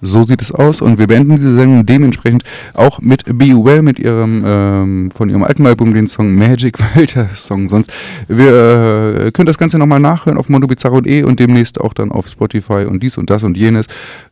So 0.00 0.22
sieht 0.22 0.40
es 0.42 0.52
aus 0.52 0.80
und 0.80 0.98
wir 0.98 1.08
beenden 1.08 1.36
diese 1.36 1.54
Sendung 1.54 1.84
dementsprechend 1.84 2.44
auch 2.74 3.00
mit 3.00 3.24
Be 3.24 3.46
Well, 3.64 3.82
mit 3.82 3.98
ihrem 3.98 4.42
ähm, 4.46 5.10
von 5.12 5.28
ihrem 5.28 5.42
alten 5.42 5.66
Album, 5.66 5.92
den 5.92 6.06
Song 6.06 6.34
Magic, 6.34 6.78
weil 6.94 7.06
der 7.06 7.30
Song 7.30 7.68
sonst. 7.68 7.92
Wir 8.28 9.26
äh, 9.26 9.30
können 9.32 9.46
das 9.46 9.58
Ganze 9.58 9.78
nochmal 9.78 10.00
nachhören 10.00 10.38
auf 10.38 10.48
mondobizarro.de 10.48 11.24
und 11.24 11.40
demnächst 11.40 11.80
auch 11.80 11.94
dann 11.94 12.12
auf 12.12 12.28
Spotify 12.28 12.84
und 12.88 13.02
dies 13.02 13.18
und 13.18 13.28
das 13.28 13.42
und 13.42 13.56
jenes. 13.56 13.86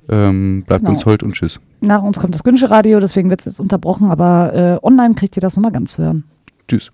Ähm, 0.08 0.62
bleibt 0.66 0.82
Genau. 0.82 0.92
uns 0.92 1.04
hold 1.04 1.22
und 1.24 1.32
tschüss. 1.34 1.60
Nach 1.80 2.02
uns 2.02 2.18
kommt 2.18 2.34
das 2.34 2.44
Günsche 2.44 2.70
Radio, 2.70 3.00
deswegen 3.00 3.28
wird 3.28 3.40
es 3.40 3.46
jetzt 3.46 3.60
unterbrochen, 3.60 4.10
aber 4.10 4.80
äh, 4.82 4.86
online 4.86 5.14
kriegt 5.14 5.36
ihr 5.36 5.40
das 5.40 5.56
nochmal 5.56 5.72
ganz 5.72 5.92
zu 5.92 6.02
hören. 6.02 6.24
Tschüss. 6.68 6.92